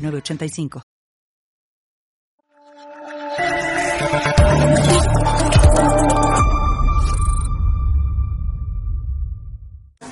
985. 0.00 0.82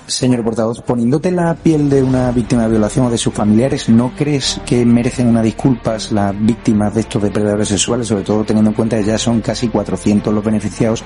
Señor 0.09 0.43
portavoz, 0.43 0.80
poniéndote 0.80 1.30
la 1.30 1.55
piel 1.55 1.91
de 1.91 2.02
una 2.02 2.32
víctima 2.32 2.62
de 2.62 2.70
violación 2.70 3.06
o 3.06 3.10
de 3.10 3.19
sus 3.19 3.32
familiares, 3.32 3.88
¿no 3.91 4.12
crees 4.16 4.60
que 4.65 4.84
merecen 4.84 5.29
una 5.29 5.43
disculpas 5.43 6.10
las 6.12 6.34
víctimas 6.37 6.95
de 6.95 7.02
estos 7.02 7.23
depredadores 7.23 7.68
sexuales, 7.68 8.09
sobre 8.09 8.24
todo 8.24 8.43
teniendo 8.43 8.70
en 8.70 8.74
cuenta 8.74 8.96
que 8.96 9.05
ya 9.05 9.18
son 9.18 9.43
casi 9.43 9.68
400 9.68 10.32
los 10.32 10.43
beneficiados 10.43 11.05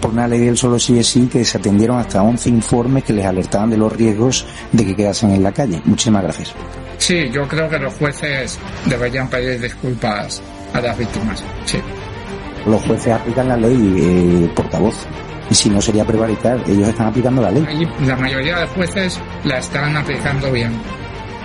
por 0.00 0.10
una 0.10 0.26
ley 0.26 0.40
del 0.40 0.58
solo 0.58 0.78
sí 0.78 0.98
es 0.98 1.06
sí 1.06 1.28
que 1.28 1.44
se 1.44 1.58
atendieron 1.58 1.98
hasta 1.98 2.22
11 2.22 2.50
informes 2.50 3.04
que 3.04 3.12
les 3.12 3.24
alertaban 3.24 3.70
de 3.70 3.76
los 3.76 3.92
riesgos 3.92 4.44
de 4.72 4.84
que 4.84 4.96
quedasen 4.96 5.30
en 5.30 5.42
la 5.44 5.52
calle? 5.52 5.80
Muchísimas 5.84 6.24
gracias. 6.24 6.54
Sí, 7.00 7.30
yo 7.32 7.48
creo 7.48 7.68
que 7.68 7.78
los 7.78 7.94
jueces 7.94 8.58
deberían 8.84 9.28
pedir 9.28 9.58
disculpas 9.58 10.40
a 10.74 10.80
las 10.80 10.96
víctimas. 10.96 11.42
Sí. 11.64 11.78
Los 12.66 12.82
jueces 12.82 13.14
aplican 13.14 13.48
la 13.48 13.56
ley, 13.56 13.96
eh, 13.98 14.52
portavoz. 14.54 15.06
Y 15.50 15.54
si 15.54 15.70
no 15.70 15.80
sería 15.80 16.04
prevaricar, 16.04 16.60
ellos 16.68 16.88
están 16.88 17.08
aplicando 17.08 17.40
la 17.42 17.50
ley. 17.50 17.66
La 18.06 18.16
mayoría 18.16 18.58
de 18.58 18.66
jueces 18.66 19.18
la 19.44 19.58
están 19.58 19.96
aplicando 19.96 20.52
bien. 20.52 20.72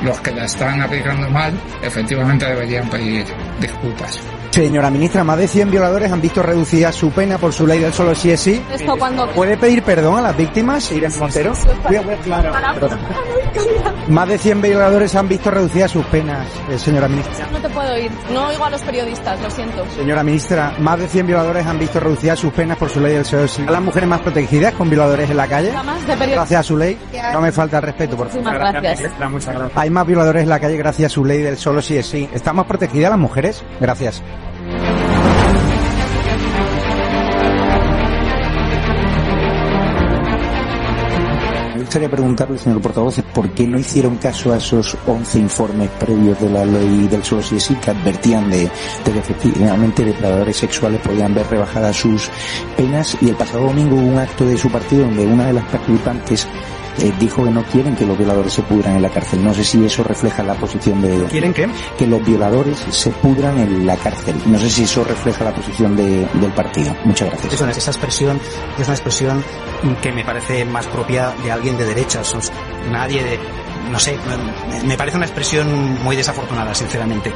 Los 0.03 0.19
que 0.19 0.31
la 0.31 0.43
están 0.43 0.81
aplicando 0.81 1.29
mal, 1.29 1.53
efectivamente 1.81 2.45
deberían 2.45 2.89
pedir 2.89 3.25
disculpas. 3.59 4.21
Señora 4.55 4.89
ministra, 4.89 5.21
más 5.25 5.37
de 5.37 5.49
100 5.49 5.69
violadores 5.69 6.09
han 6.13 6.21
visto 6.21 6.41
reducida 6.41 6.89
su 6.93 7.11
pena 7.11 7.37
por 7.37 7.51
su 7.51 7.67
ley 7.67 7.79
del 7.79 7.91
solo 7.91 8.15
sí 8.15 8.31
es 8.31 8.39
sí. 8.39 8.63
¿Puede 9.35 9.57
pedir 9.57 9.83
perdón 9.83 10.17
a 10.19 10.21
las 10.21 10.37
víctimas, 10.37 10.89
Irene 10.93 11.13
Montero? 11.17 11.51
Más 14.07 14.27
de 14.29 14.37
100 14.37 14.61
violadores 14.61 15.13
han 15.15 15.27
visto 15.27 15.51
reducidas 15.51 15.91
sus 15.91 16.05
penas, 16.05 16.47
eh, 16.69 16.79
señora 16.79 17.09
ministra. 17.09 17.47
No 17.51 17.57
te 17.57 17.67
puedo 17.67 17.93
oír, 17.95 18.09
no 18.31 18.47
oigo 18.47 18.63
a 18.63 18.69
los 18.69 18.81
periodistas, 18.83 19.41
lo 19.41 19.51
siento. 19.51 19.83
Señora 19.93 20.23
ministra, 20.23 20.73
más 20.79 20.99
de 20.99 21.09
100 21.09 21.27
violadores 21.27 21.65
han 21.65 21.77
visto 21.77 21.99
reducidas 21.99 22.39
sus 22.39 22.53
penas 22.53 22.77
por 22.77 22.89
su 22.89 23.01
ley 23.01 23.11
del 23.13 23.25
solo 23.25 23.49
sí. 23.49 23.65
¿A 23.67 23.71
las 23.71 23.81
mujeres 23.81 24.07
más 24.07 24.21
protegidas 24.21 24.73
con 24.75 24.89
violadores 24.89 25.29
en 25.29 25.35
la 25.35 25.47
calle? 25.47 25.73
Gracias 26.07 26.59
a 26.61 26.63
su 26.63 26.77
ley. 26.77 26.97
No 27.33 27.41
me 27.41 27.51
falta 27.51 27.79
el 27.79 27.83
respeto, 27.83 28.15
por 28.15 28.29
favor. 28.29 28.53
Gracias. 28.53 29.11
Hay 29.75 29.89
más 29.89 30.07
violadores 30.07 30.43
en 30.43 30.49
la 30.49 30.61
calle 30.61 30.77
gracias 30.77 31.11
a 31.11 31.13
su 31.13 31.25
ley 31.25 31.41
del 31.41 31.57
solo 31.57 31.81
sí 31.81 31.97
es 31.97 32.05
sí. 32.05 32.29
¿Estamos 32.33 32.65
protegidas 32.67 33.09
las 33.09 33.19
mujeres? 33.19 33.61
Gracias. 33.81 34.23
Me 41.73 41.81
gustaría 41.81 42.09
preguntarle, 42.09 42.57
señor 42.57 42.81
portavoz, 42.81 43.21
por 43.33 43.49
qué 43.51 43.67
no 43.67 43.77
hicieron 43.77 44.17
caso 44.17 44.51
a 44.51 44.57
esos 44.57 44.97
11 45.05 45.39
informes 45.39 45.89
previos 45.99 46.39
de 46.41 46.49
la 46.49 46.65
ley 46.65 47.07
del 47.07 47.23
solo 47.23 47.43
si 47.43 47.59
sí 47.59 47.75
que 47.75 47.91
advertían 47.91 48.49
de, 48.49 48.63
de 49.05 49.11
que 49.11 49.19
efectivamente 49.19 50.03
depredadores 50.03 50.57
sexuales 50.57 50.99
podían 51.01 51.35
ver 51.35 51.47
rebajadas 51.47 51.95
sus 51.95 52.29
penas 52.75 53.15
y 53.21 53.29
el 53.29 53.35
pasado 53.35 53.65
domingo 53.65 53.95
hubo 53.95 54.07
un 54.07 54.17
acto 54.17 54.45
de 54.45 54.57
su 54.57 54.69
partido 54.71 55.05
donde 55.05 55.27
una 55.27 55.45
de 55.45 55.53
las 55.53 55.65
participantes 55.65 56.47
eh, 56.99 57.13
dijo 57.19 57.43
que 57.43 57.51
no 57.51 57.63
quieren 57.63 57.95
que 57.95 58.05
los 58.05 58.17
violadores 58.17 58.53
se 58.53 58.61
pudran 58.63 58.95
en 58.95 59.01
la 59.01 59.09
cárcel. 59.09 59.43
No 59.43 59.53
sé 59.53 59.63
si 59.63 59.83
eso 59.85 60.03
refleja 60.03 60.43
la 60.43 60.53
posición 60.55 61.01
de... 61.01 61.25
¿Quieren 61.25 61.53
qué? 61.53 61.67
Que 61.97 62.07
los 62.07 62.23
violadores 62.25 62.77
se 62.89 63.09
pudran 63.11 63.57
en 63.59 63.85
la 63.85 63.95
cárcel. 63.97 64.35
No 64.45 64.57
sé 64.59 64.69
si 64.69 64.83
eso 64.83 65.03
refleja 65.03 65.43
la 65.43 65.53
posición 65.53 65.95
de, 65.95 66.27
del 66.33 66.51
partido. 66.53 66.95
Muchas 67.05 67.29
gracias. 67.29 67.53
Eso, 67.53 67.67
esa 67.67 67.91
expresión 67.91 68.39
es 68.77 68.87
una 68.87 68.95
expresión 68.95 69.43
que 70.01 70.11
me 70.11 70.23
parece 70.23 70.65
más 70.65 70.87
propia 70.87 71.33
de 71.43 71.51
alguien 71.51 71.77
de 71.77 71.85
derechas. 71.85 72.51
Nadie 72.89 73.23
de... 73.23 73.39
No 73.91 73.99
sé, 73.99 74.17
me 74.83 74.97
parece 74.97 75.17
una 75.17 75.27
expresión 75.27 76.03
muy 76.03 76.15
desafortunada, 76.15 76.73
sinceramente 76.73 77.31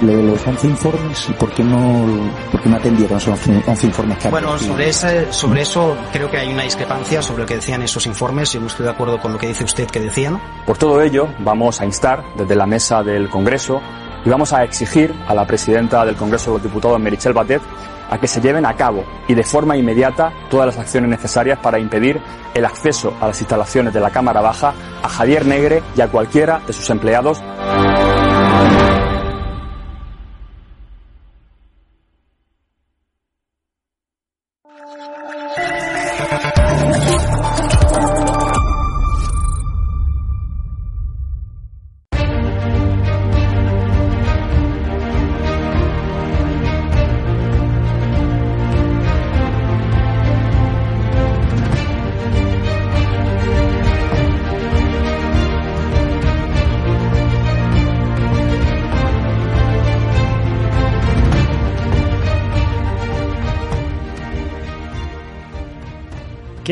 de 0.00 0.22
los 0.22 0.46
11 0.46 0.66
informes 0.66 1.28
y 1.28 1.32
por 1.34 1.52
qué 1.52 1.62
no, 1.62 2.06
por 2.50 2.62
qué 2.62 2.68
no 2.68 2.76
atendieron 2.76 3.18
esos 3.18 3.38
11 3.46 3.86
informes 3.86 4.18
que 4.18 4.30
Bueno, 4.30 4.58
sobre, 4.58 4.88
ese, 4.88 5.32
sobre 5.32 5.62
eso 5.62 5.96
creo 6.12 6.30
que 6.30 6.38
hay 6.38 6.52
una 6.52 6.62
discrepancia 6.62 7.22
sobre 7.22 7.42
lo 7.42 7.46
que 7.46 7.56
decían 7.56 7.82
esos 7.82 8.06
informes. 8.06 8.52
Yo 8.52 8.60
no 8.60 8.66
estoy 8.66 8.84
de 8.84 8.92
acuerdo 8.92 9.20
con 9.20 9.32
lo 9.32 9.38
que 9.38 9.48
dice 9.48 9.64
usted 9.64 9.86
que 9.86 10.00
decían. 10.00 10.40
Por 10.66 10.78
todo 10.78 11.02
ello, 11.02 11.28
vamos 11.40 11.80
a 11.80 11.84
instar 11.84 12.24
desde 12.36 12.56
la 12.56 12.66
mesa 12.66 13.02
del 13.02 13.28
Congreso 13.28 13.80
y 14.24 14.30
vamos 14.30 14.52
a 14.52 14.64
exigir 14.64 15.14
a 15.26 15.34
la 15.34 15.46
presidenta 15.46 16.04
del 16.04 16.16
Congreso 16.16 16.50
de 16.50 16.56
los 16.56 16.62
Diputados, 16.62 17.00
Merichel 17.00 17.32
Batet, 17.32 17.62
a 18.10 18.18
que 18.18 18.26
se 18.26 18.40
lleven 18.40 18.66
a 18.66 18.74
cabo 18.74 19.04
y 19.28 19.34
de 19.34 19.44
forma 19.44 19.76
inmediata 19.76 20.32
todas 20.50 20.66
las 20.66 20.78
acciones 20.78 21.10
necesarias 21.10 21.58
para 21.58 21.78
impedir 21.78 22.20
el 22.54 22.64
acceso 22.64 23.14
a 23.20 23.28
las 23.28 23.40
instalaciones 23.40 23.94
de 23.94 24.00
la 24.00 24.10
Cámara 24.10 24.40
Baja 24.40 24.74
a 25.02 25.08
Javier 25.08 25.46
Negre 25.46 25.82
y 25.96 26.00
a 26.00 26.08
cualquiera 26.08 26.60
de 26.66 26.72
sus 26.72 26.90
empleados. 26.90 27.40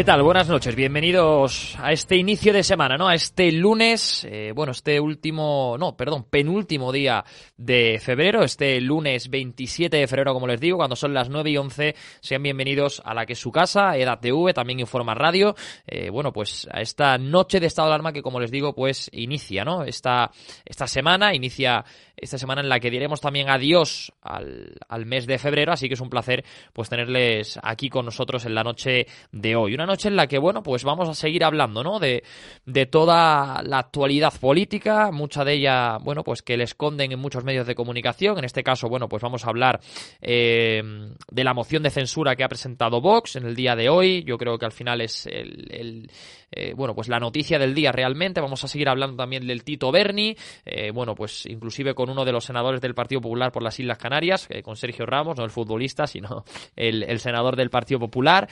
Tal? 0.09 0.23
Buenas 0.23 0.49
noches, 0.49 0.75
bienvenidos 0.75 1.77
a 1.79 1.93
este 1.93 2.17
inicio 2.17 2.55
de 2.55 2.63
semana, 2.63 2.97
¿no? 2.97 3.09
A 3.09 3.15
este 3.15 3.53
lunes, 3.53 4.25
eh, 4.25 4.53
bueno, 4.55 4.73
este 4.73 4.99
último, 4.99 5.77
no, 5.79 5.99
perdón, 5.99 6.25
penúltimo 6.31 6.91
día 6.93 7.23
de 7.59 8.01
febrero, 8.03 8.43
este 8.43 8.81
lunes 8.81 9.29
27 9.29 9.99
de 9.99 10.07
febrero, 10.07 10.33
como 10.33 10.47
les 10.47 10.61
digo, 10.61 10.79
cuando 10.79 10.97
son 10.97 11.13
las 11.13 11.29
9 11.29 11.51
y 11.51 11.59
11, 11.59 11.95
sean 12.21 12.43
bienvenidos 12.43 13.03
a 13.05 13.13
la 13.13 13.27
que 13.27 13.35
es 13.35 13.39
su 13.39 13.53
casa, 13.53 13.99
EDATV, 13.99 14.55
también 14.55 14.81
Informa 14.81 15.13
Radio, 15.13 15.55
eh, 15.87 16.09
bueno, 16.09 16.33
pues 16.33 16.67
a 16.73 16.81
esta 16.81 17.19
noche 17.19 17.61
de 17.61 17.67
estado 17.67 17.89
de 17.89 17.95
alarma 17.97 18.15
que, 18.15 18.23
como 18.23 18.41
les 18.41 18.51
digo, 18.51 18.75
pues 18.75 19.11
inicia, 19.13 19.63
¿no? 19.63 19.83
Esta, 19.83 20.31
esta 20.65 20.87
semana, 20.87 21.35
inicia 21.35 21.85
esta 22.17 22.39
semana 22.39 22.63
en 22.63 22.69
la 22.69 22.81
que 22.81 22.91
diremos 22.91 23.21
también 23.21 23.49
adiós 23.49 24.13
al, 24.23 24.75
al, 24.89 25.07
mes 25.07 25.27
de 25.27 25.39
febrero, 25.39 25.73
así 25.73 25.87
que 25.87 25.95
es 25.95 26.01
un 26.01 26.11
placer 26.11 26.45
pues 26.73 26.89
tenerles 26.89 27.61
aquí 27.63 27.89
con 27.89 28.07
nosotros 28.07 28.45
en 28.45 28.55
la 28.55 28.65
noche 28.65 29.07
de 29.31 29.55
hoy. 29.55 29.75
Una 29.75 29.87
noche 29.87 29.98
en 30.07 30.17
la 30.17 30.27
que, 30.27 30.39
bueno, 30.39 30.63
pues 30.63 30.85
vamos 30.85 31.09
a 31.09 31.15
seguir 31.15 31.45
hablando, 31.45 31.83
¿no? 31.83 31.99
De, 31.99 32.23
de 32.67 32.87
toda 32.87 33.63
la 33.63 33.79
actualidad 33.79 34.33
política, 34.39 35.11
mucha 35.13 35.45
de 35.45 35.55
ella, 35.55 35.99
bueno, 35.99 36.23
pues 36.23 36.43
que 36.43 36.57
le 36.57 36.65
esconden 36.65 37.13
en 37.13 37.19
muchos 37.19 37.45
medios 37.45 37.67
de 37.67 37.75
comunicación. 37.75 38.39
En 38.39 38.45
este 38.45 38.63
caso, 38.63 38.89
bueno, 38.89 39.09
pues 39.09 39.23
vamos 39.23 39.45
a 39.45 39.49
hablar 39.49 39.81
eh, 40.21 40.83
de 41.31 41.45
la 41.45 41.55
moción 41.55 41.83
de 41.83 41.91
censura 41.91 42.37
que 42.37 42.45
ha 42.45 42.49
presentado 42.49 43.01
Vox 43.01 43.37
en 43.37 43.47
el 43.47 43.55
día 43.55 43.75
de 43.75 43.89
hoy. 43.89 44.25
Yo 44.25 44.37
creo 44.37 44.59
que 44.59 44.67
al 44.67 44.73
final 44.73 45.01
es 45.01 45.27
el, 45.27 46.11
eh, 46.51 46.75
bueno, 46.77 46.95
pues 46.95 47.09
la 47.09 47.19
noticia 47.19 47.59
del 47.59 47.75
día 47.75 47.93
realmente. 47.93 48.41
Vamos 48.41 48.63
a 48.65 48.69
seguir 48.69 48.89
hablando 48.89 49.17
también 49.17 49.47
del 49.47 49.65
Tito 49.65 49.91
Berni, 49.91 50.37
eh, 50.65 50.91
bueno, 50.91 51.15
pues 51.15 51.47
inclusive 51.47 51.95
con 51.95 52.11
uno 52.11 52.25
de 52.25 52.33
los 52.33 52.45
senadores 52.45 52.81
del 52.81 52.95
Partido 52.95 53.21
Popular 53.21 53.53
por 53.53 53.63
las 53.63 53.79
Islas 53.81 53.99
Canarias, 53.99 54.49
con 54.63 54.77
Sergio 54.77 55.07
Ramos, 55.07 55.39
no 55.39 55.45
el 55.45 55.51
futbolista, 55.51 56.07
sino 56.07 56.45
el, 56.77 57.19
senador 57.19 57.57
del 57.57 57.71
Partido 57.71 58.01
Popular. 58.01 58.49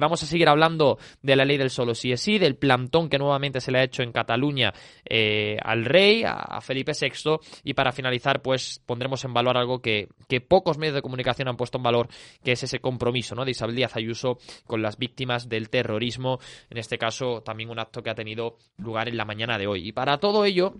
Vamos 0.00 0.22
a 0.22 0.26
seguir 0.26 0.48
hablando 0.48 0.87
de 1.22 1.36
la 1.36 1.44
ley 1.44 1.56
del 1.56 1.70
solo 1.70 1.94
sí 1.94 2.12
es 2.12 2.20
sí, 2.20 2.38
del 2.38 2.56
plantón 2.56 3.08
que 3.08 3.18
nuevamente 3.18 3.60
se 3.60 3.72
le 3.72 3.80
ha 3.80 3.84
hecho 3.84 4.02
en 4.02 4.12
Cataluña 4.12 4.72
eh, 5.04 5.56
al 5.62 5.84
rey, 5.84 6.22
a, 6.24 6.60
Felipe 6.60 6.92
VI, 6.98 7.38
y 7.64 7.74
para 7.74 7.92
finalizar, 7.92 8.42
pues 8.42 8.80
pondremos 8.84 9.24
en 9.24 9.34
valor 9.34 9.56
algo 9.56 9.80
que, 9.80 10.08
que 10.28 10.40
pocos 10.40 10.78
medios 10.78 10.94
de 10.94 11.02
comunicación 11.02 11.48
han 11.48 11.56
puesto 11.56 11.78
en 11.78 11.84
valor, 11.84 12.08
que 12.42 12.52
es 12.52 12.62
ese 12.62 12.80
compromiso 12.80 13.34
¿no? 13.34 13.44
de 13.44 13.52
Isabel 13.52 13.76
Díaz 13.76 13.96
Ayuso 13.96 14.38
con 14.66 14.82
las 14.82 14.98
víctimas 14.98 15.48
del 15.48 15.70
terrorismo, 15.70 16.38
en 16.70 16.78
este 16.78 16.98
caso 16.98 17.42
también 17.42 17.70
un 17.70 17.78
acto 17.78 18.02
que 18.02 18.10
ha 18.10 18.14
tenido 18.14 18.56
lugar 18.76 19.08
en 19.08 19.16
la 19.16 19.24
mañana 19.24 19.58
de 19.58 19.66
hoy. 19.66 19.88
Y 19.88 19.92
para 19.92 20.18
todo 20.18 20.44
ello, 20.44 20.74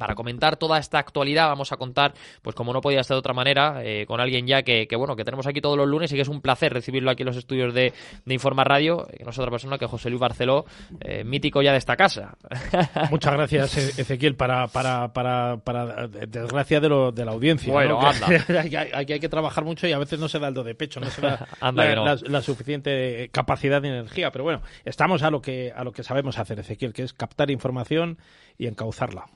para 0.00 0.14
comentar 0.14 0.56
toda 0.56 0.78
esta 0.78 0.98
actualidad 0.98 1.48
vamos 1.48 1.72
a 1.72 1.76
contar, 1.76 2.14
pues 2.40 2.56
como 2.56 2.72
no 2.72 2.80
podía 2.80 3.04
ser 3.04 3.16
de 3.16 3.18
otra 3.18 3.34
manera, 3.34 3.82
eh, 3.84 4.06
con 4.06 4.18
alguien 4.18 4.46
ya 4.46 4.62
que, 4.62 4.88
bueno, 4.96 5.14
que 5.14 5.24
tenemos 5.24 5.46
aquí 5.46 5.60
todos 5.60 5.76
los 5.76 5.86
lunes 5.86 6.10
y 6.10 6.16
que 6.16 6.22
es 6.22 6.28
un 6.28 6.40
placer 6.40 6.72
recibirlo 6.72 7.10
aquí 7.10 7.22
en 7.22 7.26
los 7.26 7.36
estudios 7.36 7.74
de, 7.74 7.92
de 8.24 8.34
Informa 8.34 8.64
Radio, 8.64 9.06
que 9.14 9.24
no 9.24 9.30
es 9.30 9.38
otra 9.38 9.50
persona 9.50 9.76
que 9.76 9.86
José 9.86 10.08
Luis 10.08 10.20
Barceló, 10.20 10.64
eh, 11.00 11.22
mítico 11.22 11.60
ya 11.60 11.72
de 11.72 11.78
esta 11.78 11.96
casa. 11.96 12.36
Muchas 13.10 13.34
gracias, 13.34 13.76
e-, 13.76 14.00
Ezequiel, 14.00 14.36
para, 14.36 14.68
para, 14.68 15.12
para, 15.12 15.58
para 15.58 16.08
desgracia 16.08 16.80
de, 16.80 16.88
lo, 16.88 17.12
de 17.12 17.24
la 17.26 17.32
audiencia. 17.32 17.70
Bueno, 17.70 18.00
anda. 18.00 18.26
aquí 18.94 19.12
hay 19.12 19.20
que 19.20 19.28
trabajar 19.28 19.64
mucho 19.64 19.86
y 19.86 19.92
a 19.92 19.98
veces 19.98 20.18
no 20.18 20.28
se 20.28 20.38
da 20.38 20.48
el 20.48 20.54
do 20.54 20.64
de 20.64 20.74
pecho, 20.74 21.00
no 21.00 21.10
se 21.10 21.20
da 21.20 21.46
la, 22.26 22.40
suficiente 22.40 23.28
capacidad 23.32 23.82
de 23.82 23.88
energía, 23.88 24.30
pero 24.32 24.44
bueno, 24.44 24.62
estamos 24.86 25.22
a 25.22 25.30
lo 25.30 25.42
que, 25.42 25.72
a 25.76 25.84
lo 25.84 25.92
que 25.92 26.02
sabemos 26.02 26.38
hacer, 26.38 26.58
Ezequiel, 26.58 26.94
que 26.94 27.02
es 27.02 27.12
captar 27.12 27.50
información 27.50 28.18
y 28.56 28.66
encauzarla. 28.66 29.26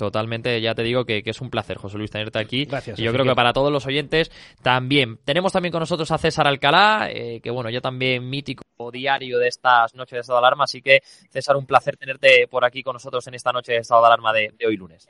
Totalmente, 0.00 0.58
ya 0.62 0.74
te 0.74 0.82
digo 0.82 1.04
que, 1.04 1.22
es 1.22 1.40
un 1.42 1.50
placer, 1.50 1.76
José 1.76 1.98
Luis, 1.98 2.10
tenerte 2.10 2.38
aquí. 2.38 2.64
Gracias. 2.64 2.98
Y 2.98 3.02
yo 3.02 3.12
creo 3.12 3.26
que 3.26 3.34
para 3.34 3.52
todos 3.52 3.70
los 3.70 3.84
oyentes 3.84 4.32
también. 4.62 5.18
Tenemos 5.26 5.52
también 5.52 5.72
con 5.72 5.80
nosotros 5.80 6.10
a 6.10 6.16
César 6.16 6.46
Alcalá, 6.46 7.10
eh, 7.10 7.42
que 7.42 7.50
bueno, 7.50 7.68
ya 7.68 7.82
también 7.82 8.26
mítico 8.26 8.64
diario 8.90 9.38
de 9.38 9.48
estas 9.48 9.94
noches 9.94 10.12
de 10.12 10.20
estado 10.20 10.40
de 10.40 10.46
alarma. 10.46 10.64
Así 10.64 10.80
que, 10.80 11.00
César, 11.28 11.54
un 11.58 11.66
placer 11.66 11.98
tenerte 11.98 12.48
por 12.48 12.64
aquí 12.64 12.82
con 12.82 12.94
nosotros 12.94 13.26
en 13.26 13.34
esta 13.34 13.52
noche 13.52 13.72
de 13.72 13.78
estado 13.80 14.00
de 14.00 14.06
alarma 14.06 14.32
de, 14.32 14.54
hoy 14.66 14.78
lunes. 14.78 15.06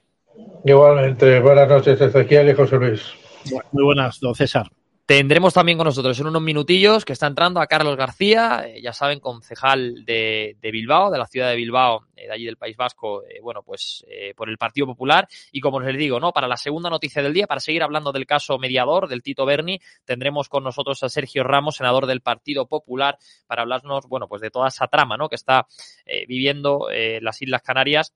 Igualmente, 0.65 1.39
buenas 1.39 1.69
noches, 1.69 2.01
Ezequiel 2.01 2.49
y 2.49 2.55
José 2.55 2.77
Luis. 2.79 3.15
Muy 3.71 3.85
buenas, 3.85 4.19
don 4.19 4.35
César. 4.35 4.67
Tendremos 5.11 5.53
también 5.53 5.77
con 5.77 5.87
nosotros 5.87 6.21
en 6.21 6.29
unos 6.29 6.41
minutillos 6.41 7.05
que 7.05 7.15
está 7.15 7.27
entrando 7.27 7.61
a 7.61 7.67
Carlos 7.67 7.97
García, 7.97 8.63
eh, 8.65 8.81
ya 8.81 8.93
saben, 8.93 9.19
concejal 9.19 10.05
de, 10.05 10.57
Bilbao, 10.63 11.11
de 11.11 11.19
la 11.19 11.27
ciudad 11.27 11.49
de 11.49 11.57
Bilbao, 11.57 12.07
eh, 12.15 12.29
de 12.29 12.33
allí 12.33 12.45
del 12.45 12.57
País 12.57 12.77
Vasco, 12.77 13.25
eh, 13.25 13.41
bueno, 13.43 13.65
pues 13.65 14.07
por 14.37 14.49
el 14.49 14.57
Partido 14.57 14.87
Popular. 14.87 15.27
Y 15.51 15.61
como 15.61 15.81
les 15.81 15.99
digo, 15.99 16.21
¿no? 16.21 16.33
Para 16.33 16.47
la 16.47 16.57
segunda 16.57 16.91
noticia 16.91 17.25
del 17.25 17.33
día, 17.33 17.49
para 17.49 17.59
seguir 17.59 17.83
hablando 17.83 18.13
del 18.13 18.25
caso 18.25 18.57
mediador 18.57 19.09
del 19.09 19.21
Tito 19.25 19.45
Berni, 19.45 19.81
tendremos 20.05 20.49
con 20.49 20.63
nosotros 20.63 21.03
a 21.03 21.09
Sergio 21.09 21.43
Ramos, 21.43 21.75
senador 21.75 22.07
del 22.07 22.21
Partido 22.21 22.69
Popular, 22.69 23.19
para 23.49 23.63
hablarnos, 23.63 24.07
bueno, 24.07 24.29
pues 24.29 24.41
de 24.41 24.53
toda 24.53 24.69
esa 24.69 24.87
trama, 24.87 25.17
¿no? 25.17 25.29
Que 25.29 25.35
está 25.35 25.67
viviendo 26.29 26.87
las 27.21 27.43
Islas 27.43 27.63
Canarias, 27.63 28.15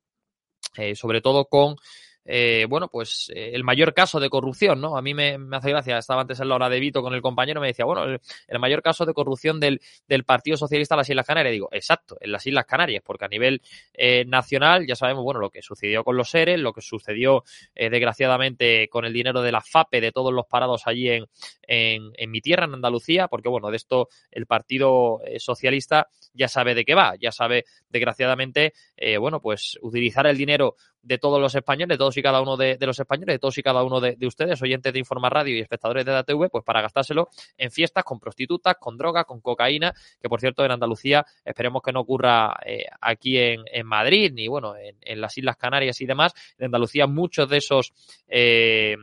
sobre 0.95 1.21
todo 1.21 1.47
con 1.47 1.75
eh, 2.25 2.67
bueno, 2.69 2.89
pues 2.89 3.31
eh, 3.35 3.51
el 3.53 3.65
mayor 3.65 3.93
caso 3.93 4.19
de 4.19 4.31
corrupción, 4.31 4.81
¿no? 4.81 4.97
A 4.97 5.03
mí 5.03 5.13
me, 5.13 5.39
hace 5.53 5.71
gracia, 5.71 5.99
estaba 5.99 6.23
antes 6.23 6.41
en 6.41 6.49
la 6.49 6.55
hora 6.55 6.69
de 6.69 6.81
Vito 6.81 7.03
con 7.03 7.15
el 7.15 7.21
compañero, 7.21 7.61
me 7.61 7.67
decía, 7.67 7.85
bueno, 7.85 8.05
el, 8.05 8.59
mayor 8.59 8.83
caso 8.83 9.05
de 9.05 9.13
corrupción 9.13 9.61
del, 9.61 9.81
Partido 10.25 10.57
Socialista 10.57 10.95
en 10.95 10.99
las 10.99 11.11
Islas 11.11 11.27
Canarias. 11.27 11.53
digo, 11.53 11.69
exacto, 11.71 12.17
en 12.21 12.33
las 12.33 12.47
Islas 12.47 12.65
Canarias, 12.65 13.03
porque 13.05 13.27
a 13.27 13.29
nivel 13.29 13.61
eh, 13.93 14.25
nacional 14.27 14.87
ya 14.87 14.97
sabemos, 14.97 15.23
bueno, 15.23 15.41
lo 15.41 15.51
que 15.51 15.61
sucedió 15.61 16.03
con 16.03 16.17
los 16.17 16.31
seres, 16.31 16.59
lo 16.59 16.73
que 16.73 16.81
sucedió 16.81 17.45
desgraciadamente 17.75 18.89
con 18.89 19.05
el 19.05 19.13
dinero 19.13 19.43
de 19.43 19.53
la 19.53 19.61
FAPE, 19.61 20.01
de 20.01 20.13
todos 20.13 20.33
los 20.33 20.47
parados 20.47 20.87
allí 20.87 21.11
en, 21.11 21.27
en, 21.63 22.13
en 22.15 22.31
mi 22.31 22.41
tierra, 22.41 22.65
en 22.65 22.75
Andalucía, 22.75 23.29
porque 23.29 23.49
bueno, 23.49 23.71
de 23.71 23.77
esto 23.77 24.09
el 24.31 24.47
Partido 24.47 25.21
Socialista 25.39 26.09
ya 26.35 26.49
sabe 26.49 26.75
de 26.75 26.85
qué 26.85 26.95
va, 26.95 27.15
ya 27.19 27.33
sabe, 27.33 27.65
desgraciadamente, 27.89 28.75
bueno, 29.19 29.41
pues 29.41 29.79
utilizar 29.83 30.27
el 30.27 30.37
dinero 30.37 30.77
de 31.05 31.19
todos 31.19 31.41
los 31.41 31.55
españoles, 31.55 31.95
de 31.95 31.99
todos 31.99 32.17
y 32.17 32.23
cada 32.23 32.41
uno 32.41 32.57
de, 32.57 32.79
los 32.81 32.99
españoles, 32.99 33.35
de 33.35 33.39
todos 33.39 33.57
y 33.59 33.63
cada 33.63 33.83
uno 33.85 34.01
de, 34.01 34.17
ustedes, 34.27 34.61
oyentes 34.63 34.93
de 34.93 34.99
Informa 34.99 35.29
Radio 35.29 35.57
y 35.57 35.61
espectadores 35.61 36.05
de 36.05 36.13
la 36.13 36.25
pues 36.25 36.65
para 36.65 36.81
gastárselo 36.81 37.29
en 37.57 37.71
fiestas 37.71 38.05
con 38.05 38.19
prostitutas, 38.19 38.77
con 38.79 38.97
drogas, 38.97 39.25
con 39.27 39.41
cocaína, 39.41 39.95
que 40.21 40.29
por 40.29 40.41
cierto 40.41 40.65
en 40.65 40.73
Andalucía 40.73 41.25
esperemos 41.45 41.83
que 41.83 41.93
no 41.93 42.01
ocurra 42.01 42.57
eh, 42.65 42.87
aquí 43.01 43.39
en, 43.39 43.87
Madrid, 43.87 44.33
ni 44.33 44.49
bueno, 44.49 44.75
en, 44.77 45.21
las 45.21 45.37
Islas 45.37 45.57
Canarias 45.57 46.01
y 46.01 46.07
demás. 46.07 46.33
En 46.59 46.67
Andalucía 46.67 47.07
muchos 47.07 47.49
de 47.49 47.59
esos... 47.59 47.93
Eh, 48.29 48.97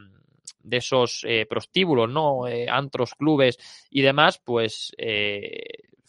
de 0.63 0.77
esos 0.77 1.25
eh, 1.27 1.47
prostíbulos, 1.49 2.07
¿no? 2.07 2.43
antros, 2.69 3.15
clubes 3.15 3.57
y 3.89 4.01
demás, 4.01 4.39
pues 4.43 4.91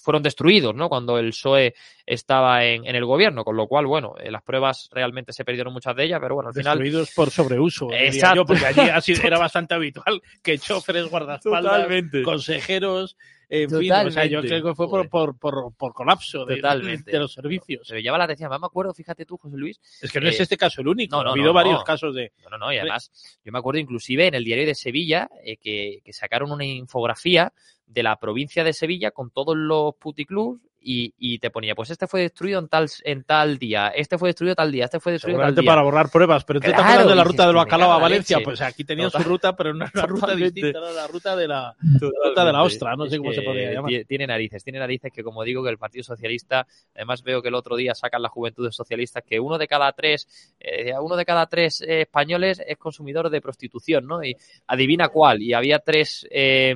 fueron 0.03 0.23
destruidos, 0.23 0.75
¿no? 0.75 0.89
Cuando 0.89 1.19
el 1.19 1.31
PSOE 1.31 1.75
estaba 2.05 2.65
en, 2.65 2.85
el 2.85 3.05
gobierno, 3.05 3.45
con 3.45 3.57
lo 3.57 3.69
cual, 3.69 3.87
bueno, 3.87 4.15
eh, 4.19 4.31
las 4.31 4.43
pruebas 4.43 4.89
realmente 4.93 5.33
se 5.33 5.45
perdieron 5.45 5.73
muchas 5.73 5.95
de 5.95 6.05
ellas, 6.05 6.19
pero 6.21 6.35
bueno, 6.35 6.49
al 6.49 6.55
final... 6.55 6.79
Destruidos 6.79 7.13
por 7.15 7.31
sobreuso, 7.31 7.89
Exacto. 7.93 8.45
porque 8.45 8.67
allí 8.67 8.81
así 8.81 9.15
era 9.23 9.39
bastante 9.39 9.75
habitual 9.75 10.21
que 10.43 10.59
choferes, 10.59 11.09
guardaespaldas, 11.09 11.89
consejeros, 12.25 13.17
en 13.55 13.69
fin, 13.69 13.93
o 13.93 14.11
sea, 14.11 14.25
yo 14.25 14.41
creo 14.41 14.65
que 14.65 14.75
fue 14.75 14.89
por, 14.89 15.11
por, 15.11 15.39
por, 15.39 15.75
por 15.77 15.93
colapso 15.93 16.47
de, 16.47 16.57
de, 16.57 17.19
los 17.19 17.35
servicios. 17.35 17.87
Se 17.87 17.93
me 17.93 18.03
llama 18.03 18.17
la 18.17 18.25
atención, 18.25 18.49
me 18.49 18.57
acuerdo, 18.57 18.95
fíjate 18.95 19.27
tú, 19.27 19.37
José 19.37 19.59
Luis. 19.59 19.79
Es 20.01 20.11
que 20.11 20.23
no 20.23 20.29
es 20.31 20.41
eh, 20.41 20.45
este 20.45 20.57
caso 20.57 20.81
el 20.81 20.89
único, 20.89 21.17
no, 21.17 21.25
no, 21.25 21.29
ha 21.29 21.33
habido 21.35 21.53
varios 21.53 21.85
casos 21.85 22.15
de... 22.15 22.33
No, 22.43 22.49
no, 22.49 22.57
no, 22.57 22.73
y 22.73 22.79
además, 22.79 23.13
yo 23.45 23.53
me 23.53 23.59
acuerdo 23.59 23.79
inclusive 23.79 24.27
en 24.27 24.35
el 24.37 24.45
diario 24.45 24.65
de 24.65 24.75
Sevilla 24.75 25.29
eh, 25.45 25.59
que, 25.59 26.01
que 26.03 26.13
sacaron 26.15 26.51
una 26.51 26.65
infografía 26.65 27.53
de 27.93 28.03
la 28.03 28.17
provincia 28.17 28.65
de 28.65 28.73
Sevilla 28.73 29.11
con 29.11 29.31
todos 29.31 29.57
los 29.57 29.95
puticlubs 29.97 30.61
y, 30.85 31.15
y, 31.19 31.39
te 31.39 31.51
ponía, 31.51 31.75
pues 31.75 31.91
este 31.91 32.07
fue 32.07 32.23
destruido 32.23 32.59
en 32.59 32.69
tal, 32.69 32.89
en 33.05 33.23
tal 33.23 33.59
día, 33.59 33.89
este 33.89 34.19
fue 34.19 34.31
destruido 34.31 34.57
tal 34.57 34.73
día, 34.73 34.87
este 34.87 34.99
fue 34.99 35.13
destruido 35.13 35.41
tal 35.41 35.55
día. 35.55 35.65
para 35.65 35.83
borrar 35.83 36.11
pruebas, 36.11 36.45
pero 36.45 36.61
tú 36.61 36.67
te 36.67 36.75
acuerdas 36.75 37.07
de 37.07 37.15
la 37.15 37.25
ruta 37.25 37.47
del 37.47 37.57
bacalao 37.57 37.93
a 37.93 37.99
Valencia, 37.99 38.41
pues 38.43 38.61
aquí 38.61 38.83
tenían 38.83 39.11
su 39.11 39.19
ruta, 39.19 39.55
pero 39.55 39.73
no 39.73 39.85
era 39.85 39.93
una 39.95 40.07
ruta 40.07 40.35
distinta, 40.35 40.79
era 40.79 40.93
la 40.93 41.07
ruta 41.07 41.37
de 41.37 41.47
la, 41.47 41.75
ruta 42.01 42.45
de 42.45 42.53
la 42.53 42.63
ostra, 42.63 42.97
no 42.97 43.07
sé 43.07 43.19
cómo 43.19 43.33
se 43.33 43.43
podría 43.43 43.73
llamar. 43.73 43.93
Tiene 44.09 44.27
narices, 44.27 44.65
tiene 44.65 44.81
narices 44.81 45.13
que 45.13 45.23
como 45.23 45.45
digo 45.45 45.63
que 45.63 45.71
el 45.71 45.79
Partido 45.79 46.03
Socialista, 46.03 46.67
además 46.95 47.23
veo 47.23 47.41
que 47.41 47.49
el 47.49 47.55
otro 47.55 47.77
día 47.77 47.95
sacan 47.95 48.23
las 48.23 48.33
juventudes 48.33 48.75
socialistas 48.75 49.23
que 49.25 49.39
uno 49.39 49.59
de 49.59 49.69
cada 49.69 49.93
tres, 49.93 50.55
eh, 50.59 50.93
uno 51.01 51.15
de 51.15 51.25
cada 51.25 51.47
tres 51.47 51.81
eh, 51.83 52.03
españoles 52.03 52.61
es 52.67 52.77
consumidor 52.77 53.31
de 53.31 53.41
prostitución, 53.41 54.07
¿no? 54.07 54.25
Y 54.25 54.37
adivina 54.67 55.09
cuál, 55.09 55.43
y 55.43 55.53
había 55.53 55.79
tres... 55.79 56.27
Eh, 56.31 56.75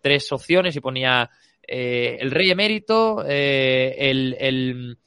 tres 0.00 0.30
opciones 0.32 0.76
y 0.76 0.80
ponía 0.80 1.30
eh, 1.66 2.16
el 2.20 2.30
rey 2.30 2.50
emérito, 2.50 3.24
eh, 3.26 3.94
el, 3.98 4.36
el 4.38 4.98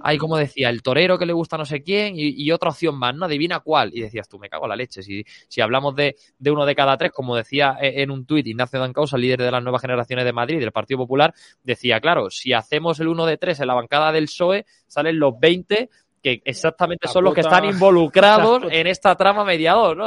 hay 0.00 0.18
como 0.18 0.36
decía, 0.36 0.70
el 0.70 0.82
torero 0.82 1.18
que 1.18 1.26
le 1.26 1.32
gusta 1.32 1.56
no 1.56 1.64
sé 1.64 1.82
quién 1.82 2.14
y, 2.16 2.50
otra 2.52 2.70
opción 2.70 2.98
más, 2.98 3.14
¿no? 3.14 3.26
Adivina 3.26 3.60
cuál. 3.60 3.90
Y 3.92 4.00
decías 4.00 4.28
tú, 4.28 4.38
me 4.38 4.48
cago 4.48 4.64
en 4.64 4.70
la 4.70 4.76
leche. 4.76 5.02
Si, 5.02 5.24
si 5.48 5.60
hablamos 5.60 5.94
de, 5.96 6.16
de 6.38 6.50
uno 6.50 6.66
de 6.66 6.74
cada 6.74 6.96
tres, 6.96 7.12
como 7.12 7.36
decía 7.36 7.76
e, 7.80 8.02
en 8.02 8.10
un 8.10 8.26
tuit 8.26 8.46
Ignacio 8.46 8.80
Dancausa, 8.80 9.18
líder 9.18 9.42
de 9.42 9.50
las 9.50 9.62
nuevas 9.62 9.82
generaciones 9.82 10.24
de 10.24 10.32
Madrid, 10.32 10.60
del 10.60 10.72
Partido 10.72 10.98
Popular, 10.98 11.34
decía, 11.62 12.00
claro, 12.00 12.30
si 12.30 12.52
hacemos 12.52 13.00
el 13.00 13.08
uno 13.08 13.26
de 13.26 13.38
tres 13.38 13.60
en 13.60 13.66
la 13.66 13.74
bancada 13.74 14.12
del 14.12 14.24
PSOE, 14.24 14.66
salen 14.86 15.18
los 15.18 15.38
20 15.38 15.88
que 16.36 16.42
exactamente 16.44 17.08
son 17.08 17.24
los 17.24 17.34
que 17.34 17.40
están 17.40 17.64
involucrados 17.64 18.62
en 18.70 18.86
esta 18.86 19.14
trama 19.16 19.44
mediador, 19.44 19.96
¿no? 19.96 20.06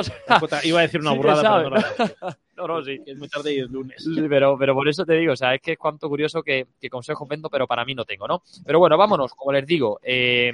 iba 0.64 0.80
a 0.80 0.82
decir 0.84 1.02
una 1.02 1.14
burrada, 1.14 1.64
pero 1.64 1.76
no, 2.58 2.68
no, 2.68 2.84
sí. 2.84 3.00
Es 3.06 3.18
muy 3.18 3.28
tarde 3.28 3.56
y 3.56 3.60
es 3.60 3.70
lunes. 3.70 4.06
pero, 4.30 4.58
pero 4.58 4.74
por 4.74 4.88
eso 4.88 5.06
te 5.06 5.14
digo, 5.16 5.34
o 5.34 5.36
sea, 5.36 5.56
es 5.56 5.62
que 5.62 5.74
es 5.74 5.78
cuanto 5.78 6.08
curioso 6.10 6.44
que, 6.44 6.68
que 6.80 6.90
consejos 6.90 7.28
vendo, 7.28 7.50
pero 7.50 7.68
para 7.68 7.86
mí 7.86 7.96
no 7.96 8.06
tengo, 8.06 8.28
¿no? 8.28 8.44
Pero 8.66 8.80
bueno, 8.80 8.98
vámonos, 8.98 9.34
como 9.34 9.52
les 9.52 9.66
digo, 9.66 10.00
eh, 10.04 10.52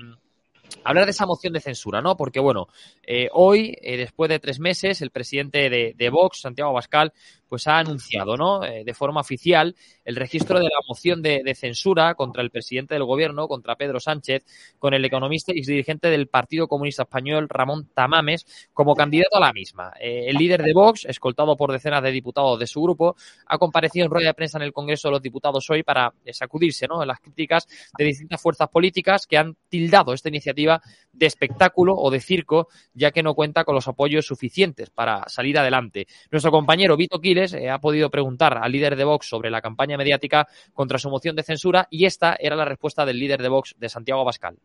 hablar 0.84 1.06
de 1.06 1.12
esa 1.12 1.26
moción 1.26 1.54
de 1.54 1.60
censura, 1.60 2.02
¿no? 2.02 2.16
Porque, 2.16 2.40
bueno, 2.40 2.68
eh, 3.04 3.30
hoy, 3.34 3.78
eh, 3.82 3.98
después 3.98 4.30
de 4.30 4.40
tres 4.40 4.60
meses, 4.60 5.02
el 5.02 5.12
presidente 5.12 5.70
de, 5.70 5.94
de 5.96 6.10
Vox, 6.10 6.42
Santiago 6.42 6.72
Abascal, 6.72 7.14
pues 7.48 7.68
ha 7.68 7.80
anunciado, 7.80 8.36
¿no? 8.36 8.64
Eh, 8.64 8.84
de 8.84 8.94
forma 8.94 9.22
oficial 9.22 9.76
el 10.04 10.16
registro 10.16 10.60
de 10.60 10.66
la 10.66 10.80
moción 10.88 11.22
de, 11.22 11.56
censura 11.56 12.14
contra 12.16 12.44
el 12.44 12.52
presidente 12.52 12.94
del 12.94 13.06
gobierno, 13.06 13.48
contra 13.48 13.76
Pedro 13.76 14.00
Sánchez, 14.00 14.46
con 14.80 14.94
el 14.94 15.04
economista 15.04 15.52
y 15.54 15.62
dirigente 15.62 16.10
del 16.10 16.28
Partido 16.28 16.68
Comunista 16.68 17.04
Español, 17.04 17.48
Ramón 17.50 17.90
Tamames, 17.94 18.46
como 18.74 18.96
candidato 18.96 19.38
a 19.38 19.40
la 19.40 19.54
misma. 19.54 19.94
El 20.00 20.36
líder 20.36 20.62
de 20.64 20.74
Vox, 20.74 21.06
escoltado 21.06 21.56
por 21.56 21.72
decenas 21.72 22.04
de 22.04 22.12
diputados 22.12 22.60
de 22.60 22.68
su 22.68 22.82
grupo, 22.82 23.16
ha 23.46 23.58
comparecido 23.58 24.06
en 24.06 24.12
rueda 24.12 24.28
de 24.28 24.34
prensa 24.34 24.58
en 24.58 24.64
el 24.64 24.74
Congreso 24.74 25.08
de 25.08 25.14
los 25.14 25.22
Diputados 25.22 25.70
hoy 25.70 25.84
para 25.84 26.14
sacudirse, 26.32 26.88
¿no? 26.88 27.02
En 27.02 27.08
las 27.08 27.20
críticas 27.20 27.68
de 27.98 28.06
distintas 28.06 28.42
fuerzas 28.42 28.70
políticas 28.70 29.26
que 29.26 29.38
han 29.38 29.56
tildado 29.70 30.14
esta 30.14 30.30
iniciativa 30.30 30.57
de 30.66 31.26
espectáculo 31.26 31.96
o 31.96 32.12
de 32.12 32.20
circo, 32.20 32.68
ya 32.94 33.12
que 33.12 33.24
no 33.24 33.34
cuenta 33.34 33.64
con 33.64 33.76
los 33.76 33.88
apoyos 33.88 34.26
suficientes 34.26 34.90
para 34.90 35.24
salir 35.28 35.58
adelante. 35.58 36.08
Nuestro 36.32 36.52
compañero 36.52 36.98
Vito 36.98 37.20
Quil 37.20 37.38
eh, 37.40 37.70
ha 37.70 37.80
podido 37.80 38.10
preguntar 38.10 38.58
al 38.58 38.72
líder 38.72 38.96
de 38.96 39.04
Vox 39.04 39.28
sobre 39.28 39.50
la 39.50 39.62
campaña 39.62 39.98
mediática 39.98 40.48
contra 40.74 41.00
su 41.00 41.10
moción 41.10 41.36
de 41.36 41.44
censura 41.44 41.88
y 41.90 42.06
esta 42.06 42.36
era 42.40 42.56
la 42.56 42.66
respuesta 42.66 43.06
del 43.06 43.20
líder 43.20 43.42
de 43.42 43.50
Vox, 43.50 43.76
de 43.78 43.90
Santiago 43.90 44.22
Abascal. 44.22 44.58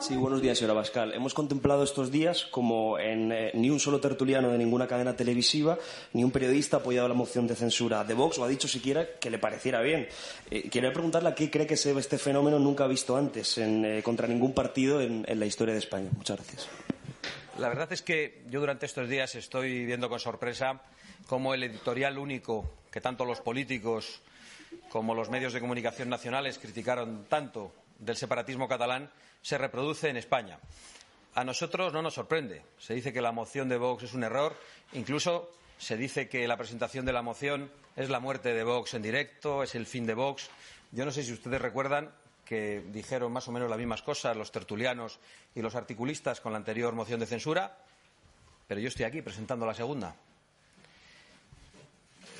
Sí, 0.00 0.16
buenos 0.16 0.40
días, 0.40 0.56
señora 0.56 0.74
Bascal. 0.74 1.12
Hemos 1.12 1.34
contemplado 1.34 1.84
estos 1.84 2.10
días 2.10 2.46
como 2.46 2.98
en 2.98 3.32
eh, 3.32 3.50
ni 3.52 3.68
un 3.68 3.78
solo 3.78 4.00
tertuliano 4.00 4.48
de 4.50 4.56
ninguna 4.56 4.86
cadena 4.86 5.14
televisiva, 5.14 5.78
ni 6.14 6.24
un 6.24 6.30
periodista 6.30 6.78
ha 6.78 6.80
apoyado 6.80 7.06
la 7.06 7.14
moción 7.14 7.46
de 7.46 7.54
censura 7.54 8.02
de 8.02 8.14
Vox 8.14 8.38
o 8.38 8.44
ha 8.44 8.48
dicho 8.48 8.66
siquiera 8.66 9.18
que 9.20 9.28
le 9.28 9.38
pareciera 9.38 9.82
bien. 9.82 10.08
Eh, 10.50 10.70
quería 10.70 10.92
preguntarle 10.92 11.28
a 11.28 11.34
qué 11.34 11.50
cree 11.50 11.66
que 11.66 11.76
se 11.76 11.92
ve 11.92 12.00
este 12.00 12.16
fenómeno 12.16 12.58
nunca 12.58 12.86
visto 12.86 13.14
antes 13.14 13.58
en, 13.58 14.00
contra 14.00 14.26
ningún 14.26 14.54
partido 14.54 15.02
en 15.02 15.24
la 15.26 15.46
historia 15.46 15.74
de 15.74 15.80
España. 15.80 16.08
Muchas 16.16 16.38
gracias. 16.38 16.68
La 17.58 17.68
verdad 17.68 17.92
es 17.92 18.00
que 18.00 18.42
yo 18.48 18.60
durante 18.60 18.86
estos 18.86 19.06
días 19.06 19.34
estoy 19.34 19.84
viendo 19.84 20.08
con 20.08 20.18
sorpresa 20.18 20.80
cómo 21.26 21.52
el 21.52 21.62
editorial 21.62 22.16
único 22.16 22.72
que 22.90 23.02
tanto 23.02 23.26
los 23.26 23.42
políticos 23.42 24.22
como 24.88 25.14
los 25.14 25.28
medios 25.28 25.52
de 25.52 25.60
comunicación 25.60 26.08
nacionales 26.08 26.58
criticaron 26.58 27.26
tanto 27.28 27.70
del 28.00 28.16
separatismo 28.16 28.66
catalán 28.66 29.10
se 29.42 29.58
reproduce 29.58 30.08
en 30.08 30.16
España. 30.16 30.58
A 31.34 31.44
nosotros 31.44 31.92
no 31.92 32.02
nos 32.02 32.14
sorprende. 32.14 32.64
Se 32.78 32.94
dice 32.94 33.12
que 33.12 33.20
la 33.20 33.30
moción 33.30 33.68
de 33.68 33.78
Vox 33.78 34.02
es 34.02 34.14
un 34.14 34.24
error. 34.24 34.56
Incluso 34.94 35.50
se 35.78 35.96
dice 35.96 36.28
que 36.28 36.48
la 36.48 36.56
presentación 36.56 37.06
de 37.06 37.12
la 37.12 37.22
moción 37.22 37.70
es 37.96 38.10
la 38.10 38.20
muerte 38.20 38.52
de 38.52 38.64
Vox 38.64 38.94
en 38.94 39.02
directo, 39.02 39.62
es 39.62 39.74
el 39.74 39.86
fin 39.86 40.06
de 40.06 40.14
Vox. 40.14 40.50
Yo 40.90 41.04
no 41.04 41.12
sé 41.12 41.22
si 41.22 41.32
ustedes 41.32 41.60
recuerdan 41.60 42.10
que 42.44 42.82
dijeron 42.88 43.32
más 43.32 43.46
o 43.46 43.52
menos 43.52 43.70
las 43.70 43.78
mismas 43.78 44.02
cosas 44.02 44.36
los 44.36 44.50
tertulianos 44.50 45.20
y 45.54 45.62
los 45.62 45.76
articulistas 45.76 46.40
con 46.40 46.50
la 46.50 46.58
anterior 46.58 46.92
moción 46.94 47.20
de 47.20 47.26
censura, 47.26 47.78
pero 48.66 48.80
yo 48.80 48.88
estoy 48.88 49.04
aquí 49.04 49.22
presentando 49.22 49.64
la 49.64 49.74
segunda. 49.74 50.16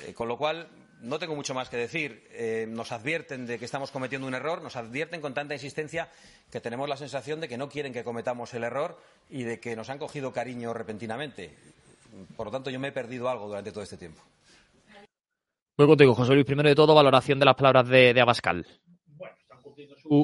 Eh, 0.05 0.13
con 0.13 0.27
lo 0.27 0.37
cual, 0.37 0.67
no 1.01 1.19
tengo 1.19 1.35
mucho 1.35 1.53
más 1.53 1.69
que 1.69 1.77
decir. 1.77 2.27
Eh, 2.31 2.65
nos 2.69 2.91
advierten 2.91 3.45
de 3.45 3.59
que 3.59 3.65
estamos 3.65 3.91
cometiendo 3.91 4.27
un 4.27 4.33
error, 4.33 4.61
nos 4.61 4.75
advierten 4.75 5.21
con 5.21 5.33
tanta 5.33 5.53
insistencia 5.53 6.09
que 6.51 6.61
tenemos 6.61 6.87
la 6.87 6.97
sensación 6.97 7.39
de 7.41 7.47
que 7.47 7.57
no 7.57 7.69
quieren 7.69 7.93
que 7.93 8.03
cometamos 8.03 8.53
el 8.53 8.63
error 8.63 8.97
y 9.29 9.43
de 9.43 9.59
que 9.59 9.75
nos 9.75 9.89
han 9.89 9.97
cogido 9.97 10.31
cariño 10.31 10.73
repentinamente. 10.73 11.55
Por 12.35 12.47
lo 12.47 12.51
tanto, 12.51 12.69
yo 12.69 12.79
me 12.79 12.89
he 12.89 12.91
perdido 12.91 13.29
algo 13.29 13.47
durante 13.47 13.71
todo 13.71 13.83
este 13.83 13.97
tiempo. 13.97 14.21
Voy 15.77 15.87
contigo, 15.87 16.13
José 16.13 16.33
Luis. 16.33 16.45
Primero 16.45 16.69
de 16.69 16.75
todo, 16.75 16.93
valoración 16.93 17.39
de 17.39 17.45
las 17.45 17.55
palabras 17.55 17.87
de, 17.87 18.13
de 18.13 18.21
Abascal 18.21 18.65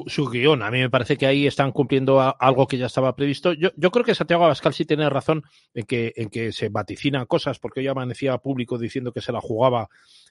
su, 0.06 0.26
guion. 0.26 0.62
A 0.62 0.70
mí 0.70 0.78
me 0.80 0.90
parece 0.90 1.16
que 1.16 1.26
ahí 1.26 1.46
están 1.46 1.72
cumpliendo 1.72 2.20
algo 2.38 2.66
que 2.66 2.78
ya 2.78 2.86
estaba 2.86 3.16
previsto. 3.16 3.52
Yo, 3.52 3.70
yo 3.76 3.90
creo 3.90 4.04
que 4.04 4.14
Santiago 4.14 4.44
Abascal 4.44 4.74
sí 4.74 4.84
tiene 4.84 5.08
razón 5.08 5.44
en 5.74 5.84
que, 5.86 6.12
en 6.16 6.28
que 6.28 6.52
se 6.52 6.68
vaticinan 6.68 7.26
cosas, 7.26 7.58
porque 7.58 7.80
hoy 7.80 7.88
amanecía 7.88 8.36
público 8.38 8.78
diciendo 8.78 9.12
que 9.12 9.20
se 9.20 9.32
la 9.32 9.40
jugaba 9.40 9.88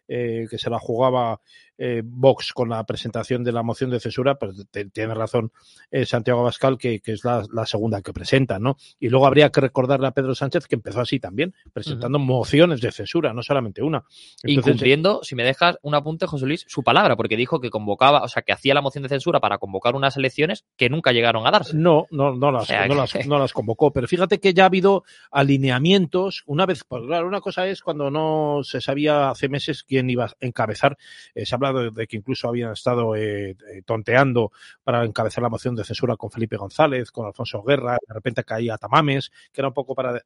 eh, 0.09 0.47
que 0.49 0.57
se 0.57 0.69
la 0.69 0.79
jugaba 0.79 1.41
eh, 1.77 2.01
Vox 2.03 2.53
con 2.53 2.69
la 2.69 2.85
presentación 2.85 3.43
de 3.43 3.51
la 3.51 3.61
moción 3.61 3.89
de 3.89 3.99
censura, 3.99 4.39
pero 4.39 4.53
tiene 4.93 5.13
razón 5.13 5.51
eh, 5.91 6.05
Santiago 6.05 6.39
Abascal 6.39 6.77
que, 6.77 7.01
es 7.03 7.25
la, 7.25 7.65
segunda 7.65 8.01
que 8.01 8.13
presenta, 8.13 8.57
¿no? 8.57 8.77
Y 9.01 9.09
luego 9.09 9.27
habría 9.27 9.49
que 9.51 9.59
recordarle 9.59 10.07
a 10.07 10.11
Pedro 10.11 10.33
Sánchez 10.33 10.65
que 10.65 10.75
empezó 10.75 11.01
así 11.01 11.19
también, 11.19 11.53
presentando 11.73 12.19
mociones 12.19 12.79
de 12.79 12.91
censura, 12.91 13.33
no 13.33 13.43
solamente 13.43 13.83
una. 13.83 14.05
Incumpliendo, 14.43 15.19
si 15.23 15.35
me 15.35 15.43
dejas 15.43 15.77
un 15.81 15.93
apunte, 15.93 16.25
José 16.25 16.45
Luis, 16.45 16.65
su 16.67 16.83
palabra, 16.83 17.17
porque 17.17 17.35
dijo 17.35 17.59
que 17.59 17.69
convocaba, 17.69 18.23
o 18.23 18.27
sea, 18.29 18.43
que 18.43 18.53
hacía 18.53 18.73
la 18.73 18.81
moción 18.81 19.03
de 19.03 19.09
censura 19.09 19.41
para 19.41 19.46
convocar 19.57 19.95
unas 19.95 20.17
elecciones 20.17 20.65
que 20.75 20.89
nunca 20.89 21.13
llegaron 21.13 21.47
a 21.47 21.51
darse. 21.51 21.75
No, 21.75 22.07
no, 22.11 22.35
no 22.35 22.51
las, 22.51 22.69
no, 22.69 22.95
las, 22.95 23.25
no 23.25 23.39
las 23.39 23.53
convocó, 23.53 23.91
pero 23.91 24.07
fíjate 24.07 24.39
que 24.39 24.53
ya 24.53 24.63
ha 24.63 24.67
habido 24.67 25.03
alineamientos, 25.31 26.43
una 26.45 26.65
vez, 26.65 26.83
pues 26.87 27.03
claro, 27.03 27.27
una 27.27 27.41
cosa 27.41 27.67
es 27.67 27.81
cuando 27.81 28.11
no 28.11 28.61
se 28.63 28.81
sabía 28.81 29.29
hace 29.29 29.49
meses 29.49 29.83
que 29.83 30.03
iba 30.05 30.25
a 30.25 30.33
encabezar. 30.39 30.97
Eh, 31.33 31.45
se 31.45 31.55
ha 31.55 31.57
hablado 31.57 31.91
de 31.91 32.07
que 32.07 32.17
incluso 32.17 32.47
habían 32.47 32.73
estado 32.73 33.15
eh, 33.15 33.51
eh, 33.51 33.81
tonteando 33.85 34.51
para 34.83 35.03
encabezar 35.03 35.41
la 35.41 35.49
moción 35.49 35.75
de 35.75 35.83
censura 35.83 36.15
con 36.15 36.31
Felipe 36.31 36.57
González, 36.57 37.11
con 37.11 37.25
Alfonso 37.25 37.63
Guerra, 37.63 37.97
de 38.07 38.13
repente 38.13 38.43
caía 38.43 38.77
Tamames, 38.77 39.31
que 39.51 39.61
era 39.61 39.69
un 39.69 39.73
poco 39.73 39.95
para 39.95 40.21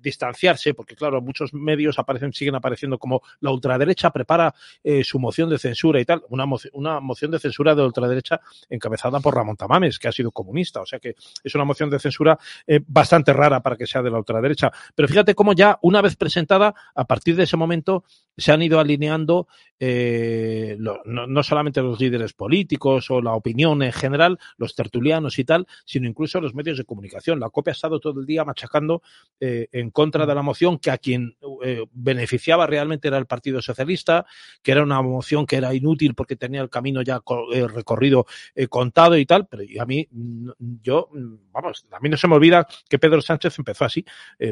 distanciarse, 0.00 0.74
porque 0.74 0.94
claro, 0.94 1.20
muchos 1.20 1.54
medios 1.54 1.98
aparecen, 1.98 2.32
siguen 2.32 2.54
apareciendo 2.54 2.98
como 2.98 3.22
la 3.40 3.50
ultraderecha 3.50 4.10
prepara 4.10 4.54
su 5.02 5.18
moción 5.18 5.48
de 5.50 5.58
censura 5.58 6.00
y 6.00 6.04
tal, 6.04 6.22
una, 6.28 6.44
una 6.72 7.00
moción 7.00 7.30
de 7.30 7.38
censura 7.38 7.74
de 7.74 7.82
ultraderecha 7.82 8.40
encabezada 8.68 9.20
por 9.20 9.34
Ramón 9.34 9.56
Tamames, 9.56 9.98
que 9.98 10.08
ha 10.08 10.12
sido 10.12 10.30
comunista, 10.30 10.80
o 10.80 10.86
sea 10.86 10.98
que 10.98 11.14
es 11.44 11.54
una 11.54 11.64
moción 11.64 11.90
de 11.90 11.98
censura 11.98 12.38
bastante 12.86 13.32
rara 13.32 13.62
para 13.62 13.76
que 13.76 13.86
sea 13.86 14.02
de 14.02 14.10
la 14.10 14.18
ultraderecha. 14.18 14.70
Pero 14.94 15.08
fíjate 15.08 15.34
cómo 15.34 15.52
ya, 15.52 15.78
una 15.82 16.02
vez 16.02 16.16
presentada, 16.16 16.74
a 16.94 17.04
partir 17.04 17.36
de 17.36 17.44
ese 17.44 17.56
momento 17.56 18.04
se 18.36 18.52
han 18.52 18.62
ido 18.62 18.80
alineando 18.80 19.46
eh, 19.78 20.76
no, 20.78 21.42
solamente 21.42 21.82
los 21.82 22.00
líderes 22.00 22.32
políticos 22.34 23.10
o 23.10 23.20
la 23.20 23.34
opinión 23.34 23.82
en 23.82 23.92
general, 23.92 24.38
los 24.56 24.74
tertulianos 24.74 25.38
y 25.38 25.44
tal, 25.44 25.66
sino 25.84 26.08
incluso 26.08 26.40
los 26.40 26.54
medios 26.54 26.78
de 26.78 26.84
comunicación. 26.84 27.40
La 27.40 27.50
copia 27.50 27.72
ha 27.72 27.74
estado 27.74 27.98
todo 27.98 28.20
el 28.20 28.26
día 28.26 28.44
machacando 28.44 29.02
eh, 29.40 29.66
en 29.72 29.90
contra 29.90 30.24
de 30.24 30.34
la 30.34 30.42
moción 30.42 30.78
que 30.78 30.90
a 30.90 30.98
quien 30.98 31.36
eh, 31.64 31.84
beneficiaba 31.92 32.66
realmente 32.66 33.08
era 33.08 33.18
el 33.18 33.26
Partido 33.26 33.60
Socialista, 33.60 34.24
que 34.62 34.72
era 34.72 34.82
una 34.82 35.02
moción 35.02 35.46
que 35.46 35.56
era 35.56 35.74
inútil 35.74 36.14
porque 36.14 36.36
tenía 36.36 36.62
el 36.62 36.70
camino 36.70 37.02
ya 37.02 37.20
recorrido 37.68 38.26
contado 38.68 39.16
y 39.16 39.26
tal, 39.26 39.46
pero 39.46 39.62
a 39.80 39.86
mí, 39.86 40.06
mm, 40.10 40.50
yo, 40.82 41.08
mm, 41.12 41.34
vamos, 41.52 41.86
a 41.90 42.00
mí 42.00 42.08
no 42.08 42.16
se 42.16 42.28
me 42.28 42.34
olvida 42.34 42.66
que 42.88 42.98
Pedro 42.98 43.20
Sánchez 43.20 43.58
empezó 43.58 43.84
así, 43.84 44.04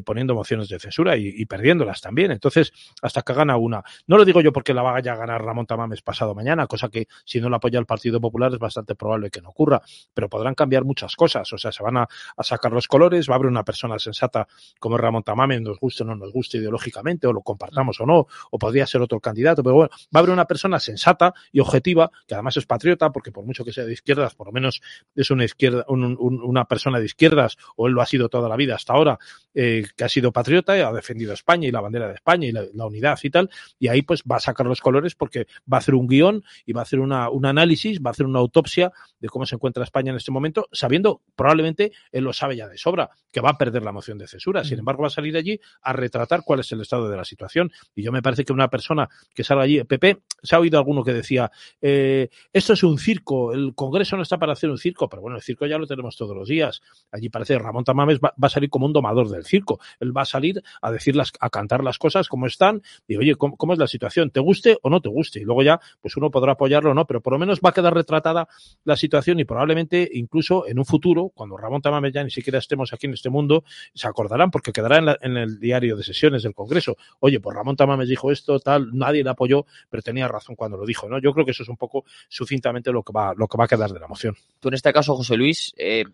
poniendo 0.05 0.35
mociones 0.35 0.69
de 0.69 0.79
censura 0.79 1.17
y, 1.17 1.29
y 1.29 1.47
perdiéndolas 1.47 2.01
también. 2.01 2.31
Entonces, 2.31 2.73
hasta 3.03 3.23
que 3.23 3.33
gana 3.33 3.57
una. 3.57 3.83
No 4.07 4.17
lo 4.17 4.25
digo 4.25 4.41
yo 4.41 4.53
porque 4.53 4.75
la 4.75 4.83
vaya 4.83 5.13
a 5.13 5.17
ganar 5.17 5.43
Ramón 5.43 5.67
Tamames 5.67 6.03
pasado 6.03 6.35
mañana, 6.35 6.67
cosa 6.67 6.89
que 6.89 7.09
si 7.25 7.41
no 7.41 7.49
la 7.49 7.57
apoya 7.57 7.79
el 7.79 7.87
Partido 7.87 8.21
Popular 8.21 8.53
es 8.53 8.59
bastante 8.59 8.95
probable 8.95 9.31
que 9.31 9.41
no 9.41 9.51
ocurra, 9.51 9.83
pero 10.15 10.29
podrán 10.29 10.55
cambiar 10.55 10.85
muchas 10.85 11.17
cosas, 11.17 11.53
o 11.53 11.59
sea, 11.59 11.73
se 11.73 11.83
van 11.83 11.99
a, 11.99 12.09
sacar 12.41 12.73
los 12.73 12.89
colores, 12.89 13.29
va 13.29 13.35
a 13.35 13.37
haber 13.37 13.49
una 13.49 13.65
persona 13.65 13.99
sensata 13.99 14.47
como 14.79 14.97
Ramón 14.97 15.23
Tamames, 15.23 15.61
nos 15.61 15.79
guste 15.79 16.03
o 16.03 16.07
no 16.07 16.17
nos 16.17 16.33
guste 16.33 16.59
ideológicamente, 16.59 17.27
o 17.27 17.33
lo 17.33 17.43
compartamos 17.43 18.01
o 18.01 18.07
no, 18.07 18.27
o 18.51 18.59
podría 18.59 18.87
ser 18.87 19.03
otro 19.03 19.21
candidato, 19.21 19.63
pero 19.63 19.75
bueno, 19.75 19.91
va 19.91 20.07
a 20.15 20.19
haber 20.19 20.31
una 20.31 20.47
persona 20.47 20.81
sensata 20.81 21.35
y 21.53 21.61
objetiva, 21.61 22.11
que 22.27 22.35
además 22.35 22.57
es 22.57 22.67
patriota, 22.67 23.11
porque 23.11 23.33
por 23.33 23.45
mucho 23.45 23.65
que 23.65 23.70
sea 23.73 23.85
de 23.85 23.93
izquierdas, 23.93 24.35
por 24.35 24.47
lo 24.49 24.53
menos 24.53 24.81
es 25.15 25.31
una 25.31 25.45
izquierda, 25.45 25.85
una 25.89 26.65
persona 26.65 26.99
de 26.99 27.07
izquierdas, 27.07 27.57
o 27.77 27.87
él 27.87 27.93
lo 27.93 28.03
ha 28.03 28.07
sido 28.07 28.29
toda 28.29 28.49
la 28.49 28.57
vida 28.57 28.75
hasta 28.75 28.93
ahora, 28.93 29.19
eh, 29.55 29.85
que 29.97 30.05
ha 30.05 30.09
sido 30.09 30.33
patriota, 30.33 30.77
y 30.77 30.81
ha 30.81 30.93
defendido 30.93 31.33
a 31.33 31.35
España 31.35 31.69
y 31.69 31.71
la 31.71 31.81
bandera 31.81 32.09
de 32.09 32.15
España 32.15 32.47
y 32.47 32.53
la 32.53 32.87
unidad 32.87 33.19
y 33.23 33.31
tal, 33.31 33.51
y 33.79 33.89
ahí 33.89 34.03
pues 34.03 34.23
va 34.31 34.37
a 34.37 34.41
sacar 34.41 34.67
los 34.67 34.81
colores 34.81 35.15
porque 35.15 35.47
va 35.73 35.77
a 35.77 35.81
hacer 35.81 35.95
un 35.95 36.07
guion 36.07 36.45
y 36.67 36.73
va 36.73 36.81
a 36.81 36.83
hacer 36.83 37.01
una, 37.01 37.31
un 37.31 37.47
análisis, 37.47 38.01
va 38.01 38.11
a 38.11 38.13
hacer 38.13 38.27
una 38.27 38.39
autopsia 38.39 38.93
de 39.19 39.29
cómo 39.29 39.47
se 39.47 39.55
encuentra 39.55 39.85
España 39.85 40.11
en 40.11 40.17
este 40.17 40.31
momento, 40.31 40.69
sabiendo, 40.73 41.23
probablemente 41.37 41.93
él 42.13 42.25
lo 42.25 42.33
sabe 42.33 42.57
ya 42.57 42.69
de 42.69 42.79
sobra, 42.79 43.11
que 43.33 43.41
va 43.41 43.51
a 43.51 43.59
perder 43.59 43.83
la 43.83 43.93
moción 43.93 44.19
de 44.19 44.27
censura. 44.27 44.65
Sin 44.65 44.79
embargo, 44.79 45.03
va 45.03 45.09
a 45.09 45.11
salir 45.11 45.37
allí 45.37 45.61
a 45.83 45.93
retratar 45.93 46.43
cuál 46.45 46.61
es 46.61 46.73
el 46.73 46.81
estado 46.81 47.09
de 47.09 47.17
la 47.17 47.25
situación. 47.25 47.71
Y 47.95 48.03
yo 48.03 48.13
me 48.13 48.23
parece 48.23 48.45
que 48.45 48.53
una 48.53 48.69
persona 48.69 49.09
que 49.35 49.45
salga 49.45 49.65
allí, 49.65 49.83
Pepe, 49.85 50.23
se 50.43 50.57
ha 50.57 50.61
oído 50.61 50.79
alguno 50.79 51.05
que 51.05 51.13
decía, 51.13 51.51
eh, 51.81 52.29
esto 52.53 52.73
es 52.73 52.83
un 52.83 52.99
circo, 52.99 53.53
el 53.61 53.75
Congreso 53.75 54.17
no 54.17 54.23
está 54.23 54.39
para 54.39 54.53
hacer 54.53 54.71
un 54.71 54.79
circo, 54.79 55.09
pero 55.09 55.23
bueno, 55.23 55.37
el 55.37 55.43
circo 55.43 55.67
ya 55.67 55.79
lo 55.79 55.87
tenemos 55.87 56.17
todos 56.17 56.37
los 56.37 56.49
días. 56.49 56.81
Allí 57.11 57.29
parece 57.29 57.55
que 57.55 57.59
Ramón 57.59 57.85
Tamames 57.85 58.19
va, 58.21 58.35
a 58.41 58.49
salir 58.49 58.71
como 58.71 58.87
un 58.87 58.93
domador 58.93 59.29
del 59.29 59.45
circo. 59.45 59.81
Él 59.99 60.17
va 60.17 60.23
a 60.23 60.25
salir 60.25 60.63
a 60.83 60.91
decirlas, 60.91 61.33
a 61.41 61.51
cantar 61.51 61.85
las 61.85 61.99
cosas 61.99 62.29
como 62.29 62.47
están 62.47 62.83
y 63.07 63.17
oye, 63.17 63.35
¿cómo, 63.37 63.73
es 63.73 63.79
la 63.79 63.87
situación? 63.87 64.31
¿Te 64.31 64.41
guste 64.41 64.79
o 64.83 64.91
no 64.91 65.01
te 65.01 65.09
guste? 65.09 65.41
Y 65.41 65.45
luego 65.45 65.63
ya, 65.63 65.81
pues 66.01 66.17
uno 66.17 66.31
podrá 66.31 66.53
apoyarlo 66.53 66.91
o 66.91 66.95
no, 66.95 67.07
pero 67.07 67.21
por 67.21 67.33
lo 67.33 67.39
menos 67.39 67.61
va 67.65 67.71
a 67.71 67.73
quedar 67.73 67.95
retratada 67.95 68.49
la 68.85 68.97
situación 68.97 69.41
y 69.41 69.45
probablemente 69.45 70.09
incluso 70.13 70.67
en 70.67 70.79
un 70.79 70.85
futuro, 70.85 71.31
cuando 71.35 71.57
Ramón 71.57 71.83
Tamames 71.83 72.13
ya 72.13 72.25
ni 72.25 72.31
siquiera 72.31 72.59
estemos 72.59 72.93
aquí 72.93 73.07
en 73.07 73.15
este 73.15 73.31
mundo, 73.31 73.65
se 73.95 74.09
acordarán 74.09 74.51
porque 74.51 74.73
quedará 74.73 74.99
en, 74.99 75.09
en 75.21 75.37
el 75.37 75.59
diario 75.59 75.97
de 75.97 76.03
sesiones 76.03 76.43
del 76.43 76.55
Congreso. 76.55 76.97
Oye, 77.21 77.41
pues 77.41 77.55
Ramón 77.57 77.77
Tamames 77.77 78.09
dijo 78.09 78.31
esto, 78.33 78.59
tal, 78.61 78.91
nadie 78.93 79.23
le 79.23 79.31
apoyó, 79.31 79.67
pero 79.89 80.03
tenía 80.03 80.29
razón 80.29 80.57
cuando 80.57 80.77
lo 80.77 80.87
dijo, 80.87 81.09
¿no? 81.09 81.19
Yo 81.19 81.33
creo 81.33 81.45
que 81.45 81.53
eso 81.53 81.63
es 81.63 81.69
un 81.69 81.77
poco 81.77 82.05
sucintamente 82.29 82.93
lo 82.93 83.03
que 83.03 83.13
va, 83.13 83.35
lo 83.37 83.49
que 83.51 83.59
va 83.59 83.65
a 83.65 83.69
quedar 83.69 83.91
de 83.91 84.01
la 84.01 84.09
moción. 84.09 84.37
Tú 84.61 84.69
en 84.69 84.75
este 84.75 84.93
caso, 84.93 85.17
José 85.17 85.37
Luis, 85.37 85.75
eh, 85.77 86.05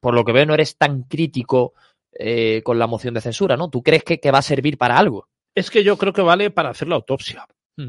por 0.00 0.14
lo 0.14 0.24
que 0.24 0.32
veo, 0.32 0.46
no 0.46 0.54
eres 0.54 0.76
tan 0.76 1.02
crítico 1.02 1.74
eh, 2.12 2.62
con 2.64 2.78
la 2.78 2.86
moción 2.86 3.14
de 3.14 3.20
censura, 3.20 3.56
¿no? 3.56 3.68
¿Tú 3.68 3.82
crees 3.82 4.04
que, 4.04 4.20
que 4.20 4.30
va 4.30 4.38
a 4.38 4.42
servir 4.42 4.78
para 4.78 4.96
algo? 4.96 5.28
Es 5.54 5.70
que 5.70 5.84
yo 5.84 5.96
creo 5.98 6.12
que 6.12 6.22
vale 6.22 6.50
para 6.50 6.70
hacer 6.70 6.88
la 6.88 6.96
autopsia 6.96 7.46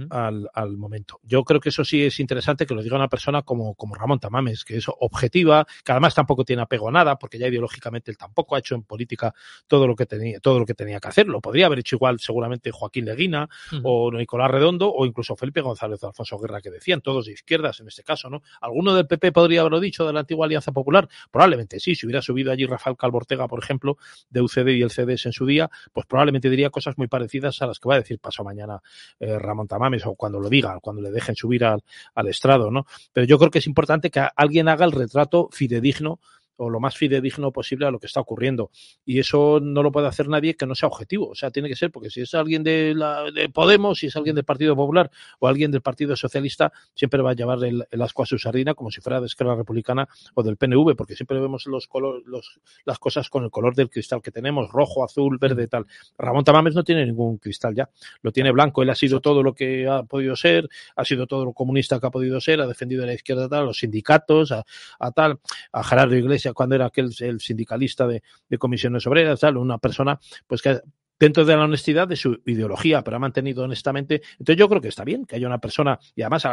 al, 0.09 0.49
al, 0.53 0.77
momento. 0.77 1.19
Yo 1.23 1.43
creo 1.43 1.59
que 1.59 1.69
eso 1.69 1.85
sí 1.85 2.03
es 2.03 2.19
interesante 2.19 2.65
que 2.65 2.73
lo 2.73 2.81
diga 2.81 2.95
una 2.95 3.07
persona 3.07 3.43
como, 3.43 3.75
como 3.75 3.95
Ramón 3.95 4.19
Tamames, 4.19 4.65
que 4.65 4.77
es 4.77 4.85
objetiva, 4.87 5.65
que 5.83 5.91
además 5.91 6.15
tampoco 6.15 6.43
tiene 6.43 6.63
apego 6.63 6.89
a 6.89 6.91
nada, 6.91 7.17
porque 7.17 7.37
ya 7.37 7.47
ideológicamente 7.47 8.11
él 8.11 8.17
tampoco 8.17 8.55
ha 8.55 8.59
hecho 8.59 8.75
en 8.75 8.83
política 8.83 9.33
todo 9.67 9.87
lo 9.87 9.95
que 9.95 10.05
tenía, 10.05 10.39
todo 10.39 10.59
lo 10.59 10.65
que 10.65 10.73
tenía 10.73 10.99
que 10.99 11.07
hacer. 11.07 11.27
Lo 11.27 11.41
podría 11.41 11.67
haber 11.67 11.79
hecho 11.79 11.95
igual 11.97 12.19
seguramente 12.19 12.71
Joaquín 12.71 13.05
Leguina 13.05 13.47
o 13.83 14.11
Nicolás 14.11 14.49
Redondo 14.49 14.91
o 14.91 15.05
incluso 15.05 15.35
Felipe 15.35 15.61
González 15.61 16.01
o 16.03 16.07
Alfonso 16.07 16.37
Guerra, 16.39 16.61
que 16.61 16.71
decían, 16.71 17.01
todos 17.01 17.27
de 17.27 17.33
izquierdas 17.33 17.79
en 17.79 17.87
este 17.87 18.03
caso, 18.03 18.29
¿no? 18.29 18.41
¿Alguno 18.61 18.95
del 18.95 19.07
PP 19.07 19.31
podría 19.31 19.61
haberlo 19.61 19.79
dicho 19.79 20.05
de 20.05 20.13
la 20.13 20.21
antigua 20.21 20.45
Alianza 20.45 20.71
Popular? 20.71 21.07
Probablemente 21.31 21.79
sí. 21.79 21.95
Si 21.95 22.05
hubiera 22.05 22.21
subido 22.21 22.51
allí 22.51 22.65
Rafael 22.65 22.97
Calvortega, 22.97 23.47
por 23.47 23.59
ejemplo, 23.63 23.97
de 24.29 24.41
UCD 24.41 24.69
y 24.69 24.81
el 24.81 24.89
CDS 24.89 25.27
en 25.27 25.33
su 25.33 25.45
día, 25.45 25.69
pues 25.93 26.05
probablemente 26.05 26.49
diría 26.49 26.69
cosas 26.69 26.97
muy 26.97 27.07
parecidas 27.07 27.61
a 27.61 27.67
las 27.67 27.79
que 27.79 27.89
va 27.89 27.95
a 27.95 27.99
decir 27.99 28.19
paso 28.19 28.43
mañana 28.43 28.81
eh, 29.19 29.37
Ramón 29.37 29.67
Tamames 29.67 29.74
o 30.05 30.15
cuando 30.15 30.39
lo 30.39 30.49
diga, 30.49 30.79
cuando 30.81 31.01
le 31.01 31.11
dejen 31.11 31.35
subir 31.35 31.65
al, 31.65 31.83
al 32.13 32.27
estrado, 32.27 32.71
¿no? 32.71 32.85
Pero 33.13 33.25
yo 33.25 33.37
creo 33.37 33.51
que 33.51 33.59
es 33.59 33.67
importante 33.67 34.09
que 34.09 34.27
alguien 34.35 34.67
haga 34.67 34.85
el 34.85 34.91
retrato 34.91 35.49
fidedigno 35.51 36.19
o 36.57 36.69
lo 36.69 36.79
más 36.79 36.97
fidedigno 36.97 37.51
posible 37.51 37.85
a 37.85 37.91
lo 37.91 37.99
que 37.99 38.07
está 38.07 38.19
ocurriendo. 38.19 38.71
Y 39.05 39.19
eso 39.19 39.59
no 39.61 39.83
lo 39.83 39.91
puede 39.91 40.07
hacer 40.07 40.27
nadie 40.27 40.55
que 40.55 40.65
no 40.65 40.75
sea 40.75 40.87
objetivo. 40.87 41.29
O 41.29 41.35
sea, 41.35 41.51
tiene 41.51 41.69
que 41.69 41.75
ser, 41.75 41.91
porque 41.91 42.09
si 42.09 42.21
es 42.21 42.33
alguien 42.33 42.63
de, 42.63 42.93
la, 42.95 43.31
de 43.31 43.49
Podemos, 43.49 43.99
si 43.99 44.07
es 44.07 44.15
alguien 44.15 44.35
del 44.35 44.45
Partido 44.45 44.75
Popular 44.75 45.11
o 45.39 45.47
alguien 45.47 45.71
del 45.71 45.81
Partido 45.81 46.15
Socialista, 46.15 46.71
siempre 46.93 47.21
va 47.21 47.31
a 47.31 47.33
llevar 47.33 47.63
el, 47.63 47.85
asco 48.01 48.23
a 48.23 48.25
su 48.25 48.37
sardina 48.37 48.73
como 48.73 48.91
si 48.91 49.01
fuera 49.01 49.19
de 49.19 49.27
Esquerra 49.27 49.55
Republicana 49.55 50.07
o 50.33 50.43
del 50.43 50.57
PNV, 50.57 50.95
porque 50.95 51.15
siempre 51.15 51.39
vemos 51.39 51.65
los, 51.67 51.87
color, 51.87 52.21
los 52.25 52.59
las 52.85 52.99
cosas 52.99 53.29
con 53.29 53.43
el 53.43 53.51
color 53.51 53.75
del 53.75 53.89
cristal 53.89 54.21
que 54.21 54.31
tenemos, 54.31 54.69
rojo, 54.71 55.03
azul, 55.03 55.37
verde, 55.39 55.67
tal. 55.67 55.85
Ramón 56.17 56.43
Tamames 56.43 56.75
no 56.75 56.83
tiene 56.83 57.05
ningún 57.05 57.37
cristal 57.37 57.73
ya, 57.75 57.89
lo 58.21 58.31
tiene 58.31 58.51
blanco. 58.51 58.83
Él 58.83 58.89
ha 58.89 58.95
sido 58.95 59.19
todo 59.21 59.43
lo 59.43 59.53
que 59.53 59.87
ha 59.87 60.03
podido 60.03 60.35
ser, 60.35 60.69
ha 60.95 61.05
sido 61.05 61.27
todo 61.27 61.45
lo 61.45 61.53
comunista 61.53 61.99
que 61.99 62.07
ha 62.07 62.11
podido 62.11 62.39
ser, 62.41 62.61
ha 62.61 62.67
defendido 62.67 63.03
a 63.03 63.07
la 63.07 63.13
izquierda 63.13 63.49
tal, 63.49 63.63
a 63.63 63.65
los 63.65 63.79
sindicatos, 63.79 64.51
a, 64.51 64.65
tal, 65.11 65.39
a 65.71 65.83
Gerardo 65.83 66.15
Iglesias 66.15 66.44
cuando 66.53 66.75
era 66.75 66.85
aquel 66.85 67.11
el 67.19 67.39
sindicalista 67.39 68.07
de, 68.07 68.21
comisiones 68.57 69.05
obreras, 69.07 69.39
tal, 69.39 69.57
una 69.57 69.77
persona 69.77 70.19
pues 70.47 70.61
que 70.61 70.79
dentro 71.19 71.45
de 71.45 71.55
la 71.55 71.63
honestidad 71.63 72.07
de 72.07 72.15
su 72.15 72.41
ideología, 72.45 73.03
pero 73.03 73.17
ha 73.17 73.19
mantenido 73.19 73.63
honestamente. 73.63 74.21
Entonces 74.39 74.57
yo 74.57 74.67
creo 74.69 74.81
que 74.81 74.89
está 74.89 75.03
bien 75.03 75.25
que 75.25 75.35
haya 75.35 75.47
una 75.47 75.59
persona, 75.59 75.99
y 76.15 76.21
además 76.21 76.47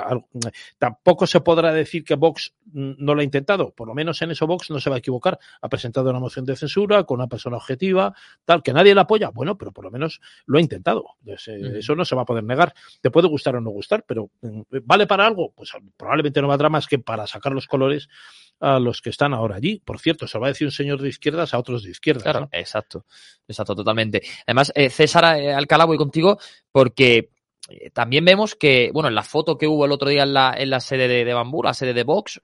tampoco 0.79 1.27
se 1.27 1.41
podrá 1.41 1.73
decir 1.73 2.05
que 2.05 2.15
Vox 2.15 2.55
no 2.73 3.15
lo 3.15 3.21
ha 3.21 3.25
intentado, 3.25 3.73
por 3.75 3.89
lo 3.89 3.95
menos 3.95 4.21
en 4.23 4.31
eso 4.31 4.47
Vox 4.47 4.71
no 4.71 4.81
se 4.81 4.91
va 4.91 4.97
a 4.97 4.99
equivocar. 4.99 5.39
Ha 5.61 5.69
presentado 5.69 6.11
una 6.11 6.21
moción 6.21 6.45
de 6.45 6.57
censura 6.57 7.05
con 7.05 7.21
una 7.21 7.29
persona 7.29 7.57
objetiva, 7.57 8.15
tal, 8.45 8.63
que 8.63 8.73
nadie 8.73 8.95
la 8.95 9.03
apoya, 9.03 9.31
bueno, 9.31 9.57
pero 9.59 9.73
por 9.73 9.85
lo 9.85 9.91
menos 9.91 10.21
lo 10.47 10.59
ha 10.59 10.61
intentado. 10.61 11.05
Eh, 11.27 11.79
eso 11.79 11.95
no 11.95 12.05
se 12.05 12.15
va 12.15 12.23
a 12.23 12.27
poder 12.27 12.45
negar. 12.45 12.75
Te 13.01 13.11
puede 13.11 13.29
gustar 13.29 13.57
o 13.57 13.61
no 13.61 13.71
gustar, 13.71 14.05
pero 14.07 14.31
mm, 14.41 14.63
¿vale 14.85 15.07
para 15.07 15.27
algo? 15.27 15.53
Pues 15.53 15.73
probablemente 15.97 16.41
no 16.41 16.49
valdrá 16.49 16.69
más 16.69 16.87
que 16.87 16.99
para 16.99 17.27
sacar 17.27 17.53
los 17.53 17.67
colores 17.67 18.09
a 18.61 18.79
los 18.79 19.03
que 19.03 19.11
están 19.11 19.35
ahora 19.35 19.57
allí. 19.57 19.83
Por 19.85 19.99
cierto, 19.99 20.27
se 20.27 20.39
va 20.39 20.47
a 20.47 20.51
decir 20.51 20.67
un 20.67 20.73
señor 20.73 21.03
de 21.03 21.09
izquierdas 21.09 21.53
a 21.53 21.59
otros 21.59 21.83
de 21.83 21.91
izquierdas. 21.91 22.23
Claro, 22.23 22.49
exacto, 22.53 23.05
exacto, 23.49 23.75
totalmente. 23.75 24.23
Además, 24.53 24.71
eh, 24.75 24.91
César 24.91 25.39
eh, 25.39 25.55
Alcalá, 25.55 25.87
voy 25.87 25.97
contigo 25.97 26.39
porque 26.71 27.31
eh, 27.71 27.89
también 27.89 28.23
vemos 28.23 28.55
que, 28.55 28.91
bueno, 28.93 29.09
en 29.09 29.15
la 29.15 29.23
foto 29.23 29.57
que 29.57 29.67
hubo 29.67 29.87
el 29.87 29.93
otro 29.93 30.11
día 30.11 30.25
en 30.25 30.35
la, 30.35 30.55
en 30.55 30.69
la 30.69 30.79
sede 30.79 31.09
de, 31.09 31.25
de 31.25 31.33
Bambú, 31.33 31.63
la 31.63 31.73
sede 31.73 31.95
de 31.95 32.05
Vox, 32.05 32.43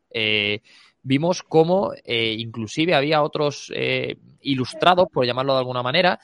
vimos 1.03 1.43
cómo 1.43 1.93
inclusive 2.05 2.95
había 2.95 3.23
otros 3.23 3.73
ilustrados, 4.41 5.09
por 5.13 5.25
llamarlo 5.25 5.53
de 5.55 5.61
alguna 5.61 5.83
manera, 5.83 6.19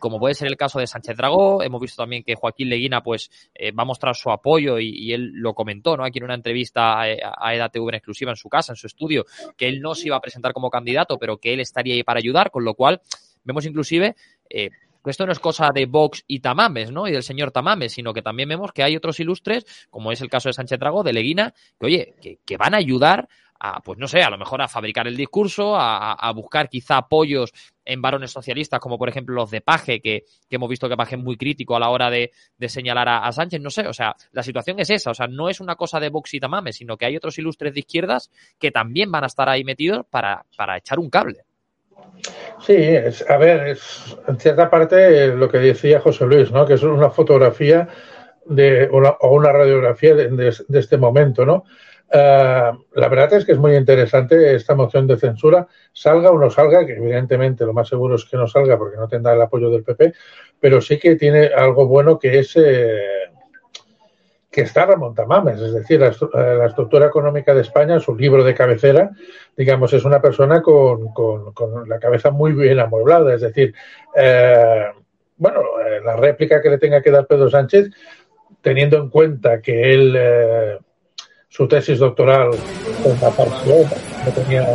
como 0.00 0.18
puede 0.18 0.34
ser 0.34 0.48
el 0.48 0.56
caso 0.56 0.80
de 0.80 0.86
Sánchez 0.86 1.16
Dragó. 1.16 1.62
Hemos 1.62 1.80
visto 1.80 2.02
también 2.02 2.24
que 2.24 2.34
Joaquín 2.34 2.68
Leguina 2.68 3.02
pues 3.02 3.30
va 3.60 3.82
a 3.82 3.86
mostrar 3.86 4.16
su 4.16 4.30
apoyo 4.30 4.78
y, 4.80 5.12
él 5.12 5.32
lo 5.34 5.54
comentó, 5.54 5.96
¿no? 5.96 6.04
Aquí 6.04 6.18
en 6.18 6.24
una 6.24 6.34
entrevista 6.34 7.00
a, 7.00 7.04
a 7.38 7.54
EDATV 7.54 7.90
en 7.90 7.94
exclusiva 7.94 8.32
en 8.32 8.36
su 8.36 8.48
casa, 8.48 8.72
en 8.72 8.76
su 8.76 8.86
estudio, 8.86 9.24
que 9.56 9.68
él 9.68 9.80
no 9.80 9.94
se 9.94 10.08
iba 10.08 10.16
a 10.16 10.20
presentar 10.20 10.52
como 10.52 10.70
candidato, 10.70 11.18
pero 11.18 11.38
que 11.38 11.52
él 11.52 11.60
estaría 11.60 11.94
ahí 11.94 12.02
para 12.02 12.18
ayudar, 12.18 12.50
con 12.50 12.64
lo 12.64 12.74
cual 12.74 13.02
vemos 13.44 13.66
inclusive 13.66 14.16
esto 15.10 15.26
no 15.26 15.32
es 15.32 15.38
cosa 15.38 15.70
de 15.72 15.86
Vox 15.86 16.24
y 16.26 16.40
Tamames, 16.40 16.90
¿no? 16.90 17.06
Y 17.06 17.12
del 17.12 17.22
señor 17.22 17.50
Tamames, 17.50 17.92
sino 17.92 18.12
que 18.12 18.22
también 18.22 18.48
vemos 18.48 18.72
que 18.72 18.82
hay 18.82 18.96
otros 18.96 19.20
ilustres, 19.20 19.64
como 19.90 20.12
es 20.12 20.20
el 20.20 20.28
caso 20.28 20.48
de 20.48 20.54
Sánchez 20.54 20.78
Dragó, 20.78 21.02
de 21.02 21.12
Leguina, 21.12 21.54
que 21.78 21.86
oye, 21.86 22.38
que 22.44 22.56
van 22.56 22.74
a 22.74 22.78
ayudar 22.78 23.28
a, 23.58 23.80
pues 23.80 23.98
no 23.98 24.08
sé, 24.08 24.22
a 24.22 24.30
lo 24.30 24.38
mejor 24.38 24.60
a 24.62 24.68
fabricar 24.68 25.06
el 25.06 25.16
discurso, 25.16 25.74
a, 25.76 26.30
buscar 26.32 26.68
quizá 26.68 26.98
apoyos 26.98 27.52
en 27.84 28.02
varones 28.02 28.30
socialistas, 28.30 28.80
como 28.80 28.98
por 28.98 29.08
ejemplo 29.08 29.34
los 29.34 29.50
de 29.50 29.60
Paje, 29.60 30.00
que, 30.00 30.24
hemos 30.50 30.68
visto 30.68 30.88
que 30.88 30.96
Paje 30.96 31.16
es 31.16 31.22
muy 31.22 31.36
crítico 31.36 31.76
a 31.76 31.80
la 31.80 31.88
hora 31.90 32.10
de, 32.10 32.30
señalar 32.68 33.08
a, 33.08 33.32
Sánchez, 33.32 33.60
no 33.60 33.70
sé, 33.70 33.86
o 33.86 33.92
sea, 33.92 34.16
la 34.32 34.42
situación 34.42 34.80
es 34.80 34.90
esa, 34.90 35.10
o 35.10 35.14
sea, 35.14 35.28
no 35.28 35.48
es 35.48 35.60
una 35.60 35.76
cosa 35.76 36.00
de 36.00 36.10
Vox 36.10 36.34
y 36.34 36.40
Tamame, 36.40 36.72
sino 36.72 36.96
que 36.96 37.06
hay 37.06 37.16
otros 37.16 37.38
ilustres 37.38 37.72
de 37.74 37.80
izquierdas 37.80 38.30
que 38.58 38.70
también 38.70 39.10
van 39.10 39.24
a 39.24 39.28
estar 39.28 39.48
ahí 39.48 39.64
metidos 39.64 40.04
para 40.10 40.44
echar 40.76 40.98
un 40.98 41.10
cable. 41.10 41.44
Sí, 42.64 42.74
es, 42.76 43.28
a 43.28 43.36
ver, 43.36 43.68
es 43.68 44.16
en 44.26 44.38
cierta 44.38 44.70
parte 44.70 45.28
lo 45.28 45.48
que 45.50 45.58
decía 45.58 46.00
José 46.00 46.24
Luis, 46.24 46.50
¿no? 46.50 46.66
Que 46.66 46.74
es 46.74 46.82
una 46.82 47.10
fotografía 47.10 47.88
de, 48.46 48.88
o, 48.90 49.30
una 49.30 49.52
radiografía 49.52 50.14
de, 50.14 50.54
este 50.72 50.96
momento, 50.96 51.44
¿no? 51.44 51.64
Eh, 52.10 52.72
la 52.94 53.08
verdad 53.08 53.34
es 53.34 53.44
que 53.44 53.52
es 53.52 53.58
muy 53.58 53.76
interesante 53.76 54.54
esta 54.54 54.74
moción 54.74 55.06
de 55.06 55.18
censura, 55.18 55.66
salga 55.92 56.30
o 56.30 56.38
no 56.38 56.48
salga, 56.48 56.86
que 56.86 56.94
evidentemente 56.96 57.66
lo 57.66 57.74
más 57.74 57.88
seguro 57.88 58.14
es 58.14 58.24
que 58.24 58.36
no 58.36 58.46
salga 58.46 58.78
porque 58.78 58.96
no 58.96 59.08
tendrá 59.08 59.34
el 59.34 59.42
apoyo 59.42 59.68
del 59.70 59.84
PP, 59.84 60.14
pero 60.60 60.80
sí 60.80 60.98
que 60.98 61.16
tiene 61.16 61.46
algo 61.46 61.86
bueno 61.86 62.18
que 62.18 62.38
es 62.38 62.56
eh, 62.56 63.30
que 64.54 64.60
está 64.60 64.86
Ramón 64.86 65.14
Tamames, 65.14 65.60
es 65.60 65.72
decir, 65.72 65.98
la, 65.98 66.10
eh, 66.10 66.66
estructura 66.66 67.06
económica 67.06 67.52
de 67.52 67.62
España, 67.62 67.98
su 67.98 68.14
libro 68.14 68.44
de 68.44 68.54
cabecera, 68.54 69.10
digamos, 69.56 69.92
es 69.92 70.04
una 70.04 70.22
persona 70.22 70.62
con, 70.62 71.12
la 71.88 71.98
cabeza 71.98 72.30
muy 72.30 72.52
bien 72.52 72.78
amueblada, 72.78 73.34
es 73.34 73.40
decir, 73.40 73.74
bueno, 75.36 75.60
la 76.04 76.16
réplica 76.16 76.62
que 76.62 76.70
le 76.70 76.78
tenga 76.78 77.02
que 77.02 77.10
dar 77.10 77.26
Pedro 77.26 77.50
Sánchez, 77.50 77.90
teniendo 78.60 78.96
en 78.98 79.10
cuenta 79.10 79.60
que 79.60 79.92
él 79.92 80.78
su 81.48 81.66
tesis 81.68 81.98
doctoral 81.98 82.50
no 83.04 84.32
tenía, 84.32 84.66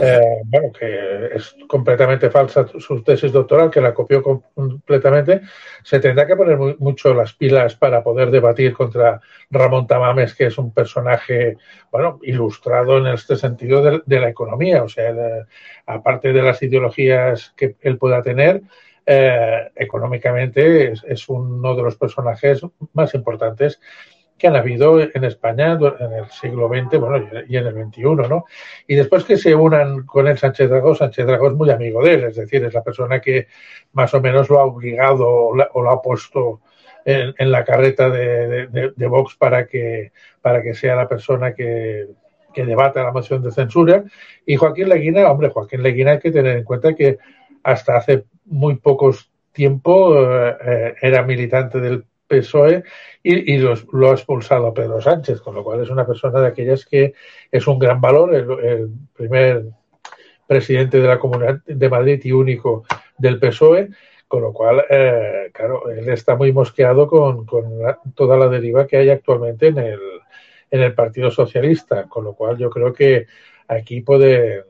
eh, 0.00 0.42
bueno, 0.44 0.72
que 0.72 1.30
es 1.34 1.54
completamente 1.66 2.30
falsa 2.30 2.66
su 2.78 3.02
tesis 3.02 3.32
doctoral, 3.32 3.70
que 3.70 3.80
la 3.80 3.94
copió 3.94 4.22
completamente, 4.22 5.42
se 5.82 6.00
tendrá 6.00 6.26
que 6.26 6.36
poner 6.36 6.58
mucho 6.78 7.14
las 7.14 7.32
pilas 7.32 7.76
para 7.76 8.02
poder 8.02 8.30
debatir 8.30 8.72
contra 8.72 9.20
Ramón 9.50 9.86
Tamames, 9.86 10.34
que 10.34 10.46
es 10.46 10.58
un 10.58 10.72
personaje, 10.72 11.56
bueno, 11.90 12.18
ilustrado 12.22 12.98
en 12.98 13.08
este 13.08 13.36
sentido 13.36 13.82
de, 13.82 14.20
la 14.20 14.28
economía, 14.28 14.82
o 14.82 14.88
sea, 14.88 15.12
aparte 15.86 16.32
de 16.32 16.42
las 16.42 16.62
ideologías 16.62 17.52
que 17.56 17.76
él 17.80 17.98
pueda 17.98 18.22
tener, 18.22 18.62
eh, 19.04 19.70
económicamente 19.74 20.92
es, 20.92 21.28
uno 21.28 21.74
de 21.74 21.82
los 21.82 21.96
personajes 21.96 22.60
más 22.92 23.14
importantes 23.14 23.80
que 24.42 24.48
han 24.48 24.56
habido 24.56 25.00
en 25.00 25.22
España 25.22 25.78
en 26.00 26.12
el 26.14 26.28
siglo 26.30 26.66
XX 26.66 26.98
bueno, 26.98 27.28
y 27.46 27.56
en 27.56 27.64
el 27.64 27.74
XXI, 27.74 28.02
¿no? 28.28 28.44
Y 28.88 28.96
después 28.96 29.22
que 29.22 29.36
se 29.36 29.54
unan 29.54 30.04
con 30.04 30.26
el 30.26 30.36
Sánchez 30.36 30.68
Dragó, 30.68 30.96
Sánchez 30.96 31.26
Dragó 31.26 31.46
es 31.46 31.54
muy 31.54 31.70
amigo 31.70 32.02
de 32.02 32.14
él, 32.14 32.24
es 32.24 32.34
decir, 32.34 32.64
es 32.64 32.74
la 32.74 32.82
persona 32.82 33.20
que 33.20 33.46
más 33.92 34.12
o 34.14 34.20
menos 34.20 34.50
lo 34.50 34.58
ha 34.58 34.64
obligado 34.64 35.28
o, 35.28 35.54
lo 35.54 35.90
ha 35.90 36.02
puesto 36.02 36.60
en, 37.04 37.52
la 37.52 37.64
carreta 37.64 38.10
de, 38.10 39.06
Vox 39.08 39.36
para 39.36 39.64
que, 39.64 40.10
para 40.40 40.60
que 40.60 40.74
sea 40.74 40.96
la 40.96 41.06
persona 41.06 41.54
que, 41.54 42.08
que 42.52 42.66
debata 42.66 43.04
la 43.04 43.12
moción 43.12 43.44
de 43.44 43.52
censura. 43.52 44.02
Y 44.44 44.56
Joaquín 44.56 44.88
Leguina, 44.88 45.30
hombre, 45.30 45.50
Joaquín 45.50 45.84
Leguina 45.84 46.10
hay 46.12 46.18
que 46.18 46.32
tener 46.32 46.56
en 46.56 46.64
cuenta 46.64 46.96
que 46.96 47.18
hasta 47.62 47.96
hace 47.96 48.24
muy 48.46 48.74
pocos 48.74 49.30
tiempo 49.52 50.18
eh, 50.18 50.56
eh, 50.66 50.94
era 51.00 51.22
militante 51.22 51.78
del 51.78 52.06
PSOE 52.32 52.82
y, 53.22 53.58
lo 53.58 54.10
ha 54.10 54.12
expulsado 54.12 54.66
a 54.66 54.74
Pedro 54.74 55.00
Sánchez, 55.00 55.40
con 55.40 55.54
lo 55.54 55.62
cual 55.62 55.82
es 55.82 55.90
una 55.90 56.06
persona 56.06 56.40
de 56.40 56.48
aquellas 56.48 56.84
que 56.86 57.14
es 57.50 57.66
un 57.66 57.78
gran 57.78 58.00
valor, 58.00 58.34
el, 58.34 58.90
primer 59.14 59.64
presidente 60.46 61.00
de 61.00 61.08
la 61.08 61.18
Comunidad 61.18 61.62
de 61.64 61.88
Madrid 61.88 62.20
y 62.24 62.32
único 62.32 62.84
del 63.18 63.38
PSOE, 63.38 63.90
con 64.26 64.42
lo 64.42 64.52
cual, 64.52 64.84
eh, 64.88 65.50
claro, 65.52 65.90
él 65.90 66.08
está 66.08 66.36
muy 66.36 66.52
mosqueado 66.52 67.06
con, 67.06 67.46
toda 68.14 68.36
la 68.36 68.48
deriva 68.48 68.86
que 68.86 68.96
hay 68.96 69.10
actualmente 69.10 69.68
en 69.68 69.78
el, 69.78 70.00
en 70.70 70.80
el 70.80 70.94
Partido 70.94 71.30
Socialista, 71.30 72.08
con 72.08 72.24
lo 72.24 72.34
cual 72.34 72.56
yo 72.56 72.70
creo 72.70 72.92
que 72.92 73.26
aquí 73.68 74.00
puede, 74.00 74.64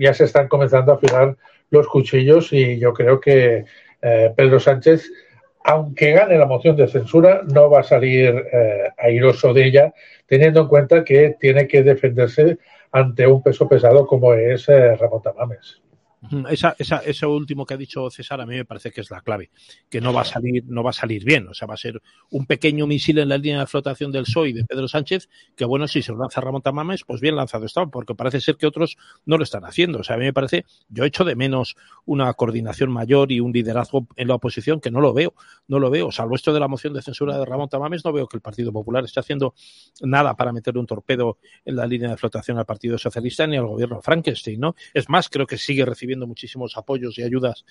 ya 0.00 0.14
se 0.14 0.24
están 0.24 0.48
comenzando 0.48 0.92
a 0.92 0.96
afilar 0.96 1.36
los 1.70 1.86
cuchillos 1.86 2.52
y 2.52 2.78
yo 2.78 2.92
creo 2.92 3.20
que 3.20 3.64
eh, 4.02 4.32
Pedro 4.36 4.58
Sánchez 4.58 5.10
aunque 5.64 6.12
gane 6.12 6.38
la 6.38 6.46
moción 6.46 6.76
de 6.76 6.86
censura, 6.86 7.40
no 7.52 7.70
va 7.70 7.80
a 7.80 7.84
salir 7.84 8.46
eh, 8.52 8.90
airoso 8.98 9.54
de 9.54 9.66
ella, 9.66 9.94
teniendo 10.26 10.60
en 10.60 10.68
cuenta 10.68 11.04
que 11.04 11.36
tiene 11.40 11.66
que 11.66 11.82
defenderse 11.82 12.58
ante 12.92 13.26
un 13.26 13.42
peso 13.42 13.66
pesado 13.66 14.06
como 14.06 14.34
es 14.34 14.68
eh, 14.68 14.94
Ramón 14.94 15.22
Tamames. 15.22 15.83
Esa, 16.48 16.74
esa, 16.78 16.98
eso 16.98 17.30
último 17.30 17.66
que 17.66 17.74
ha 17.74 17.76
dicho 17.76 18.08
César 18.10 18.40
a 18.40 18.46
mí 18.46 18.56
me 18.56 18.64
parece 18.64 18.90
que 18.90 19.00
es 19.00 19.10
la 19.10 19.20
clave, 19.20 19.50
que 19.88 20.00
no 20.00 20.12
va 20.12 20.22
a 20.22 20.24
salir, 20.24 20.64
no 20.66 20.82
va 20.82 20.90
a 20.90 20.94
salir 20.94 21.24
bien, 21.24 21.48
o 21.48 21.54
sea, 21.54 21.66
va 21.66 21.74
a 21.74 21.78
ser 21.78 22.00
un 22.30 22.46
pequeño 22.46 22.86
misil 22.86 23.18
en 23.18 23.28
la 23.28 23.38
línea 23.38 23.60
de 23.60 23.66
flotación 23.66 24.12
del 24.12 24.24
PSOE 24.24 24.52
de 24.52 24.64
Pedro 24.64 24.88
Sánchez, 24.88 25.28
que 25.56 25.64
bueno, 25.64 25.88
si 25.88 26.02
se 26.02 26.12
lo 26.12 26.18
lanza 26.18 26.40
Ramón 26.40 26.62
Tamames, 26.62 27.04
pues 27.04 27.20
bien 27.20 27.36
lanzado 27.36 27.66
está, 27.66 27.86
porque 27.86 28.14
parece 28.14 28.40
ser 28.40 28.56
que 28.56 28.66
otros 28.66 28.96
no 29.26 29.36
lo 29.36 29.44
están 29.44 29.64
haciendo. 29.64 30.00
O 30.00 30.02
sea, 30.02 30.16
a 30.16 30.18
mí 30.18 30.24
me 30.24 30.32
parece, 30.32 30.64
yo 30.88 31.04
echo 31.04 31.24
de 31.24 31.36
menos 31.36 31.76
una 32.04 32.32
coordinación 32.34 32.90
mayor 32.90 33.32
y 33.32 33.40
un 33.40 33.52
liderazgo 33.52 34.06
en 34.16 34.28
la 34.28 34.34
oposición 34.34 34.80
que 34.80 34.90
no 34.90 35.00
lo 35.00 35.12
veo, 35.12 35.34
no 35.68 35.78
lo 35.78 35.90
veo. 35.90 36.12
Salvo 36.12 36.36
esto 36.36 36.52
de 36.52 36.60
la 36.60 36.68
moción 36.68 36.94
de 36.94 37.02
censura 37.02 37.38
de 37.38 37.44
Ramón 37.44 37.68
Tamames, 37.68 38.04
no 38.04 38.12
veo 38.12 38.26
que 38.26 38.36
el 38.36 38.40
Partido 38.40 38.72
Popular 38.72 39.04
esté 39.04 39.20
haciendo 39.20 39.54
nada 40.02 40.34
para 40.34 40.52
meter 40.52 40.76
un 40.78 40.86
torpedo 40.86 41.38
en 41.64 41.76
la 41.76 41.86
línea 41.86 42.10
de 42.10 42.16
flotación 42.16 42.58
al 42.58 42.66
Partido 42.66 42.98
Socialista 42.98 43.46
ni 43.46 43.56
al 43.56 43.66
gobierno 43.66 44.00
Frankenstein, 44.00 44.60
¿no? 44.60 44.74
Es 44.92 45.08
más, 45.08 45.28
creo 45.28 45.46
que 45.46 45.58
sigue 45.58 45.84
recibiendo 45.84 46.13
muchísimos 46.20 46.76
apoyos 46.76 47.18
y 47.18 47.22
ayudas 47.22 47.64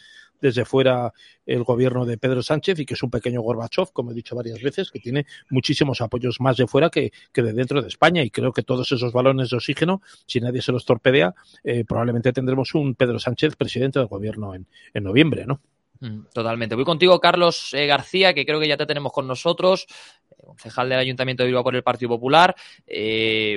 desde 0.44 0.66
fuera 0.66 1.14
el 1.46 1.64
gobierno 1.64 2.06
de 2.06 2.18
Pedro 2.18 2.44
Sánchez 2.44 2.80
y 2.80 2.86
que 2.86 2.96
es 2.96 3.04
un 3.04 3.10
pequeño 3.10 3.42
Gorbachev, 3.42 3.92
como 3.94 4.12
he 4.12 4.14
dicho 4.14 4.36
varias 4.36 4.62
veces, 4.62 4.92
que 4.92 5.00
tiene 5.00 5.26
muchísimos 5.50 6.02
apoyos 6.02 6.42
más 6.42 6.58
de 6.58 6.68
fuera 6.68 6.90
que, 6.90 7.12
de 7.34 7.54
dentro 7.54 7.82
de 7.82 7.88
España. 7.88 8.24
Y 8.24 8.30
creo 8.30 8.52
que 8.52 8.62
todos 8.62 8.92
esos 8.92 9.14
balones 9.14 9.50
de 9.50 9.58
oxígeno, 9.58 10.02
si 10.26 10.42
nadie 10.42 10.62
se 10.62 10.74
los 10.74 10.86
torpedea, 10.86 11.34
eh, 11.64 11.86
probablemente 11.86 12.34
tendremos 12.34 12.76
un 12.76 12.96
Pedro 12.96 13.20
Sánchez 13.20 13.56
presidente 13.56 14.00
del 14.00 14.10
gobierno 14.10 14.54
en, 14.54 14.68
en 14.94 15.04
noviembre, 15.04 15.46
¿no? 15.46 15.62
Mm, 16.02 16.26
totalmente. 16.34 16.76
Voy 16.76 16.84
contigo, 16.84 17.20
Carlos 17.22 17.74
eh, 17.74 17.86
García, 17.88 18.34
que 18.34 18.46
creo 18.46 18.60
que 18.60 18.68
ya 18.68 18.76
te 18.76 18.86
tenemos 18.86 19.14
con 19.14 19.26
nosotros, 19.26 19.88
eh, 20.30 20.36
concejal 20.46 20.90
del 20.90 21.00
Ayuntamiento 21.00 21.44
de 21.44 21.48
Bilbao 21.48 21.64
por 21.64 21.76
el 21.76 21.84
Partido 21.84 22.10
Popular. 22.10 22.54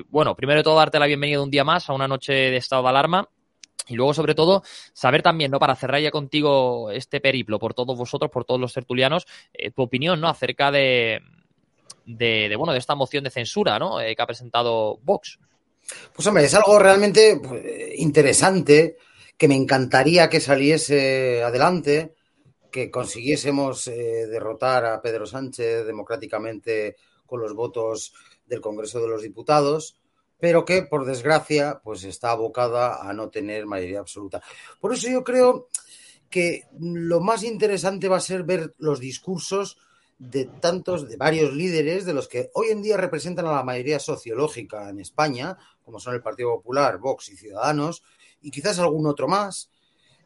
Bueno, 0.08 0.36
primero 0.36 0.60
de 0.60 0.62
todo, 0.62 0.76
darte 0.76 1.00
la 1.00 1.06
bienvenida 1.06 1.42
un 1.42 1.50
día 1.50 1.64
más 1.64 1.90
a 1.90 1.94
una 1.94 2.06
noche 2.06 2.32
de 2.32 2.56
estado 2.56 2.84
de 2.84 2.88
alarma. 2.90 3.28
Y 3.88 3.94
luego, 3.94 4.14
sobre 4.14 4.34
todo, 4.34 4.62
saber 4.92 5.22
también, 5.22 5.50
¿no? 5.50 5.58
Para 5.58 5.76
cerrar 5.76 6.00
ya 6.00 6.10
contigo 6.10 6.90
este 6.90 7.20
periplo, 7.20 7.58
por 7.58 7.74
todos 7.74 7.96
vosotros, 7.96 8.30
por 8.30 8.44
todos 8.44 8.60
los 8.60 8.72
tertulianos, 8.72 9.26
tu 9.74 9.82
opinión, 9.82 10.20
¿no? 10.20 10.28
Acerca 10.28 10.70
de, 10.70 11.20
de, 12.04 12.54
bueno, 12.56 12.72
de 12.72 12.78
esta 12.78 12.94
moción 12.94 13.24
de 13.24 13.30
censura, 13.30 13.78
¿no? 13.78 13.98
que 13.98 14.16
ha 14.18 14.26
presentado 14.26 14.98
Vox. 15.02 15.38
Pues 16.12 16.26
hombre, 16.26 16.44
es 16.44 16.54
algo 16.54 16.78
realmente 16.78 17.40
pues, 17.42 17.62
interesante, 17.96 18.96
que 19.36 19.48
me 19.48 19.54
encantaría 19.54 20.28
que 20.28 20.40
saliese 20.40 21.42
adelante 21.42 22.14
que 22.76 22.90
consiguiésemos 22.90 23.88
eh, 23.88 24.26
derrotar 24.26 24.84
a 24.84 25.00
Pedro 25.00 25.24
Sánchez 25.24 25.86
democráticamente 25.86 26.96
con 27.24 27.40
los 27.40 27.54
votos 27.54 28.12
del 28.44 28.60
Congreso 28.60 29.00
de 29.00 29.08
los 29.08 29.22
Diputados, 29.22 29.96
pero 30.38 30.64
que 30.64 30.82
por 30.82 31.04
desgracia 31.04 31.80
pues 31.82 32.04
está 32.04 32.30
abocada 32.30 33.08
a 33.08 33.12
no 33.12 33.30
tener 33.30 33.66
mayoría 33.66 34.00
absoluta. 34.00 34.42
Por 34.80 34.92
eso 34.92 35.08
yo 35.08 35.24
creo 35.24 35.68
que 36.30 36.64
lo 36.78 37.20
más 37.20 37.44
interesante 37.44 38.08
va 38.08 38.16
a 38.16 38.20
ser 38.20 38.42
ver 38.42 38.74
los 38.78 39.00
discursos 39.00 39.78
de 40.18 40.46
tantos, 40.46 41.08
de 41.08 41.16
varios 41.16 41.52
líderes, 41.52 42.04
de 42.04 42.14
los 42.14 42.28
que 42.28 42.50
hoy 42.54 42.68
en 42.68 42.82
día 42.82 42.96
representan 42.96 43.46
a 43.46 43.52
la 43.52 43.62
mayoría 43.62 43.98
sociológica 43.98 44.88
en 44.88 45.00
España, 45.00 45.58
como 45.84 46.00
son 46.00 46.14
el 46.14 46.22
Partido 46.22 46.54
Popular, 46.56 46.98
Vox 46.98 47.28
y 47.28 47.36
Ciudadanos, 47.36 48.02
y 48.40 48.50
quizás 48.50 48.78
algún 48.78 49.06
otro 49.06 49.28
más, 49.28 49.70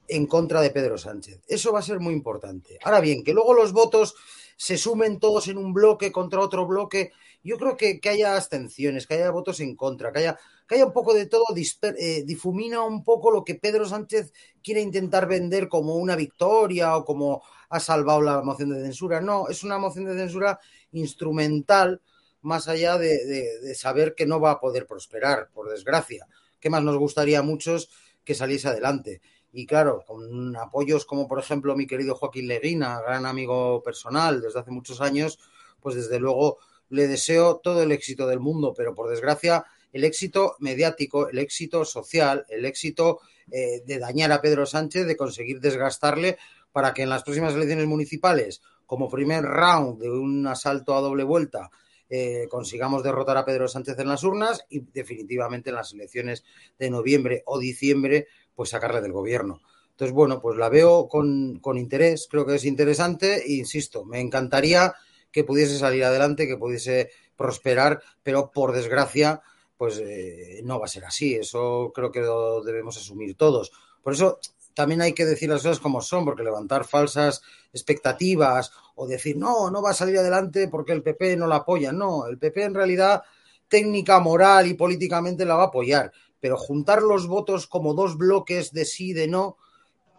en 0.06 0.26
contra 0.26 0.60
de 0.60 0.70
Pedro 0.70 0.98
Sánchez. 0.98 1.40
Eso 1.46 1.72
va 1.72 1.80
a 1.80 1.82
ser 1.82 2.00
muy 2.00 2.14
importante. 2.14 2.78
Ahora 2.82 3.00
bien, 3.00 3.22
que 3.22 3.32
luego 3.32 3.54
los 3.54 3.72
votos 3.72 4.14
se 4.60 4.76
sumen 4.76 5.18
todos 5.20 5.48
en 5.48 5.56
un 5.56 5.72
bloque 5.72 6.12
contra 6.12 6.38
otro 6.38 6.66
bloque, 6.66 7.12
yo 7.42 7.56
creo 7.56 7.78
que, 7.78 7.98
haya 8.10 8.36
abstenciones, 8.36 9.06
que 9.06 9.14
haya 9.14 9.30
votos 9.30 9.58
en 9.60 9.74
contra, 9.74 10.12
que 10.12 10.18
haya, 10.18 10.38
que 10.68 10.74
haya 10.74 10.84
un 10.84 10.92
poco 10.92 11.14
de 11.14 11.24
todo, 11.24 11.44
eh, 11.56 12.24
difumina 12.26 12.82
un 12.82 13.02
poco 13.02 13.30
lo 13.30 13.42
que 13.42 13.54
Pedro 13.54 13.88
Sánchez 13.88 14.34
quiere 14.62 14.82
intentar 14.82 15.26
vender 15.26 15.66
como 15.70 15.94
una 15.94 16.14
victoria 16.14 16.94
o 16.94 17.06
como 17.06 17.42
ha 17.70 17.80
salvado 17.80 18.20
la 18.20 18.42
moción 18.42 18.68
de 18.68 18.82
censura. 18.82 19.22
No, 19.22 19.48
es 19.48 19.64
una 19.64 19.78
moción 19.78 20.04
de 20.04 20.14
censura 20.14 20.60
instrumental, 20.92 22.02
más 22.42 22.68
allá 22.68 22.98
de, 22.98 23.24
de 23.24 23.74
saber 23.74 24.14
que 24.14 24.26
no 24.26 24.40
va 24.40 24.50
a 24.50 24.60
poder 24.60 24.86
prosperar, 24.86 25.48
por 25.54 25.70
desgracia. 25.70 26.26
¿Qué 26.60 26.68
más 26.68 26.82
nos 26.82 26.98
gustaría 26.98 27.38
a 27.38 27.42
muchos 27.42 27.88
que 28.24 28.34
saliese 28.34 28.68
adelante? 28.68 29.22
Y 29.52 29.66
claro, 29.66 30.04
con 30.06 30.56
apoyos 30.56 31.04
como 31.04 31.26
por 31.26 31.38
ejemplo 31.38 31.76
mi 31.76 31.86
querido 31.86 32.14
Joaquín 32.14 32.46
Leguina, 32.46 33.00
gran 33.00 33.26
amigo 33.26 33.82
personal 33.82 34.40
desde 34.40 34.60
hace 34.60 34.70
muchos 34.70 35.00
años, 35.00 35.38
pues 35.80 35.96
desde 35.96 36.20
luego 36.20 36.58
le 36.88 37.08
deseo 37.08 37.56
todo 37.56 37.82
el 37.82 37.92
éxito 37.92 38.26
del 38.26 38.40
mundo, 38.40 38.74
pero 38.76 38.94
por 38.94 39.08
desgracia 39.10 39.64
el 39.92 40.04
éxito 40.04 40.56
mediático, 40.60 41.28
el 41.28 41.38
éxito 41.38 41.84
social, 41.84 42.46
el 42.48 42.64
éxito 42.64 43.20
eh, 43.50 43.82
de 43.84 43.98
dañar 43.98 44.30
a 44.32 44.40
Pedro 44.40 44.66
Sánchez, 44.66 45.06
de 45.06 45.16
conseguir 45.16 45.60
desgastarle 45.60 46.38
para 46.72 46.94
que 46.94 47.02
en 47.02 47.10
las 47.10 47.24
próximas 47.24 47.54
elecciones 47.54 47.86
municipales, 47.86 48.62
como 48.86 49.10
primer 49.10 49.42
round 49.44 50.00
de 50.00 50.10
un 50.10 50.46
asalto 50.46 50.94
a 50.94 51.00
doble 51.00 51.24
vuelta, 51.24 51.70
eh, 52.08 52.48
consigamos 52.50 53.04
derrotar 53.04 53.36
a 53.36 53.44
Pedro 53.44 53.68
Sánchez 53.68 53.98
en 54.00 54.08
las 54.08 54.24
urnas 54.24 54.64
y 54.68 54.80
definitivamente 54.80 55.70
en 55.70 55.76
las 55.76 55.92
elecciones 55.92 56.44
de 56.76 56.90
noviembre 56.90 57.44
o 57.46 57.58
diciembre 57.58 58.26
pues 58.54 58.70
sacarle 58.70 59.00
del 59.00 59.12
gobierno. 59.12 59.60
Entonces, 60.00 60.14
bueno, 60.14 60.40
pues 60.40 60.56
la 60.56 60.70
veo 60.70 61.08
con, 61.08 61.60
interés, 61.76 62.26
creo 62.30 62.46
que 62.46 62.54
es 62.54 62.64
interesante 62.64 63.44
e 63.44 63.52
insisto, 63.52 64.06
me 64.06 64.18
encantaría 64.18 64.94
que 65.30 65.44
pudiese 65.44 65.78
salir 65.78 66.04
adelante, 66.04 66.48
que 66.48 66.56
pudiese 66.56 67.10
prosperar, 67.36 68.02
pero 68.22 68.50
por 68.50 68.72
desgracia, 68.72 69.42
pues 69.76 70.00
eh, 70.02 70.62
no 70.64 70.78
va 70.78 70.86
a 70.86 70.88
ser 70.88 71.04
así. 71.04 71.34
Eso 71.34 71.92
creo 71.94 72.10
que 72.10 72.20
lo 72.20 72.62
debemos 72.62 72.96
asumir 72.96 73.36
todos. 73.36 73.72
Por 74.02 74.14
eso 74.14 74.38
también 74.72 75.02
hay 75.02 75.12
que 75.12 75.26
decir 75.26 75.50
las 75.50 75.62
cosas 75.62 75.80
como 75.80 76.00
son, 76.00 76.24
porque 76.24 76.42
levantar 76.42 76.86
falsas 76.86 77.42
expectativas 77.70 78.72
o 78.94 79.06
decir, 79.06 79.36
no, 79.36 79.70
no 79.70 79.82
va 79.82 79.90
a 79.90 79.94
salir 79.94 80.16
adelante 80.16 80.68
porque 80.68 80.92
el 80.92 81.02
PP 81.02 81.36
no 81.36 81.46
la 81.46 81.56
apoya. 81.56 81.92
No, 81.92 82.26
el 82.26 82.38
PP 82.38 82.64
en 82.64 82.74
realidad 82.74 83.22
técnica, 83.68 84.18
moral 84.18 84.66
y 84.66 84.74
políticamente 84.74 85.44
la 85.44 85.56
va 85.56 85.64
a 85.64 85.66
apoyar 85.66 86.10
pero 86.40 86.56
juntar 86.56 87.02
los 87.02 87.26
votos 87.26 87.66
como 87.66 87.94
dos 87.94 88.16
bloques 88.16 88.72
de 88.72 88.84
sí 88.84 89.10
y 89.10 89.12
de 89.12 89.28
no, 89.28 89.56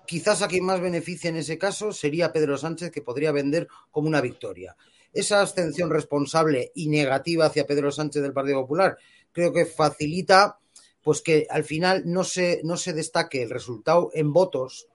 quizás 0.06 0.42
a 0.42 0.48
quien 0.48 0.66
más 0.66 0.80
beneficia 0.80 1.30
en 1.30 1.38
ese 1.38 1.58
caso 1.58 1.92
sería 1.92 2.32
Pedro 2.32 2.58
Sánchez, 2.58 2.92
que 2.92 3.02
podría 3.02 3.32
vender 3.32 3.68
como 3.92 4.08
una 4.08 4.22
victoria. 4.22 4.76
Esa 5.14 5.42
abstención 5.42 5.90
responsable 5.90 6.72
y 6.74 6.88
negativa 6.88 7.46
hacia 7.46 7.68
Pedro 7.68 7.92
Sánchez 7.92 8.22
del 8.22 8.34
Partido 8.34 8.62
Popular 8.62 8.98
creo 9.32 9.52
que 9.52 9.66
facilita 9.66 10.60
pues 11.04 11.22
que 11.22 11.48
al 11.50 11.64
final 11.64 12.04
no 12.06 12.24
se, 12.24 12.62
no 12.64 12.78
se 12.78 12.94
destaque 12.94 13.42
el 13.42 13.50
resultado 13.50 14.12
en 14.14 14.34
votos, 14.34 14.88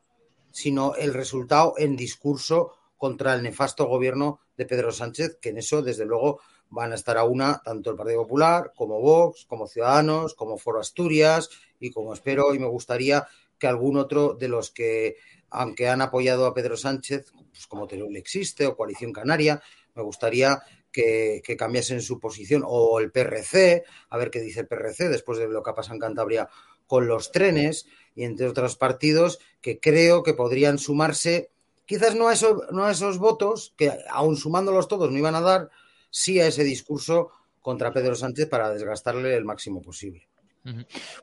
sino 0.53 0.95
el 0.95 1.13
resultado 1.13 1.75
en 1.77 1.97
discurso 1.97 2.73
contra 2.97 3.35
el 3.35 3.43
nefasto 3.43 3.87
gobierno 3.87 4.41
de 4.57 4.67
Pedro 4.67 4.93
Sánchez, 4.93 5.39
que 5.41 5.51
en 5.51 5.59
eso, 5.59 5.83
desde 5.83 6.07
luego, 6.07 6.41
van 6.71 6.93
a 6.93 6.95
estar 6.95 7.17
a 7.17 7.25
una 7.25 7.61
tanto 7.65 7.91
el 7.91 7.97
Partido 7.97 8.23
Popular 8.23 8.73
como 8.75 9.01
Vox, 9.01 9.47
como 9.47 9.67
Ciudadanos, 9.67 10.35
como 10.35 10.59
Foro 10.59 10.81
Asturias 10.81 11.51
y 11.81 11.91
como 11.91 12.13
espero 12.13 12.55
y 12.55 12.59
me 12.59 12.67
gustaría 12.67 13.27
que 13.59 13.67
algún 13.67 13.97
otro 13.97 14.35
de 14.35 14.49
los 14.49 14.71
que, 14.71 15.17
aunque 15.51 15.89
han 15.89 16.03
apoyado 16.03 16.47
a 16.47 16.55
Pedro 16.55 16.77
Sánchez, 16.77 17.33
pues 17.51 17.67
como 17.67 17.87
Teruel 17.87 18.17
existe 18.17 18.67
o 18.67 18.77
Coalición 18.77 19.13
Canaria, 19.13 19.63
me 19.95 20.03
gustaría 20.03 20.61
que, 20.93 21.41
que, 21.45 21.57
cambiasen 21.57 22.03
su 22.03 22.21
posición 22.21 22.63
o 22.67 23.01
el 23.01 23.11
PRC, 23.11 23.85
a 24.11 24.17
ver 24.17 24.31
qué 24.31 24.41
dice 24.41 24.61
el 24.61 24.67
PRC 24.67 25.09
después 25.09 25.39
de 25.39 25.49
lo 25.49 25.63
que 25.63 25.71
ha 25.71 25.75
pasado 25.75 25.95
en 25.95 26.01
Cantabria 26.01 26.49
con 26.87 27.07
los 27.07 27.33
trenes 27.33 27.87
y 28.15 28.25
entre 28.25 28.49
otros 28.49 28.77
partidos 28.77 29.39
que 29.61 29.81
creo 29.81 30.23
que 30.23 30.35
podrían 30.35 30.79
sumarse, 30.79 31.51
quizás 31.85 32.15
no 32.15 32.29
a, 32.29 32.35
no 32.73 32.85
a 32.85 32.93
esos 32.93 33.19
votos, 33.19 33.75
que 33.77 33.93
aún 34.11 34.37
sumándolos 34.37 34.89
todos 34.89 35.11
no 35.11 35.19
iban 35.19 35.35
a 35.35 35.41
dar, 35.41 35.71
sí 36.17 36.41
a 36.41 36.47
ese 36.47 36.65
discurso 36.65 37.31
contra 37.61 37.93
Pedro 37.93 38.15
Sánchez 38.15 38.49
para 38.49 38.71
desgastarle 38.71 39.37
el 39.37 39.45
máximo 39.45 39.83
posible. 39.83 40.27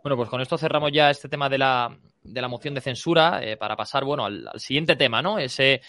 Bueno, 0.03 0.15
pues 0.15 0.29
con 0.29 0.39
esto 0.39 0.55
cerramos 0.55 0.91
ya 0.93 1.09
este 1.09 1.27
tema 1.27 1.49
de 1.49 1.57
la, 1.57 1.97
de 2.21 2.41
la 2.41 2.47
moción 2.47 2.75
de 2.75 2.81
censura 2.81 3.43
eh, 3.43 3.57
para 3.57 3.75
pasar, 3.75 4.05
bueno, 4.05 4.23
al, 4.23 4.47
al, 4.47 4.59
siguiente 4.59 4.95
tema, 4.95 5.21
¿no? 5.21 5.39
Ese 5.39 5.81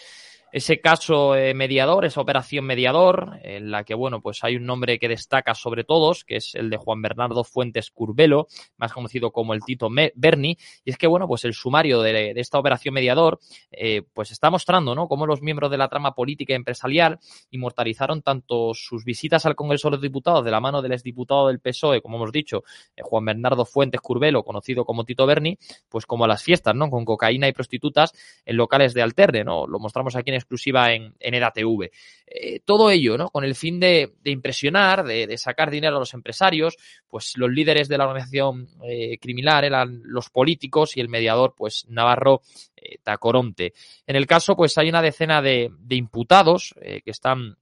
ese 0.55 0.79
caso 0.79 1.35
eh, 1.35 1.53
mediador, 1.53 2.05
esa 2.05 2.21
operación 2.21 2.63
mediador, 2.63 3.41
en 3.43 3.71
la 3.71 3.83
que, 3.83 3.93
bueno, 3.93 4.21
pues 4.21 4.41
hay 4.41 4.55
un 4.55 4.65
nombre 4.65 4.97
que 4.99 5.09
destaca 5.09 5.53
sobre 5.53 5.83
todos, 5.83 6.23
que 6.23 6.37
es 6.37 6.55
el 6.55 6.69
de 6.69 6.77
Juan 6.77 7.01
Bernardo 7.01 7.43
Fuentes 7.43 7.91
Curbelo, 7.91 8.47
más 8.77 8.93
conocido 8.93 9.31
como 9.31 9.53
el 9.53 9.65
Tito 9.65 9.89
Berni, 10.15 10.57
y 10.85 10.91
es 10.91 10.97
que, 10.97 11.07
bueno, 11.07 11.27
pues 11.27 11.43
el 11.43 11.53
sumario 11.53 12.01
de, 12.01 12.31
esta 12.37 12.57
operación 12.57 12.93
mediador, 12.93 13.41
eh, 13.69 14.03
pues 14.13 14.31
está 14.31 14.49
mostrando, 14.49 14.95
¿no?, 14.95 15.09
cómo 15.09 15.25
los 15.25 15.41
miembros 15.41 15.69
de 15.71 15.77
la 15.77 15.89
trama 15.89 16.15
política 16.15 16.53
y 16.53 16.55
empresarial 16.55 17.19
inmortalizaron 17.51 18.21
tanto 18.21 18.73
sus 18.73 19.03
visitas 19.03 19.45
al 19.45 19.55
Congreso 19.55 19.89
de 19.89 19.97
los 19.97 20.01
Diputados 20.01 20.45
de 20.45 20.51
la 20.51 20.61
mano 20.61 20.81
del 20.81 20.93
exdiputado 20.93 21.49
del 21.49 21.59
PSOE, 21.59 22.01
como 22.01 22.15
hemos 22.15 22.31
dicho, 22.31 22.63
eh, 22.95 23.01
Juan 23.03 23.25
Bernardo 23.25 23.65
Fuentes 23.65 23.99
Curbelo, 23.99 24.43
conocido 24.43 24.85
como 24.85 25.03
Tito 25.03 25.25
Berni, 25.25 25.59
pues 25.89 26.05
como 26.05 26.25
las 26.27 26.41
fiestas, 26.41 26.73
¿no?, 26.75 26.89
con 26.89 27.03
cocaína 27.03 27.49
y 27.49 27.51
prostitutas 27.51 28.13
en 28.45 28.55
locales 28.55 28.93
de 28.93 29.01
alterne, 29.01 29.43
¿no? 29.43 29.67
Lo 29.67 29.79
mostramos 29.79 30.15
aquí 30.15 30.29
en 30.29 30.44
exclusiva 30.45 30.93
en, 30.93 31.13
en 31.19 31.33
EDATV. 31.33 31.89
Eh, 32.27 32.59
todo 32.65 32.89
ello, 32.89 33.17
¿no? 33.17 33.29
Con 33.29 33.43
el 33.43 33.55
fin 33.55 33.79
de, 33.79 34.15
impresionar, 34.25 35.03
de, 35.03 35.37
sacar 35.37 35.69
dinero 35.69 35.97
a 35.97 35.99
los 35.99 36.13
empresarios, 36.13 36.75
pues 37.07 37.33
los 37.37 37.51
líderes 37.51 37.87
de 37.87 37.97
la 37.97 38.05
organización 38.05 38.67
eh, 38.83 39.17
criminal 39.19 39.63
eran 39.63 40.01
los 40.03 40.29
políticos 40.29 40.97
y 40.97 41.01
el 41.01 41.09
mediador, 41.09 41.53
pues 41.55 41.85
Navarro 41.87 42.41
eh, 42.75 42.97
Tacoronte. 43.03 43.73
En 44.07 44.15
el 44.15 44.25
caso, 44.25 44.55
pues 44.55 44.77
hay 44.77 44.89
una 44.89 45.01
decena 45.01 45.41
de, 45.41 45.71
imputados 45.89 46.73
que 46.81 47.11
están 47.11 47.57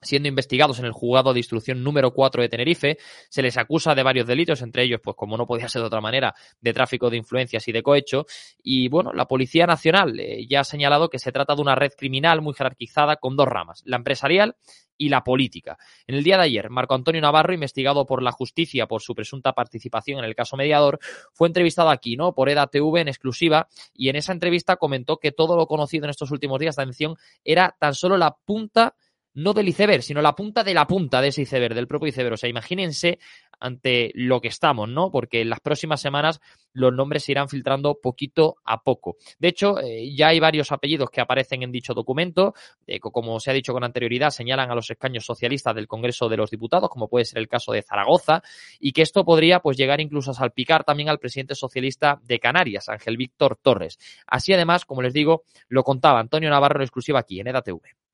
siendo 0.00 0.28
investigados 0.28 0.78
en 0.78 0.84
el 0.84 0.92
juzgado 0.92 1.32
de 1.32 1.40
instrucción 1.40 1.82
número 1.82 2.12
4 2.12 2.42
de 2.42 2.48
Tenerife. 2.48 2.98
Se 3.28 3.42
les 3.42 3.56
acusa 3.56 3.94
de 3.94 4.02
varios 4.02 4.26
delitos, 4.26 4.62
entre 4.62 4.84
ellos, 4.84 5.00
pues 5.02 5.16
como 5.16 5.36
no 5.36 5.46
podía 5.46 5.68
ser 5.68 5.82
de 5.82 5.86
otra 5.86 6.00
manera, 6.00 6.34
de 6.60 6.72
tráfico 6.72 7.10
de 7.10 7.16
influencias 7.16 7.66
y 7.68 7.72
de 7.72 7.82
cohecho. 7.82 8.26
Y 8.62 8.88
bueno, 8.88 9.12
la 9.12 9.26
Policía 9.26 9.66
Nacional 9.66 10.18
eh, 10.20 10.46
ya 10.48 10.60
ha 10.60 10.64
señalado 10.64 11.08
que 11.08 11.18
se 11.18 11.32
trata 11.32 11.54
de 11.54 11.62
una 11.62 11.74
red 11.74 11.92
criminal 11.96 12.42
muy 12.42 12.54
jerarquizada 12.54 13.16
con 13.16 13.36
dos 13.36 13.48
ramas, 13.48 13.82
la 13.84 13.96
empresarial 13.96 14.56
y 14.98 15.08
la 15.08 15.22
política. 15.22 15.78
En 16.06 16.16
el 16.16 16.24
día 16.24 16.36
de 16.36 16.42
ayer, 16.42 16.68
Marco 16.70 16.94
Antonio 16.94 17.20
Navarro, 17.20 17.54
investigado 17.54 18.04
por 18.04 18.22
la 18.22 18.32
justicia 18.32 18.86
por 18.86 19.00
su 19.00 19.14
presunta 19.14 19.52
participación 19.52 20.18
en 20.18 20.24
el 20.24 20.34
caso 20.34 20.56
mediador, 20.56 20.98
fue 21.32 21.46
entrevistado 21.46 21.90
aquí, 21.90 22.16
¿no? 22.16 22.34
Por 22.34 22.48
EDA-TV 22.48 23.00
en 23.00 23.08
exclusiva 23.08 23.68
y 23.94 24.08
en 24.08 24.16
esa 24.16 24.32
entrevista 24.32 24.76
comentó 24.76 25.18
que 25.18 25.32
todo 25.32 25.56
lo 25.56 25.66
conocido 25.66 26.04
en 26.04 26.10
estos 26.10 26.32
últimos 26.32 26.58
días, 26.58 26.78
atención, 26.78 27.16
era 27.44 27.76
tan 27.78 27.94
solo 27.94 28.18
la 28.18 28.36
punta 28.44 28.96
no 29.34 29.52
del 29.52 29.68
iceberg, 29.68 30.02
sino 30.02 30.20
la 30.20 30.34
punta 30.34 30.64
de 30.64 30.74
la 30.74 30.86
punta 30.86 31.20
de 31.20 31.28
ese 31.28 31.42
iceberg, 31.42 31.74
del 31.74 31.86
propio 31.86 32.08
iceberg. 32.08 32.34
O 32.34 32.36
sea, 32.36 32.48
imagínense 32.48 33.18
ante 33.60 34.10
lo 34.14 34.40
que 34.40 34.48
estamos, 34.48 34.88
¿no? 34.88 35.10
Porque 35.10 35.40
en 35.40 35.50
las 35.50 35.60
próximas 35.60 36.00
semanas 36.00 36.40
los 36.72 36.92
nombres 36.92 37.24
se 37.24 37.32
irán 37.32 37.48
filtrando 37.48 37.98
poquito 38.00 38.56
a 38.64 38.82
poco. 38.82 39.16
De 39.38 39.48
hecho, 39.48 39.80
eh, 39.80 40.14
ya 40.14 40.28
hay 40.28 40.40
varios 40.40 40.70
apellidos 40.72 41.10
que 41.10 41.20
aparecen 41.20 41.62
en 41.62 41.72
dicho 41.72 41.94
documento, 41.94 42.54
eh, 42.86 43.00
como 43.00 43.40
se 43.40 43.50
ha 43.50 43.54
dicho 43.54 43.72
con 43.72 43.84
anterioridad, 43.84 44.30
señalan 44.30 44.70
a 44.70 44.74
los 44.74 44.90
escaños 44.90 45.24
socialistas 45.24 45.74
del 45.74 45.88
Congreso 45.88 46.28
de 46.28 46.36
los 46.36 46.50
Diputados, 46.50 46.88
como 46.88 47.08
puede 47.08 47.24
ser 47.24 47.38
el 47.38 47.48
caso 47.48 47.72
de 47.72 47.82
Zaragoza, 47.82 48.42
y 48.78 48.92
que 48.92 49.02
esto 49.02 49.24
podría 49.24 49.60
pues 49.60 49.76
llegar 49.76 50.00
incluso 50.00 50.30
a 50.30 50.34
salpicar 50.34 50.84
también 50.84 51.08
al 51.08 51.18
presidente 51.18 51.54
socialista 51.54 52.20
de 52.22 52.38
Canarias, 52.38 52.88
Ángel 52.88 53.16
Víctor 53.16 53.58
Torres. 53.60 53.98
Así 54.26 54.52
además, 54.52 54.84
como 54.84 55.02
les 55.02 55.12
digo, 55.12 55.42
lo 55.68 55.82
contaba 55.82 56.20
Antonio 56.20 56.50
Navarro 56.50 56.76
en 56.76 56.82
exclusiva 56.82 57.20
aquí 57.20 57.40
en 57.40 57.48
EDATV. 57.48 58.07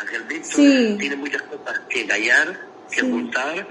Ángel 0.00 0.22
Víctor 0.24 0.98
tiene 0.98 1.16
muchas 1.16 1.42
cosas 1.42 1.80
que 1.88 2.06
callar, 2.06 2.58
que 2.90 3.02
ocultar, 3.02 3.66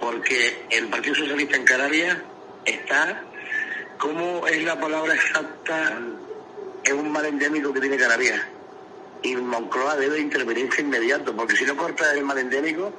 porque 0.00 0.66
el 0.70 0.88
Partido 0.88 1.14
Socialista 1.14 1.56
en 1.56 1.64
Canarias 1.64 2.18
está, 2.64 3.22
¿cómo 3.98 4.46
es 4.46 4.62
la 4.64 4.80
palabra 4.80 5.14
exacta? 5.14 5.98
Es 6.82 6.92
un 6.92 7.10
mal 7.10 7.26
endémico 7.26 7.72
que 7.72 7.80
tiene 7.80 7.96
Canarias. 7.96 8.40
Y 9.22 9.36
Moncloa 9.36 9.96
debe 9.96 10.18
intervenirse 10.18 10.80
inmediato, 10.80 11.36
porque 11.36 11.54
si 11.54 11.64
no 11.64 11.76
corta 11.76 12.12
el 12.14 12.24
mal 12.24 12.38
endémico, 12.38 12.92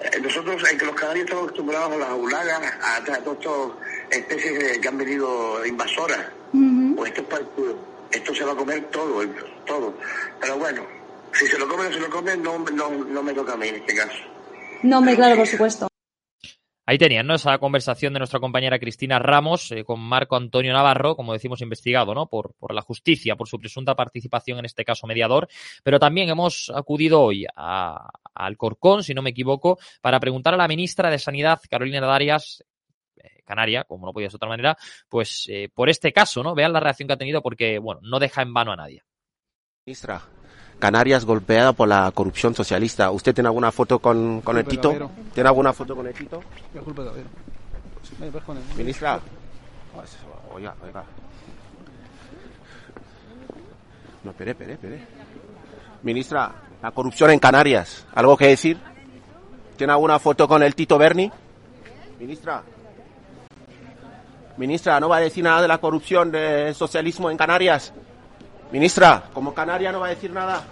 eh, 0.00 0.20
nosotros, 0.20 0.62
que 0.62 0.86
los 0.86 0.94
canarios 0.94 1.24
estamos 1.24 1.44
acostumbrados 1.48 1.92
a 1.92 1.96
las 1.96 2.08
aulagas, 2.10 2.74
a, 2.80 3.02
todas 3.02 3.38
estas 3.38 4.18
especies 4.18 4.78
que 4.78 4.88
han 4.88 4.98
venido 4.98 5.66
invasoras, 5.66 6.26
pues 6.96 7.10
esto 7.10 7.22
es 7.22 7.26
partido. 7.26 7.98
Esto 8.10 8.34
se 8.34 8.44
va 8.44 8.52
a 8.52 8.56
comer 8.56 8.84
todo, 8.84 9.22
todo. 9.66 9.94
Pero 10.40 10.56
bueno, 10.56 10.86
si 11.32 11.46
se 11.46 11.58
lo 11.58 11.68
come 11.68 11.86
o 11.86 11.92
se 11.92 12.00
lo 12.00 12.10
come, 12.10 12.36
no, 12.36 12.58
no, 12.58 13.22
me 13.22 13.32
toca 13.32 13.54
a 13.54 13.56
mí 13.56 13.68
en 13.68 13.76
este 13.76 13.94
caso. 13.94 14.18
No, 14.82 15.00
me 15.00 15.14
claro, 15.14 15.36
por 15.36 15.46
supuesto. 15.46 15.88
Ahí 16.86 16.96
tenían, 16.96 17.26
¿no? 17.26 17.34
Esa 17.34 17.58
conversación 17.58 18.14
de 18.14 18.20
nuestra 18.20 18.40
compañera 18.40 18.78
Cristina 18.78 19.18
Ramos 19.18 19.72
eh, 19.72 19.84
con 19.84 20.00
Marco 20.00 20.36
Antonio 20.36 20.72
Navarro, 20.72 21.16
como 21.16 21.34
decimos, 21.34 21.60
investigado, 21.60 22.14
¿no? 22.14 22.28
Por, 22.28 22.54
por 22.54 22.72
la 22.72 22.80
justicia, 22.80 23.36
por 23.36 23.46
su 23.46 23.58
presunta 23.58 23.94
participación 23.94 24.58
en 24.58 24.64
este 24.64 24.86
caso 24.86 25.06
mediador. 25.06 25.48
Pero 25.82 25.98
también 25.98 26.30
hemos 26.30 26.72
acudido 26.74 27.20
hoy 27.20 27.44
a, 27.54 28.08
al 28.34 28.56
Corcón, 28.56 29.02
si 29.02 29.12
no 29.12 29.20
me 29.20 29.30
equivoco, 29.30 29.78
para 30.00 30.18
preguntar 30.18 30.54
a 30.54 30.56
la 30.56 30.66
ministra 30.66 31.10
de 31.10 31.18
Sanidad, 31.18 31.60
Carolina 31.68 32.00
Darias, 32.00 32.64
eh, 33.16 33.42
Canaria, 33.44 33.84
como 33.84 34.06
no 34.06 34.14
podía 34.14 34.28
ser 34.28 34.38
de 34.40 34.46
otra 34.46 34.48
manera, 34.48 34.78
pues 35.10 35.44
eh, 35.50 35.68
por 35.74 35.90
este 35.90 36.10
caso, 36.10 36.42
¿no? 36.42 36.54
Vean 36.54 36.72
la 36.72 36.80
reacción 36.80 37.06
que 37.06 37.12
ha 37.12 37.18
tenido 37.18 37.42
porque, 37.42 37.78
bueno, 37.78 38.00
no 38.02 38.18
deja 38.18 38.40
en 38.40 38.54
vano 38.54 38.72
a 38.72 38.76
nadie. 38.76 39.02
Ministra, 39.84 40.22
Canarias 40.78 41.24
golpeada 41.24 41.72
por 41.72 41.88
la 41.88 42.10
corrupción 42.12 42.54
socialista. 42.54 43.10
¿Usted 43.10 43.34
tiene 43.34 43.48
alguna 43.48 43.72
foto 43.72 43.98
con, 43.98 44.40
con 44.42 44.56
el 44.58 44.64
Tito? 44.64 45.10
¿Tiene 45.34 45.48
alguna 45.48 45.72
foto 45.72 45.96
con 45.96 46.06
el 46.06 46.14
Tito? 46.14 46.40
Ministra. 48.76 49.20
Oiga, 50.54 50.74
oiga. 50.82 51.04
No, 54.22 54.30
espere, 54.30 54.52
espere, 54.52 54.72
espere. 54.74 55.00
Ministra, 56.02 56.52
la 56.82 56.90
corrupción 56.92 57.30
en 57.30 57.38
Canarias. 57.38 58.06
¿Algo 58.14 58.36
que 58.36 58.46
decir? 58.48 58.78
¿Tiene 59.76 59.92
alguna 59.92 60.18
foto 60.18 60.46
con 60.46 60.62
el 60.62 60.74
Tito 60.74 60.96
Berni? 60.98 61.30
Ministra. 62.18 62.62
Ministra, 64.56 64.98
¿no 64.98 65.08
va 65.08 65.18
a 65.18 65.20
decir 65.20 65.44
nada 65.44 65.62
de 65.62 65.68
la 65.68 65.78
corrupción 65.78 66.30
del 66.32 66.74
socialismo 66.74 67.30
en 67.30 67.36
Canarias? 67.36 67.92
Ministra, 68.70 69.30
como 69.32 69.54
Canaria 69.54 69.90
no 69.92 70.00
va 70.00 70.06
a 70.06 70.10
decir 70.10 70.30
nada. 70.30 70.62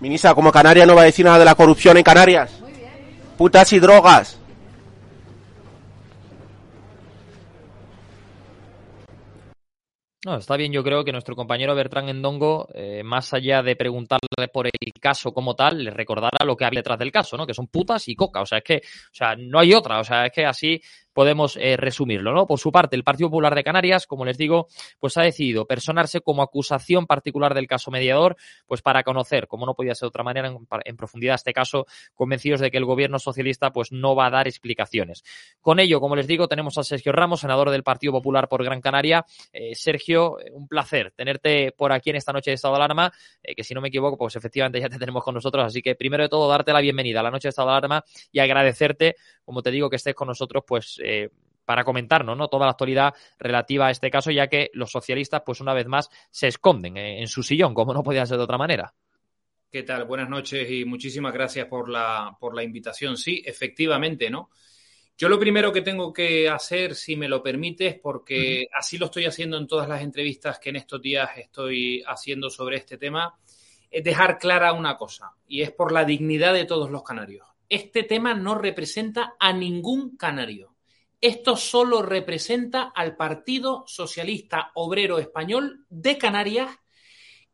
Ministra, 0.00 0.34
como 0.34 0.52
Canaria 0.52 0.86
no 0.86 0.94
va 0.94 1.02
a 1.02 1.06
decir 1.06 1.24
nada 1.24 1.38
de 1.38 1.44
la 1.44 1.54
corrupción 1.54 1.96
en 1.96 2.02
Canarias. 2.02 2.62
Putas 3.36 3.72
y 3.72 3.80
drogas. 3.80 4.38
No, 10.24 10.36
está 10.36 10.56
bien, 10.56 10.72
yo 10.72 10.84
creo 10.84 11.04
que 11.04 11.10
nuestro 11.10 11.34
compañero 11.34 11.74
Bertrán 11.74 12.08
Endongo, 12.08 12.68
eh, 12.74 13.02
más 13.02 13.34
allá 13.34 13.60
de 13.60 13.74
preguntarle 13.74 14.46
por 14.52 14.68
el 14.68 14.92
caso 15.00 15.34
como 15.34 15.56
tal, 15.56 15.82
le 15.82 15.90
recordará 15.90 16.44
lo 16.44 16.56
que 16.56 16.64
hay 16.64 16.70
detrás 16.76 16.96
del 16.96 17.10
caso, 17.10 17.36
¿no? 17.36 17.44
Que 17.44 17.54
son 17.54 17.66
putas 17.66 18.06
y 18.06 18.14
coca. 18.14 18.40
O 18.40 18.46
sea, 18.46 18.58
es 18.58 18.64
que, 18.64 18.76
o 18.76 19.14
sea, 19.14 19.34
no 19.34 19.58
hay 19.58 19.74
otra. 19.74 19.98
O 19.98 20.04
sea, 20.04 20.26
es 20.26 20.32
que 20.32 20.46
así 20.46 20.80
podemos 21.12 21.56
eh, 21.56 21.76
resumirlo, 21.76 22.32
¿no? 22.32 22.46
Por 22.46 22.58
su 22.58 22.72
parte, 22.72 22.96
el 22.96 23.04
Partido 23.04 23.28
Popular 23.28 23.54
de 23.54 23.64
Canarias, 23.64 24.06
como 24.06 24.24
les 24.24 24.38
digo, 24.38 24.68
pues 24.98 25.16
ha 25.16 25.22
decidido 25.22 25.66
personarse 25.66 26.20
como 26.20 26.42
acusación 26.42 27.06
particular 27.06 27.54
del 27.54 27.66
caso 27.66 27.90
mediador, 27.90 28.36
pues 28.66 28.82
para 28.82 29.02
conocer, 29.02 29.46
como 29.46 29.66
no 29.66 29.74
podía 29.74 29.94
ser 29.94 30.06
de 30.06 30.08
otra 30.08 30.24
manera, 30.24 30.52
en, 30.84 30.96
profundidad 30.96 31.34
este 31.34 31.52
caso, 31.52 31.86
convencidos 32.14 32.60
de 32.60 32.70
que 32.70 32.78
el 32.78 32.84
gobierno 32.84 33.18
socialista 33.18 33.72
pues 33.72 33.92
no 33.92 34.14
va 34.14 34.26
a 34.26 34.30
dar 34.30 34.48
explicaciones. 34.48 35.22
Con 35.60 35.80
ello, 35.80 36.00
como 36.00 36.16
les 36.16 36.26
digo, 36.26 36.48
tenemos 36.48 36.78
a 36.78 36.84
Sergio 36.84 37.12
Ramos, 37.12 37.40
senador 37.40 37.70
del 37.70 37.82
Partido 37.82 38.12
Popular 38.12 38.48
por 38.48 38.64
Gran 38.64 38.80
Canaria. 38.80 39.24
Eh, 39.52 39.74
Sergio, 39.74 40.40
eh, 40.40 40.50
un 40.52 40.68
placer 40.68 41.12
tenerte 41.14 41.72
por 41.72 41.92
aquí 41.92 42.10
en 42.10 42.16
esta 42.16 42.32
noche 42.32 42.50
de 42.50 42.54
estado 42.54 42.74
de 42.74 42.78
alarma, 42.78 43.12
que 43.42 43.64
si 43.64 43.74
no 43.74 43.80
me 43.80 43.88
equivoco, 43.88 44.16
pues 44.16 44.36
efectivamente 44.36 44.80
ya 44.80 44.88
te 44.88 44.98
tenemos 44.98 45.22
con 45.22 45.34
nosotros, 45.34 45.64
así 45.64 45.82
que 45.82 45.94
primero 45.94 46.22
de 46.22 46.28
todo, 46.28 46.48
darte 46.48 46.72
la 46.72 46.80
bienvenida 46.80 47.20
a 47.20 47.22
la 47.22 47.30
noche 47.30 47.48
de 47.48 47.50
estado 47.50 47.68
de 47.68 47.76
alarma 47.76 48.04
y 48.30 48.38
agradecerte, 48.38 49.16
como 49.44 49.62
te 49.62 49.70
digo, 49.70 49.90
que 49.90 49.96
estés 49.96 50.14
con 50.14 50.28
nosotros, 50.28 50.64
pues 50.66 51.01
eh, 51.02 51.30
para 51.64 51.84
comentarnos 51.84 52.36
¿no? 52.36 52.48
toda 52.48 52.66
la 52.66 52.72
actualidad 52.72 53.14
relativa 53.38 53.86
a 53.86 53.90
este 53.90 54.10
caso, 54.10 54.30
ya 54.30 54.48
que 54.48 54.70
los 54.74 54.90
socialistas, 54.90 55.42
pues 55.44 55.60
una 55.60 55.74
vez 55.74 55.86
más, 55.86 56.10
se 56.30 56.48
esconden 56.48 56.96
en 56.96 57.28
su 57.28 57.42
sillón, 57.42 57.74
como 57.74 57.94
no 57.94 58.02
podía 58.02 58.26
ser 58.26 58.38
de 58.38 58.44
otra 58.44 58.58
manera. 58.58 58.92
¿Qué 59.70 59.84
tal? 59.84 60.04
Buenas 60.04 60.28
noches 60.28 60.70
y 60.70 60.84
muchísimas 60.84 61.32
gracias 61.32 61.66
por 61.66 61.88
la, 61.88 62.36
por 62.38 62.54
la 62.54 62.62
invitación. 62.62 63.16
Sí, 63.16 63.42
efectivamente, 63.44 64.28
¿no? 64.28 64.50
Yo 65.16 65.28
lo 65.28 65.38
primero 65.38 65.72
que 65.72 65.82
tengo 65.82 66.12
que 66.12 66.48
hacer, 66.48 66.94
si 66.94 67.16
me 67.16 67.28
lo 67.28 67.42
permites, 67.42 67.98
porque 67.98 68.66
así 68.76 68.98
lo 68.98 69.06
estoy 69.06 69.24
haciendo 69.24 69.56
en 69.56 69.66
todas 69.66 69.88
las 69.88 70.02
entrevistas 70.02 70.58
que 70.58 70.70
en 70.70 70.76
estos 70.76 71.00
días 71.00 71.30
estoy 71.36 72.02
haciendo 72.06 72.50
sobre 72.50 72.76
este 72.76 72.98
tema, 72.98 73.38
es 73.90 74.02
dejar 74.02 74.38
clara 74.38 74.72
una 74.72 74.96
cosa, 74.96 75.32
y 75.46 75.62
es 75.62 75.70
por 75.70 75.92
la 75.92 76.04
dignidad 76.04 76.54
de 76.54 76.64
todos 76.64 76.90
los 76.90 77.02
canarios. 77.02 77.46
Este 77.68 78.02
tema 78.02 78.34
no 78.34 78.56
representa 78.56 79.34
a 79.38 79.52
ningún 79.52 80.16
canario. 80.16 80.71
Esto 81.22 81.56
solo 81.56 82.02
representa 82.02 82.82
al 82.82 83.14
Partido 83.14 83.84
Socialista 83.86 84.72
Obrero 84.74 85.20
Español 85.20 85.86
de 85.88 86.18
Canarias 86.18 86.76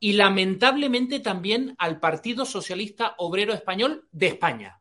y 0.01 0.15
lamentablemente 0.15 1.21
también 1.21 1.75
al 1.77 2.01
Partido 2.01 2.47
Socialista 2.47 3.15
Obrero 3.19 3.53
Español 3.53 4.09
de 4.11 4.29
España. 4.29 4.81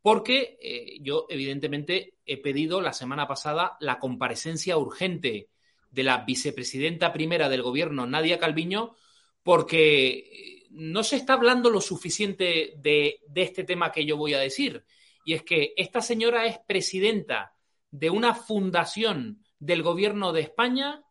Porque 0.00 0.56
eh, 0.62 0.96
yo 1.02 1.26
evidentemente 1.28 2.14
he 2.24 2.38
pedido 2.38 2.80
la 2.80 2.94
semana 2.94 3.28
pasada 3.28 3.76
la 3.78 3.98
comparecencia 3.98 4.78
urgente 4.78 5.50
de 5.90 6.02
la 6.02 6.24
vicepresidenta 6.24 7.12
primera 7.12 7.50
del 7.50 7.60
gobierno, 7.60 8.06
Nadia 8.06 8.38
Calviño, 8.38 8.96
porque 9.42 10.08
eh, 10.08 10.66
no 10.70 11.04
se 11.04 11.16
está 11.16 11.34
hablando 11.34 11.68
lo 11.68 11.82
suficiente 11.82 12.72
de, 12.78 13.20
de 13.28 13.42
este 13.42 13.64
tema 13.64 13.92
que 13.92 14.06
yo 14.06 14.16
voy 14.16 14.32
a 14.32 14.38
decir. 14.38 14.82
Y 15.26 15.34
es 15.34 15.42
que 15.42 15.74
esta 15.76 16.00
señora 16.00 16.46
es 16.46 16.58
presidenta 16.66 17.53
de 17.94 18.10
una 18.10 18.34
fundación 18.34 19.44
del 19.60 19.84
gobierno 19.84 20.32
de 20.32 20.40
España 20.40 21.04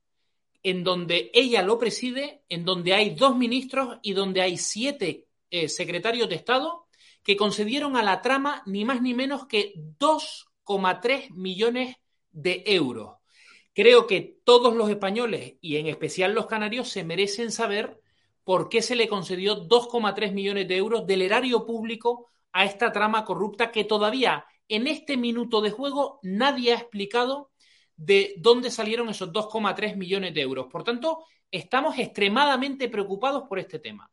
en 0.64 0.84
donde 0.84 1.32
ella 1.34 1.62
lo 1.62 1.80
preside, 1.80 2.44
en 2.50 2.66
donde 2.66 2.94
hay 2.94 3.12
dos 3.12 3.38
ministros 3.38 4.00
y 4.02 4.12
donde 4.12 4.42
hay 4.42 4.58
siete 4.58 5.28
eh, 5.50 5.70
secretarios 5.70 6.28
de 6.28 6.36
Estado 6.36 6.88
que 7.24 7.38
concedieron 7.38 7.96
a 7.96 8.04
la 8.04 8.22
trama 8.22 8.64
ni 8.66 8.84
más 8.84 9.02
ni 9.02 9.14
menos 9.14 9.48
que 9.48 9.74
2,3 9.98 11.32
millones 11.32 11.96
de 12.32 12.64
euros. 12.66 13.16
Creo 13.74 14.06
que 14.06 14.42
todos 14.44 14.76
los 14.76 14.90
españoles 14.90 15.56
y 15.62 15.78
en 15.78 15.88
especial 15.88 16.34
los 16.34 16.48
canarios 16.48 16.90
se 16.90 17.06
merecen 17.06 17.54
saber 17.54 18.02
por 18.44 18.68
qué 18.68 18.82
se 18.82 18.98
le 18.98 19.08
concedió 19.08 19.70
2,3 19.70 20.34
millones 20.34 20.68
de 20.68 20.76
euros 20.76 21.08
del 21.08 21.22
erario 21.22 21.66
público 21.66 22.28
a 22.52 22.66
esta 22.66 22.92
trama 22.92 23.24
corrupta 23.24 23.72
que 23.72 23.86
todavía 23.86 24.46
en 24.68 24.88
este 24.88 25.18
minuto 25.18 25.62
de 25.62 25.72
juego 25.72 26.20
nadie 26.24 26.74
ha 26.74 26.78
explicado 26.78 27.52
de 27.96 28.34
dónde 28.38 28.72
salieron 28.72 29.10
esos 29.10 29.32
2,3 29.32 29.96
millones 29.96 30.34
de 30.34 30.42
euros. 30.42 30.68
Por 30.72 30.84
tanto, 30.84 31.26
estamos 31.52 31.98
extremadamente 31.98 32.90
preocupados 32.90 33.44
por 33.48 33.60
este 33.60 33.80
tema. 33.80 34.10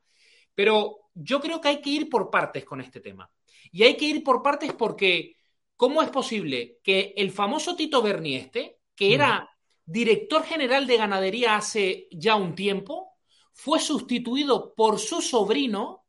Pero 0.55 1.11
yo 1.15 1.41
creo 1.41 1.61
que 1.61 1.69
hay 1.69 1.81
que 1.81 1.91
ir 1.91 2.09
por 2.09 2.31
partes 2.31 2.65
con 2.65 2.81
este 2.81 3.01
tema. 3.01 3.31
Y 3.73 3.85
hay 3.85 3.97
que 3.97 4.07
ir 4.07 4.23
por 4.23 4.43
partes 4.43 4.73
porque, 4.73 5.37
¿cómo 5.77 6.03
es 6.03 6.11
posible 6.11 6.79
que 6.83 7.15
el 7.17 7.31
famoso 7.31 7.77
Tito 7.77 8.03
Berni 8.03 8.37
este, 8.37 8.81
que 8.95 9.15
era 9.15 9.49
director 9.85 10.45
general 10.45 10.87
de 10.87 10.97
ganadería 10.97 11.57
hace 11.57 12.09
ya 12.11 12.37
un 12.37 12.55
tiempo, 12.55 13.15
fue 13.53 13.81
sustituido 13.81 14.75
por 14.75 14.99
su 14.99 15.21
sobrino 15.21 16.07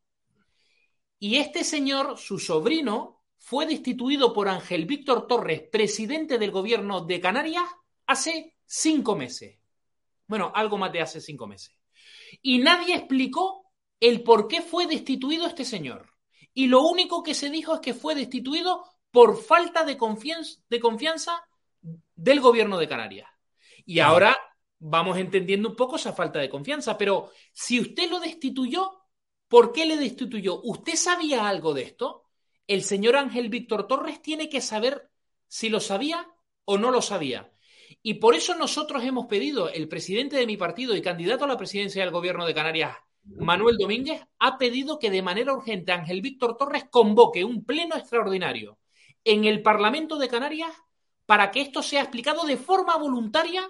y 1.17 1.37
este 1.37 1.63
señor, 1.63 2.17
su 2.17 2.39
sobrino, 2.39 3.20
fue 3.41 3.65
destituido 3.65 4.33
por 4.33 4.47
Ángel 4.47 4.85
Víctor 4.85 5.25
Torres, 5.25 5.63
presidente 5.71 6.37
del 6.37 6.51
gobierno 6.51 7.01
de 7.01 7.19
Canarias, 7.19 7.65
hace 8.05 8.55
cinco 8.65 9.15
meses. 9.15 9.57
Bueno, 10.27 10.51
algo 10.53 10.77
más 10.77 10.93
de 10.93 11.01
hace 11.01 11.19
cinco 11.19 11.47
meses. 11.47 11.75
Y 12.43 12.59
nadie 12.59 12.95
explicó 12.95 13.73
el 13.99 14.21
por 14.21 14.47
qué 14.47 14.61
fue 14.61 14.85
destituido 14.85 15.47
este 15.47 15.65
señor. 15.65 16.13
Y 16.53 16.67
lo 16.67 16.83
único 16.83 17.23
que 17.23 17.33
se 17.33 17.49
dijo 17.49 17.73
es 17.73 17.79
que 17.81 17.95
fue 17.95 18.13
destituido 18.13 18.85
por 19.09 19.41
falta 19.41 19.83
de 19.85 19.97
confianza, 19.97 20.61
de 20.69 20.79
confianza 20.79 21.43
del 22.15 22.39
gobierno 22.41 22.77
de 22.77 22.87
Canarias. 22.87 23.29
Y 23.85 23.99
ahora 23.99 24.37
vamos 24.77 25.17
entendiendo 25.17 25.69
un 25.69 25.75
poco 25.75 25.95
esa 25.95 26.13
falta 26.13 26.37
de 26.39 26.49
confianza. 26.49 26.95
Pero 26.95 27.31
si 27.51 27.79
usted 27.79 28.07
lo 28.09 28.19
destituyó, 28.19 29.01
¿por 29.47 29.73
qué 29.73 29.87
le 29.87 29.97
destituyó? 29.97 30.61
¿Usted 30.61 30.95
sabía 30.95 31.49
algo 31.49 31.73
de 31.73 31.81
esto? 31.81 32.30
El 32.67 32.83
señor 32.83 33.15
Ángel 33.15 33.49
Víctor 33.49 33.87
Torres 33.87 34.21
tiene 34.21 34.49
que 34.49 34.61
saber 34.61 35.09
si 35.47 35.69
lo 35.69 35.79
sabía 35.79 36.27
o 36.65 36.77
no 36.77 36.91
lo 36.91 37.01
sabía. 37.01 37.51
Y 38.01 38.15
por 38.15 38.35
eso 38.35 38.55
nosotros 38.55 39.03
hemos 39.03 39.27
pedido, 39.27 39.69
el 39.69 39.87
presidente 39.87 40.37
de 40.37 40.47
mi 40.47 40.57
partido 40.57 40.95
y 40.95 41.01
candidato 41.01 41.45
a 41.45 41.47
la 41.47 41.57
presidencia 41.57 42.03
del 42.03 42.13
gobierno 42.13 42.45
de 42.45 42.53
Canarias, 42.53 42.95
Manuel 43.23 43.77
Domínguez, 43.77 44.21
ha 44.39 44.57
pedido 44.57 44.97
que 44.97 45.11
de 45.11 45.21
manera 45.21 45.53
urgente 45.53 45.91
Ángel 45.91 46.21
Víctor 46.21 46.57
Torres 46.57 46.85
convoque 46.89 47.43
un 47.43 47.63
pleno 47.63 47.95
extraordinario 47.95 48.79
en 49.23 49.45
el 49.45 49.61
Parlamento 49.61 50.17
de 50.17 50.27
Canarias 50.27 50.71
para 51.25 51.51
que 51.51 51.61
esto 51.61 51.83
sea 51.83 52.01
explicado 52.01 52.45
de 52.45 52.57
forma 52.57 52.97
voluntaria 52.97 53.69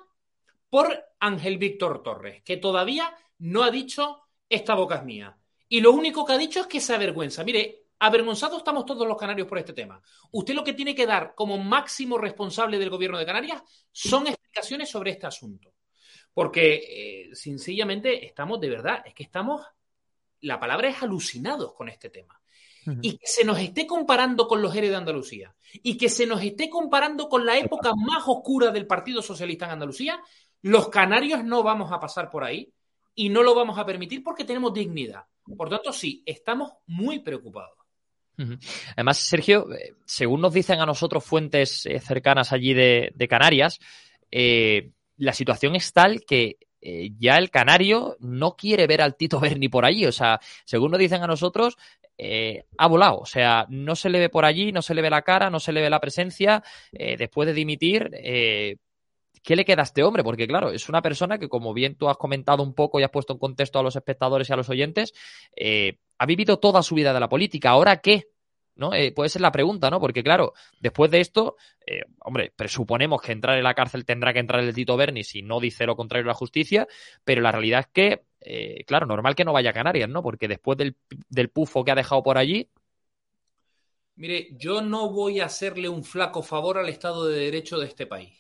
por 0.70 1.04
Ángel 1.20 1.58
Víctor 1.58 2.02
Torres, 2.02 2.42
que 2.44 2.58
todavía 2.58 3.14
no 3.40 3.64
ha 3.64 3.72
dicho 3.72 4.22
esta 4.48 4.76
boca 4.76 4.96
es 4.96 5.04
mía. 5.04 5.38
Y 5.68 5.82
lo 5.82 5.92
único 5.92 6.26
que 6.26 6.34
ha 6.34 6.38
dicho 6.38 6.62
es 6.62 6.68
que 6.68 6.80
se 6.80 6.94
avergüenza. 6.94 7.44
Mire, 7.44 7.81
avergonzados 8.02 8.58
estamos 8.58 8.86
todos 8.86 9.08
los 9.08 9.18
canarios 9.18 9.48
por 9.48 9.60
este 9.60 9.74
tema. 9.74 10.02
Usted 10.32 10.56
lo 10.56 10.64
que 10.64 10.74
tiene 10.74 10.96
que 10.96 11.06
dar 11.06 11.36
como 11.36 11.60
máximo 11.60 12.18
responsable 12.18 12.80
del 12.80 12.90
gobierno 12.90 13.20
de 13.20 13.28
Canarias 13.28 13.62
son 13.92 14.26
explicaciones 14.26 14.90
sobre 14.90 15.12
este 15.12 15.28
asunto. 15.28 15.74
Porque 16.34 17.30
eh, 17.30 17.36
sencillamente 17.36 18.26
estamos 18.26 18.60
de 18.60 18.70
verdad, 18.70 19.04
es 19.06 19.14
que 19.14 19.22
estamos, 19.22 19.62
la 20.42 20.60
palabra 20.60 20.90
es 20.90 21.04
alucinados 21.04 21.74
con 21.74 21.90
este 21.90 22.10
tema. 22.10 22.42
Y 23.04 23.18
que 23.18 23.28
se 23.28 23.46
nos 23.46 23.60
esté 23.60 23.86
comparando 23.86 24.48
con 24.48 24.64
los 24.64 24.76
héroes 24.76 24.90
de 24.90 24.98
Andalucía 24.98 25.56
y 25.84 25.96
que 25.96 26.10
se 26.10 26.26
nos 26.26 26.42
esté 26.42 26.68
comparando 26.68 27.30
con 27.30 27.46
la 27.46 27.56
época 27.56 27.92
más 27.96 28.24
oscura 28.26 28.72
del 28.72 28.88
Partido 28.88 29.22
Socialista 29.22 29.66
en 29.66 29.74
Andalucía, 29.74 30.20
los 30.64 30.90
canarios 30.90 31.44
no 31.44 31.62
vamos 31.62 31.92
a 31.92 32.00
pasar 32.00 32.32
por 32.32 32.44
ahí 32.44 32.74
y 33.14 33.30
no 33.30 33.44
lo 33.44 33.54
vamos 33.54 33.78
a 33.78 33.86
permitir 33.86 34.24
porque 34.24 34.46
tenemos 34.46 34.74
dignidad. 34.74 35.24
Por 35.56 35.70
tanto, 35.70 35.94
sí, 35.94 36.24
estamos 36.26 36.72
muy 36.88 37.20
preocupados. 37.20 37.81
Además, 38.96 39.18
Sergio, 39.18 39.72
eh, 39.74 39.94
según 40.06 40.42
nos 40.42 40.54
dicen 40.54 40.80
a 40.80 40.86
nosotros 40.86 41.24
fuentes 41.24 41.86
eh, 41.86 42.00
cercanas 42.00 42.52
allí 42.52 42.74
de, 42.74 43.28
Canarias, 43.30 43.80
eh, 44.32 44.92
la 45.18 45.34
situación 45.34 45.76
es 45.76 45.92
tal 45.94 46.22
que 46.26 46.58
ya 47.20 47.38
el 47.38 47.52
canario 47.52 48.18
no 48.22 48.56
quiere 48.56 48.88
ver 48.88 49.04
al 49.04 49.16
Tito 49.16 49.40
Berni 49.40 49.70
por 49.70 49.86
allí. 49.86 50.08
O 50.08 50.12
sea, 50.12 50.40
según 50.66 50.90
nos 50.92 51.00
dicen 51.00 51.22
a 51.22 51.28
nosotros, 51.28 51.78
ha 52.78 52.88
volado. 52.88 53.20
O 53.20 53.26
sea, 53.26 53.68
no 53.70 53.96
se 53.96 54.10
le 54.10 54.20
ve 54.20 54.30
por 54.30 54.46
allí, 54.46 54.72
no 54.72 54.82
se 54.82 54.96
le 54.96 55.04
ve 55.04 55.12
la 55.12 55.22
cara, 55.22 55.52
no 55.52 55.60
se 55.60 55.74
le 55.74 55.82
ve 55.82 55.92
la 55.92 56.00
presencia. 56.00 56.64
después 56.92 57.46
de 57.46 57.54
dimitir, 57.54 58.10
¿qué 58.10 59.56
le 59.56 59.64
queda 59.64 59.84
a 59.84 59.86
este 59.86 60.02
hombre? 60.02 60.24
Porque 60.24 60.48
claro, 60.48 60.72
es 60.72 60.90
una 60.90 61.04
persona 61.04 61.38
que, 61.38 61.48
como 61.48 61.72
bien 61.72 61.96
tú 61.96 62.10
has 62.10 62.18
comentado 62.18 62.64
un 62.64 62.74
poco 62.74 63.00
y 63.00 63.04
has 63.04 63.12
puesto 63.12 63.34
en 63.34 63.40
contexto 63.40 63.78
a 63.78 63.84
los 63.84 63.96
espectadores 63.96 64.50
y 64.50 64.54
a 64.54 64.56
los 64.56 64.70
oyentes, 64.70 65.14
ha 66.18 66.26
vivido 66.26 66.58
toda 66.58 66.82
su 66.82 66.96
vida 66.96 67.14
de 67.14 67.20
la 67.20 67.30
política. 67.30 67.70
¿Ahora 67.70 67.98
qué? 67.98 68.31
¿No? 68.76 68.94
Eh, 68.94 69.12
puede 69.12 69.30
ser 69.30 69.42
la 69.42 69.52
pregunta, 69.52 69.90
¿no? 69.90 70.00
Porque 70.00 70.24
claro, 70.24 70.54
después 70.80 71.12
de 71.12 71.22
esto, 71.22 71.56
eh, 71.86 72.02
hombre, 72.20 72.52
presuponemos 72.56 73.22
que 73.22 73.32
entrar 73.32 73.58
en 73.58 73.64
la 73.64 73.74
cárcel 73.74 74.06
tendrá 74.06 74.34
que 74.34 74.40
entrar 74.40 74.64
el 74.64 74.74
Tito 74.74 74.98
Berni 74.98 75.24
si 75.24 75.42
no 75.42 75.60
dice 75.60 75.86
lo 75.86 75.96
contrario 75.96 76.28
la 76.28 76.34
justicia, 76.34 76.88
pero 77.24 77.42
la 77.42 77.52
realidad 77.52 77.82
es 77.82 77.88
que, 77.88 78.24
eh, 78.42 78.84
claro, 78.86 79.06
normal 79.06 79.36
que 79.36 79.46
no 79.46 79.54
vaya 79.54 79.72
a 79.72 79.74
Canarias, 79.74 80.10
¿no? 80.10 80.24
Porque 80.24 80.48
después 80.48 80.78
del, 80.78 80.96
del 81.30 81.50
pufo 81.50 81.84
que 81.84 81.92
ha 81.92 81.96
dejado 81.96 82.24
por 82.24 82.38
allí, 82.38 82.70
Mire, 84.16 84.50
yo 84.52 84.82
no 84.82 85.10
voy 85.10 85.40
a 85.40 85.46
hacerle 85.46 85.90
un 85.90 86.04
flaco 86.04 86.44
favor 86.44 86.78
al 86.78 86.90
Estado 86.90 87.26
de 87.26 87.40
Derecho 87.40 87.80
de 87.80 87.88
este 87.88 88.06
país. 88.06 88.38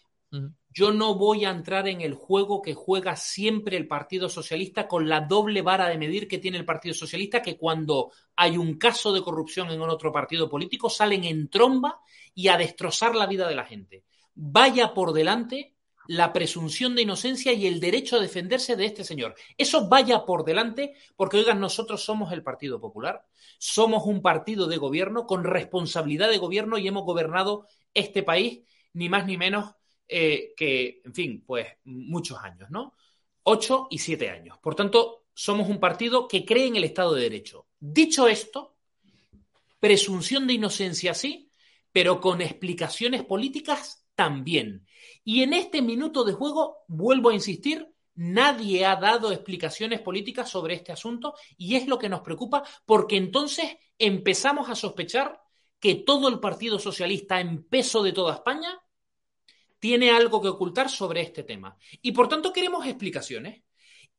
Yo 0.73 0.93
no 0.93 1.15
voy 1.15 1.43
a 1.43 1.49
entrar 1.49 1.89
en 1.89 1.99
el 1.99 2.13
juego 2.13 2.61
que 2.61 2.73
juega 2.73 3.17
siempre 3.17 3.75
el 3.75 3.89
Partido 3.89 4.29
Socialista 4.29 4.87
con 4.87 5.09
la 5.09 5.19
doble 5.19 5.61
vara 5.61 5.89
de 5.89 5.97
medir 5.97 6.29
que 6.29 6.37
tiene 6.37 6.57
el 6.57 6.65
Partido 6.65 6.95
Socialista, 6.95 7.41
que 7.41 7.57
cuando 7.57 8.11
hay 8.37 8.57
un 8.57 8.77
caso 8.77 9.11
de 9.11 9.21
corrupción 9.21 9.69
en 9.69 9.81
otro 9.81 10.13
partido 10.13 10.49
político 10.49 10.89
salen 10.89 11.25
en 11.25 11.49
tromba 11.49 11.99
y 12.33 12.47
a 12.47 12.57
destrozar 12.57 13.15
la 13.15 13.27
vida 13.27 13.49
de 13.49 13.55
la 13.55 13.65
gente. 13.65 14.05
Vaya 14.33 14.93
por 14.93 15.11
delante 15.11 15.75
la 16.07 16.31
presunción 16.31 16.95
de 16.95 17.01
inocencia 17.01 17.51
y 17.51 17.67
el 17.67 17.81
derecho 17.81 18.15
a 18.15 18.21
defenderse 18.21 18.77
de 18.77 18.85
este 18.85 19.03
señor. 19.03 19.35
Eso 19.57 19.89
vaya 19.89 20.25
por 20.25 20.45
delante 20.45 20.93
porque, 21.17 21.37
oigan, 21.37 21.59
nosotros 21.59 22.01
somos 22.01 22.31
el 22.31 22.43
Partido 22.43 22.79
Popular, 22.79 23.25
somos 23.57 24.05
un 24.05 24.21
partido 24.21 24.67
de 24.67 24.77
gobierno 24.77 25.27
con 25.27 25.43
responsabilidad 25.43 26.29
de 26.29 26.37
gobierno 26.37 26.77
y 26.77 26.87
hemos 26.87 27.03
gobernado 27.03 27.67
este 27.93 28.23
país, 28.23 28.61
ni 28.93 29.09
más 29.09 29.25
ni 29.25 29.37
menos 29.37 29.75
eh, 30.13 30.53
que, 30.57 31.01
en 31.05 31.13
fin, 31.13 31.43
pues 31.47 31.67
muchos 31.85 32.37
años, 32.39 32.69
¿no? 32.69 32.95
Ocho 33.43 33.87
y 33.89 33.97
siete 33.97 34.29
años. 34.29 34.57
Por 34.61 34.75
tanto, 34.75 35.27
somos 35.33 35.69
un 35.69 35.79
partido 35.79 36.27
que 36.27 36.45
cree 36.45 36.67
en 36.67 36.75
el 36.75 36.83
Estado 36.83 37.13
de 37.13 37.21
Derecho. 37.21 37.67
Dicho 37.79 38.27
esto, 38.27 38.75
presunción 39.79 40.47
de 40.47 40.53
inocencia 40.53 41.13
sí, 41.13 41.49
pero 41.93 42.19
con 42.19 42.41
explicaciones 42.41 43.23
políticas 43.23 44.05
también. 44.13 44.85
Y 45.23 45.43
en 45.43 45.53
este 45.53 45.81
minuto 45.81 46.25
de 46.25 46.33
juego, 46.33 46.79
vuelvo 46.89 47.29
a 47.29 47.33
insistir, 47.33 47.87
nadie 48.15 48.85
ha 48.85 48.97
dado 48.97 49.31
explicaciones 49.31 50.01
políticas 50.01 50.49
sobre 50.49 50.73
este 50.73 50.91
asunto 50.91 51.35
y 51.57 51.75
es 51.77 51.87
lo 51.87 51.97
que 51.97 52.09
nos 52.09 52.19
preocupa 52.19 52.63
porque 52.85 53.15
entonces 53.15 53.77
empezamos 53.97 54.69
a 54.69 54.75
sospechar 54.75 55.41
que 55.79 55.95
todo 55.95 56.27
el 56.27 56.41
Partido 56.41 56.79
Socialista 56.79 57.39
en 57.39 57.63
peso 57.63 58.03
de 58.03 58.11
toda 58.11 58.35
España 58.35 58.77
tiene 59.81 60.11
algo 60.11 60.41
que 60.41 60.47
ocultar 60.47 60.89
sobre 60.89 61.21
este 61.21 61.41
tema. 61.41 61.75
Y 62.03 62.11
por 62.11 62.29
tanto 62.29 62.53
queremos 62.53 62.85
explicaciones. 62.85 63.63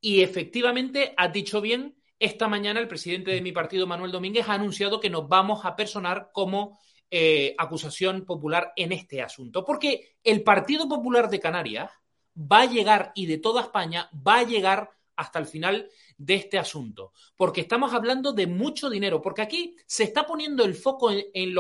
Y 0.01 0.21
efectivamente, 0.21 1.15
ha 1.17 1.29
dicho 1.29 1.61
bien, 1.61 1.97
esta 2.19 2.49
mañana 2.49 2.81
el 2.81 2.89
presidente 2.89 3.31
de 3.31 3.41
mi 3.41 3.53
partido, 3.53 3.87
Manuel 3.87 4.11
Domínguez, 4.11 4.49
ha 4.49 4.55
anunciado 4.55 4.99
que 4.99 5.09
nos 5.09 5.29
vamos 5.29 5.65
a 5.65 5.77
personar 5.77 6.31
como 6.33 6.81
eh, 7.09 7.55
acusación 7.57 8.25
popular 8.25 8.73
en 8.75 8.91
este 8.91 9.23
asunto. 9.23 9.65
Porque 9.65 10.17
el 10.25 10.43
Partido 10.43 10.89
Popular 10.89 11.31
de 11.31 11.39
Canarias 11.39 11.91
va 12.37 12.63
a 12.63 12.67
llegar, 12.67 13.13
y 13.15 13.27
de 13.27 13.39
toda 13.39 13.63
España, 13.63 14.11
va 14.15 14.39
a 14.39 14.45
llegar 14.45 14.91
hasta 15.15 15.39
el 15.39 15.47
final 15.47 15.89
de 16.19 16.35
este 16.35 16.59
asunto, 16.59 17.13
porque 17.37 17.61
estamos 17.61 17.93
hablando 17.93 18.33
de 18.33 18.49
mucho 18.49 18.91
dinero, 18.91 19.23
porque 19.23 19.43
aquí 19.43 19.77
se 19.87 20.05
está 20.05 20.27
poniendo 20.27 20.65
el 20.65 20.75
foco 20.75 21.13
en 21.13 21.55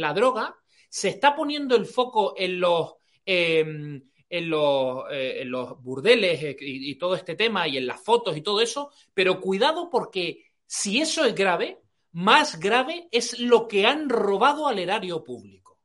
la 0.00 0.12
droga, 0.12 0.56
se 0.90 1.08
está 1.08 1.34
poniendo 1.34 1.76
el 1.76 1.86
foco 1.86 2.34
en 2.36 2.60
los 2.60 2.96
En, 3.26 4.10
los, 4.30 5.04
eh, 5.10 5.42
en, 5.42 5.50
los, 5.50 5.82
burdeles 5.82 6.42
eh, 6.42 6.56
y, 6.60 6.94
todo 6.96 7.14
este 7.14 7.36
tema 7.36 7.68
y 7.68 7.76
en 7.76 7.86
las 7.86 8.02
fotos 8.02 8.36
y 8.36 8.40
todo 8.40 8.60
eso, 8.60 8.90
pero 9.12 9.40
cuidado 9.40 9.88
porque 9.90 10.44
si 10.66 11.00
eso 11.00 11.24
es 11.24 11.34
grave, 11.34 11.80
más 12.12 12.58
grave 12.58 13.08
es 13.10 13.38
lo 13.38 13.68
que 13.68 13.86
han 13.86 14.08
robado 14.08 14.68
al 14.68 14.78
erario 14.78 15.22
público. 15.24 15.78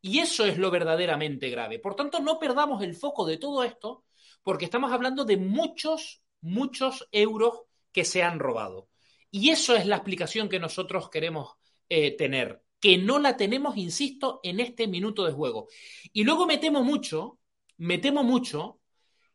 Y 0.00 0.20
eso 0.20 0.44
es 0.44 0.58
lo 0.58 0.70
verdaderamente 0.70 1.50
grave. 1.50 1.78
Por 1.78 1.96
tanto, 1.96 2.20
no 2.20 2.38
perdamos 2.38 2.82
el 2.82 2.94
foco 2.94 3.26
de 3.26 3.36
todo 3.36 3.64
esto 3.64 4.04
porque 4.42 4.64
estamos 4.64 4.92
hablando 4.92 5.24
de 5.24 5.36
muchos, 5.36 6.22
muchos 6.40 7.08
euros 7.12 7.62
que 7.92 8.04
se 8.04 8.22
han 8.22 8.38
robado. 8.38 8.88
Y 9.30 9.50
eso 9.50 9.76
es 9.76 9.86
la 9.86 9.96
explicación 9.96 10.48
que 10.48 10.60
nosotros 10.60 11.10
queremos 11.10 11.56
eh, 11.88 12.16
tener 12.16 12.62
que 12.80 12.98
no 12.98 13.18
la 13.18 13.36
tenemos, 13.36 13.76
insisto, 13.76 14.40
en 14.42 14.60
este 14.60 14.86
minuto 14.86 15.24
de 15.24 15.32
juego. 15.32 15.68
Y 16.12 16.24
luego 16.24 16.46
me 16.46 16.58
temo 16.58 16.84
mucho, 16.84 17.38
me 17.76 17.98
temo 17.98 18.22
mucho 18.22 18.80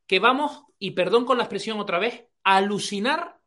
que 0.08 0.19
vamos, 0.19 0.63
y 0.79 0.91
perdón 0.91 1.25
con 1.25 1.38
la 1.38 1.43
expresión 1.43 1.79
otra 1.79 1.99
vez, 1.99 2.25
a 2.43 2.58
alucinar 2.58 3.39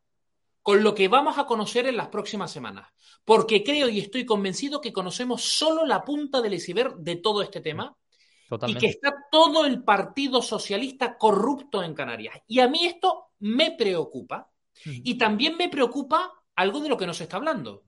con 0.61 0.83
lo 0.83 0.93
que 0.93 1.07
vamos 1.07 1.37
a 1.37 1.45
conocer 1.45 1.87
en 1.87 1.95
las 1.95 2.09
próximas 2.09 2.51
semanas. 2.51 2.89
Porque 3.23 3.63
creo 3.63 3.89
y 3.89 3.99
estoy 3.99 4.25
convencido 4.25 4.81
que 4.81 4.93
conocemos 4.93 5.41
solo 5.41 5.85
la 5.85 6.03
punta 6.03 6.41
del 6.41 6.55
iceberg 6.55 6.97
de 6.97 7.15
todo 7.15 7.41
este 7.41 7.61
tema. 7.61 7.95
Y 8.65 8.75
que 8.75 8.87
está 8.87 9.13
todo 9.31 9.65
el 9.65 9.83
Partido 9.83 10.41
Socialista 10.41 11.17
corrupto 11.17 11.83
en 11.83 11.93
Canarias. 11.93 12.37
Y 12.47 12.59
a 12.59 12.67
mí 12.67 12.85
esto 12.85 13.31
me 13.39 13.71
preocupa. 13.71 14.49
Y 14.83 15.17
también 15.17 15.57
me 15.57 15.69
preocupa 15.69 16.33
algo 16.55 16.79
de 16.79 16.89
lo 16.89 16.97
que 16.97 17.07
nos 17.07 17.19
está 17.21 17.37
hablando. 17.37 17.83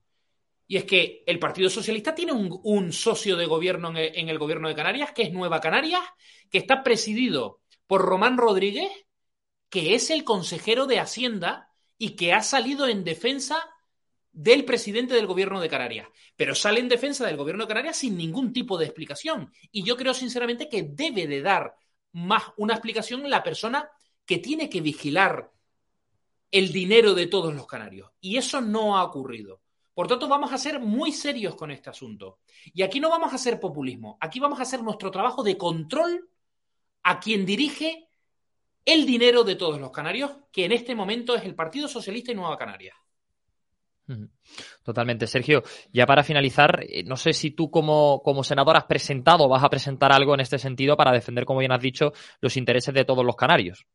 Y 0.72 0.78
es 0.78 0.86
que 0.86 1.24
el 1.26 1.40
Partido 1.40 1.68
Socialista 1.68 2.14
tiene 2.14 2.32
un, 2.32 2.94
socio 2.94 3.36
de 3.36 3.48
gobierno 3.48 3.90
en 3.90 4.30
el, 4.30 4.38
gobierno 4.38 4.68
de 4.68 4.76
Canarias, 4.76 5.12
que 5.14 5.24
es 5.24 5.34
Nueva 5.34 5.60
Canarias, 5.60 6.04
que 6.52 6.60
está 6.60 6.84
presidido 6.84 7.62
por 7.88 8.04
Román 8.04 8.38
Rodríguez, 8.38 8.92
que 9.68 9.96
es 9.96 10.12
el 10.12 10.24
consejero 10.24 10.86
de 10.86 11.00
Hacienda 11.00 11.72
y 11.98 12.12
que 12.12 12.34
ha 12.34 12.44
salido 12.44 12.88
en 12.88 13.04
defensa 13.04 13.68
del 14.32 14.64
presidente 14.64 15.16
del 15.16 15.26
gobierno 15.26 15.60
de 15.60 15.70
Canarias. 15.70 16.08
Pero 16.36 16.54
sale 16.54 16.82
en 16.82 16.88
defensa 16.88 17.26
del 17.26 17.38
gobierno 17.38 17.64
de 17.64 17.70
Canarias 17.70 17.98
sin 17.98 18.16
ningún 18.16 18.54
tipo 18.54 18.78
de 18.78 18.86
explicación. 18.86 19.52
Y 19.72 19.84
yo 19.84 19.98
creo 19.98 20.14
sinceramente 20.14 20.70
que 20.70 20.84
debe 20.84 21.26
de 21.26 21.42
dar 21.42 21.74
más 22.12 22.44
una 22.58 22.76
explicación 22.76 23.28
la 23.28 23.42
persona 23.42 23.90
que 24.24 24.38
tiene 24.38 24.70
que 24.70 24.82
vigilar 24.82 25.52
el 26.52 26.72
dinero 26.72 27.16
de 27.16 27.26
todos 27.26 27.56
los 27.56 27.66
canarios. 27.66 28.12
Y 28.22 28.38
eso 28.38 28.62
no 28.62 29.00
ha 29.00 29.04
ocurrido. 29.04 29.64
Por 30.00 30.08
tanto, 30.08 30.30
vamos 30.30 30.54
a 30.54 30.58
ser 30.58 30.80
muy 30.80 31.12
serios 31.12 31.56
con 31.56 31.72
este 31.72 31.90
asunto. 31.90 32.40
Y 32.74 32.84
aquí 32.84 33.02
no 33.02 33.10
vamos 33.10 33.34
a 33.34 33.36
hacer 33.36 33.60
populismo, 33.60 34.18
aquí 34.22 34.40
vamos 34.40 34.58
a 34.60 34.62
hacer 34.62 34.82
nuestro 34.82 35.12
trabajo 35.12 35.44
de 35.44 35.58
control 35.58 36.30
a 37.04 37.20
quien 37.20 37.46
dirige 37.46 38.08
el 38.86 39.06
dinero 39.06 39.44
de 39.44 39.56
todos 39.56 39.78
los 39.78 39.92
canarios, 39.92 40.32
que 40.54 40.64
en 40.64 40.72
este 40.72 40.96
momento 40.96 41.36
es 41.36 41.44
el 41.44 41.54
Partido 41.54 41.90
Socialista 41.90 42.32
y 42.32 42.36
Nueva 42.36 42.58
Canarias. 42.58 42.96
Totalmente, 44.84 45.28
Sergio. 45.28 45.64
Ya 45.92 46.06
para 46.06 46.24
finalizar, 46.24 46.86
eh, 46.88 47.04
no 47.04 47.18
sé 47.18 47.34
si 47.34 47.52
tú 47.52 47.70
como, 47.70 48.22
como 48.24 48.46
senador 48.46 48.78
has 48.78 48.86
presentado 48.86 49.48
o 49.48 49.50
vas 49.50 49.66
a 49.66 49.70
presentar 49.70 50.14
algo 50.14 50.34
en 50.34 50.40
este 50.40 50.60
sentido 50.60 50.96
para 50.96 51.12
defender, 51.12 51.44
como 51.44 51.60
bien 51.60 51.74
has 51.74 51.82
dicho, 51.82 52.14
los 52.40 52.56
intereses 52.56 52.94
de 52.94 53.04
todos 53.04 53.26
los 53.26 53.36
canarios. 53.36 53.86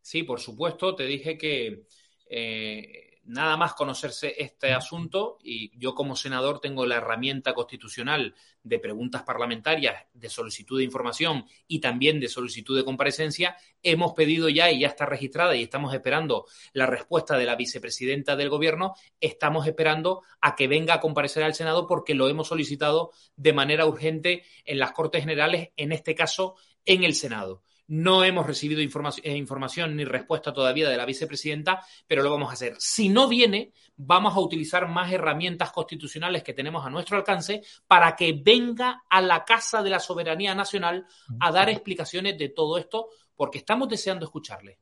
Sí, 0.00 0.22
por 0.22 0.40
supuesto. 0.40 0.94
Te 0.94 1.04
dije 1.04 1.36
que 1.36 1.84
eh, 2.30 3.11
nada 3.24 3.56
más 3.56 3.74
conocerse 3.74 4.34
este 4.38 4.72
asunto 4.72 5.38
y 5.42 5.70
yo 5.78 5.94
como 5.94 6.16
senador 6.16 6.60
tengo 6.60 6.86
la 6.86 6.96
herramienta 6.96 7.54
constitucional 7.54 8.34
de 8.62 8.78
preguntas 8.78 9.22
parlamentarias, 9.22 10.06
de 10.12 10.28
solicitud 10.28 10.78
de 10.78 10.84
información 10.84 11.46
y 11.66 11.80
también 11.80 12.20
de 12.20 12.28
solicitud 12.28 12.76
de 12.76 12.84
comparecencia, 12.84 13.56
hemos 13.82 14.12
pedido 14.14 14.48
ya 14.48 14.70
y 14.70 14.80
ya 14.80 14.88
está 14.88 15.06
registrada 15.06 15.54
y 15.54 15.62
estamos 15.62 15.94
esperando 15.94 16.46
la 16.72 16.86
respuesta 16.86 17.36
de 17.36 17.46
la 17.46 17.56
vicepresidenta 17.56 18.36
del 18.36 18.48
gobierno, 18.48 18.94
estamos 19.20 19.66
esperando 19.66 20.22
a 20.40 20.54
que 20.54 20.68
venga 20.68 20.94
a 20.94 21.00
comparecer 21.00 21.42
al 21.42 21.54
Senado 21.54 21.86
porque 21.86 22.14
lo 22.14 22.28
hemos 22.28 22.48
solicitado 22.48 23.12
de 23.36 23.52
manera 23.52 23.86
urgente 23.86 24.44
en 24.64 24.78
las 24.78 24.92
Cortes 24.92 25.22
Generales, 25.22 25.70
en 25.76 25.92
este 25.92 26.14
caso 26.14 26.56
en 26.84 27.04
el 27.04 27.14
Senado. 27.14 27.62
No 27.92 28.24
hemos 28.24 28.46
recibido 28.46 28.80
eh, 28.80 29.36
información, 29.36 29.96
ni 29.96 30.04
respuesta 30.06 30.50
todavía 30.50 30.88
de 30.88 30.96
la 30.96 31.04
vicepresidenta, 31.04 31.84
pero 32.06 32.22
lo 32.22 32.30
vamos 32.30 32.48
a 32.48 32.54
hacer. 32.54 32.74
Si 32.78 33.10
no 33.10 33.28
viene, 33.28 33.74
vamos 33.96 34.34
a 34.34 34.40
utilizar 34.40 34.88
más 34.88 35.12
herramientas 35.12 35.72
constitucionales 35.72 36.42
que 36.42 36.54
tenemos 36.54 36.86
a 36.86 36.88
nuestro 36.88 37.18
alcance 37.18 37.60
para 37.86 38.16
que 38.16 38.32
venga 38.32 39.02
a 39.10 39.20
la 39.20 39.44
Casa 39.44 39.82
de 39.82 39.90
la 39.90 40.00
Soberanía 40.00 40.54
Nacional 40.54 41.04
a 41.38 41.52
dar 41.52 41.68
explicaciones 41.68 42.38
de 42.38 42.48
todo 42.48 42.78
esto, 42.78 43.08
porque 43.36 43.58
estamos 43.58 43.90
deseando 43.90 44.24
escucharle. 44.24 44.78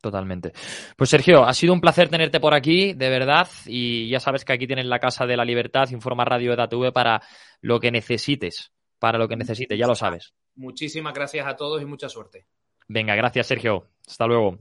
Totalmente. 0.00 0.52
Pues 0.96 1.10
Sergio, 1.10 1.44
ha 1.44 1.54
sido 1.54 1.72
un 1.72 1.80
placer 1.80 2.08
tenerte 2.08 2.40
por 2.40 2.54
aquí, 2.54 2.94
de 2.94 3.08
verdad, 3.08 3.46
y 3.66 4.08
ya 4.08 4.18
sabes 4.18 4.44
que 4.44 4.52
aquí 4.52 4.66
tienes 4.66 4.86
la 4.86 4.98
Casa 4.98 5.26
de 5.26 5.36
la 5.36 5.44
Libertad, 5.44 5.88
Informa 5.90 6.24
Radio 6.24 6.56
de 6.56 6.92
para 6.92 7.22
lo 7.60 7.78
que 7.78 7.92
necesites, 7.92 8.72
para 8.98 9.16
lo 9.16 9.28
que 9.28 9.36
necesites, 9.36 9.78
ya 9.78 9.86
lo 9.86 9.94
sabes. 9.94 10.34
Muchísimas 10.56 11.14
gracias 11.14 11.46
a 11.46 11.56
todos 11.56 11.82
y 11.82 11.84
mucha 11.84 12.08
suerte. 12.08 12.46
Venga, 12.88 13.14
gracias 13.14 13.46
Sergio. 13.46 13.88
Hasta 14.06 14.26
luego. 14.26 14.58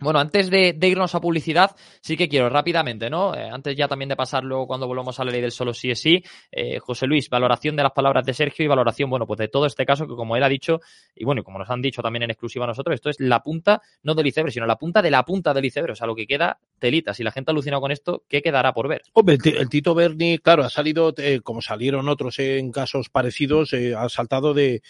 Bueno, 0.00 0.20
antes 0.20 0.48
de, 0.48 0.78
irnos 0.82 1.16
a 1.16 1.20
publicidad, 1.20 1.74
sí 2.00 2.16
que 2.16 2.28
quiero 2.28 2.48
rápidamente, 2.48 3.10
¿no? 3.10 3.34
Eh, 3.34 3.50
antes 3.50 3.76
ya 3.76 3.88
también 3.88 4.08
de 4.08 4.14
pasar 4.14 4.44
luego 4.44 4.68
cuando 4.68 4.86
volvamos 4.86 5.18
a 5.18 5.24
la 5.24 5.32
ley 5.32 5.40
del 5.40 5.50
solo 5.50 5.74
sí 5.74 5.90
es 5.90 6.00
sí, 6.00 6.22
eh, 6.52 6.78
José 6.78 7.08
Luis, 7.08 7.28
valoración 7.28 7.74
de 7.74 7.82
las 7.82 7.90
palabras 7.90 8.24
de 8.24 8.32
Sergio 8.32 8.64
y 8.64 8.68
valoración, 8.68 9.10
bueno, 9.10 9.26
pues 9.26 9.38
de 9.38 9.48
todo 9.48 9.66
este 9.66 9.84
caso 9.84 10.06
que 10.06 10.14
como 10.14 10.36
él 10.36 10.44
ha 10.44 10.48
dicho, 10.48 10.80
y 11.16 11.24
bueno, 11.24 11.42
como 11.42 11.58
nos 11.58 11.68
han 11.68 11.82
dicho 11.82 12.00
también 12.00 12.22
en 12.22 12.30
exclusiva 12.30 12.64
nosotros, 12.64 12.94
esto 12.94 13.10
es 13.10 13.16
la 13.18 13.42
punta, 13.42 13.82
no 14.04 14.14
del 14.14 14.28
iceberg, 14.28 14.52
sino 14.52 14.66
la 14.66 14.76
punta 14.76 15.02
de 15.02 15.10
la 15.10 15.24
punta 15.24 15.52
del 15.52 15.64
iceberg, 15.64 15.90
o 15.90 15.96
sea, 15.96 16.06
lo 16.06 16.14
que 16.14 16.28
queda 16.28 16.60
telita. 16.78 17.14
Si 17.14 17.22
la 17.22 17.32
gente 17.32 17.50
ha 17.50 17.52
alucinado 17.52 17.80
con 17.80 17.92
esto, 17.92 18.24
¿qué 18.28 18.42
quedará 18.42 18.72
por 18.72 18.88
ver? 18.88 19.02
Hombre, 19.12 19.38
el 19.44 19.68
Tito 19.68 19.94
Berni, 19.94 20.38
claro, 20.38 20.64
ha 20.64 20.70
salido, 20.70 21.14
eh, 21.18 21.40
como 21.42 21.62
salieron 21.62 22.08
otros 22.08 22.38
en 22.38 22.72
casos 22.72 23.08
parecidos, 23.08 23.74
ha 23.74 24.08
saltado 24.08 24.54
de, 24.54 24.82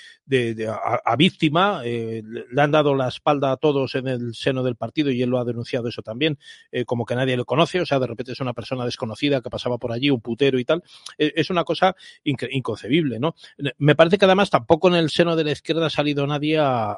a, 1.04 1.16
víctima, 1.16 1.82
le 1.84 2.62
han 2.62 2.70
dado 2.70 2.94
la 2.94 3.08
espalda 3.08 3.52
a 3.52 3.56
todos 3.56 3.94
en 3.94 4.08
el 4.08 4.34
seno 4.34 4.62
del 4.62 4.76
partido 4.76 5.10
y 5.10 5.22
él 5.22 5.30
lo 5.30 5.38
ha 5.38 5.44
denunciado 5.44 5.88
eso 5.88 6.02
también, 6.02 6.38
eh, 6.72 6.84
como 6.84 7.04
que 7.04 7.14
nadie 7.14 7.36
lo 7.36 7.44
conoce, 7.44 7.80
o 7.80 7.86
sea, 7.86 7.98
de 7.98 8.06
repente 8.06 8.32
es 8.32 8.40
una 8.40 8.52
persona 8.52 8.84
desconocida 8.84 9.40
que 9.40 9.50
pasaba 9.50 9.78
por 9.78 9.92
allí, 9.92 10.10
un 10.10 10.20
putero 10.20 10.58
y 10.58 10.64
tal. 10.64 10.82
E, 11.16 11.32
es 11.36 11.50
una 11.50 11.64
cosa 11.64 11.94
inconcebible, 12.24 13.18
¿no? 13.18 13.34
Me 13.78 13.94
parece 13.94 14.18
que 14.18 14.24
además 14.24 14.50
tampoco 14.50 14.88
en 14.88 14.94
el 14.94 15.10
seno 15.10 15.36
de 15.36 15.44
la 15.44 15.52
izquierda 15.52 15.86
ha 15.86 15.90
salido 15.90 16.26
nadie 16.26 16.58
a, 16.60 16.96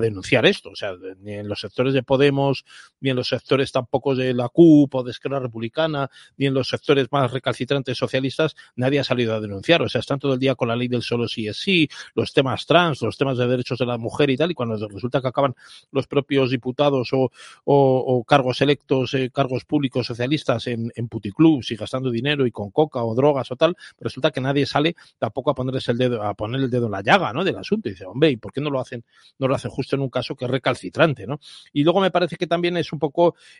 denunciar 0.00 0.44
esto, 0.44 0.70
o 0.70 0.76
sea, 0.76 0.92
ni 1.20 1.32
en 1.32 1.48
los 1.48 1.60
sectores 1.60 1.94
de 1.94 2.02
Podemos, 2.02 2.64
ni 3.00 3.10
en 3.10 3.15
los 3.16 3.28
sectores 3.28 3.72
tampoco 3.72 4.14
de 4.14 4.32
la 4.34 4.48
CUP 4.48 4.94
o 4.94 5.02
de 5.02 5.10
Esquerra 5.10 5.40
Republicana, 5.40 6.10
ni 6.36 6.46
en 6.46 6.54
los 6.54 6.68
sectores 6.68 7.08
más 7.10 7.32
recalcitrantes 7.32 7.98
socialistas, 7.98 8.54
nadie 8.76 9.00
ha 9.00 9.04
salido 9.04 9.34
a 9.34 9.40
denunciar, 9.40 9.82
o 9.82 9.88
sea, 9.88 10.00
están 10.00 10.18
todo 10.18 10.34
el 10.34 10.38
día 10.38 10.54
con 10.54 10.68
la 10.68 10.76
ley 10.76 10.88
del 10.88 11.02
solo 11.02 11.26
sí 11.26 11.48
es 11.48 11.56
sí, 11.56 11.88
los 12.14 12.32
temas 12.32 12.66
trans, 12.66 13.02
los 13.02 13.16
temas 13.16 13.38
de 13.38 13.46
derechos 13.46 13.78
de 13.78 13.86
la 13.86 13.98
mujer 13.98 14.30
y 14.30 14.36
tal, 14.36 14.50
y 14.50 14.54
cuando 14.54 14.76
resulta 14.88 15.20
que 15.20 15.28
acaban 15.28 15.54
los 15.90 16.06
propios 16.06 16.50
diputados 16.50 17.10
o, 17.12 18.24
cargos 18.26 18.60
electos, 18.60 19.14
eh, 19.14 19.30
cargos 19.32 19.64
públicos 19.64 20.06
socialistas 20.06 20.66
en, 20.66 20.92
en 20.94 21.08
puticlubs 21.08 21.70
y 21.70 21.76
gastando 21.76 22.10
dinero 22.10 22.46
y 22.46 22.50
con 22.50 22.70
coca 22.70 23.02
o 23.02 23.14
drogas 23.14 23.50
o 23.50 23.56
tal, 23.56 23.76
resulta 24.00 24.30
que 24.30 24.40
nadie 24.40 24.66
sale 24.66 24.96
tampoco 25.18 25.50
a 25.50 25.54
ponerles 25.54 25.88
el 25.88 25.98
dedo, 25.98 26.22
a 26.22 26.34
poner 26.34 26.60
el 26.60 26.70
dedo 26.70 26.86
en 26.86 26.92
la 26.92 27.02
llaga, 27.02 27.32
¿no? 27.32 27.44
Del 27.44 27.56
asunto. 27.56 27.88
Y 27.88 27.92
dice, 27.92 28.04
hombre, 28.04 28.30
¿y 28.30 28.36
por 28.36 28.52
qué 28.52 28.60
no 28.60 28.70
lo 28.70 28.80
hacen, 28.80 29.04
no 29.38 29.48
lo 29.48 29.54
hacen 29.54 29.70
justo 29.70 29.96
en 29.96 30.02
un 30.02 30.10
caso 30.10 30.34
que 30.34 30.44
es 30.44 30.50
recalcitrante, 30.50 31.26
¿no? 31.26 31.40
Y 31.72 31.84
luego 31.84 32.00
me 32.00 32.10
parece 32.10 32.36
que 32.36 32.46
también 32.46 32.76
es 32.76 32.92
un 32.92 32.98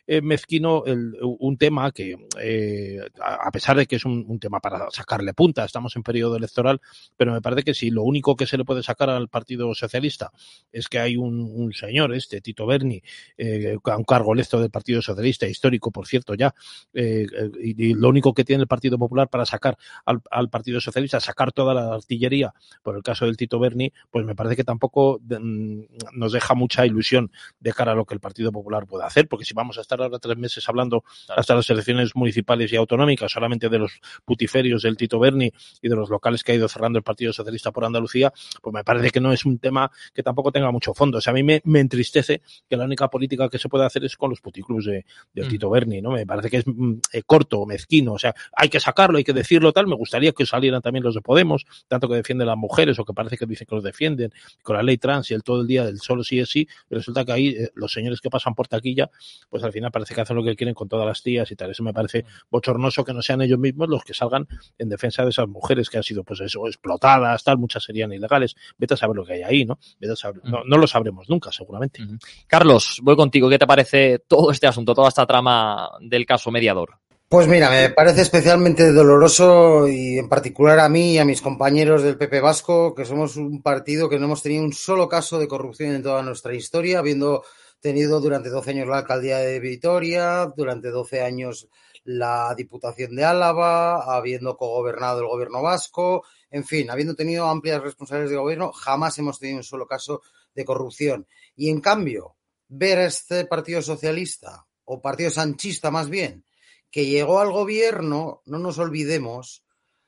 eh, 0.05 0.21
mezquino 0.21 0.83
un 1.21 1.57
tema 1.57 1.91
que, 1.91 2.15
eh, 2.41 2.99
a 3.21 3.51
pesar 3.51 3.77
de 3.77 3.85
que 3.85 3.97
es 3.97 4.05
un, 4.05 4.37
tema 4.39 4.59
para 4.59 4.89
sacarle 4.91 5.33
punta, 5.33 5.65
estamos 5.65 5.95
en 5.95 6.03
periodo 6.03 6.35
electoral, 6.35 6.79
pero 7.15 7.33
me 7.33 7.41
parece 7.41 7.63
que 7.63 7.73
si 7.73 7.89
lo 7.89 8.03
único 8.03 8.35
que 8.35 8.45
se 8.45 8.57
le 8.57 8.65
puede 8.65 8.83
sacar 8.83 9.09
al 9.09 9.29
Partido 9.29 9.73
Socialista 9.73 10.31
es 10.71 10.87
que 10.87 10.99
hay 10.99 11.17
un, 11.17 11.71
señor, 11.73 12.13
este 12.13 12.41
Tito 12.41 12.65
Berni, 12.65 13.01
eh, 13.37 13.77
a 13.83 13.97
un 13.97 14.03
cargo 14.03 14.33
electo 14.33 14.59
del 14.59 14.69
Partido 14.69 15.01
Socialista, 15.01 15.47
histórico, 15.47 15.91
por 15.91 16.07
cierto, 16.07 16.35
ya, 16.35 16.53
eh, 16.93 17.25
y, 17.61 17.93
lo 17.93 18.09
único 18.09 18.33
que 18.33 18.43
tiene 18.43 18.61
el 18.61 18.67
Partido 18.67 18.97
Popular 18.97 19.29
para 19.29 19.45
sacar 19.45 19.77
al, 20.05 20.49
Partido 20.49 20.79
Socialista, 20.79 21.19
sacar 21.19 21.51
toda 21.51 21.73
la 21.73 21.93
artillería, 21.93 22.53
por 22.83 22.95
el 22.95 23.03
caso 23.03 23.25
del 23.25 23.37
Tito 23.37 23.59
Berni, 23.59 23.91
pues 24.11 24.25
me 24.25 24.35
parece 24.35 24.55
que 24.55 24.63
tampoco 24.63 25.19
mm, 25.23 25.81
nos 26.13 26.31
deja 26.31 26.53
mucha 26.53 26.85
ilusión 26.85 27.31
de 27.59 27.73
cara 27.73 27.93
a 27.93 27.95
lo 27.95 28.05
que 28.05 28.13
el 28.13 28.19
Partido 28.19 28.51
Popular 28.51 28.85
puede 28.85 29.05
hacer, 29.05 29.27
porque 29.37 29.45
si 29.45 29.53
vamos 29.53 29.77
a 29.77 29.81
estar 29.81 30.01
ahora 30.01 30.17
tres 30.17 30.35
meses 30.35 30.67
hablando 30.67 31.03
hasta 31.29 31.53
las 31.53 31.69
elecciones 31.69 32.15
municipales 32.15 32.73
y 32.73 32.75
autonómicas 32.75 33.31
solamente 33.31 33.69
de 33.69 33.77
los 33.77 34.01
putiferios 34.25 34.81
del 34.81 34.97
Tito 34.97 35.19
Berni 35.19 35.53
y 35.79 35.89
de 35.89 35.95
los 35.95 36.09
locales 36.09 36.43
que 36.43 36.53
ha 36.53 36.55
ido 36.55 36.67
cerrando 36.67 36.97
el 36.97 37.03
Partido 37.03 37.31
Socialista 37.31 37.71
por 37.71 37.85
Andalucía, 37.85 38.33
pues 38.63 38.73
me 38.73 38.83
parece 38.83 39.11
que 39.11 39.19
no 39.19 39.31
es 39.31 39.45
un 39.45 39.59
tema 39.59 39.91
que 40.11 40.23
tampoco 40.23 40.51
tenga 40.51 40.71
mucho 40.71 40.95
fondo. 40.95 41.19
O 41.19 41.21
sea, 41.21 41.29
a 41.29 41.33
mí 41.35 41.43
me, 41.43 41.61
me 41.65 41.81
entristece 41.81 42.41
que 42.67 42.75
la 42.75 42.85
única 42.85 43.09
política 43.09 43.47
que 43.47 43.59
se 43.59 43.69
puede 43.69 43.85
hacer 43.85 44.03
es 44.05 44.17
con 44.17 44.31
los 44.31 44.41
puticlubs 44.41 44.85
de, 44.85 45.05
mm. 45.35 45.47
Tito 45.49 45.69
Berni, 45.69 46.01
¿no? 46.01 46.13
Me 46.13 46.25
parece 46.25 46.49
que 46.49 46.57
es 46.57 46.63
mm, 46.65 46.93
eh, 47.13 47.21
corto, 47.23 47.63
mezquino, 47.67 48.13
o 48.13 48.17
sea, 48.17 48.33
hay 48.53 48.69
que 48.69 48.79
sacarlo, 48.79 49.19
hay 49.19 49.23
que 49.23 49.33
decirlo 49.33 49.71
tal, 49.71 49.85
me 49.85 49.95
gustaría 49.95 50.31
que 50.31 50.47
salieran 50.47 50.81
también 50.81 51.03
los 51.03 51.13
de 51.13 51.21
Podemos, 51.21 51.67
tanto 51.87 52.09
que 52.09 52.15
defienden 52.15 52.47
las 52.47 52.57
mujeres 52.57 52.97
o 52.97 53.05
que 53.05 53.13
parece 53.13 53.37
que 53.37 53.45
dicen 53.45 53.67
que 53.69 53.75
los 53.75 53.83
defienden, 53.83 54.31
con 54.63 54.77
la 54.77 54.81
ley 54.81 54.97
trans 54.97 55.29
y 55.29 55.35
el 55.35 55.43
todo 55.43 55.61
el 55.61 55.67
día 55.67 55.85
del 55.85 55.99
solo 55.99 56.23
sí 56.23 56.39
es 56.39 56.49
sí, 56.49 56.67
resulta 56.89 57.23
que 57.23 57.31
ahí 57.31 57.47
eh, 57.49 57.69
los 57.75 57.91
señores 57.93 58.19
que 58.19 58.31
pasan 58.31 58.55
por 58.55 58.67
taquilla, 58.67 59.11
pues 59.49 59.63
al 59.63 59.71
final 59.71 59.91
parece 59.91 60.13
que 60.13 60.21
hacen 60.21 60.35
lo 60.35 60.43
que 60.43 60.55
quieren 60.55 60.73
con 60.73 60.87
todas 60.87 61.05
las 61.05 61.21
tías 61.21 61.49
y 61.51 61.55
tal, 61.55 61.71
eso 61.71 61.83
me 61.83 61.93
parece 61.93 62.23
mm. 62.23 62.25
bochornoso 62.49 63.03
que 63.03 63.13
no 63.13 63.21
sean 63.21 63.41
ellos 63.41 63.59
mismos 63.59 63.89
los 63.89 64.03
que 64.03 64.13
salgan 64.13 64.47
en 64.77 64.89
defensa 64.89 65.23
de 65.23 65.29
esas 65.29 65.47
mujeres 65.47 65.89
que 65.89 65.97
han 65.97 66.03
sido 66.03 66.23
pues 66.23 66.41
eso, 66.41 66.67
explotadas, 66.67 67.43
tal, 67.43 67.57
muchas 67.57 67.83
serían 67.83 68.11
ilegales, 68.13 68.55
vete 68.77 68.93
a 68.93 68.97
saber 68.97 69.15
lo 69.15 69.25
que 69.25 69.33
hay 69.33 69.43
ahí, 69.43 69.65
¿no? 69.65 69.79
Vete 69.99 70.13
a 70.13 70.15
saber, 70.15 70.41
no, 70.43 70.63
no, 70.65 70.77
lo 70.77 70.87
sabremos 70.87 71.29
nunca, 71.29 71.51
seguramente. 71.51 72.01
Carlos, 72.47 72.99
voy 73.01 73.15
contigo, 73.15 73.49
¿qué 73.49 73.59
te 73.59 73.67
parece 73.67 74.19
todo 74.19 74.51
este 74.51 74.67
asunto, 74.67 74.93
toda 74.93 75.09
esta 75.09 75.25
trama 75.25 75.89
del 76.01 76.25
caso 76.25 76.51
mediador? 76.51 76.99
Pues 77.29 77.45
mira, 77.45 77.69
me 77.69 77.89
parece 77.89 78.21
especialmente 78.21 78.93
doloroso 78.93 79.85
y 79.89 80.17
en 80.17 80.29
particular 80.29 80.79
a 80.79 80.87
mí 80.87 81.11
y 81.11 81.17
a 81.17 81.25
mis 81.25 81.41
compañeros 81.41 82.01
del 82.01 82.17
PP 82.17 82.39
Vasco, 82.39 82.95
que 82.95 83.03
somos 83.03 83.35
un 83.35 83.61
partido 83.61 84.07
que 84.07 84.17
no 84.17 84.27
hemos 84.27 84.41
tenido 84.41 84.63
un 84.63 84.71
solo 84.71 85.09
caso 85.09 85.37
de 85.37 85.49
corrupción 85.49 85.93
en 85.93 86.03
toda 86.03 86.23
nuestra 86.23 86.53
historia, 86.53 86.99
habiendo 86.99 87.43
tenido 87.79 88.19
durante 88.19 88.49
12 88.49 88.71
años 88.71 88.87
la 88.87 88.99
alcaldía 88.99 89.37
de 89.39 89.59
Vitoria, 89.59 90.51
durante 90.55 90.89
12 90.89 91.21
años 91.21 91.67
la 92.03 92.53
Diputación 92.55 93.15
de 93.15 93.25
Álava, 93.25 94.15
habiendo 94.15 94.55
cogobernado 94.55 95.19
el 95.19 95.27
gobierno 95.27 95.61
vasco, 95.61 96.23
en 96.49 96.63
fin, 96.63 96.89
habiendo 96.89 97.15
tenido 97.15 97.47
amplias 97.47 97.81
responsabilidades 97.81 98.31
de 98.31 98.37
gobierno, 98.37 98.71
jamás 98.71 99.17
hemos 99.19 99.39
tenido 99.39 99.57
un 99.57 99.63
solo 99.63 99.85
caso 99.87 100.21
de 100.55 100.63
corrupción. 100.63 101.27
Y 101.55 101.69
en 101.69 101.81
cambio, 101.81 102.37
ver 102.69 102.99
a 102.99 103.05
este 103.05 103.45
Partido 103.45 103.81
Socialista 103.81 104.65
o 104.85 105.01
partido 105.01 105.29
sanchista 105.29 105.91
más 105.91 106.09
bien, 106.09 106.45
que 106.89 107.05
llegó 107.05 107.39
al 107.39 107.51
gobierno, 107.51 108.41
no 108.45 108.57
nos 108.57 108.79
olvidemos, 108.79 109.65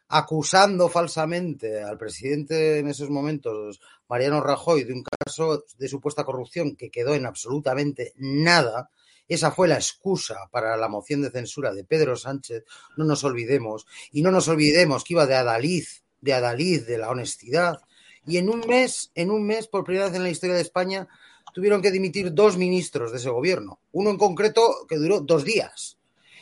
acusando 0.08 0.90
falsamente 0.90 1.84
al 1.84 1.98
presidente 1.98 2.80
en 2.80 2.88
esos 2.88 3.10
momentos, 3.10 3.82
Mariano 4.10 4.42
Rajoy, 4.42 4.84
de 4.84 4.94
un 4.94 5.04
caso 5.04 5.66
de 5.78 5.88
supuesta 5.88 6.24
corrupción 6.24 6.76
que 6.76 6.90
quedó 6.90 7.14
en 7.14 7.28
absolutamente 7.28 8.14
nada. 8.18 8.90
Esa 9.28 9.52
fue 9.52 9.68
la 9.68 9.76
excusa 9.76 10.50
para 10.52 10.76
la 10.76 10.88
moción 10.88 11.22
de 11.22 11.30
censura 11.30 11.72
de 11.72 11.84
Pedro 11.84 12.16
Sánchez, 12.16 12.64
no 12.98 13.06
nos 13.06 13.24
olvidemos. 13.24 13.86
Y 14.12 14.24
no 14.24 14.32
nos 14.32 14.48
olvidemos 14.48 15.04
que 15.04 15.14
iba 15.14 15.28
de 15.28 15.36
Adalid, 15.36 15.86
de 16.22 16.34
Adalid, 16.34 16.88
de 16.88 16.98
la 16.98 17.10
honestidad. 17.10 17.82
Y 18.26 18.38
en 18.38 18.50
un 18.50 18.62
mes, 18.62 19.12
en 19.14 19.30
un 19.30 19.46
mes, 19.46 19.68
por 19.68 19.84
primera 19.84 20.08
vez 20.08 20.16
en 20.16 20.24
la 20.24 20.32
historia 20.32 20.56
de 20.56 20.64
España, 20.64 21.08
tuvieron 21.54 21.84
que 21.84 21.92
dimitir 21.92 22.34
dos 22.34 22.58
ministros 22.58 23.12
de 23.12 23.18
ese 23.20 23.30
gobierno. 23.30 23.80
Uno 23.92 24.10
en 24.10 24.18
concreto 24.18 24.88
que 24.88 24.98
duró 24.98 25.20
dos 25.22 25.44
días. 25.44 26.00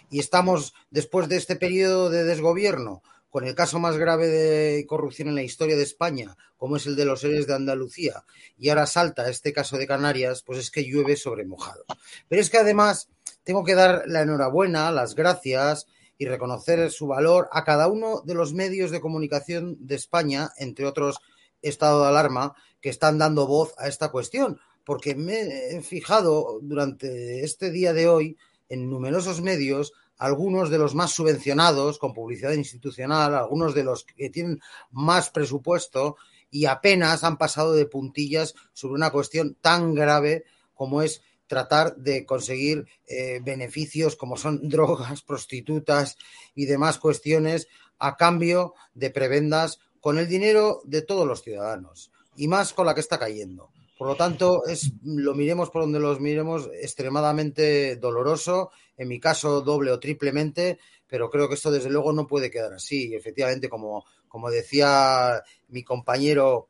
Y 0.09 0.19
estamos, 0.19 0.73
después 0.89 1.27
de 1.27 1.35
este 1.35 1.57
periodo 1.57 2.09
de 2.09 2.23
desgobierno, 2.23 3.03
con 3.37 3.45
el 3.45 3.53
caso 3.53 3.77
más 3.77 3.97
grave 3.97 4.29
de 4.29 4.87
corrupción 4.87 5.27
en 5.27 5.35
la 5.35 5.43
historia 5.43 5.75
de 5.75 5.83
España, 5.83 6.35
como 6.57 6.77
es 6.77 6.87
el 6.87 6.95
de 6.95 7.05
los 7.05 7.19
seres 7.21 7.45
de 7.45 7.53
Andalucía, 7.53 8.23
y 8.57 8.69
ahora 8.69 8.87
salta 8.87 9.29
este 9.29 9.53
caso 9.53 9.77
de 9.77 9.85
Canarias, 9.85 10.41
pues 10.41 10.57
es 10.57 10.71
que 10.71 10.83
llueve 10.83 11.15
sobre 11.15 11.45
mojado. 11.45 11.85
Pero 12.27 12.41
es 12.41 12.49
que 12.49 12.57
además 12.57 13.09
tengo 13.43 13.63
que 13.63 13.75
dar 13.75 14.05
la 14.07 14.23
enhorabuena, 14.23 14.89
las 14.89 15.13
gracias 15.13 15.85
y 16.17 16.25
reconocer 16.25 16.89
su 16.89 17.05
valor 17.05 17.47
a 17.51 17.63
cada 17.63 17.87
uno 17.87 18.23
de 18.25 18.33
los 18.33 18.55
medios 18.55 18.89
de 18.89 19.01
comunicación 19.01 19.77
de 19.81 19.93
España, 19.93 20.49
entre 20.57 20.87
otros 20.87 21.19
estado 21.61 22.01
de 22.01 22.07
alarma, 22.07 22.55
que 22.81 22.89
están 22.89 23.19
dando 23.19 23.45
voz 23.45 23.75
a 23.77 23.87
esta 23.87 24.09
cuestión, 24.09 24.59
porque 24.83 25.13
me 25.13 25.75
he 25.75 25.81
fijado 25.83 26.57
durante 26.63 27.43
este 27.43 27.69
día 27.69 27.93
de 27.93 28.07
hoy 28.07 28.37
en 28.67 28.89
numerosos 28.89 29.41
medios 29.41 29.93
algunos 30.17 30.69
de 30.69 30.77
los 30.77 30.95
más 30.95 31.11
subvencionados 31.11 31.99
con 31.99 32.13
publicidad 32.13 32.53
institucional, 32.53 33.35
algunos 33.35 33.73
de 33.73 33.83
los 33.83 34.03
que 34.03 34.29
tienen 34.29 34.59
más 34.91 35.29
presupuesto 35.29 36.17
y 36.49 36.65
apenas 36.65 37.23
han 37.23 37.37
pasado 37.37 37.73
de 37.73 37.85
puntillas 37.85 38.55
sobre 38.73 38.95
una 38.95 39.11
cuestión 39.11 39.55
tan 39.61 39.93
grave 39.93 40.45
como 40.73 41.01
es 41.01 41.21
tratar 41.47 41.95
de 41.95 42.25
conseguir 42.25 42.87
eh, 43.07 43.39
beneficios 43.43 44.15
como 44.15 44.37
son 44.37 44.59
drogas, 44.69 45.21
prostitutas 45.21 46.17
y 46.55 46.65
demás 46.65 46.97
cuestiones 46.97 47.67
a 47.99 48.15
cambio 48.17 48.73
de 48.93 49.09
prebendas 49.09 49.79
con 50.01 50.19
el 50.19 50.27
dinero 50.27 50.81
de 50.85 51.01
todos 51.01 51.27
los 51.27 51.41
ciudadanos 51.41 52.11
y 52.35 52.47
más 52.47 52.73
con 52.73 52.85
la 52.85 52.93
que 52.93 53.01
está 53.01 53.17
cayendo. 53.17 53.71
Por 53.97 54.07
lo 54.07 54.15
tanto, 54.15 54.65
es, 54.65 54.91
lo 55.03 55.33
miremos 55.33 55.69
por 55.69 55.81
donde 55.81 55.99
los 55.99 56.19
miremos, 56.19 56.69
extremadamente 56.73 57.95
doloroso, 57.95 58.71
en 58.95 59.07
mi 59.07 59.19
caso 59.19 59.61
doble 59.61 59.91
o 59.91 59.99
triplemente, 59.99 60.79
pero 61.07 61.29
creo 61.29 61.47
que 61.47 61.55
esto 61.55 61.71
desde 61.71 61.89
luego 61.89 62.13
no 62.13 62.27
puede 62.27 62.51
quedar 62.51 62.73
así. 62.73 63.15
Efectivamente, 63.15 63.69
como, 63.69 64.05
como 64.27 64.49
decía 64.51 65.41
mi 65.69 65.83
compañero 65.83 66.67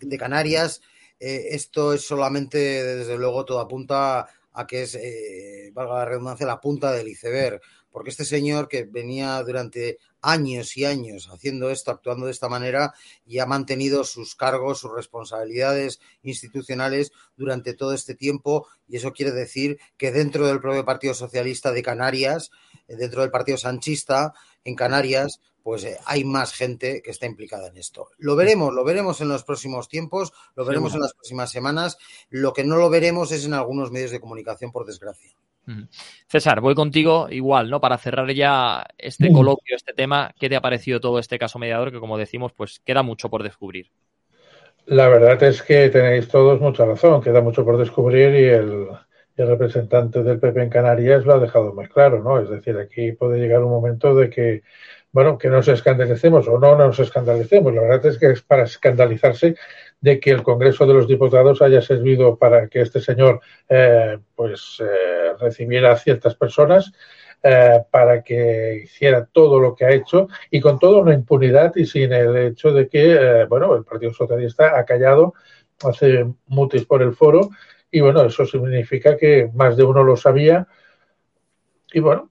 de 0.00 0.16
Canarias, 0.16 0.80
eh, 1.18 1.48
esto 1.50 1.92
es 1.92 2.06
solamente, 2.06 2.58
desde 2.58 3.18
luego, 3.18 3.44
todo 3.44 3.60
apunta 3.60 4.26
a 4.52 4.66
que 4.66 4.82
es, 4.82 4.94
eh, 4.94 5.70
valga 5.74 5.96
la 5.96 6.04
redundancia, 6.06 6.46
la 6.46 6.60
punta 6.60 6.92
del 6.92 7.08
iceberg 7.08 7.60
porque 7.90 8.10
este 8.10 8.24
señor 8.24 8.68
que 8.68 8.84
venía 8.84 9.42
durante 9.42 9.98
años 10.22 10.76
y 10.76 10.84
años 10.84 11.28
haciendo 11.32 11.70
esto, 11.70 11.90
actuando 11.90 12.26
de 12.26 12.32
esta 12.32 12.48
manera, 12.48 12.94
y 13.26 13.38
ha 13.38 13.46
mantenido 13.46 14.04
sus 14.04 14.34
cargos, 14.34 14.80
sus 14.80 14.92
responsabilidades 14.94 16.00
institucionales 16.22 17.12
durante 17.36 17.74
todo 17.74 17.94
este 17.94 18.14
tiempo, 18.14 18.66
y 18.88 18.96
eso 18.96 19.12
quiere 19.12 19.32
decir 19.32 19.78
que 19.96 20.12
dentro 20.12 20.46
del 20.46 20.60
propio 20.60 20.84
Partido 20.84 21.14
Socialista 21.14 21.72
de 21.72 21.82
Canarias, 21.82 22.50
eh, 22.88 22.96
dentro 22.96 23.22
del 23.22 23.30
Partido 23.30 23.58
Sanchista 23.58 24.34
en 24.64 24.74
Canarias, 24.74 25.40
pues 25.62 25.84
eh, 25.84 25.98
hay 26.06 26.24
más 26.24 26.52
gente 26.52 27.02
que 27.02 27.10
está 27.10 27.26
implicada 27.26 27.68
en 27.68 27.76
esto. 27.76 28.08
Lo 28.18 28.36
veremos, 28.36 28.72
lo 28.72 28.84
veremos 28.84 29.20
en 29.20 29.28
los 29.28 29.44
próximos 29.44 29.88
tiempos, 29.88 30.32
lo 30.54 30.64
veremos 30.64 30.94
en 30.94 31.00
las 31.00 31.12
próximas 31.12 31.50
semanas. 31.50 31.98
Lo 32.30 32.52
que 32.52 32.64
no 32.64 32.76
lo 32.76 32.90
veremos 32.90 33.30
es 33.32 33.44
en 33.44 33.54
algunos 33.54 33.90
medios 33.90 34.10
de 34.10 34.20
comunicación, 34.20 34.72
por 34.72 34.86
desgracia. 34.86 35.34
César, 36.26 36.60
voy 36.60 36.74
contigo 36.74 37.28
igual, 37.30 37.70
¿no? 37.70 37.80
Para 37.80 37.98
cerrar 37.98 38.30
ya 38.32 38.84
este 38.98 39.32
coloquio, 39.32 39.76
este 39.76 39.92
tema, 39.92 40.32
¿qué 40.38 40.48
te 40.48 40.56
ha 40.56 40.60
parecido 40.60 41.00
todo 41.00 41.18
este 41.18 41.38
caso 41.38 41.58
mediador 41.58 41.92
que, 41.92 42.00
como 42.00 42.18
decimos, 42.18 42.52
pues 42.52 42.80
queda 42.84 43.02
mucho 43.02 43.28
por 43.30 43.42
descubrir? 43.42 43.90
La 44.86 45.08
verdad 45.08 45.40
es 45.42 45.62
que 45.62 45.88
tenéis 45.88 46.28
todos 46.28 46.60
mucha 46.60 46.84
razón, 46.84 47.22
queda 47.22 47.40
mucho 47.40 47.64
por 47.64 47.78
descubrir 47.78 48.34
y 48.34 48.44
el, 48.44 48.88
el 49.36 49.46
representante 49.46 50.22
del 50.22 50.40
PP 50.40 50.62
en 50.62 50.70
Canarias 50.70 51.24
lo 51.24 51.34
ha 51.34 51.38
dejado 51.38 51.72
muy 51.72 51.86
claro, 51.86 52.22
¿no? 52.22 52.40
Es 52.40 52.50
decir, 52.50 52.76
aquí 52.76 53.12
puede 53.12 53.38
llegar 53.38 53.62
un 53.62 53.70
momento 53.70 54.14
de 54.14 54.30
que 54.30 54.62
bueno, 55.12 55.38
que 55.38 55.48
nos 55.48 55.66
escandalicemos 55.68 56.46
o 56.48 56.58
no 56.58 56.76
nos 56.76 56.98
escandalicemos. 57.00 57.74
La 57.74 57.82
verdad 57.82 58.06
es 58.06 58.18
que 58.18 58.30
es 58.30 58.42
para 58.42 58.64
escandalizarse 58.64 59.56
de 60.00 60.18
que 60.18 60.30
el 60.30 60.42
Congreso 60.42 60.86
de 60.86 60.94
los 60.94 61.06
Diputados 61.06 61.62
haya 61.62 61.82
servido 61.82 62.36
para 62.36 62.68
que 62.68 62.80
este 62.80 63.00
señor 63.00 63.40
eh, 63.68 64.18
pues 64.34 64.78
eh, 64.80 65.34
recibiera 65.38 65.92
a 65.92 65.96
ciertas 65.96 66.34
personas 66.34 66.92
eh, 67.42 67.80
para 67.90 68.22
que 68.22 68.82
hiciera 68.84 69.26
todo 69.26 69.60
lo 69.60 69.74
que 69.74 69.84
ha 69.84 69.90
hecho 69.90 70.28
y 70.50 70.60
con 70.60 70.78
toda 70.78 71.00
una 71.00 71.14
impunidad 71.14 71.74
y 71.76 71.86
sin 71.86 72.12
el 72.12 72.36
hecho 72.36 72.72
de 72.72 72.88
que 72.88 73.46
bueno 73.48 73.74
el 73.76 73.84
Partido 73.84 74.12
Socialista 74.12 74.78
ha 74.78 74.84
callado 74.84 75.34
hace 75.82 76.26
mutis 76.46 76.84
por 76.84 77.02
el 77.02 77.14
foro 77.14 77.50
y 77.90 78.00
bueno 78.00 78.22
eso 78.24 78.44
significa 78.44 79.16
que 79.16 79.50
más 79.54 79.76
de 79.76 79.84
uno 79.84 80.02
lo 80.02 80.16
sabía 80.16 80.66
y 81.92 82.00
bueno 82.00 82.30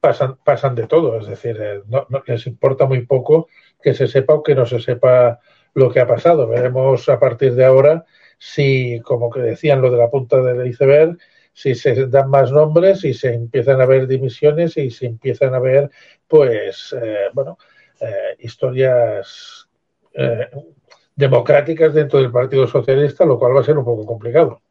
pasan, 0.00 0.36
pasan 0.44 0.74
de 0.74 0.86
todo, 0.86 1.18
es 1.18 1.26
decir, 1.26 1.56
eh, 1.60 1.82
no, 1.88 2.06
les 2.26 2.46
importa 2.46 2.86
muy 2.86 3.06
poco 3.06 3.48
que 3.82 3.94
se 3.94 4.06
sepa 4.06 4.34
o 4.34 4.42
que 4.42 4.54
no 4.54 4.66
se 4.66 4.80
sepa 4.80 5.40
lo 5.76 5.90
que 5.90 6.00
ha 6.00 6.06
pasado. 6.06 6.48
Veremos 6.48 7.08
a 7.08 7.20
partir 7.20 7.54
de 7.54 7.64
ahora 7.64 8.04
si, 8.38 9.00
como 9.00 9.30
que 9.30 9.40
decían 9.40 9.80
lo 9.80 9.90
de 9.90 9.98
la 9.98 10.10
punta 10.10 10.40
del 10.40 10.66
iceberg, 10.66 11.18
si 11.52 11.74
se 11.74 12.06
dan 12.06 12.28
más 12.28 12.50
nombres, 12.50 13.00
si 13.00 13.14
se 13.14 13.34
empiezan 13.34 13.80
a 13.80 13.86
ver 13.86 14.06
dimisiones 14.06 14.76
y 14.76 14.90
si 14.90 15.06
empiezan 15.06 15.54
a 15.54 15.58
ver, 15.58 15.90
pues, 16.26 16.94
eh, 17.00 17.28
bueno, 17.32 17.58
eh, 18.00 18.36
historias 18.40 19.68
democráticas 21.14 21.92
dentro 21.92 22.18
del 22.18 22.32
Partido 22.32 22.66
Socialista, 22.66 23.26
lo 23.26 23.38
cual 23.38 23.54
va 23.54 23.60
a 23.60 23.64
ser 23.64 23.76
un 23.76 23.84
poco 23.84 24.06
complicado. 24.06 24.62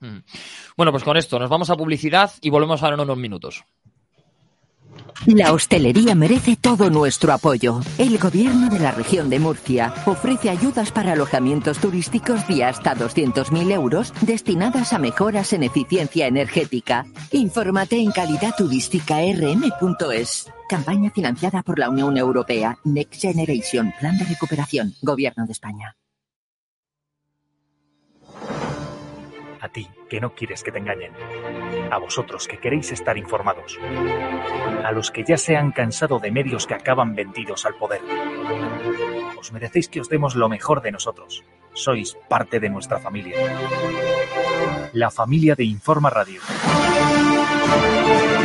Mm. 0.00 0.18
Bueno, 0.76 0.92
pues 0.92 1.02
con 1.02 1.16
esto 1.16 1.38
nos 1.38 1.48
vamos 1.48 1.70
a 1.70 1.76
publicidad 1.76 2.30
y 2.42 2.50
volvemos 2.50 2.82
ahora 2.82 2.96
en 2.96 3.00
unos 3.00 3.16
minutos. 3.16 3.64
La 5.26 5.52
hostelería 5.52 6.14
merece 6.14 6.56
todo 6.56 6.88
nuestro 6.90 7.32
apoyo. 7.32 7.80
El 7.96 8.18
gobierno 8.18 8.68
de 8.68 8.78
la 8.80 8.90
región 8.90 9.30
de 9.30 9.38
Murcia 9.38 9.94
ofrece 10.04 10.50
ayudas 10.50 10.90
para 10.90 11.12
alojamientos 11.12 11.78
turísticos 11.78 12.44
de 12.48 12.64
hasta 12.64 12.96
200.000 12.96 13.70
euros 13.72 14.12
destinadas 14.22 14.92
a 14.92 14.98
mejoras 14.98 15.52
en 15.52 15.62
eficiencia 15.62 16.26
energética. 16.26 17.06
Infórmate 17.30 18.00
en 18.00 18.10
calidadturística.rm.es. 18.10 20.52
Campaña 20.68 21.10
financiada 21.10 21.62
por 21.62 21.78
la 21.78 21.88
Unión 21.88 22.16
Europea. 22.16 22.78
Next 22.84 23.20
Generation. 23.20 23.94
Plan 24.00 24.18
de 24.18 24.24
recuperación. 24.24 24.94
Gobierno 25.02 25.46
de 25.46 25.52
España. 25.52 25.94
A 29.60 29.68
ti, 29.68 29.88
que 30.10 30.20
no 30.20 30.34
quieres 30.34 30.64
que 30.64 30.72
te 30.72 30.78
engañen. 30.78 31.12
A 31.92 31.98
vosotros, 31.98 32.48
que 32.48 32.56
queréis 32.56 32.90
estar 32.90 33.18
informados. 33.18 33.78
A 34.82 34.92
los 34.92 35.10
que 35.10 35.24
ya 35.24 35.36
se 35.36 35.58
han 35.58 35.72
cansado 35.72 36.20
de 36.20 36.30
medios 36.30 36.66
que 36.66 36.72
acaban 36.72 37.14
vendidos 37.14 37.66
al 37.66 37.74
poder. 37.74 38.00
Os 39.38 39.52
merecéis 39.52 39.90
que 39.90 40.00
os 40.00 40.08
demos 40.08 40.34
lo 40.34 40.48
mejor 40.48 40.80
de 40.80 40.90
nosotros. 40.90 41.44
Sois 41.74 42.16
parte 42.30 42.60
de 42.60 42.70
nuestra 42.70 42.98
familia. 42.98 43.36
La 44.94 45.10
familia 45.10 45.54
de 45.54 45.64
Informa 45.64 46.08
Radio. 46.08 46.40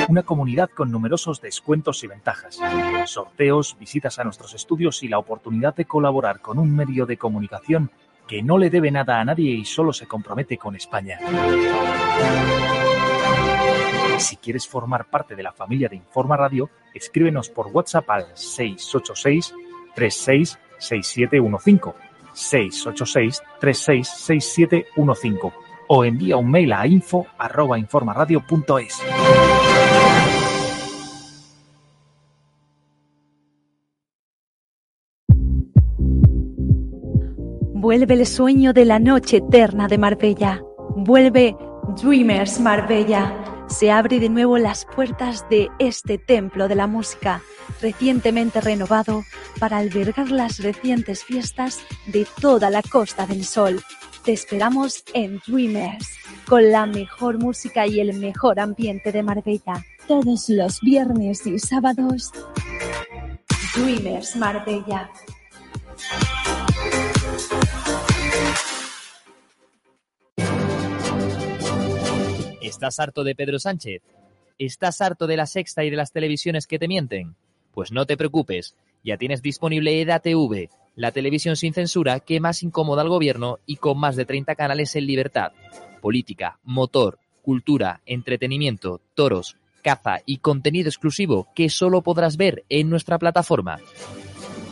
Una 0.10 0.24
comunidad 0.24 0.70
con 0.70 0.92
numerosos 0.92 1.40
descuentos 1.40 2.04
y 2.04 2.08
ventajas, 2.08 2.60
sorteos, 3.06 3.78
visitas 3.80 4.20
a 4.20 4.26
nuestros 4.26 4.56
estudios 4.56 5.04
y 5.04 5.08
la 5.08 5.20
oportunidad 5.20 5.74
de 5.74 5.86
colaborar 5.86 6.42
con 6.42 6.60
un 6.60 6.76
medio 6.76 7.06
de 7.06 7.16
comunicación 7.16 7.92
que 8.28 8.44
no 8.44 8.58
le 8.58 8.70
debe 8.70 8.92
nada 8.92 9.22
a 9.22 9.26
nadie 9.26 9.52
y 9.52 9.64
solo 9.64 9.94
se 9.94 10.06
compromete 10.06 10.58
con 10.58 10.76
España. 10.76 11.18
Si 14.18 14.38
quieres 14.38 14.68
formar 14.68 15.10
parte 15.10 15.36
de 15.36 15.44
la 15.44 15.52
familia 15.52 15.90
de 15.90 15.96
Informa 15.96 16.36
Radio, 16.36 16.70
escríbenos 16.94 17.50
por 17.50 17.68
WhatsApp 17.68 18.10
al 18.10 18.26
686 18.34 19.54
366715 19.96 21.94
686 22.34 23.42
366715 23.60 25.54
o 25.90 26.04
envía 26.04 26.38
un 26.38 26.50
mail 26.50 26.74
a 26.74 26.88
info@informaradio.es. 26.88 29.02
Vuelve 37.74 38.14
el 38.16 38.26
sueño 38.26 38.74
de 38.74 38.86
la 38.86 39.00
noche 39.00 39.38
eterna 39.38 39.88
de 39.88 39.98
Marbella. 39.98 40.62
Vuelve 40.96 41.56
Dreamers 42.02 42.60
Marbella 42.60 43.47
se 43.68 43.92
abre 43.92 44.20
de 44.20 44.30
nuevo 44.30 44.58
las 44.58 44.86
puertas 44.86 45.48
de 45.50 45.70
este 45.80 46.18
templo 46.18 46.68
de 46.68 46.76
la 46.76 46.88
música, 46.88 47.42
recientemente 47.82 48.62
renovado 48.62 49.24
para 49.60 49.78
albergar 49.78 50.32
las 50.32 50.60
recientes 50.60 51.24
fiestas 51.24 51.80
de 52.08 52.26
toda 52.40 52.70
la 52.70 52.82
Costa 52.82 53.26
del 53.26 53.44
Sol. 53.46 53.84
Te 54.24 54.34
esperamos 54.34 55.04
en 55.14 55.40
Dreamers, 55.46 56.08
con 56.48 56.72
la 56.72 56.86
mejor 56.86 57.40
música 57.40 57.88
y 57.88 58.00
el 58.00 58.18
mejor 58.20 58.60
ambiente 58.60 59.12
de 59.12 59.24
Marbella, 59.24 59.86
todos 60.08 60.50
los 60.50 60.80
viernes 60.82 61.46
y 61.46 61.60
sábados. 61.60 62.32
Dreamers 63.76 64.36
Marbella. 64.36 65.10
¿Estás 72.62 73.00
harto 73.00 73.24
de 73.24 73.36
Pedro 73.36 73.60
Sánchez? 73.60 74.02
¿Estás 74.58 75.02
harto 75.02 75.28
de 75.28 75.38
la 75.38 75.46
sexta 75.46 75.84
y 75.84 75.90
de 75.92 75.96
las 75.96 76.12
televisiones 76.12 76.66
que 76.66 76.80
te 76.80 76.88
mienten? 76.88 77.36
Pues 77.72 77.92
no 77.92 78.06
te 78.06 78.18
preocupes, 78.18 78.76
ya 79.04 79.18
tienes 79.18 79.44
disponible 79.44 80.02
EDATV, 80.02 80.70
la 80.96 81.12
televisión 81.12 81.56
sin 81.56 81.74
censura 81.74 82.20
que 82.20 82.40
más 82.40 82.64
incomoda 82.64 83.04
al 83.04 83.10
gobierno 83.10 83.60
y 83.68 83.76
con 83.76 84.00
más 84.00 84.16
de 84.16 84.26
30 84.26 84.56
canales 84.56 84.96
en 84.96 85.06
libertad. 85.06 85.52
Política, 86.02 86.58
motor, 86.64 87.20
cultura, 87.44 88.02
entretenimiento, 88.08 89.02
toros, 89.14 89.56
caza 89.84 90.18
y 90.26 90.38
contenido 90.38 90.90
exclusivo 90.90 91.48
que 91.54 91.70
solo 91.70 92.02
podrás 92.02 92.38
ver 92.38 92.66
en 92.70 92.90
nuestra 92.90 93.20
plataforma. 93.20 93.80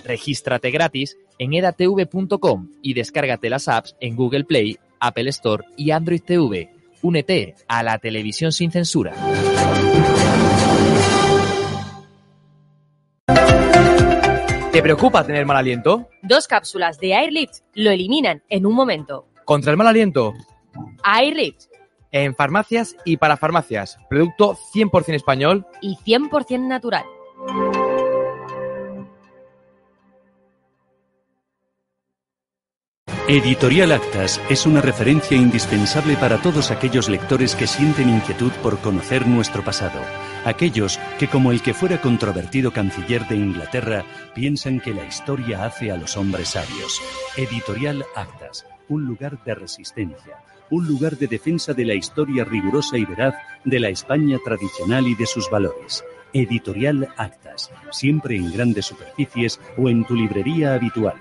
Regístrate 0.04 0.72
gratis 0.72 1.18
en 1.38 1.54
edatv.com 1.54 2.70
y 2.82 2.94
descárgate 2.96 3.50
las 3.50 3.68
apps 3.68 3.96
en 4.00 4.16
Google 4.16 4.46
Play, 4.46 4.80
Apple 5.00 5.30
Store 5.30 5.64
y 5.78 5.92
Android 5.92 6.22
TV. 6.22 6.75
Únete 7.06 7.54
a 7.68 7.84
la 7.84 8.00
televisión 8.00 8.52
sin 8.52 8.72
censura. 8.72 9.14
¿Te 14.72 14.82
preocupa 14.82 15.24
tener 15.24 15.46
mal 15.46 15.58
aliento? 15.58 16.10
Dos 16.24 16.48
cápsulas 16.48 16.98
de 16.98 17.14
Airlift 17.14 17.60
lo 17.76 17.92
eliminan 17.92 18.42
en 18.50 18.66
un 18.66 18.74
momento. 18.74 19.28
¿Contra 19.46 19.70
el 19.70 19.78
mal 19.78 19.86
aliento? 19.86 20.34
Airlift. 21.04 21.66
En 22.12 22.34
farmacias 22.34 22.96
y 23.06 23.18
para 23.18 23.38
farmacias. 23.38 24.00
Producto 24.10 24.58
100% 24.74 25.14
español. 25.14 25.68
Y 25.82 25.98
100% 25.98 26.68
natural. 26.68 27.06
Editorial 33.28 33.92
Actas 33.92 34.40
es 34.52 34.68
una 34.68 34.82
referencia 34.82 35.36
indispensable 35.36 36.16
para 36.16 36.40
todos 36.44 36.70
aquellos 36.70 37.10
lectores 37.10 37.56
que 37.56 37.66
sienten 37.66 38.08
inquietud 38.08 38.52
por 38.62 38.78
conocer 38.78 39.26
nuestro 39.26 39.64
pasado, 39.64 40.00
aquellos 40.46 41.00
que, 41.18 41.28
como 41.28 41.52
el 41.52 41.64
que 41.64 41.74
fuera 41.74 42.00
controvertido 42.00 42.70
canciller 42.70 43.28
de 43.28 43.38
Inglaterra, 43.38 44.06
piensan 44.36 44.80
que 44.80 44.94
la 44.94 45.04
historia 45.06 45.66
hace 45.66 45.90
a 45.90 45.98
los 45.98 46.18
hombres 46.18 46.50
sabios. 46.50 47.02
Editorial 47.36 48.06
Actas, 48.16 48.68
un 48.90 49.06
lugar 49.06 49.44
de 49.44 49.56
resistencia, 49.56 50.44
un 50.70 50.86
lugar 50.88 51.18
de 51.18 51.26
defensa 51.26 51.74
de 51.74 51.86
la 51.86 51.96
historia 51.96 52.44
rigurosa 52.46 52.96
y 52.96 53.06
veraz 53.06 53.34
de 53.64 53.80
la 53.80 53.90
España 53.90 54.38
tradicional 54.46 55.08
y 55.08 55.16
de 55.16 55.26
sus 55.26 55.50
valores. 55.50 56.06
Editorial 56.32 57.10
Actas, 57.18 57.72
siempre 57.90 58.36
en 58.36 58.54
grandes 58.54 58.86
superficies 58.86 59.60
o 59.78 59.90
en 59.90 60.06
tu 60.06 60.14
librería 60.14 60.76
habitual 60.76 61.16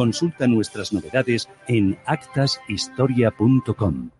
Consulta 0.00 0.46
nuestras 0.46 0.94
novedades 0.94 1.46
en 1.68 1.98
actashistoria.com. 2.06 4.10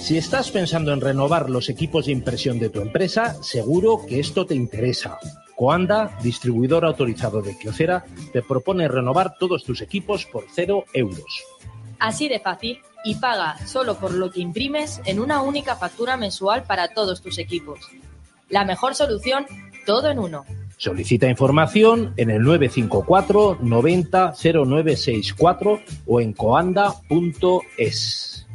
Si 0.00 0.16
estás 0.16 0.50
pensando 0.50 0.94
en 0.94 1.02
renovar 1.02 1.50
los 1.50 1.68
equipos 1.68 2.06
de 2.06 2.12
impresión 2.12 2.58
de 2.58 2.70
tu 2.70 2.80
empresa, 2.80 3.34
seguro 3.42 4.06
que 4.08 4.20
esto 4.20 4.46
te 4.46 4.54
interesa. 4.54 5.18
Coanda, 5.54 6.16
distribuidor 6.22 6.86
autorizado 6.86 7.42
de 7.42 7.58
Kyocera, 7.58 8.06
te 8.32 8.40
propone 8.40 8.88
renovar 8.88 9.36
todos 9.38 9.62
tus 9.62 9.82
equipos 9.82 10.24
por 10.24 10.46
cero 10.50 10.86
euros. 10.94 11.44
Así 11.98 12.26
de 12.26 12.40
fácil 12.40 12.78
y 13.04 13.16
paga 13.16 13.58
solo 13.66 13.98
por 13.98 14.14
lo 14.14 14.30
que 14.30 14.40
imprimes 14.40 15.02
en 15.04 15.20
una 15.20 15.42
única 15.42 15.76
factura 15.76 16.16
mensual 16.16 16.62
para 16.62 16.94
todos 16.94 17.20
tus 17.20 17.36
equipos. 17.36 17.80
La 18.48 18.64
mejor 18.64 18.94
solución, 18.94 19.44
todo 19.84 20.08
en 20.08 20.18
uno. 20.18 20.46
Solicita 20.78 21.28
información 21.28 22.12
en 22.18 22.30
el 22.30 22.42
954 22.42 23.58
90 23.62 24.34
0964 24.34 25.80
o 26.06 26.20
en 26.20 26.34
coanda.es. 26.34 28.46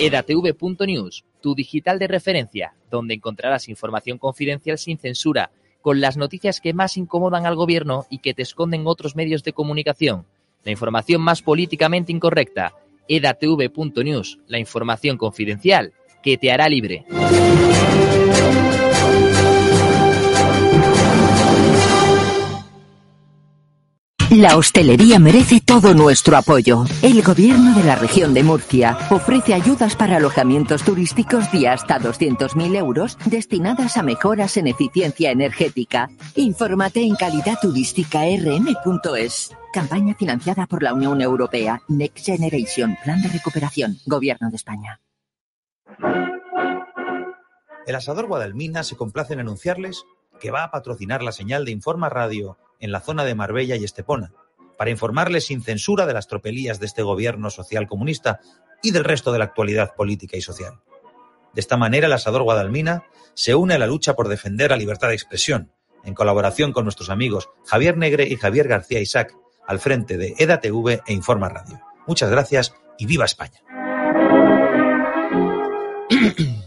edatv.news, 0.00 1.24
tu 1.40 1.54
digital 1.54 1.98
de 1.98 2.06
referencia, 2.06 2.72
donde 2.90 3.14
encontrarás 3.14 3.68
información 3.68 4.16
confidencial 4.16 4.78
sin 4.78 4.96
censura, 4.96 5.50
con 5.82 6.00
las 6.00 6.16
noticias 6.16 6.60
que 6.60 6.72
más 6.72 6.96
incomodan 6.96 7.46
al 7.46 7.56
gobierno 7.56 8.06
y 8.08 8.18
que 8.18 8.32
te 8.32 8.42
esconden 8.42 8.86
otros 8.86 9.16
medios 9.16 9.42
de 9.42 9.52
comunicación. 9.52 10.24
La 10.64 10.70
información 10.70 11.20
más 11.20 11.42
políticamente 11.42 12.12
incorrecta. 12.12 12.74
edatv.news, 13.08 14.38
la 14.46 14.58
información 14.58 15.18
confidencial 15.18 15.92
que 16.22 16.36
te 16.36 16.52
hará 16.52 16.68
libre. 16.68 17.04
La 24.38 24.56
hostelería 24.56 25.18
merece 25.18 25.60
todo 25.60 25.92
nuestro 25.94 26.36
apoyo. 26.36 26.84
El 27.02 27.22
gobierno 27.22 27.74
de 27.74 27.82
la 27.82 27.96
región 27.96 28.34
de 28.34 28.44
Murcia 28.44 28.96
ofrece 29.10 29.52
ayudas 29.52 29.96
para 29.96 30.18
alojamientos 30.18 30.84
turísticos 30.84 31.50
de 31.50 31.66
hasta 31.66 31.98
200.000 31.98 32.76
euros 32.76 33.18
destinadas 33.24 33.96
a 33.96 34.04
mejoras 34.04 34.56
en 34.56 34.68
eficiencia 34.68 35.32
energética. 35.32 36.08
Infórmate 36.36 37.00
en 37.00 37.16
calidadturística.rm.es. 37.16 39.56
Campaña 39.72 40.14
financiada 40.14 40.66
por 40.66 40.84
la 40.84 40.94
Unión 40.94 41.20
Europea. 41.20 41.82
Next 41.88 42.24
Generation. 42.24 42.96
Plan 43.02 43.20
de 43.20 43.30
recuperación. 43.30 43.98
Gobierno 44.06 44.50
de 44.50 44.56
España. 44.56 45.00
El 47.88 47.94
asador 47.94 48.26
Guadalmina 48.26 48.84
se 48.84 48.96
complace 48.96 49.32
en 49.32 49.40
anunciarles 49.40 50.04
que 50.38 50.50
va 50.50 50.62
a 50.62 50.70
patrocinar 50.70 51.22
la 51.22 51.32
señal 51.32 51.64
de 51.64 51.70
Informa 51.70 52.10
Radio 52.10 52.58
en 52.80 52.92
la 52.92 53.00
zona 53.00 53.24
de 53.24 53.34
Marbella 53.34 53.76
y 53.76 53.84
Estepona, 53.84 54.34
para 54.76 54.90
informarles 54.90 55.46
sin 55.46 55.62
censura 55.62 56.04
de 56.04 56.12
las 56.12 56.26
tropelías 56.26 56.80
de 56.80 56.86
este 56.86 57.02
gobierno 57.02 57.48
social 57.48 57.86
comunista 57.86 58.40
y 58.82 58.90
del 58.90 59.04
resto 59.04 59.32
de 59.32 59.38
la 59.38 59.46
actualidad 59.46 59.94
política 59.94 60.36
y 60.36 60.42
social. 60.42 60.82
De 61.54 61.62
esta 61.62 61.78
manera, 61.78 62.08
el 62.08 62.12
asador 62.12 62.42
Guadalmina 62.42 63.04
se 63.32 63.54
une 63.54 63.72
a 63.72 63.78
la 63.78 63.86
lucha 63.86 64.14
por 64.14 64.28
defender 64.28 64.68
la 64.68 64.76
libertad 64.76 65.08
de 65.08 65.14
expresión, 65.14 65.72
en 66.04 66.12
colaboración 66.12 66.74
con 66.74 66.84
nuestros 66.84 67.08
amigos 67.08 67.48
Javier 67.64 67.96
Negre 67.96 68.28
y 68.28 68.36
Javier 68.36 68.68
García 68.68 69.00
Isaac, 69.00 69.34
al 69.66 69.78
frente 69.78 70.18
de 70.18 70.34
EDATV 70.36 71.04
e 71.06 71.14
Informa 71.14 71.48
Radio. 71.48 71.80
Muchas 72.06 72.30
gracias 72.30 72.74
y 72.98 73.06
viva 73.06 73.24
España. 73.24 73.62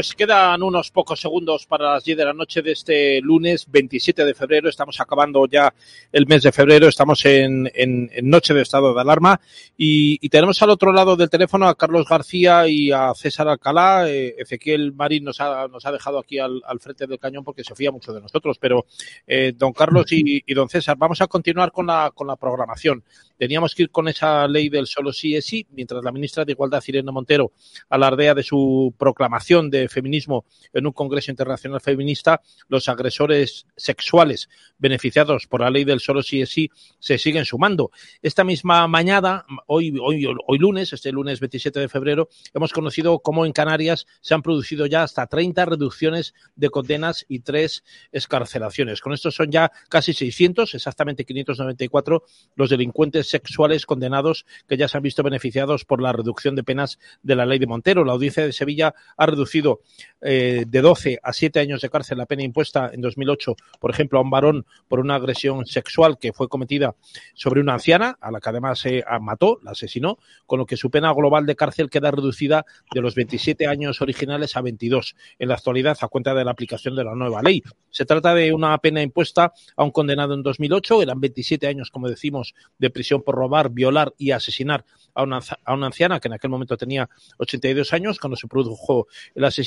Pues 0.00 0.14
quedan 0.14 0.62
unos 0.62 0.90
pocos 0.90 1.20
segundos 1.20 1.66
para 1.66 1.92
las 1.92 2.04
10 2.04 2.16
de 2.16 2.24
la 2.24 2.32
noche 2.32 2.62
de 2.62 2.72
este 2.72 3.20
lunes 3.20 3.66
27 3.70 4.24
de 4.24 4.32
febrero. 4.32 4.70
Estamos 4.70 4.98
acabando 4.98 5.46
ya 5.46 5.74
el 6.10 6.26
mes 6.26 6.42
de 6.42 6.52
febrero, 6.52 6.88
estamos 6.88 7.22
en, 7.26 7.70
en, 7.74 8.08
noche 8.22 8.54
de 8.54 8.62
estado 8.62 8.94
de 8.94 9.00
alarma 9.02 9.38
y, 9.76 10.26
tenemos 10.30 10.62
al 10.62 10.70
otro 10.70 10.90
lado 10.90 11.16
del 11.16 11.28
teléfono 11.28 11.68
a 11.68 11.74
Carlos 11.74 12.08
García 12.08 12.66
y 12.66 12.90
a 12.90 13.12
César 13.14 13.48
Alcalá. 13.48 14.08
Eh, 14.08 14.36
Ezequiel 14.38 14.94
Marín 14.94 15.24
nos 15.24 15.38
ha, 15.38 15.68
nos 15.68 15.84
ha 15.84 15.92
dejado 15.92 16.18
aquí 16.18 16.38
al, 16.38 16.62
frente 16.80 17.06
del 17.06 17.18
cañón 17.18 17.44
porque 17.44 17.62
se 17.62 17.74
fía 17.74 17.92
mucho 17.92 18.14
de 18.14 18.22
nosotros, 18.22 18.56
pero 18.58 18.86
eh, 19.26 19.52
don 19.54 19.74
Carlos 19.74 20.10
y, 20.12 20.42
y, 20.46 20.54
don 20.54 20.70
César, 20.70 20.96
vamos 20.96 21.20
a 21.20 21.26
continuar 21.26 21.72
con 21.72 21.88
la, 21.88 22.10
con 22.14 22.26
la 22.26 22.36
programación. 22.36 23.04
Teníamos 23.36 23.74
que 23.74 23.82
ir 23.82 23.90
con 23.90 24.08
esa 24.08 24.48
ley 24.48 24.70
del 24.70 24.86
solo 24.86 25.12
sí 25.12 25.36
es 25.36 25.44
sí, 25.44 25.66
mientras 25.72 26.02
la 26.02 26.12
ministra 26.12 26.46
de 26.46 26.52
Igualdad, 26.52 26.82
Irene 26.86 27.12
Montero, 27.12 27.52
alardea 27.90 28.34
de 28.34 28.42
su 28.42 28.94
proclamación 28.96 29.68
de 29.68 29.89
feminismo 29.90 30.44
en 30.72 30.86
un 30.86 30.92
Congreso 30.92 31.30
Internacional 31.30 31.80
Feminista, 31.80 32.40
los 32.68 32.88
agresores 32.88 33.66
sexuales 33.76 34.48
beneficiados 34.78 35.46
por 35.46 35.60
la 35.60 35.70
ley 35.70 35.84
del 35.84 36.00
solo 36.00 36.22
sí 36.22 36.40
es 36.40 36.50
sí 36.50 36.70
se 36.98 37.18
siguen 37.18 37.44
sumando. 37.44 37.90
Esta 38.22 38.44
misma 38.44 38.86
mañana, 38.88 39.44
hoy, 39.66 39.96
hoy, 40.00 40.26
hoy 40.46 40.58
lunes, 40.58 40.92
este 40.92 41.12
lunes 41.12 41.40
27 41.40 41.80
de 41.80 41.88
febrero, 41.88 42.28
hemos 42.54 42.72
conocido 42.72 43.20
cómo 43.20 43.46
en 43.46 43.52
Canarias 43.52 44.06
se 44.20 44.34
han 44.34 44.42
producido 44.42 44.86
ya 44.86 45.02
hasta 45.02 45.26
30 45.26 45.64
reducciones 45.64 46.34
de 46.56 46.70
condenas 46.70 47.24
y 47.28 47.40
tres 47.40 47.84
escarcelaciones. 48.12 49.00
Con 49.00 49.12
esto 49.12 49.30
son 49.30 49.50
ya 49.50 49.70
casi 49.88 50.12
600, 50.12 50.74
exactamente 50.74 51.24
594, 51.24 52.24
los 52.56 52.70
delincuentes 52.70 53.28
sexuales 53.28 53.86
condenados 53.86 54.46
que 54.66 54.76
ya 54.76 54.88
se 54.88 54.96
han 54.96 55.02
visto 55.02 55.22
beneficiados 55.22 55.84
por 55.84 56.02
la 56.02 56.12
reducción 56.12 56.54
de 56.54 56.64
penas 56.64 56.98
de 57.22 57.36
la 57.36 57.46
ley 57.46 57.58
de 57.58 57.66
Montero. 57.66 58.04
La 58.04 58.12
audiencia 58.12 58.44
de 58.44 58.52
Sevilla 58.52 58.94
ha 59.16 59.26
reducido 59.26 59.69
eh, 60.22 60.64
de 60.66 60.80
12 60.82 61.18
a 61.22 61.32
7 61.32 61.60
años 61.60 61.80
de 61.80 61.88
cárcel 61.88 62.18
la 62.18 62.26
pena 62.26 62.42
impuesta 62.42 62.90
en 62.92 63.00
2008, 63.00 63.56
por 63.78 63.90
ejemplo, 63.90 64.18
a 64.18 64.22
un 64.22 64.30
varón 64.30 64.66
por 64.88 65.00
una 65.00 65.14
agresión 65.14 65.64
sexual 65.66 66.18
que 66.18 66.32
fue 66.32 66.48
cometida 66.48 66.94
sobre 67.34 67.60
una 67.60 67.74
anciana, 67.74 68.18
a 68.20 68.30
la 68.30 68.40
que 68.40 68.50
además 68.50 68.80
se 68.80 69.02
mató, 69.20 69.58
la 69.62 69.70
asesinó, 69.70 70.18
con 70.46 70.58
lo 70.58 70.66
que 70.66 70.76
su 70.76 70.90
pena 70.90 71.12
global 71.12 71.46
de 71.46 71.56
cárcel 71.56 71.88
queda 71.88 72.10
reducida 72.10 72.66
de 72.92 73.00
los 73.00 73.14
27 73.14 73.66
años 73.66 74.02
originales 74.02 74.56
a 74.56 74.60
22 74.60 75.16
en 75.38 75.48
la 75.48 75.54
actualidad 75.54 75.96
a 76.00 76.08
cuenta 76.08 76.34
de 76.34 76.44
la 76.44 76.50
aplicación 76.50 76.94
de 76.96 77.04
la 77.04 77.14
nueva 77.14 77.42
ley. 77.42 77.62
Se 77.90 78.04
trata 78.04 78.34
de 78.34 78.52
una 78.52 78.76
pena 78.78 79.02
impuesta 79.02 79.52
a 79.76 79.84
un 79.84 79.90
condenado 79.90 80.34
en 80.34 80.42
2008, 80.42 81.02
eran 81.02 81.20
27 81.20 81.66
años, 81.66 81.90
como 81.90 82.08
decimos, 82.08 82.54
de 82.78 82.90
prisión 82.90 83.22
por 83.22 83.36
robar, 83.36 83.70
violar 83.70 84.12
y 84.18 84.32
asesinar 84.32 84.84
a 85.14 85.22
una, 85.22 85.40
a 85.64 85.74
una 85.74 85.86
anciana 85.86 86.20
que 86.20 86.28
en 86.28 86.34
aquel 86.34 86.50
momento 86.50 86.76
tenía 86.76 87.08
82 87.38 87.92
años 87.92 88.18
cuando 88.18 88.36
se 88.36 88.46
produjo 88.46 89.08
el 89.34 89.44
asesinato 89.44 89.59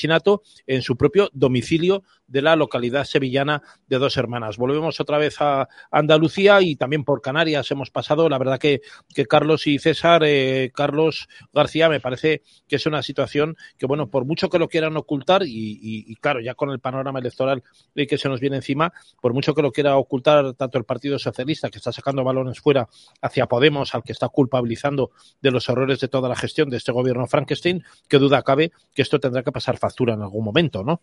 en 0.68 0.82
su 0.82 0.98
propio 0.98 1.30
domicilio 1.34 2.04
de 2.28 2.42
la 2.42 2.56
localidad 2.56 3.06
sevillana 3.06 3.62
de 3.88 3.98
Dos 4.00 4.18
Hermanas. 4.18 4.58
Volvemos 4.58 5.00
otra 5.00 5.18
vez 5.18 5.40
a 5.40 5.68
Andalucía 5.92 6.62
y 6.62 6.76
también 6.76 7.04
por 7.04 7.22
Canarias 7.22 7.70
hemos 7.72 7.92
pasado. 7.92 8.28
La 8.30 8.38
verdad 8.38 8.60
que, 8.60 8.82
que 9.14 9.26
Carlos 9.26 9.68
y 9.68 9.80
César, 9.80 10.24
eh, 10.26 10.72
Carlos 10.74 11.28
García, 11.54 11.90
me 11.90 12.00
parece 12.00 12.42
que 12.68 12.78
es 12.78 12.86
una 12.86 13.04
situación 13.04 13.56
que, 13.78 13.86
bueno, 13.86 14.10
por 14.10 14.26
mucho 14.26 14.50
que 14.50 14.60
lo 14.60 14.68
quieran 14.68 14.98
ocultar 14.98 15.44
y, 15.44 15.80
y, 15.82 16.16
claro, 16.16 16.40
ya 16.42 16.56
con 16.56 16.70
el 16.72 16.80
panorama 16.80 17.20
electoral 17.20 17.64
que 17.96 18.18
se 18.18 18.30
nos 18.30 18.40
viene 18.40 18.58
encima, 18.58 18.94
por 19.22 19.34
mucho 19.34 19.54
que 19.54 19.62
lo 19.62 19.72
quiera 19.72 19.98
ocultar 19.98 20.54
tanto 20.54 20.78
el 20.78 20.86
Partido 20.86 21.20
Socialista, 21.20 21.70
que 21.70 21.78
está 21.78 21.92
sacando 21.92 22.24
balones 22.24 22.60
fuera, 22.60 22.88
hacia 23.22 23.48
Podemos, 23.48 23.94
al 23.94 24.04
que 24.04 24.12
está 24.12 24.30
culpabilizando 24.30 25.12
de 25.42 25.52
los 25.52 25.68
errores 25.70 26.00
de 26.00 26.08
toda 26.08 26.30
la 26.30 26.36
gestión 26.36 26.70
de 26.70 26.78
este 26.78 26.92
gobierno 26.92 27.28
Frankenstein, 27.28 27.84
que 28.08 28.18
duda 28.18 28.42
cabe 28.42 28.72
que 28.94 29.02
esto 29.02 29.20
tendrá 29.20 29.44
que 29.44 29.52
pasar 29.52 29.78
factura 29.84 30.14
en 30.14 30.22
algún 30.22 30.46
momento, 30.46 30.82
¿no? 30.82 31.02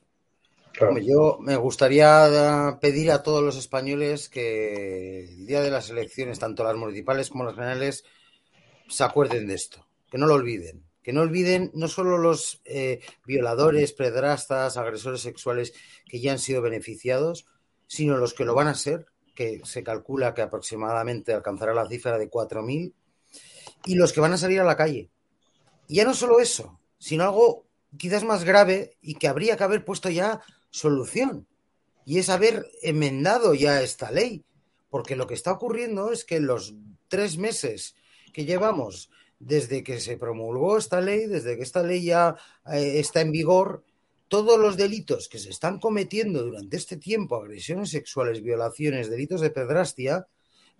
Yo 1.02 1.36
me 1.38 1.56
gustaría 1.56 2.78
pedir 2.80 3.10
a 3.10 3.22
todos 3.22 3.42
los 3.42 3.58
españoles 3.58 4.30
que 4.30 5.24
el 5.24 5.46
día 5.46 5.60
de 5.60 5.70
las 5.70 5.90
elecciones, 5.90 6.38
tanto 6.38 6.64
las 6.64 6.76
municipales 6.76 7.28
como 7.28 7.44
las 7.44 7.54
generales, 7.54 8.04
se 8.88 9.04
acuerden 9.04 9.46
de 9.46 9.54
esto, 9.54 9.86
que 10.10 10.16
no 10.16 10.26
lo 10.26 10.34
olviden, 10.34 10.86
que 11.02 11.12
no 11.12 11.20
olviden 11.20 11.70
no 11.74 11.88
solo 11.88 12.16
los 12.16 12.62
eh, 12.64 13.00
violadores, 13.26 13.92
pedrastas, 13.92 14.78
agresores 14.78 15.20
sexuales 15.20 15.74
que 16.06 16.20
ya 16.20 16.32
han 16.32 16.38
sido 16.38 16.62
beneficiados, 16.62 17.46
sino 17.86 18.16
los 18.16 18.32
que 18.32 18.46
lo 18.46 18.54
van 18.54 18.68
a 18.68 18.74
ser, 18.74 19.04
que 19.34 19.60
se 19.64 19.82
calcula 19.82 20.32
que 20.32 20.42
aproximadamente 20.42 21.34
alcanzará 21.34 21.74
la 21.74 21.88
cifra 21.88 22.16
de 22.16 22.30
4.000, 22.30 22.94
y 23.84 23.94
los 23.96 24.14
que 24.14 24.20
van 24.20 24.32
a 24.32 24.38
salir 24.38 24.60
a 24.60 24.64
la 24.64 24.76
calle. 24.76 25.10
Y 25.86 25.96
ya 25.96 26.04
no 26.04 26.14
solo 26.14 26.40
eso, 26.40 26.80
sino 26.98 27.24
algo 27.24 27.69
quizás 27.96 28.24
más 28.24 28.44
grave 28.44 28.96
y 29.02 29.14
que 29.14 29.28
habría 29.28 29.56
que 29.56 29.64
haber 29.64 29.84
puesto 29.84 30.10
ya 30.10 30.40
solución. 30.70 31.46
Y 32.04 32.18
es 32.18 32.28
haber 32.28 32.66
enmendado 32.82 33.54
ya 33.54 33.82
esta 33.82 34.10
ley. 34.10 34.44
Porque 34.88 35.16
lo 35.16 35.26
que 35.26 35.34
está 35.34 35.52
ocurriendo 35.52 36.10
es 36.10 36.24
que 36.24 36.40
los 36.40 36.74
tres 37.08 37.38
meses 37.38 37.94
que 38.32 38.44
llevamos 38.44 39.10
desde 39.38 39.82
que 39.82 40.00
se 40.00 40.16
promulgó 40.16 40.76
esta 40.76 41.00
ley, 41.00 41.26
desde 41.26 41.56
que 41.56 41.62
esta 41.62 41.82
ley 41.82 42.04
ya 42.04 42.36
eh, 42.72 42.98
está 42.98 43.20
en 43.20 43.32
vigor, 43.32 43.84
todos 44.28 44.60
los 44.60 44.76
delitos 44.76 45.28
que 45.28 45.38
se 45.38 45.50
están 45.50 45.80
cometiendo 45.80 46.44
durante 46.44 46.76
este 46.76 46.96
tiempo, 46.96 47.36
agresiones 47.36 47.90
sexuales, 47.90 48.42
violaciones, 48.42 49.10
delitos 49.10 49.40
de 49.40 49.50
pedrastia, 49.50 50.28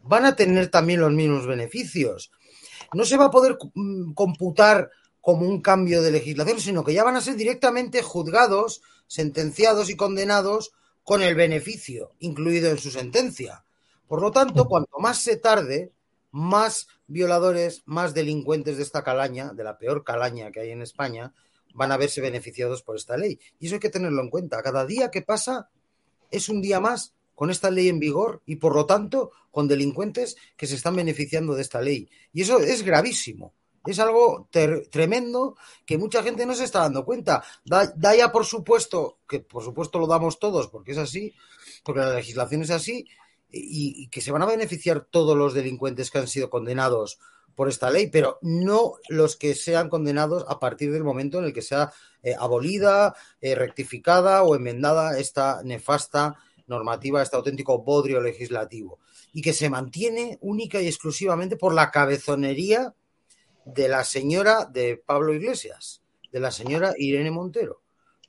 van 0.02 0.24
a 0.24 0.36
tener 0.36 0.68
también 0.68 1.00
los 1.00 1.12
mismos 1.12 1.46
beneficios. 1.46 2.30
No 2.94 3.04
se 3.04 3.16
va 3.16 3.26
a 3.26 3.30
poder 3.30 3.56
mm, 3.74 4.12
computar 4.12 4.90
como 5.20 5.46
un 5.46 5.60
cambio 5.60 6.02
de 6.02 6.10
legislación, 6.10 6.60
sino 6.60 6.84
que 6.84 6.94
ya 6.94 7.04
van 7.04 7.16
a 7.16 7.20
ser 7.20 7.36
directamente 7.36 8.02
juzgados, 8.02 8.82
sentenciados 9.06 9.90
y 9.90 9.96
condenados 9.96 10.72
con 11.04 11.22
el 11.22 11.34
beneficio 11.34 12.12
incluido 12.20 12.70
en 12.70 12.78
su 12.78 12.90
sentencia. 12.90 13.64
Por 14.06 14.22
lo 14.22 14.30
tanto, 14.30 14.66
cuanto 14.66 14.98
más 14.98 15.18
se 15.18 15.36
tarde, 15.36 15.92
más 16.30 16.88
violadores, 17.06 17.82
más 17.86 18.14
delincuentes 18.14 18.76
de 18.76 18.82
esta 18.82 19.04
calaña, 19.04 19.52
de 19.52 19.64
la 19.64 19.78
peor 19.78 20.04
calaña 20.04 20.50
que 20.50 20.60
hay 20.60 20.70
en 20.70 20.82
España, 20.82 21.32
van 21.74 21.92
a 21.92 21.96
verse 21.96 22.20
beneficiados 22.20 22.82
por 22.82 22.96
esta 22.96 23.16
ley. 23.16 23.38
Y 23.58 23.66
eso 23.66 23.76
hay 23.76 23.80
que 23.80 23.90
tenerlo 23.90 24.22
en 24.22 24.30
cuenta. 24.30 24.62
Cada 24.62 24.86
día 24.86 25.10
que 25.10 25.22
pasa 25.22 25.70
es 26.30 26.48
un 26.48 26.60
día 26.60 26.80
más 26.80 27.14
con 27.34 27.50
esta 27.50 27.70
ley 27.70 27.88
en 27.88 27.98
vigor 27.98 28.42
y, 28.46 28.56
por 28.56 28.74
lo 28.74 28.86
tanto, 28.86 29.32
con 29.50 29.66
delincuentes 29.66 30.36
que 30.56 30.66
se 30.66 30.74
están 30.74 30.96
beneficiando 30.96 31.54
de 31.54 31.62
esta 31.62 31.80
ley. 31.80 32.08
Y 32.32 32.42
eso 32.42 32.58
es 32.60 32.82
gravísimo. 32.82 33.54
Es 33.86 33.98
algo 33.98 34.48
tremendo 34.90 35.56
que 35.86 35.96
mucha 35.96 36.22
gente 36.22 36.44
no 36.44 36.54
se 36.54 36.64
está 36.64 36.80
dando 36.80 37.04
cuenta. 37.04 37.42
Da, 37.64 37.92
ya 38.14 38.30
por 38.30 38.44
supuesto, 38.44 39.18
que 39.26 39.40
por 39.40 39.64
supuesto 39.64 39.98
lo 39.98 40.06
damos 40.06 40.38
todos 40.38 40.68
porque 40.68 40.92
es 40.92 40.98
así, 40.98 41.34
porque 41.82 42.00
la 42.00 42.14
legislación 42.14 42.62
es 42.62 42.70
así, 42.70 43.06
y, 43.50 44.08
que 44.08 44.20
se 44.20 44.32
van 44.32 44.42
a 44.42 44.46
beneficiar 44.46 45.06
todos 45.10 45.36
los 45.36 45.54
delincuentes 45.54 46.10
que 46.10 46.18
han 46.18 46.28
sido 46.28 46.50
condenados 46.50 47.18
por 47.54 47.68
esta 47.68 47.90
ley, 47.90 48.08
pero 48.08 48.38
no 48.42 48.94
los 49.08 49.36
que 49.36 49.54
sean 49.54 49.88
condenados 49.88 50.44
a 50.48 50.60
partir 50.60 50.92
del 50.92 51.02
momento 51.02 51.38
en 51.38 51.46
el 51.46 51.52
que 51.52 51.62
sea 51.62 51.92
eh, 52.22 52.34
abolida, 52.38 53.14
eh, 53.40 53.54
rectificada 53.54 54.42
o 54.44 54.54
enmendada 54.54 55.18
esta 55.18 55.62
nefasta 55.64 56.36
normativa, 56.66 57.22
este 57.22 57.36
auténtico 57.36 57.82
bodrio 57.82 58.20
legislativo, 58.20 58.98
y 59.32 59.42
que 59.42 59.52
se 59.52 59.68
mantiene 59.68 60.38
única 60.40 60.80
y 60.80 60.86
exclusivamente 60.86 61.56
por 61.56 61.74
la 61.74 61.90
cabezonería 61.90 62.94
de 63.74 63.88
la 63.88 64.04
señora 64.04 64.64
de 64.64 64.96
Pablo 64.96 65.34
Iglesias, 65.34 66.02
de 66.32 66.40
la 66.40 66.50
señora 66.50 66.94
Irene 66.96 67.30
Montero. 67.30 67.82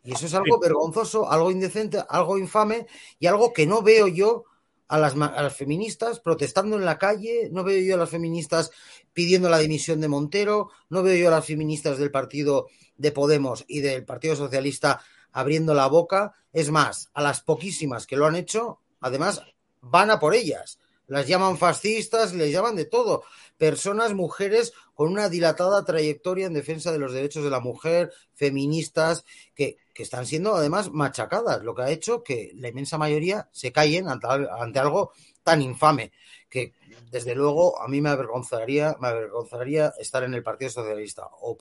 Y 0.04 0.14
eso 0.14 0.26
es 0.26 0.34
algo 0.34 0.60
vergonzoso, 0.60 1.32
algo 1.32 1.52
indecente, 1.52 2.04
algo 2.10 2.38
infame 2.38 2.88
y 3.20 3.28
algo 3.28 3.54
que 3.54 3.68
no 3.68 3.82
veo 3.82 4.08
yo 4.08 4.46
a 4.88 4.98
las, 4.98 5.14
a 5.14 5.44
las, 5.44 5.56
feministas 5.56 6.20
protestando 6.20 6.76
en 6.76 6.86
la 6.86 6.98
calle, 6.98 7.50
no 7.52 7.64
veo 7.64 7.82
yo 7.82 7.96
a 7.96 8.00
las 8.00 8.10
feministas 8.10 8.72
pidiendo 9.14 9.50
la 9.50 9.60
dimisión 9.60 10.02
de 10.02 10.08
Montero, 10.08 10.70
no 10.89 11.04
veo 11.04 11.16
yo 11.16 11.28
a 11.28 11.32
las 11.32 11.46
feministas 11.46 11.98
del 11.98 12.12
partido 12.12 12.68
de 12.98 13.12
Podemos 13.12 13.64
y 13.68 13.80
del 13.80 14.04
Partido 14.04 14.36
Socialista 14.36 15.02
abriendo 15.32 15.74
la 15.74 15.88
boca. 15.88 16.34
Es 16.52 16.72
más, 16.72 17.10
a 17.14 17.22
las 17.22 17.42
poquísimas 17.42 18.08
que 18.08 18.18
lo 18.18 18.26
han 18.26 18.36
hecho, 18.36 18.80
además, 19.00 19.44
van 19.82 20.10
a 20.10 20.20
por 20.20 20.36
ellas 20.36 20.80
las 21.12 21.28
llaman 21.28 21.57
fascistas, 21.57 22.34
les 22.34 22.53
llaman 22.53 22.78
de 22.78 22.86
todo. 22.86 23.26
Personas, 23.57 24.14
mujeres 24.14 24.72
con 24.95 25.12
una 25.12 25.28
dilatada 25.28 25.84
trayectoria 25.84 26.47
en 26.47 26.53
defensa 26.53 26.93
de 26.93 26.99
los 26.99 27.12
derechos 27.12 27.43
de 27.43 27.49
la 27.49 27.59
mujer, 27.59 28.14
feministas, 28.34 29.26
que, 29.53 29.78
están 29.95 30.26
siendo 30.26 30.55
además 30.55 30.89
machacadas, 30.89 31.64
lo 31.64 31.76
que 31.76 31.84
ha 31.84 31.91
hecho 31.91 32.24
que 32.24 32.53
la 32.55 32.70
inmensa 32.70 32.97
mayoría 32.97 33.49
se 33.51 33.72
callen 33.72 34.07
ante, 34.07 34.80
algo 34.80 35.12
tan 35.43 35.62
infame, 35.62 36.12
que 36.49 36.74
desde 37.12 37.36
luego 37.36 37.80
a 37.80 37.88
mí 37.88 38.01
me 38.01 38.09
avergonzaría, 38.09 38.95
me 38.99 39.09
avergonzaría 39.09 39.93
estar 39.99 40.24
en 40.24 40.34
el 40.34 40.41
Partido 40.41 40.72
Socialista 40.72 41.28
o, 41.41 41.55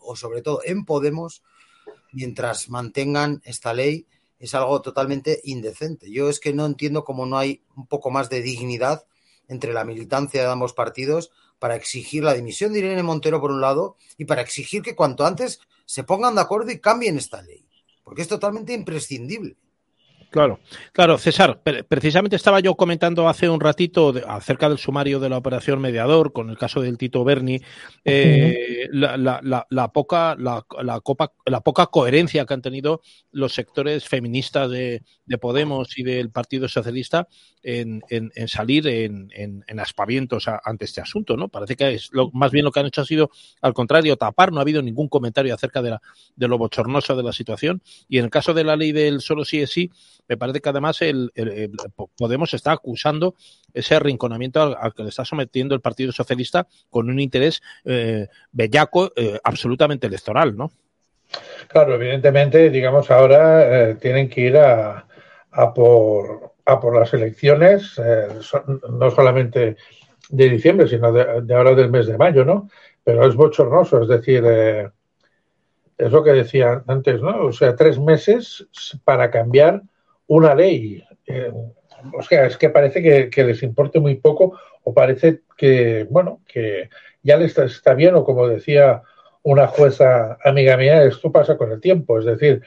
o 0.00 0.16
sobre 0.16 0.42
todo 0.42 0.60
en 0.64 0.84
Podemos 0.84 1.44
mientras 2.10 2.68
mantengan 2.68 3.42
esta 3.44 3.72
ley 3.74 4.08
es 4.38 4.54
algo 4.54 4.80
totalmente 4.82 5.40
indecente. 5.44 6.10
Yo 6.10 6.28
es 6.28 6.40
que 6.40 6.52
no 6.52 6.66
entiendo 6.66 7.04
cómo 7.04 7.26
no 7.26 7.38
hay 7.38 7.62
un 7.76 7.86
poco 7.86 8.10
más 8.10 8.30
de 8.30 8.42
dignidad 8.42 9.04
entre 9.48 9.72
la 9.72 9.84
militancia 9.84 10.42
de 10.42 10.50
ambos 10.50 10.72
partidos 10.72 11.30
para 11.58 11.76
exigir 11.76 12.22
la 12.22 12.34
dimisión 12.34 12.72
de 12.72 12.80
Irene 12.80 13.02
Montero 13.02 13.40
por 13.40 13.50
un 13.50 13.60
lado 13.60 13.96
y 14.16 14.26
para 14.26 14.42
exigir 14.42 14.82
que 14.82 14.94
cuanto 14.94 15.26
antes 15.26 15.60
se 15.86 16.04
pongan 16.04 16.34
de 16.34 16.42
acuerdo 16.42 16.70
y 16.70 16.78
cambien 16.78 17.16
esta 17.16 17.42
ley, 17.42 17.66
porque 18.04 18.22
es 18.22 18.28
totalmente 18.28 18.72
imprescindible. 18.72 19.56
Claro, 20.30 20.60
claro, 20.92 21.16
César, 21.16 21.62
precisamente 21.88 22.36
estaba 22.36 22.60
yo 22.60 22.74
comentando 22.74 23.28
hace 23.28 23.48
un 23.48 23.60
ratito 23.60 24.12
acerca 24.26 24.68
del 24.68 24.76
sumario 24.76 25.20
de 25.20 25.30
la 25.30 25.38
operación 25.38 25.80
mediador 25.80 26.34
con 26.34 26.50
el 26.50 26.58
caso 26.58 26.82
del 26.82 26.98
Tito 26.98 27.24
Berni, 27.24 27.60
eh, 28.04 28.88
la, 28.90 29.90
poca, 29.94 30.36
la, 30.38 30.66
copa, 31.02 31.32
la 31.46 31.62
poca 31.62 31.86
coherencia 31.86 32.44
que 32.44 32.52
han 32.52 32.60
tenido 32.60 33.00
los 33.32 33.54
sectores 33.54 34.06
feministas 34.06 34.70
de, 34.70 35.02
Podemos 35.40 35.96
y 35.96 36.02
del 36.02 36.30
Partido 36.30 36.68
Socialista 36.68 37.28
en, 37.62 38.02
salir 38.46 38.86
en, 38.86 39.30
en, 39.34 39.80
aspavientos 39.80 40.46
ante 40.64 40.84
este 40.84 41.00
asunto, 41.00 41.36
¿no? 41.36 41.48
Parece 41.48 41.76
que 41.76 41.94
es 41.94 42.08
lo, 42.12 42.30
más 42.32 42.50
bien 42.50 42.64
lo 42.64 42.72
que 42.72 42.80
han 42.80 42.86
hecho 42.86 43.02
ha 43.02 43.06
sido, 43.06 43.30
al 43.62 43.72
contrario, 43.72 44.16
tapar, 44.16 44.52
no 44.52 44.58
ha 44.58 44.62
habido 44.62 44.82
ningún 44.82 45.08
comentario 45.08 45.54
acerca 45.54 45.80
de, 45.80 45.90
la, 45.90 46.02
de 46.34 46.48
lo 46.48 46.58
bochornoso 46.58 47.14
de 47.14 47.22
la 47.22 47.32
situación. 47.32 47.82
Y 48.08 48.18
en 48.18 48.24
el 48.24 48.30
caso 48.30 48.52
de 48.52 48.64
la 48.64 48.76
ley 48.76 48.92
del 48.92 49.20
solo 49.20 49.44
sí 49.44 49.60
es 49.60 49.70
sí, 49.70 49.90
me 50.28 50.36
parece 50.36 50.60
que 50.60 50.68
además 50.68 51.00
el, 51.02 51.30
Podemos 52.16 52.52
está 52.54 52.72
acusando 52.72 53.34
ese 53.72 53.94
arrinconamiento 53.94 54.60
al, 54.60 54.94
que 54.94 55.02
le 55.02 55.08
está 55.08 55.24
sometiendo 55.24 55.74
el 55.74 55.80
Partido 55.80 56.12
Socialista 56.12 56.66
con 56.90 57.08
un 57.08 57.18
interés 57.18 57.62
eh, 57.84 58.28
bellaco 58.52 59.12
eh, 59.16 59.38
absolutamente 59.42 60.06
electoral, 60.06 60.56
¿no? 60.56 60.70
Claro, 61.68 61.94
evidentemente, 61.94 62.70
digamos, 62.70 63.10
ahora 63.10 63.90
eh, 63.90 63.94
tienen 63.96 64.28
que 64.28 64.40
ir 64.42 64.56
a, 64.56 65.04
por, 65.74 66.54
a 66.64 66.80
por 66.80 66.98
las 66.98 67.12
elecciones, 67.12 68.00
no 68.90 69.10
solamente 69.10 69.76
de 70.30 70.48
diciembre, 70.48 70.88
sino 70.88 71.12
de, 71.12 71.54
ahora 71.54 71.74
del 71.74 71.90
mes 71.90 72.06
de 72.06 72.16
mayo, 72.16 72.44
¿no? 72.44 72.70
Pero 73.04 73.26
es 73.26 73.34
bochornoso, 73.34 74.02
es 74.02 74.08
decir, 74.08 74.44
es 74.46 76.12
lo 76.12 76.22
que 76.22 76.32
decía 76.32 76.82
antes, 76.86 77.20
¿no? 77.20 77.46
O 77.46 77.52
sea, 77.52 77.76
tres 77.76 77.98
meses 77.98 78.66
para 79.04 79.30
cambiar 79.30 79.82
una 80.28 80.54
ley. 80.54 81.02
Eh, 81.26 81.52
o 82.12 82.22
sea, 82.22 82.46
es 82.46 82.56
que 82.56 82.70
parece 82.70 83.30
que, 83.30 83.44
les 83.44 83.62
importe 83.62 83.98
muy 83.98 84.14
poco 84.16 84.58
o 84.84 84.94
parece 84.94 85.40
que, 85.56 86.06
bueno, 86.08 86.40
que 86.46 86.88
ya 87.22 87.36
les 87.36 87.58
está, 87.58 87.94
bien 87.94 88.14
o 88.14 88.24
como 88.24 88.46
decía 88.46 89.02
una 89.42 89.66
jueza 89.66 90.38
amiga 90.44 90.76
mía, 90.76 91.02
esto 91.04 91.32
pasa 91.32 91.56
con 91.56 91.72
el 91.72 91.80
tiempo. 91.80 92.18
Es 92.18 92.24
decir, 92.24 92.62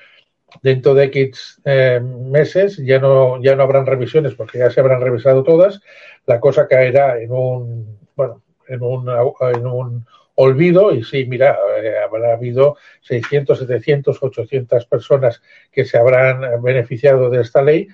dentro 0.62 0.94
de 0.94 1.06
X 1.06 1.62
eh, 1.66 2.02
meses 2.02 2.78
ya 2.78 3.00
no, 3.00 3.42
ya 3.42 3.56
no 3.56 3.64
habrán 3.64 3.86
revisiones 3.86 4.36
porque 4.36 4.60
ya 4.60 4.70
se 4.70 4.80
habrán 4.80 5.02
revisado 5.02 5.44
todas. 5.44 5.80
La 6.26 6.40
cosa 6.40 6.68
caerá 6.68 7.20
en 7.22 7.32
un, 7.32 8.00
bueno, 8.16 8.42
en 8.68 8.82
un, 8.82 9.10
en 9.10 9.68
un 9.68 10.06
olvido 10.36 10.94
y 10.94 11.04
sí, 11.04 11.26
mira, 11.26 11.58
eh, 11.82 11.96
habrá 12.04 12.34
habido 12.34 12.78
600, 13.02 13.60
700, 13.60 14.22
800 14.22 14.86
personas 14.86 15.42
que 15.72 15.86
se 15.86 15.98
habrán 15.98 16.62
beneficiado 16.62 17.30
de 17.30 17.42
esta 17.42 17.62
ley, 17.62 17.88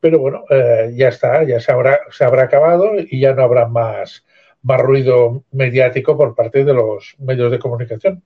pero 0.00 0.18
bueno, 0.18 0.44
eh, 0.50 0.92
ya 0.94 1.08
está, 1.08 1.44
ya 1.44 1.60
se 1.60 1.72
habrá, 1.72 2.00
se 2.10 2.24
habrá 2.24 2.44
acabado 2.44 2.92
y 2.98 3.20
ya 3.20 3.34
no 3.34 3.42
habrá 3.42 3.66
más, 3.66 4.24
más 4.62 4.80
ruido 4.80 5.44
mediático 5.52 6.16
por 6.16 6.34
parte 6.34 6.64
de 6.64 6.74
los 6.74 7.14
medios 7.18 7.50
de 7.50 7.58
comunicación. 7.58 8.22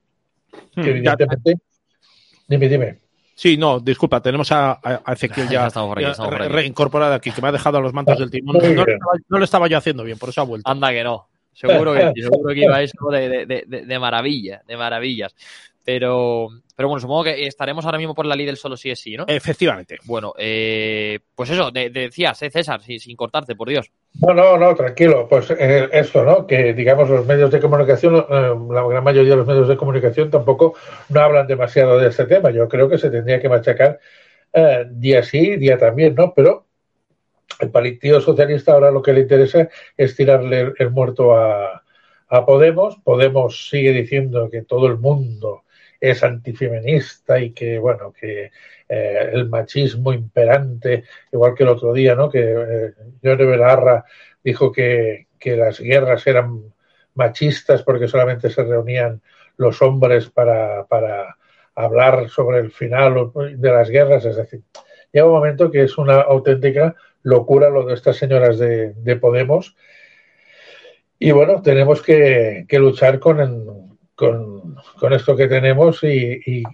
Hmm, 0.75 0.87
evidentemente, 0.87 1.55
dime, 2.47 2.69
dime. 2.69 2.99
Sí, 3.35 3.57
no, 3.57 3.81
disculpa, 3.81 4.21
tenemos 4.21 4.53
a, 4.53 4.79
Ezequiel 5.09 5.49
ya, 5.51 5.69
reincorporado 5.69 7.15
aquí, 7.15 7.31
que 7.31 7.41
me 7.41 7.49
ha 7.49 7.53
dejado 7.53 7.79
a 7.79 7.81
los 7.81 7.93
mantos 7.93 8.19
del 8.19 8.31
timón. 8.31 8.59
No, 9.29 9.39
lo 9.39 9.45
estaba 9.45 9.67
yo 9.69 9.79
haciendo 9.79 10.05
bien, 10.05 10.19
por 10.19 10.29
eso 10.29 10.43
ha 10.43 10.45
vuelto. 10.45 10.71
Anda 10.71 10.91
que 10.91 11.03
no. 11.03 11.29
Seguro 11.53 11.95
que, 11.95 12.13
seguro 12.23 12.55
que 12.55 12.61
iba 12.61 12.83
eso 12.83 13.09
de, 13.11 13.47
de, 13.47 13.65
de, 13.67 13.87
de 13.87 13.99
maravilla, 13.99 14.63
de 14.67 14.77
maravillas. 14.77 15.35
Pero, 15.85 16.49
pero 16.77 16.89
bueno, 16.89 17.01
supongo 17.01 17.25
que 17.25 17.47
estaremos 17.47 17.85
ahora 17.85 17.99
mismo 17.99 18.15
por 18.15 18.25
la 18.25 18.37
ley 18.37 18.47
del 18.47 18.57
solo 18.57 18.77
sí 18.77 18.91
es 18.91 19.01
sí, 19.01 19.17
¿no? 19.17 19.25
Efectivamente. 19.27 19.99
Bueno, 20.05 20.33
eh, 20.39 21.19
pues 21.35 21.51
eso, 21.51 21.71
decías, 21.73 22.41
¿eh, 22.43 22.51
César, 22.51 22.81
sin, 22.83 23.17
cortarte, 23.17 23.57
por 23.57 23.69
Dios. 23.69 23.91
No, 24.21 24.33
no, 24.33 24.57
no, 24.57 24.75
tranquilo. 24.77 25.27
Pues 25.29 25.51
eh, 25.51 25.89
esto, 25.93 26.25
¿no? 26.25 26.47
Que 26.47 26.73
digamos 26.73 27.09
los 27.09 27.27
medios 27.27 27.51
de 27.51 27.61
comunicación, 27.61 28.17
eh, 28.17 28.55
la 28.71 28.87
gran 28.87 29.03
mayoría 29.03 29.31
de 29.31 29.37
los 29.37 29.47
medios 29.47 29.69
de 29.69 29.77
comunicación 29.77 30.31
tampoco 30.31 30.75
no 31.09 31.21
hablan 31.21 31.49
demasiado 31.49 31.99
de 31.99 32.09
este 32.09 32.27
tema. 32.27 32.51
Yo 32.51 32.69
creo 32.69 32.89
que 32.89 32.99
se 32.99 33.11
tendría 33.11 33.41
que 33.41 33.49
machacar 33.49 33.99
día 34.91 35.23
sí, 35.23 35.57
día 35.57 35.79
también, 35.79 36.15
¿no? 36.15 36.35
Pero 36.35 36.67
el 37.61 37.71
Partido 37.71 38.21
Socialista 38.21 38.73
ahora 38.73 38.91
lo 38.91 39.03
que 39.03 39.13
le 39.13 39.21
interesa 39.21 39.69
es 39.97 40.17
tirarle 40.17 40.73
el, 40.79 40.91
muerto 40.91 41.37
a, 41.37 41.83
Podemos. 42.47 42.97
Podemos 43.05 43.69
sigue 43.69 43.93
diciendo 43.93 44.49
que 44.51 44.63
todo 44.63 44.87
el 44.87 44.97
mundo 44.97 45.65
es 46.01 46.25
antifeminista 46.25 47.39
y 47.39 47.51
que, 47.51 47.79
bueno, 47.79 48.11
que 48.11 48.51
eh, 48.89 49.31
el 49.33 49.51
machismo 49.51 50.15
imperante, 50.15 51.05
igual 51.31 51.55
que 51.55 51.63
el 51.65 51.69
otro 51.69 51.93
día, 51.93 52.15
¿no? 52.15 52.31
Que 52.31 52.41
eh, 52.41 52.93
Belarra 53.21 54.07
dijo 54.43 54.73
que, 54.73 55.27
que 55.39 55.57
las 55.57 55.79
guerras 55.79 56.27
eran 56.27 56.73
machistas 57.15 57.83
porque 57.83 58.09
solamente 58.09 58.49
se 58.49 58.65
reunían 58.65 59.21
los 59.57 59.83
hombres 59.83 60.31
para, 60.31 60.85
para 60.87 61.37
hablar 61.75 62.29
sobre 62.29 62.61
el 62.61 62.71
final 62.71 63.33
de 63.57 63.71
las 63.71 63.91
guerras. 63.91 64.25
Es 64.25 64.37
decir, 64.37 64.63
llega 65.13 65.27
un 65.27 65.33
momento 65.33 65.71
que 65.71 65.83
es 65.83 65.99
una 65.99 66.21
auténtica 66.21 66.97
locura 67.23 67.71
lo 67.71 67.85
de 67.87 67.95
estas 67.95 68.17
señoras 68.17 68.59
de, 68.59 69.17
Podemos. 69.21 69.77
Y 71.19 71.31
bueno, 71.31 71.63
tenemos 71.63 72.03
que, 72.03 72.67
luchar 72.73 73.21
con, 73.21 73.99
con, 74.15 75.13
esto 75.13 75.37
que 75.37 75.47
tenemos 75.47 76.03
y, 76.03 76.65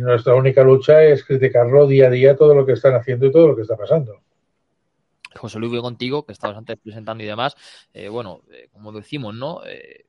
nuestra 0.00 0.34
única 0.34 0.62
lucha 0.62 1.02
es 1.04 1.24
criticarlo 1.24 1.86
día 1.86 2.08
a 2.08 2.10
día 2.10 2.36
todo 2.36 2.54
lo 2.54 2.66
que 2.66 2.72
están 2.72 2.94
haciendo 2.94 3.26
y 3.26 3.32
todo 3.32 3.48
lo 3.48 3.56
que 3.56 3.62
está 3.62 3.76
pasando. 3.76 4.20
José 5.36 5.58
Luis, 5.58 5.72
voy 5.72 5.80
contigo, 5.80 6.24
que 6.24 6.32
estabas 6.32 6.56
antes 6.56 6.78
presentando 6.78 7.22
y 7.22 7.26
demás. 7.26 7.54
Eh, 7.92 8.08
bueno, 8.08 8.42
eh, 8.50 8.68
como 8.72 8.92
decimos, 8.92 9.34
¿no? 9.34 9.60
Eh, 9.66 10.06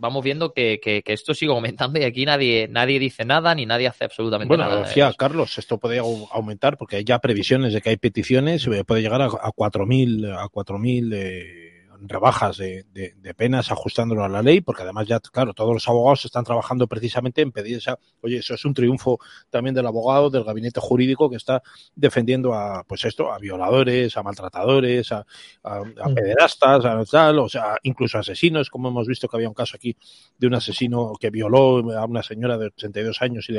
vamos 0.00 0.24
viendo 0.24 0.52
que, 0.52 0.80
que, 0.82 1.02
esto 1.06 1.34
sigue 1.34 1.52
aumentando 1.52 2.00
y 2.00 2.04
aquí 2.04 2.24
nadie, 2.24 2.66
nadie 2.68 2.98
dice 2.98 3.24
nada 3.24 3.54
ni 3.54 3.66
nadie 3.66 3.86
hace 3.86 4.04
absolutamente 4.04 4.56
nada. 4.56 4.70
Bueno, 4.70 4.86
decía 4.86 5.12
Carlos, 5.16 5.58
esto 5.58 5.78
puede 5.78 5.98
aumentar 5.98 6.76
porque 6.76 6.96
hay 6.96 7.04
ya 7.04 7.18
previsiones 7.18 7.72
de 7.72 7.80
que 7.80 7.90
hay 7.90 7.96
peticiones, 7.96 8.68
puede 8.86 9.02
llegar 9.02 9.20
a, 9.22 9.26
a 9.26 9.52
4.000 9.52 10.34
a 10.34 10.48
4.000 10.48 11.14
eh, 11.14 11.69
rebajas 12.02 12.56
de, 12.56 12.84
de, 12.92 13.34
penas 13.34 13.70
ajustándolo 13.70 14.24
a 14.24 14.28
la 14.28 14.42
ley, 14.42 14.60
porque 14.60 14.82
además 14.82 15.06
ya, 15.06 15.20
claro, 15.20 15.54
todos 15.54 15.72
los 15.72 15.88
abogados 15.88 16.24
están 16.24 16.44
trabajando 16.44 16.86
precisamente 16.86 17.42
en 17.42 17.52
pedir 17.52 17.78
esa, 17.78 17.98
oye, 18.20 18.38
eso 18.38 18.54
es 18.54 18.64
un 18.64 18.74
triunfo 18.74 19.18
también 19.48 19.74
del 19.74 19.86
abogado, 19.86 20.30
del 20.30 20.44
gabinete 20.44 20.80
jurídico 20.80 21.30
que 21.30 21.36
está 21.36 21.62
defendiendo 21.94 22.54
a, 22.54 22.84
pues 22.84 23.04
esto, 23.04 23.32
a 23.32 23.38
violadores, 23.38 24.16
a 24.16 24.22
maltratadores, 24.22 25.12
a, 25.12 25.24
a, 25.62 25.80
mm. 25.80 26.14
pederastas, 26.14 26.84
a 26.84 27.04
tal, 27.04 27.38
o 27.38 27.48
sea, 27.48 27.76
incluso 27.82 28.18
asesinos, 28.18 28.68
como 28.68 28.88
hemos 28.88 29.06
visto 29.06 29.28
que 29.28 29.36
había 29.36 29.48
un 29.48 29.54
caso 29.54 29.76
aquí 29.76 29.96
de 30.38 30.46
un 30.46 30.54
asesino 30.54 31.12
que 31.18 31.30
violó 31.30 31.92
a 31.96 32.04
una 32.04 32.22
señora 32.22 32.58
de 32.58 32.66
82 32.66 33.22
años 33.22 33.48
y 33.48 33.56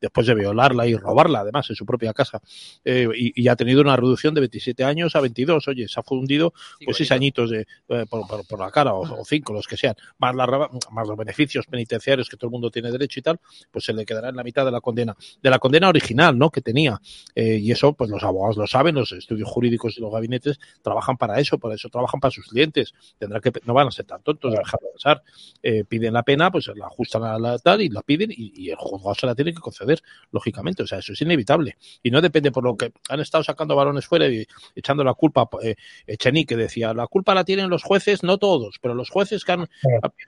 después 0.00 0.26
de 0.26 0.34
violarla 0.34 0.86
y 0.86 0.96
robarla, 0.96 1.40
además, 1.40 1.68
en 1.70 1.76
su 1.76 1.84
propia 1.86 2.12
casa, 2.12 2.40
eh, 2.84 3.08
y, 3.14 3.44
ha 3.48 3.56
tenido 3.56 3.82
una 3.82 3.94
reducción 3.94 4.34
de 4.34 4.40
27 4.40 4.84
años 4.84 5.14
a 5.14 5.20
22, 5.20 5.68
oye, 5.68 5.86
se 5.86 6.00
ha 6.00 6.02
fundido 6.02 6.54
pues 6.84 6.96
seis 6.96 7.12
añitos 7.12 7.50
de, 7.50 7.63
eh, 7.88 8.06
por, 8.08 8.58
la 8.58 8.70
cara, 8.70 8.94
o, 8.94 9.24
cinco, 9.24 9.52
los 9.52 9.66
que 9.66 9.76
sean, 9.76 9.94
más, 10.18 10.34
la, 10.34 10.46
más 10.90 11.08
los 11.08 11.16
beneficios 11.16 11.66
penitenciarios 11.66 12.28
que 12.28 12.36
todo 12.36 12.48
el 12.48 12.52
mundo 12.52 12.70
tiene 12.70 12.90
derecho 12.90 13.20
y 13.20 13.22
tal, 13.22 13.40
pues 13.70 13.84
se 13.84 13.92
le 13.92 14.04
quedará 14.04 14.28
en 14.28 14.36
la 14.36 14.42
mitad 14.42 14.64
de 14.64 14.70
la 14.70 14.80
condena, 14.80 15.16
de 15.42 15.50
la 15.50 15.58
condena 15.58 15.88
original, 15.88 16.38
¿no? 16.38 16.50
Que 16.50 16.60
tenía. 16.60 17.00
Eh, 17.34 17.58
y 17.58 17.72
eso, 17.72 17.92
pues 17.92 18.10
los 18.10 18.22
abogados 18.22 18.56
lo 18.56 18.66
saben, 18.66 18.94
los 18.94 19.12
estudios 19.12 19.48
jurídicos 19.48 19.96
y 19.98 20.00
los 20.00 20.12
gabinetes 20.12 20.58
trabajan 20.82 21.16
para 21.16 21.40
eso, 21.40 21.58
por 21.58 21.72
eso 21.72 21.88
trabajan 21.88 22.20
para 22.20 22.30
sus 22.30 22.46
clientes. 22.46 22.94
Tendrá 23.18 23.40
que, 23.40 23.52
no 23.64 23.74
van 23.74 23.88
a 23.88 23.90
ser 23.90 24.06
tan 24.06 24.22
tontos 24.22 24.52
de 24.52 24.58
dejar 24.58 24.80
de 24.80 24.88
pasar. 24.92 25.22
Eh, 25.62 25.84
piden 25.84 26.14
la 26.14 26.22
pena, 26.22 26.50
pues 26.50 26.70
la 26.74 26.86
ajustan 26.86 27.24
a 27.24 27.38
la 27.38 27.58
tal 27.58 27.82
y 27.82 27.88
la 27.88 28.02
piden 28.02 28.30
y, 28.32 28.70
el 28.70 28.76
juzgado 28.76 29.14
se 29.14 29.26
la 29.26 29.34
tiene 29.34 29.52
que 29.52 29.60
conceder, 29.60 30.02
lógicamente. 30.30 30.82
O 30.82 30.86
sea, 30.86 30.98
eso 30.98 31.12
es 31.12 31.20
inevitable. 31.20 31.76
Y 32.02 32.10
no 32.10 32.20
depende 32.20 32.50
por 32.50 32.64
lo 32.64 32.76
que 32.76 32.92
han 33.08 33.20
estado 33.20 33.44
sacando 33.44 33.76
varones 33.76 34.06
fuera 34.06 34.28
y 34.28 34.46
echando 34.74 35.04
la 35.04 35.14
culpa, 35.14 35.48
eh, 35.62 35.76
Echenique 36.06 36.56
decía, 36.56 36.92
la 36.94 37.06
culpa 37.06 37.34
la 37.34 37.44
tienen 37.54 37.70
los 37.70 37.82
jueces, 37.82 38.22
no 38.22 38.38
todos, 38.38 38.78
pero 38.80 38.94
los 38.94 39.10
jueces 39.10 39.44
que 39.44 39.52
han... 39.52 39.68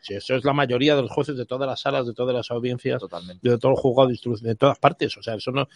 Eso 0.08 0.34
es 0.34 0.44
la 0.44 0.52
mayoría 0.52 0.96
de 0.96 1.02
los 1.02 1.10
jueces 1.10 1.36
de 1.36 1.46
todas 1.46 1.68
las 1.68 1.80
salas, 1.80 2.06
de 2.06 2.14
todas 2.14 2.34
las 2.34 2.50
audiencias, 2.50 3.00
Totalmente. 3.00 3.48
de 3.48 3.58
todo 3.58 3.72
el 3.72 3.78
juzgado 3.78 4.08
de 4.08 4.14
instrucción, 4.14 4.48
de 4.48 4.54
todas 4.54 4.78
partes. 4.78 5.16
O 5.16 5.22
sea, 5.22 5.34
eso 5.34 5.50
no, 5.52 5.68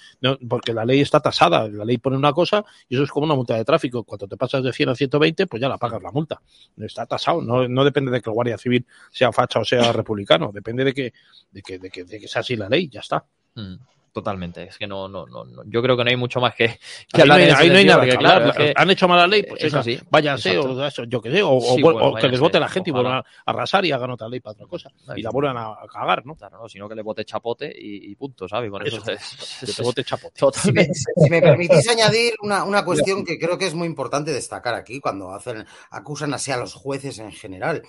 Porque 0.48 0.72
la 0.72 0.84
ley 0.84 1.00
está 1.00 1.20
tasada, 1.20 1.68
la 1.68 1.84
ley 1.84 1.98
pone 1.98 2.16
una 2.16 2.32
cosa 2.32 2.64
y 2.88 2.94
eso 2.94 3.04
es 3.04 3.10
como 3.10 3.26
una 3.26 3.34
multa 3.34 3.56
de 3.56 3.64
tráfico. 3.64 4.04
Cuando 4.04 4.28
te 4.28 4.36
pasas 4.36 4.62
de 4.62 4.72
100 4.72 4.88
a 4.90 4.94
120, 4.94 5.46
pues 5.46 5.60
ya 5.60 5.68
la 5.68 5.78
pagas 5.78 6.02
la 6.02 6.10
multa. 6.10 6.40
Está 6.78 7.06
tasado, 7.06 7.42
no, 7.42 7.66
no 7.68 7.84
depende 7.84 8.10
de 8.10 8.20
que 8.20 8.30
el 8.30 8.34
Guardia 8.34 8.58
Civil 8.58 8.86
sea 9.10 9.32
facha 9.32 9.60
o 9.60 9.64
sea 9.64 9.92
republicano, 9.92 10.50
depende 10.52 10.84
de 10.84 10.94
que, 10.94 11.12
de 11.50 11.62
que, 11.62 11.78
de 11.78 11.90
que, 11.90 12.28
sea 12.28 12.40
así 12.40 12.56
la 12.56 12.68
ley, 12.68 12.88
ya 12.88 13.00
está. 13.00 13.24
Mm. 13.54 13.74
Totalmente, 14.12 14.64
es 14.64 14.76
que 14.76 14.88
no, 14.88 15.08
no, 15.08 15.24
no, 15.26 15.44
yo 15.66 15.80
creo 15.80 15.96
que 15.96 16.02
no 16.02 16.10
hay 16.10 16.16
mucho 16.16 16.40
más 16.40 16.54
que, 16.56 16.80
que 17.12 17.22
hablar. 17.22 17.40
Ahí 17.40 17.70
no 17.70 17.76
hay, 17.76 17.84
nada 17.84 18.04
que 18.04 18.12
hablar. 18.12 18.74
Han 18.74 18.90
hecho 18.90 19.06
mala 19.06 19.28
ley, 19.28 19.44
pues 19.44 19.62
eso 19.62 19.78
así. 19.78 20.00
Váyanse, 20.10 20.58
o 20.58 20.84
eso, 20.84 21.04
yo 21.04 21.20
qué 21.20 21.30
sé, 21.30 21.42
o, 21.44 22.14
que 22.20 22.28
les 22.28 22.40
vote 22.40 22.58
la 22.58 22.68
gente 22.68 22.90
y 22.90 22.92
vuelvan 22.92 23.18
a 23.18 23.24
arrasar 23.46 23.84
y 23.84 23.92
hagan 23.92 24.10
otra 24.10 24.28
ley 24.28 24.40
para 24.40 24.52
otra 24.52 24.66
cosa. 24.66 24.90
y 25.14 25.22
la 25.22 25.30
vuelvan 25.30 25.56
a 25.58 25.76
cagar, 25.92 26.26
¿no? 26.26 26.34
Claro, 26.34 26.58
no, 26.60 26.68
sino 26.68 26.88
que 26.88 26.96
le 26.96 27.02
vote 27.02 27.24
chapote 27.24 27.72
y, 27.72 28.12
punto, 28.16 28.48
¿sabes? 28.48 28.68
Con 28.70 28.84
eso, 28.84 29.00
que 29.00 29.72
te 29.72 29.82
vote 29.82 30.02
chapote. 30.02 30.40
Si 30.58 30.72
me, 30.72 30.88
si 30.92 31.30
me, 31.30 31.40
permitís 31.40 31.88
añadir 31.88 32.34
una, 32.42 32.64
una 32.64 32.84
cuestión 32.84 33.24
que 33.24 33.38
creo 33.38 33.56
que 33.56 33.66
es 33.66 33.74
muy 33.74 33.86
importante 33.86 34.32
destacar 34.32 34.74
aquí 34.74 34.98
cuando 34.98 35.32
hacen, 35.32 35.64
acusan 35.90 36.34
así 36.34 36.50
a 36.50 36.56
los 36.56 36.74
jueces 36.74 37.20
en 37.20 37.30
general. 37.30 37.82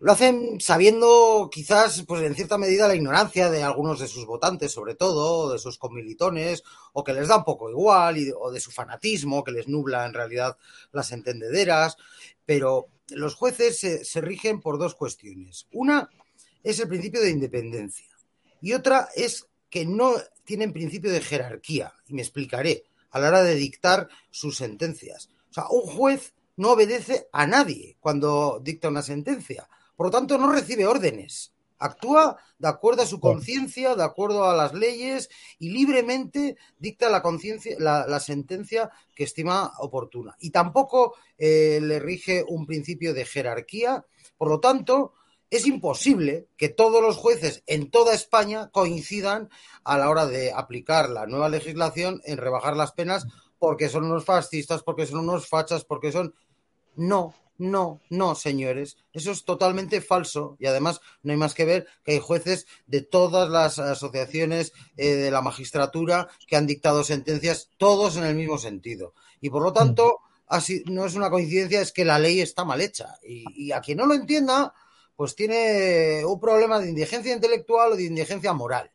Lo 0.00 0.12
hacen 0.12 0.58
sabiendo 0.60 1.50
quizás, 1.52 2.04
pues 2.08 2.22
en 2.22 2.34
cierta 2.34 2.56
medida, 2.56 2.88
la 2.88 2.94
ignorancia 2.94 3.50
de 3.50 3.62
algunos 3.62 4.00
de 4.00 4.08
sus 4.08 4.24
votantes, 4.24 4.72
sobre 4.72 4.94
todo, 4.94 5.52
de 5.52 5.58
sus 5.58 5.76
comilitones, 5.76 6.62
o 6.94 7.04
que 7.04 7.12
les 7.12 7.28
da 7.28 7.36
un 7.36 7.44
poco 7.44 7.68
igual, 7.68 8.16
o 8.38 8.50
de 8.50 8.60
su 8.60 8.70
fanatismo, 8.70 9.44
que 9.44 9.52
les 9.52 9.68
nubla 9.68 10.06
en 10.06 10.14
realidad 10.14 10.56
las 10.92 11.12
entendederas. 11.12 11.98
Pero 12.46 12.88
los 13.10 13.34
jueces 13.34 13.78
se, 13.78 14.04
se 14.04 14.22
rigen 14.22 14.60
por 14.60 14.78
dos 14.78 14.94
cuestiones. 14.94 15.66
Una 15.70 16.08
es 16.62 16.80
el 16.80 16.88
principio 16.88 17.20
de 17.20 17.30
independencia 17.30 18.10
y 18.62 18.72
otra 18.72 19.08
es 19.14 19.48
que 19.68 19.84
no 19.84 20.14
tienen 20.44 20.72
principio 20.72 21.12
de 21.12 21.20
jerarquía, 21.20 21.92
y 22.08 22.14
me 22.14 22.22
explicaré, 22.22 22.84
a 23.10 23.20
la 23.20 23.28
hora 23.28 23.42
de 23.42 23.54
dictar 23.54 24.08
sus 24.30 24.56
sentencias. 24.56 25.30
O 25.50 25.52
sea, 25.52 25.68
un 25.68 25.82
juez 25.82 26.32
no 26.56 26.72
obedece 26.72 27.28
a 27.32 27.46
nadie 27.46 27.96
cuando 28.00 28.60
dicta 28.62 28.88
una 28.88 29.02
sentencia 29.02 29.68
por 30.00 30.06
lo 30.06 30.12
tanto, 30.12 30.38
no 30.38 30.50
recibe 30.50 30.86
órdenes. 30.86 31.52
Actúa 31.78 32.38
de 32.58 32.68
acuerdo 32.68 33.02
a 33.02 33.06
su 33.06 33.20
conciencia, 33.20 33.94
de 33.94 34.02
acuerdo 34.02 34.48
a 34.48 34.56
las 34.56 34.72
leyes 34.72 35.28
y 35.58 35.68
libremente 35.68 36.56
dicta 36.78 37.10
la, 37.10 37.20
conciencia, 37.20 37.76
la, 37.78 38.18
sentencia 38.18 38.90
que 39.14 39.24
estima 39.24 39.74
oportuna. 39.78 40.34
Y 40.40 40.52
tampoco 40.52 41.16
eh, 41.36 41.80
le 41.82 41.98
rige 41.98 42.46
un 42.48 42.64
principio 42.64 43.12
de 43.12 43.26
jerarquía. 43.26 44.06
Por 44.38 44.48
lo 44.48 44.58
tanto, 44.58 45.12
es 45.50 45.66
imposible 45.66 46.46
que 46.56 46.70
todos 46.70 47.02
los 47.02 47.18
jueces 47.18 47.62
en 47.66 47.90
toda 47.90 48.14
España 48.14 48.70
coincidan 48.72 49.50
a 49.84 49.98
la 49.98 50.08
hora 50.08 50.24
de 50.24 50.50
aplicar 50.50 51.10
la 51.10 51.26
nueva 51.26 51.50
legislación 51.50 52.22
en 52.24 52.38
rebajar 52.38 52.74
las 52.74 52.92
penas 52.92 53.26
porque 53.58 53.90
son 53.90 54.04
unos 54.06 54.24
fascistas, 54.24 54.82
porque 54.82 55.04
son 55.04 55.18
unos 55.18 55.46
fachas, 55.46 55.84
porque 55.84 56.10
son... 56.10 56.34
No, 56.96 57.34
no, 57.60 58.00
no, 58.08 58.34
señores, 58.34 58.96
eso 59.12 59.32
es 59.32 59.44
totalmente 59.44 60.00
falso 60.00 60.56
y 60.58 60.64
además 60.64 61.02
no 61.22 61.32
hay 61.32 61.36
más 61.36 61.52
que 61.52 61.66
ver 61.66 61.86
que 62.02 62.12
hay 62.12 62.18
jueces 62.18 62.66
de 62.86 63.02
todas 63.02 63.50
las 63.50 63.78
asociaciones 63.78 64.72
eh, 64.96 65.08
de 65.08 65.30
la 65.30 65.42
magistratura 65.42 66.26
que 66.46 66.56
han 66.56 66.66
dictado 66.66 67.04
sentencias, 67.04 67.68
todos 67.76 68.16
en 68.16 68.24
el 68.24 68.34
mismo 68.34 68.56
sentido. 68.56 69.12
Y 69.42 69.50
por 69.50 69.62
lo 69.62 69.74
tanto, 69.74 70.20
así 70.46 70.82
no 70.86 71.04
es 71.04 71.14
una 71.16 71.28
coincidencia, 71.28 71.82
es 71.82 71.92
que 71.92 72.06
la 72.06 72.18
ley 72.18 72.40
está 72.40 72.64
mal 72.64 72.80
hecha. 72.80 73.18
Y, 73.22 73.72
a 73.72 73.82
quien 73.82 73.98
no 73.98 74.06
lo 74.06 74.14
entienda, 74.14 74.72
pues 75.14 75.36
tiene 75.36 76.24
un 76.24 76.40
problema 76.40 76.80
de 76.80 76.88
indigencia 76.88 77.34
intelectual 77.34 77.92
o 77.92 77.96
de 77.96 78.04
indigencia 78.04 78.54
moral. 78.54 78.90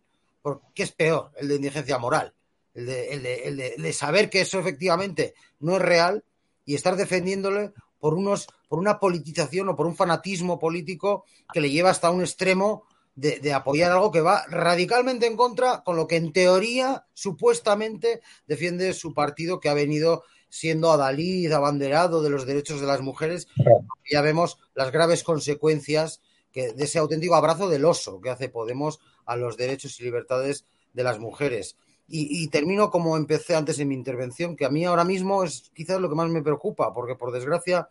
¿Qué 0.73 0.81
es 0.81 0.91
peor? 0.91 1.31
El 1.37 1.49
de 1.49 1.55
indigencia 1.55 1.99
moral. 1.99 2.33
El 2.73 2.87
de, 2.87 3.43
el 3.45 3.57
de 3.83 3.93
saber 3.93 4.27
que 4.27 4.41
eso 4.41 4.59
efectivamente 4.59 5.35
no 5.59 5.75
es 5.75 5.83
real 5.83 6.23
y 6.65 6.73
estar 6.73 6.95
defendiéndole 6.95 7.73
por, 8.05 8.13
unos, 8.13 8.45
por 8.67 8.77
una 8.77 8.99
politización 8.99 9.67
o 9.67 9.75
por 9.75 9.87
un 9.87 9.95
fanatismo 9.95 10.59
político 10.59 11.25
que 11.51 11.59
le 11.59 11.71
lleva 11.71 11.89
hasta 11.89 12.11
un 12.11 12.21
extremo 12.21 12.83
de, 13.15 13.51
apoyar 13.51 13.91
algo 13.91 14.11
que 14.11 14.21
va 14.21 14.45
radicalmente 14.45 15.25
en 15.25 15.35
contra 15.35 15.81
con 15.83 15.95
lo 15.95 16.05
que 16.05 16.17
en 16.17 16.31
teoría 16.31 17.07
supuestamente 17.15 18.21
defiende 18.45 18.93
su 18.93 19.15
partido 19.15 19.59
que 19.59 19.69
ha 19.69 19.73
venido 19.73 20.21
siendo 20.49 20.91
adalid, 20.91 21.51
abanderado 21.51 22.21
de 22.21 22.29
los 22.29 22.45
derechos 22.45 22.79
de 22.79 22.85
las 22.85 23.01
mujeres. 23.01 23.47
Ya 24.11 24.21
vemos 24.21 24.59
las 24.75 24.91
graves 24.91 25.23
consecuencias 25.23 26.21
que, 26.51 26.73
de 26.73 26.83
ese 26.83 26.99
auténtico 26.99 27.33
abrazo 27.33 27.69
del 27.69 27.85
oso 27.85 28.21
que 28.21 28.29
hace 28.29 28.49
Podemos 28.49 28.99
a 29.25 29.35
los 29.35 29.57
derechos 29.57 29.99
y 29.99 30.03
libertades 30.03 30.67
de 30.93 31.03
las 31.03 31.17
mujeres. 31.17 31.75
Y, 32.07 32.47
termino 32.49 32.91
como 32.91 33.17
empecé 33.17 33.55
antes 33.55 33.79
en 33.79 33.87
mi 33.87 33.95
intervención, 33.95 34.55
que 34.55 34.65
a 34.65 34.69
mí 34.69 34.85
ahora 34.85 35.03
mismo 35.03 35.43
es 35.43 35.71
quizás 35.73 35.99
lo 35.99 36.07
que 36.07 36.15
más 36.15 36.29
me 36.29 36.43
preocupa, 36.43 36.93
porque 36.93 37.15
por 37.15 37.31
desgracia 37.31 37.89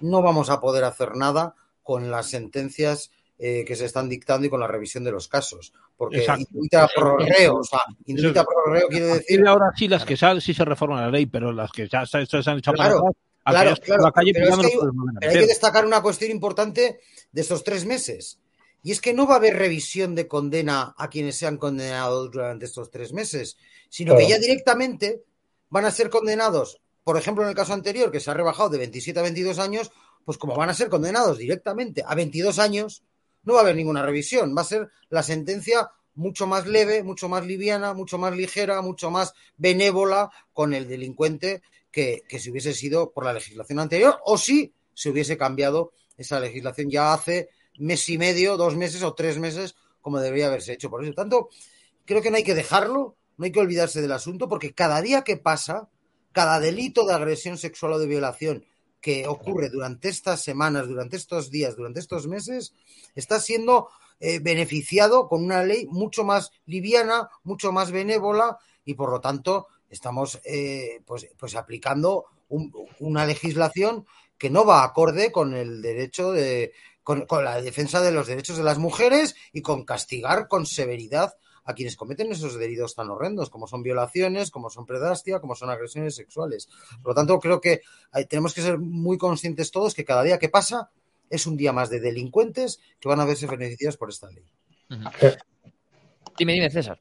no 0.00 0.22
vamos 0.22 0.48
a 0.48 0.58
poder 0.58 0.84
hacer 0.84 1.16
nada 1.16 1.54
con 1.82 2.10
las 2.10 2.30
sentencias 2.30 3.10
eh, 3.38 3.64
que 3.66 3.76
se 3.76 3.84
están 3.84 4.08
dictando 4.08 4.46
y 4.46 4.50
con 4.50 4.60
la 4.60 4.66
revisión 4.66 5.04
de 5.04 5.12
los 5.12 5.28
casos. 5.28 5.74
Porque 5.96 6.24
indubita 6.38 6.88
prorreo, 6.94 7.56
o 7.56 7.64
sea, 7.64 7.80
indubita 8.06 8.42
prorreo 8.44 8.88
quiere 8.88 9.06
decir... 9.06 9.46
Ahora 9.46 9.70
sí 9.76 9.86
las 9.86 10.04
que 10.04 10.16
salen, 10.16 10.40
sí 10.40 10.54
se 10.54 10.64
reforma 10.64 11.02
la 11.02 11.10
ley, 11.10 11.26
pero 11.26 11.52
las 11.52 11.70
que 11.70 11.88
ya 11.88 12.06
se, 12.06 12.18
han 12.18 12.58
hecho 12.58 12.72
claro, 12.72 13.14
Claro, 13.44 13.74
claro, 13.82 14.12
pero, 14.14 14.22
hay 15.20 15.32
que 15.32 15.46
destacar 15.46 15.84
una 15.84 16.00
cuestión 16.00 16.30
importante 16.30 17.00
de 17.32 17.40
estos 17.40 17.64
tres 17.64 17.84
meses. 17.84 18.38
Y 18.82 18.90
es 18.90 19.00
que 19.00 19.14
no 19.14 19.26
va 19.26 19.34
a 19.34 19.36
haber 19.36 19.56
revisión 19.56 20.14
de 20.14 20.26
condena 20.26 20.94
a 20.98 21.08
quienes 21.08 21.36
sean 21.36 21.56
condenados 21.56 22.30
durante 22.30 22.64
estos 22.64 22.90
tres 22.90 23.12
meses, 23.12 23.56
sino 23.88 24.16
que 24.16 24.28
ya 24.28 24.38
directamente 24.38 25.22
van 25.70 25.84
a 25.84 25.90
ser 25.90 26.10
condenados, 26.10 26.80
por 27.04 27.16
ejemplo, 27.16 27.44
en 27.44 27.50
el 27.50 27.54
caso 27.54 27.72
anterior, 27.72 28.10
que 28.10 28.20
se 28.20 28.30
ha 28.30 28.34
rebajado 28.34 28.70
de 28.70 28.78
27 28.78 29.18
a 29.18 29.22
22 29.22 29.58
años, 29.58 29.90
pues 30.24 30.38
como 30.38 30.56
van 30.56 30.68
a 30.68 30.74
ser 30.74 30.88
condenados 30.88 31.38
directamente 31.38 32.02
a 32.06 32.14
22 32.14 32.58
años, 32.58 33.02
no 33.44 33.54
va 33.54 33.60
a 33.60 33.62
haber 33.62 33.76
ninguna 33.76 34.02
revisión, 34.02 34.54
va 34.56 34.62
a 34.62 34.66
ser 34.66 34.88
la 35.08 35.22
sentencia 35.22 35.90
mucho 36.14 36.46
más 36.46 36.66
leve, 36.66 37.02
mucho 37.02 37.28
más 37.28 37.46
liviana, 37.46 37.94
mucho 37.94 38.18
más 38.18 38.36
ligera, 38.36 38.82
mucho 38.82 39.10
más 39.10 39.34
benévola 39.56 40.30
con 40.52 40.74
el 40.74 40.88
delincuente 40.88 41.62
que, 41.90 42.22
que 42.28 42.38
si 42.38 42.50
hubiese 42.50 42.74
sido 42.74 43.12
por 43.12 43.24
la 43.24 43.32
legislación 43.32 43.78
anterior 43.78 44.18
o 44.24 44.36
si 44.36 44.72
se 44.94 45.10
hubiese 45.10 45.36
cambiado 45.36 45.92
esa 46.16 46.38
legislación 46.38 46.90
ya 46.90 47.12
hace 47.12 47.48
mes 47.78 48.08
y 48.08 48.18
medio, 48.18 48.56
dos 48.56 48.76
meses 48.76 49.02
o 49.02 49.14
tres 49.14 49.38
meses, 49.38 49.74
como 50.00 50.20
debería 50.20 50.46
haberse 50.46 50.72
hecho. 50.72 50.90
Por 50.90 51.04
eso, 51.04 51.12
tanto, 51.14 51.48
creo 52.04 52.22
que 52.22 52.30
no 52.30 52.36
hay 52.36 52.44
que 52.44 52.54
dejarlo, 52.54 53.16
no 53.36 53.44
hay 53.44 53.52
que 53.52 53.60
olvidarse 53.60 54.00
del 54.02 54.12
asunto, 54.12 54.48
porque 54.48 54.74
cada 54.74 55.00
día 55.00 55.22
que 55.22 55.36
pasa, 55.36 55.88
cada 56.32 56.60
delito 56.60 57.06
de 57.06 57.14
agresión 57.14 57.58
sexual 57.58 57.92
o 57.92 57.98
de 57.98 58.06
violación 58.06 58.64
que 59.00 59.26
ocurre 59.26 59.68
durante 59.68 60.08
estas 60.08 60.42
semanas, 60.42 60.86
durante 60.86 61.16
estos 61.16 61.50
días, 61.50 61.76
durante 61.76 61.98
estos 61.98 62.28
meses, 62.28 62.72
está 63.16 63.40
siendo 63.40 63.88
eh, 64.20 64.38
beneficiado 64.38 65.28
con 65.28 65.44
una 65.44 65.64
ley 65.64 65.86
mucho 65.90 66.22
más 66.22 66.52
liviana, 66.66 67.28
mucho 67.42 67.72
más 67.72 67.90
benévola 67.90 68.58
y 68.84 68.94
por 68.94 69.10
lo 69.10 69.20
tanto 69.20 69.66
estamos 69.90 70.40
eh, 70.44 71.02
pues, 71.04 71.28
pues 71.36 71.56
aplicando 71.56 72.26
una 73.00 73.26
legislación 73.26 74.06
que 74.38 74.50
no 74.50 74.64
va 74.64 74.84
acorde 74.84 75.32
con 75.32 75.54
el 75.54 75.82
derecho 75.82 76.30
de, 76.30 76.72
con, 77.02 77.26
la 77.44 77.60
defensa 77.60 78.00
de 78.00 78.12
los 78.12 78.26
derechos 78.26 78.56
de 78.56 78.64
las 78.64 78.78
mujeres 78.78 79.34
y 79.52 79.62
con 79.62 79.84
castigar 79.84 80.48
con 80.48 80.66
severidad 80.66 81.34
a 81.64 81.74
quienes 81.74 81.96
cometen 81.96 82.32
esos 82.32 82.58
delitos 82.58 82.94
tan 82.94 83.10
horrendos, 83.10 83.48
como 83.48 83.66
son 83.66 83.82
violaciones, 83.82 84.50
como 84.50 84.68
son 84.68 84.84
predastia, 84.84 85.40
como 85.40 85.54
son 85.54 85.70
agresiones 85.70 86.14
sexuales. 86.14 86.68
Por 87.02 87.12
lo 87.12 87.14
tanto, 87.14 87.38
creo 87.38 87.60
que 87.60 87.82
tenemos 88.28 88.52
que 88.52 88.62
ser 88.62 88.78
muy 88.78 89.16
conscientes 89.16 89.70
todos 89.70 89.94
que 89.94 90.04
cada 90.04 90.24
día 90.24 90.38
que 90.38 90.48
pasa 90.48 90.90
es 91.30 91.46
un 91.46 91.56
día 91.56 91.72
más 91.72 91.88
de 91.88 92.00
delincuentes 92.00 92.80
que 92.98 93.08
van 93.08 93.20
a 93.20 93.24
verse 93.24 93.46
beneficiados 93.46 93.96
por 93.96 94.10
esta 94.10 94.28
ley. 94.30 94.44
Dime, 96.36 96.52
dime, 96.54 96.70
César. 96.70 97.00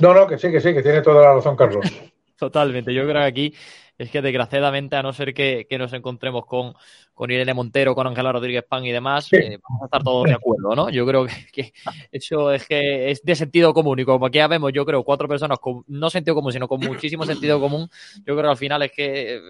No, 0.00 0.12
no, 0.12 0.26
que 0.26 0.38
sí, 0.38 0.50
que 0.50 0.60
sí, 0.60 0.74
que 0.74 0.82
tiene 0.82 1.00
toda 1.00 1.22
la 1.22 1.34
razón, 1.34 1.56
Carlos. 1.56 1.86
Totalmente. 2.38 2.92
Yo 2.92 3.02
creo 3.02 3.14
que 3.14 3.28
aquí 3.28 3.54
es 3.98 4.10
que 4.10 4.22
desgraciadamente, 4.22 4.96
a 4.96 5.02
no 5.02 5.12
ser 5.12 5.32
que, 5.32 5.66
nos 5.78 5.92
encontremos 5.92 6.46
con, 6.46 6.74
con, 7.14 7.30
Irene 7.30 7.54
Montero, 7.54 7.94
con 7.94 8.06
Ángela 8.06 8.32
Rodríguez 8.32 8.64
Pan 8.64 8.84
y 8.84 8.92
demás, 8.92 9.32
eh, 9.32 9.58
vamos 9.62 9.82
a 9.82 9.84
estar 9.86 10.02
todos 10.02 10.24
de 10.24 10.34
acuerdo, 10.34 10.74
¿no? 10.74 10.90
Yo 10.90 11.06
creo 11.06 11.26
que, 11.52 11.72
eso 12.12 12.52
es 12.52 12.66
que 12.66 13.10
es 13.10 13.22
de 13.22 13.34
sentido 13.34 13.72
común 13.72 13.98
y 13.98 14.04
como 14.04 14.26
aquí 14.26 14.36
ya 14.38 14.48
vemos, 14.48 14.72
yo 14.72 14.84
creo, 14.84 15.02
cuatro 15.02 15.28
personas 15.28 15.58
con 15.58 15.84
no 15.88 16.10
sentido 16.10 16.34
común, 16.34 16.52
sino 16.52 16.68
con 16.68 16.80
muchísimo 16.80 17.24
sentido 17.24 17.60
común, 17.60 17.88
yo 18.18 18.34
creo 18.34 18.42
que 18.42 18.48
al 18.48 18.56
final 18.56 18.82
es 18.82 18.92
que 18.92 19.40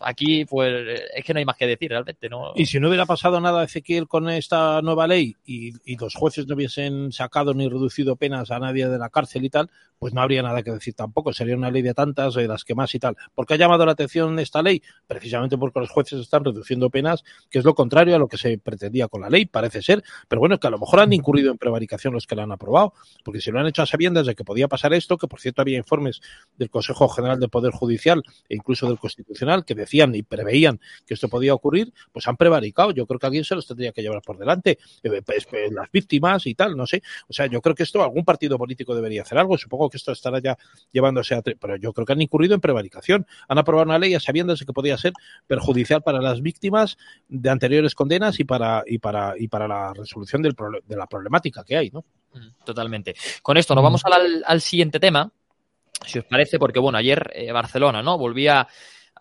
aquí 0.00 0.44
pues 0.44 1.00
es 1.14 1.24
que 1.24 1.32
no 1.32 1.38
hay 1.38 1.44
más 1.44 1.56
que 1.56 1.66
decir 1.66 1.90
realmente. 1.90 2.28
¿no? 2.28 2.52
Y 2.54 2.66
si 2.66 2.80
no 2.80 2.88
hubiera 2.88 3.06
pasado 3.06 3.40
nada 3.40 3.64
Ezequiel 3.64 4.08
con 4.08 4.28
esta 4.28 4.80
nueva 4.82 5.06
ley 5.06 5.36
y, 5.44 5.72
y, 5.84 5.96
los 5.96 6.14
jueces 6.14 6.46
no 6.46 6.54
hubiesen 6.54 7.12
sacado 7.12 7.54
ni 7.54 7.68
reducido 7.68 8.16
penas 8.16 8.50
a 8.50 8.58
nadie 8.58 8.88
de 8.88 8.98
la 8.98 9.08
cárcel 9.08 9.44
y 9.44 9.50
tal, 9.50 9.70
pues 9.98 10.12
no 10.12 10.20
habría 10.20 10.42
nada 10.42 10.62
que 10.62 10.70
decir 10.70 10.94
tampoco. 10.94 11.32
Sería 11.32 11.56
una 11.56 11.70
ley 11.70 11.82
de 11.82 11.94
tantas, 11.94 12.34
de 12.34 12.46
las 12.46 12.64
que 12.64 12.74
más 12.74 12.94
y 12.94 12.98
tal. 12.98 13.16
¿Por 13.34 13.46
qué 13.46 13.54
ha 13.54 13.56
llamado 13.56 13.86
la 13.86 13.92
atención 13.92 14.38
esta 14.38 14.62
ley? 14.62 14.82
Precisamente 15.06 15.56
porque 15.56 15.80
los 15.80 15.90
jueces 15.90 16.20
están 16.20 16.44
reduciendo 16.44 16.90
penas, 16.90 17.24
que 17.50 17.58
es 17.58 17.64
lo 17.64 17.74
contrario 17.74 18.14
a 18.16 18.18
lo 18.18 18.28
que 18.28 18.36
se 18.36 18.58
pretendía 18.58 19.08
con 19.08 19.22
la 19.22 19.30
ley, 19.30 19.46
parece 19.46 19.82
ser. 19.82 20.02
Pero 20.28 20.40
bueno, 20.40 20.56
es 20.56 20.60
que 20.60 20.66
a 20.66 20.70
lo 20.70 20.78
mejor 20.78 21.00
han 21.00 21.12
incurrido 21.12 21.50
en 21.50 21.58
prevaricación 21.58 22.12
los 22.12 22.26
que 22.26 22.36
la 22.36 22.42
han 22.44 22.52
aprobado, 22.52 22.92
porque 23.24 23.40
si 23.40 23.50
lo 23.50 23.60
han 23.60 23.66
hecho 23.66 23.82
a 23.82 23.86
sabiendas 23.86 24.26
de 24.26 24.34
que 24.34 24.44
podía 24.44 24.68
pasar 24.68 24.92
esto, 24.94 25.16
que 25.16 25.28
por 25.28 25.40
cierto 25.40 25.62
había 25.62 25.78
informes 25.78 26.20
del 26.56 26.70
Consejo 26.70 27.08
General 27.08 27.38
del 27.40 27.50
Poder 27.50 27.72
Judicial 27.72 28.22
e 28.48 28.56
incluso 28.56 28.88
del 28.88 28.98
Constitucional 28.98 29.64
que 29.66 29.74
decían 29.74 30.14
y 30.14 30.22
preveían 30.22 30.80
que 31.06 31.14
esto 31.14 31.28
podía 31.28 31.52
ocurrir, 31.54 31.92
pues 32.12 32.26
han 32.26 32.36
prevaricado. 32.36 32.92
Yo 32.92 33.06
creo 33.06 33.18
que 33.18 33.26
alguien 33.26 33.44
se 33.44 33.54
los 33.54 33.66
tendría 33.66 33.92
que 33.92 34.02
llevar 34.02 34.22
por 34.22 34.38
delante. 34.38 34.78
Eh, 35.02 35.22
pues, 35.22 35.46
pues, 35.46 35.72
las 35.72 35.90
víctimas 35.90 36.46
y 36.46 36.54
tal, 36.54 36.76
no 36.76 36.86
sé. 36.86 37.02
O 37.28 37.32
sea, 37.32 37.46
yo 37.46 37.60
creo 37.60 37.74
que 37.74 37.82
esto 37.82 38.02
algún 38.02 38.24
partido 38.24 38.56
político 38.56 38.94
debería 38.94 39.22
hacer 39.22 39.38
algo. 39.38 39.58
Supongo 39.58 39.90
que 39.90 39.96
esto 39.96 40.12
estará 40.12 40.38
ya 40.38 40.56
llevándose 40.92 41.34
a... 41.34 41.42
Pero 41.42 41.76
yo 41.76 41.92
creo 41.92 42.06
que 42.06 42.12
han 42.12 42.22
incurrido 42.22 42.54
en 42.54 42.60
prevaricación. 42.60 43.26
Han 43.48 43.58
aprobado 43.58 43.86
una 43.88 43.98
ley 43.98 44.18
sabiéndose 44.18 44.64
que 44.64 44.72
podía 44.72 44.96
ser 44.96 45.12
perjudicial 45.46 46.02
para 46.02 46.20
las 46.20 46.40
víctimas 46.40 46.96
de 47.28 47.50
anteriores 47.50 47.94
condenas 47.94 48.40
y 48.40 48.44
para, 48.44 48.82
y 48.86 48.98
para, 48.98 49.34
y 49.38 49.48
para 49.48 49.68
la 49.68 49.92
resolución 49.92 50.42
del 50.42 50.54
de 50.86 50.96
la 50.96 51.06
problemática 51.06 51.64
que 51.64 51.76
hay, 51.76 51.90
¿no? 51.90 52.04
Mm, 52.34 52.64
totalmente. 52.64 53.14
Con 53.42 53.56
esto 53.56 53.74
nos 53.74 53.84
vamos 53.84 54.02
al, 54.04 54.42
al 54.46 54.60
siguiente 54.60 55.00
tema, 55.00 55.30
si 56.04 56.18
os 56.18 56.24
parece, 56.24 56.58
porque 56.58 56.78
bueno, 56.78 56.98
ayer 56.98 57.30
eh, 57.34 57.52
Barcelona, 57.52 58.02
¿no? 58.02 58.18
Volvía 58.18 58.66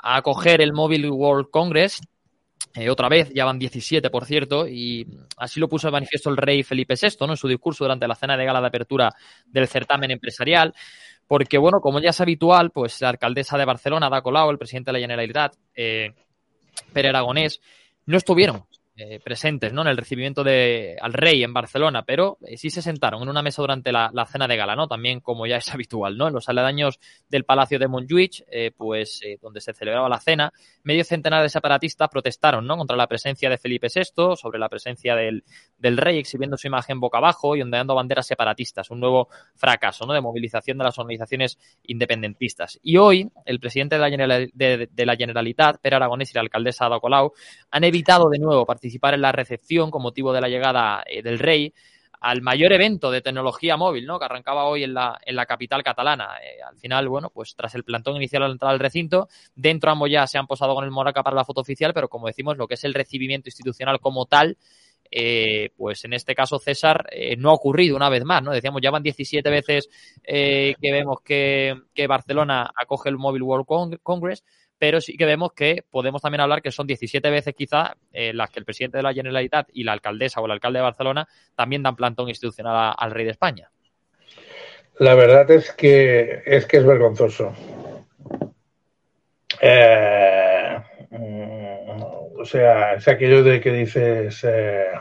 a 0.02 0.22
coger 0.22 0.62
el 0.62 0.74
Mobile 0.74 1.10
World 1.10 1.50
Congress 1.52 2.02
eh, 2.74 2.90
otra 2.90 3.08
vez, 3.08 3.32
ya 3.34 3.46
van 3.46 3.58
17, 3.58 4.10
por 4.10 4.26
cierto, 4.26 4.68
y 4.68 5.08
así 5.38 5.62
lo 5.62 5.70
puso 5.70 5.88
de 5.88 5.94
manifiesto 5.94 6.30
el 6.30 6.36
rey 6.36 6.62
Felipe 6.62 6.96
VI 7.02 7.26
en 7.26 7.38
su 7.38 7.48
discurso 7.48 7.86
durante 7.86 8.06
la 8.06 8.16
cena 8.16 8.36
de 8.36 8.44
gala 8.44 8.60
de 8.60 8.68
apertura 8.68 9.14
del 9.46 9.68
certamen 9.68 10.12
empresarial, 10.12 10.74
porque, 11.26 11.58
bueno, 11.58 11.80
como 11.80 12.02
ya 12.02 12.10
es 12.10 12.20
habitual, 12.20 12.72
pues 12.72 13.00
la 13.00 13.10
alcaldesa 13.10 13.58
de 13.58 13.66
Barcelona, 13.66 14.08
Ada 14.08 14.22
Colau, 14.22 14.50
el 14.50 14.58
presidente 14.58 14.90
de 14.90 14.94
la 14.94 15.00
Generalitat, 15.00 15.56
eh, 15.74 16.14
Pere 16.92 17.10
Aragonés, 17.10 17.62
no 18.06 18.18
estuvieron 18.18 18.66
eh, 18.98 19.20
presentes 19.20 19.74
¿no? 19.74 19.82
en 19.82 19.90
el 19.90 19.98
recibimiento 19.98 20.42
de, 20.42 20.96
al 21.02 21.12
rey 21.12 21.44
en 21.44 21.52
Barcelona, 21.52 22.04
pero 22.06 22.38
eh, 22.48 22.56
sí 22.56 22.70
se 22.70 22.82
sentaron 22.82 23.24
en 23.24 23.28
una 23.28 23.42
mesa 23.42 23.62
durante 23.62 23.92
la, 23.92 24.10
cena 24.26 24.48
de 24.48 24.56
gala, 24.56 24.74
¿no? 24.74 24.88
También 24.88 25.20
como 25.20 25.46
ya 25.46 25.58
es 25.58 25.70
habitual, 25.74 26.18
¿no? 26.18 26.30
En 26.30 26.34
los 26.34 26.48
aledaños 26.48 27.02
del 27.28 27.44
Palacio 27.44 27.78
de 27.78 27.90
Montjuic, 27.90 28.46
eh, 28.50 28.72
pues 28.72 29.20
donde 29.42 29.60
se 29.60 29.74
celebraba 29.74 30.08
la 30.08 30.22
cena, 30.22 30.54
medio 30.84 31.04
centenar 31.04 31.44
de 31.44 31.50
separatistas 31.50 32.08
protestaron, 32.08 32.66
¿no? 32.66 32.78
Contra 32.78 32.96
la 32.96 33.06
presencia 33.06 33.50
de 33.50 33.58
Felipe 33.58 33.88
VI, 33.94 34.38
sobre 34.38 34.60
la 34.60 34.70
presencia 34.70 35.14
del, 35.14 35.44
del 35.78 35.98
rey, 35.98 36.18
exhibiendo 36.18 36.56
su 36.56 36.68
imagen 36.68 37.02
boca 37.02 37.18
abajo 37.18 37.58
y 37.58 37.62
ondeando 37.62 37.96
banderas 37.96 38.26
separatistas, 38.26 38.92
un 38.92 39.02
nuevo 39.02 39.28
fracaso, 39.56 40.06
¿no? 40.06 40.14
De 40.14 40.22
movilización 40.22 40.78
de 40.78 40.86
las 40.86 40.98
organizaciones 40.98 41.60
independentistas. 41.84 42.80
Y 42.82 42.96
hoy, 42.96 43.30
el 43.44 43.60
presidente 43.60 43.98
de 43.98 44.10
la, 44.26 44.40
de, 44.54 45.06
la 45.06 45.16
Generalitat, 45.18 45.82
Per 45.82 45.94
Aragonés 45.96 46.32
y 46.32 46.36
la 46.36 46.42
alcaldesa 46.42 46.86
Ada 46.86 47.02
Colau, 47.02 47.34
han 47.72 47.84
evitado 47.84 48.30
de 48.30 48.40
nuevo 48.40 48.66
participar 48.66 48.85
participar 48.86 49.16
en 49.16 49.22
la 49.22 49.32
recepción 49.32 49.90
con 49.90 50.04
motivo 50.04 50.32
de 50.32 50.42
la 50.42 50.48
llegada 50.48 51.04
eh, 51.08 51.24
del 51.24 51.40
rey 51.40 51.74
al 52.22 52.44
mayor 52.44 52.72
evento 52.72 53.10
de 53.10 53.22
tecnología 53.22 53.78
móvil, 53.78 54.06
¿no? 54.06 54.20
Que 54.20 54.26
arrancaba 54.26 54.66
hoy 54.66 54.84
en 54.84 54.94
la, 54.94 55.20
en 55.26 55.36
la 55.36 55.48
capital 55.48 55.82
catalana. 55.84 56.38
Eh, 56.44 56.62
al 56.62 56.78
final, 56.78 57.10
bueno, 57.10 57.32
pues 57.32 57.56
tras 57.56 57.74
el 57.74 57.84
plantón 57.84 58.16
inicial 58.16 58.44
al 58.44 58.52
entrar 58.52 58.72
al 58.72 58.80
recinto, 58.80 59.28
dentro 59.56 59.90
ambos 59.90 60.12
ya 60.12 60.28
se 60.28 60.38
han 60.38 60.46
posado 60.46 60.76
con 60.76 60.84
el 60.84 60.92
Moraca 60.92 61.24
para 61.24 61.36
la 61.36 61.44
foto 61.44 61.62
oficial, 61.62 61.96
pero 61.96 62.08
como 62.08 62.28
decimos, 62.28 62.58
lo 62.58 62.68
que 62.68 62.76
es 62.76 62.84
el 62.84 62.94
recibimiento 62.94 63.50
institucional 63.50 64.00
como 64.00 64.28
tal, 64.28 64.56
eh, 65.10 65.72
pues 65.76 66.06
en 66.06 66.14
este 66.14 66.36
caso 66.36 66.60
César 66.60 67.08
no 67.38 67.50
ha 67.50 67.54
ocurrido 67.54 67.96
una 67.96 68.10
vez 68.10 68.24
más, 68.24 68.44
¿no? 68.44 68.52
Decíamos, 68.52 68.82
ya 68.84 68.92
van 68.92 69.04
17 69.04 69.50
veces 69.50 69.90
que 70.24 70.76
vemos 70.80 71.22
que, 71.24 71.74
que 71.94 72.08
Barcelona 72.08 72.72
acoge 72.76 73.10
el 73.10 73.18
Mobile 73.18 73.46
World 73.46 74.00
Congress, 74.04 74.44
pero 74.86 75.02
sí 75.02 75.18
que 75.18 75.26
vemos 75.26 75.52
que 75.54 75.84
podemos 75.90 76.22
también 76.22 76.42
hablar 76.42 76.62
que 76.62 76.70
son 76.70 76.86
17 76.86 77.32
veces 77.32 77.56
quizá 77.56 77.98
eh, 78.14 78.32
las 78.34 78.52
que 78.52 78.60
el 78.60 78.66
presidente 78.66 78.98
de 78.98 79.02
la 79.02 79.16
Generalitat 79.16 79.68
y 79.74 79.84
la 79.84 79.94
alcaldesa 79.94 80.40
o 80.42 80.46
el 80.46 80.52
alcalde 80.52 80.78
de 80.78 80.84
Barcelona 80.84 81.28
también 81.56 81.82
dan 81.82 81.96
plantón 81.96 82.30
institucional 82.30 82.94
al 82.96 83.10
rey 83.10 83.26
de 83.26 83.32
España. 83.32 83.72
La 85.00 85.16
verdad 85.16 85.50
es 85.50 85.72
que 85.72 86.44
es 86.46 86.68
que 86.68 86.78
es 86.78 86.86
vergonzoso. 86.86 87.52
Eh, 89.60 90.80
mm, 91.10 92.04
o 92.38 92.46
sea, 92.46 92.94
es 92.94 93.08
aquello 93.08 93.44
de 93.44 93.60
que 93.60 93.72
dices 93.72 94.44
eh, 94.44 94.92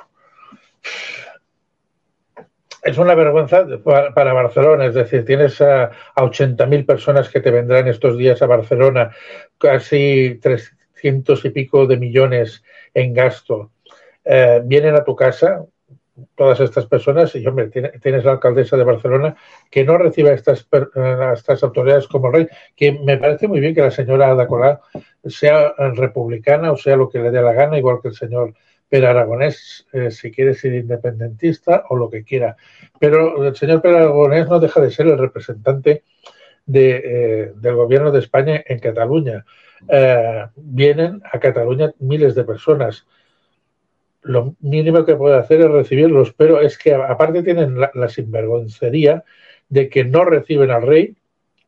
es 2.85 2.99
una 2.99 3.15
vergüenza 3.15 3.67
para 3.83 4.33
Barcelona, 4.33 4.87
es 4.87 4.95
decir, 4.95 5.25
tienes 5.25 5.61
a, 5.61 5.91
80.000 6.17 6.85
personas 6.85 7.29
que 7.31 7.41
te 7.41 7.51
vendrán 7.51 7.89
estos 7.89 8.19
días 8.19 8.43
a 8.43 8.47
Barcelona, 8.47 9.11
casi 9.59 10.39
300 10.41 11.45
y 11.45 11.51
pico 11.51 11.87
de 11.87 11.97
millones 11.97 12.63
en 12.93 13.15
gasto. 13.15 13.73
Eh, 14.25 14.61
vienen 14.65 14.95
a 14.95 15.05
tu 15.05 15.17
casa 15.17 15.65
todas 16.35 16.61
estas 16.61 16.87
personas 16.87 17.35
y, 17.35 17.47
hombre, 17.47 17.69
tienes 17.69 18.25
la 18.25 18.33
alcaldesa 18.33 18.77
de 18.77 18.85
Barcelona 18.85 19.35
que 19.71 19.85
no 19.85 19.99
reciba 19.99 20.31
a 20.31 20.35
estas, 20.35 20.69
estas 21.35 21.63
autoridades 21.63 22.07
como 22.07 22.31
rey, 22.31 22.47
que 22.77 22.93
me 22.93 23.17
parece 23.17 23.49
muy 23.49 23.61
bien 23.61 23.75
que 23.75 23.83
la 23.83 23.91
señora 23.91 24.31
Ada 24.31 24.81
sea 25.25 25.75
republicana 25.95 26.71
o 26.71 26.77
sea 26.77 26.97
lo 26.97 27.09
que 27.09 27.19
le 27.19 27.31
dé 27.31 27.43
la 27.43 27.53
gana, 27.53 27.79
igual 27.79 27.99
que 28.01 28.09
el 28.09 28.15
señor 28.15 28.55
Per 28.95 29.05
Aragonés, 29.07 29.89
eh, 29.93 30.09
si 30.13 30.31
quiere 30.31 30.55
ser 30.55 30.73
independentista 30.73 31.83
o 31.89 31.97
lo 31.97 32.09
que 32.09 32.23
quiera. 32.23 32.57
Pero 33.01 33.45
el 33.45 33.57
señor 33.57 33.83
Per 33.83 33.93
no 34.47 34.61
deja 34.61 34.81
de 34.81 34.93
ser 34.93 35.09
el 35.09 35.19
representante 35.19 36.05
eh, 36.73 37.53
del 37.57 37.75
gobierno 37.75 38.13
de 38.13 38.21
España 38.21 38.63
en 38.65 38.79
Cataluña. 38.79 39.45
Eh, 39.89 40.47
vienen 40.55 41.21
a 41.25 41.41
Cataluña 41.41 41.91
miles 41.99 42.37
de 42.37 42.45
personas. 42.45 43.05
Lo 44.23 44.55
mínimo 44.61 45.05
que 45.05 45.17
puede 45.17 45.39
hacer 45.39 45.63
es 45.63 45.73
recibirlos, 45.73 46.33
pero 46.33 46.61
es 46.61 46.79
que 46.79 46.95
aparte 46.95 47.43
tienen 47.43 47.81
la, 47.81 47.91
la 47.95 48.09
sinvergoncería 48.09 49.25
de 49.69 49.89
que 49.89 50.05
no 50.05 50.25
reciben 50.25 50.71
al 50.71 50.83
rey, 50.83 51.17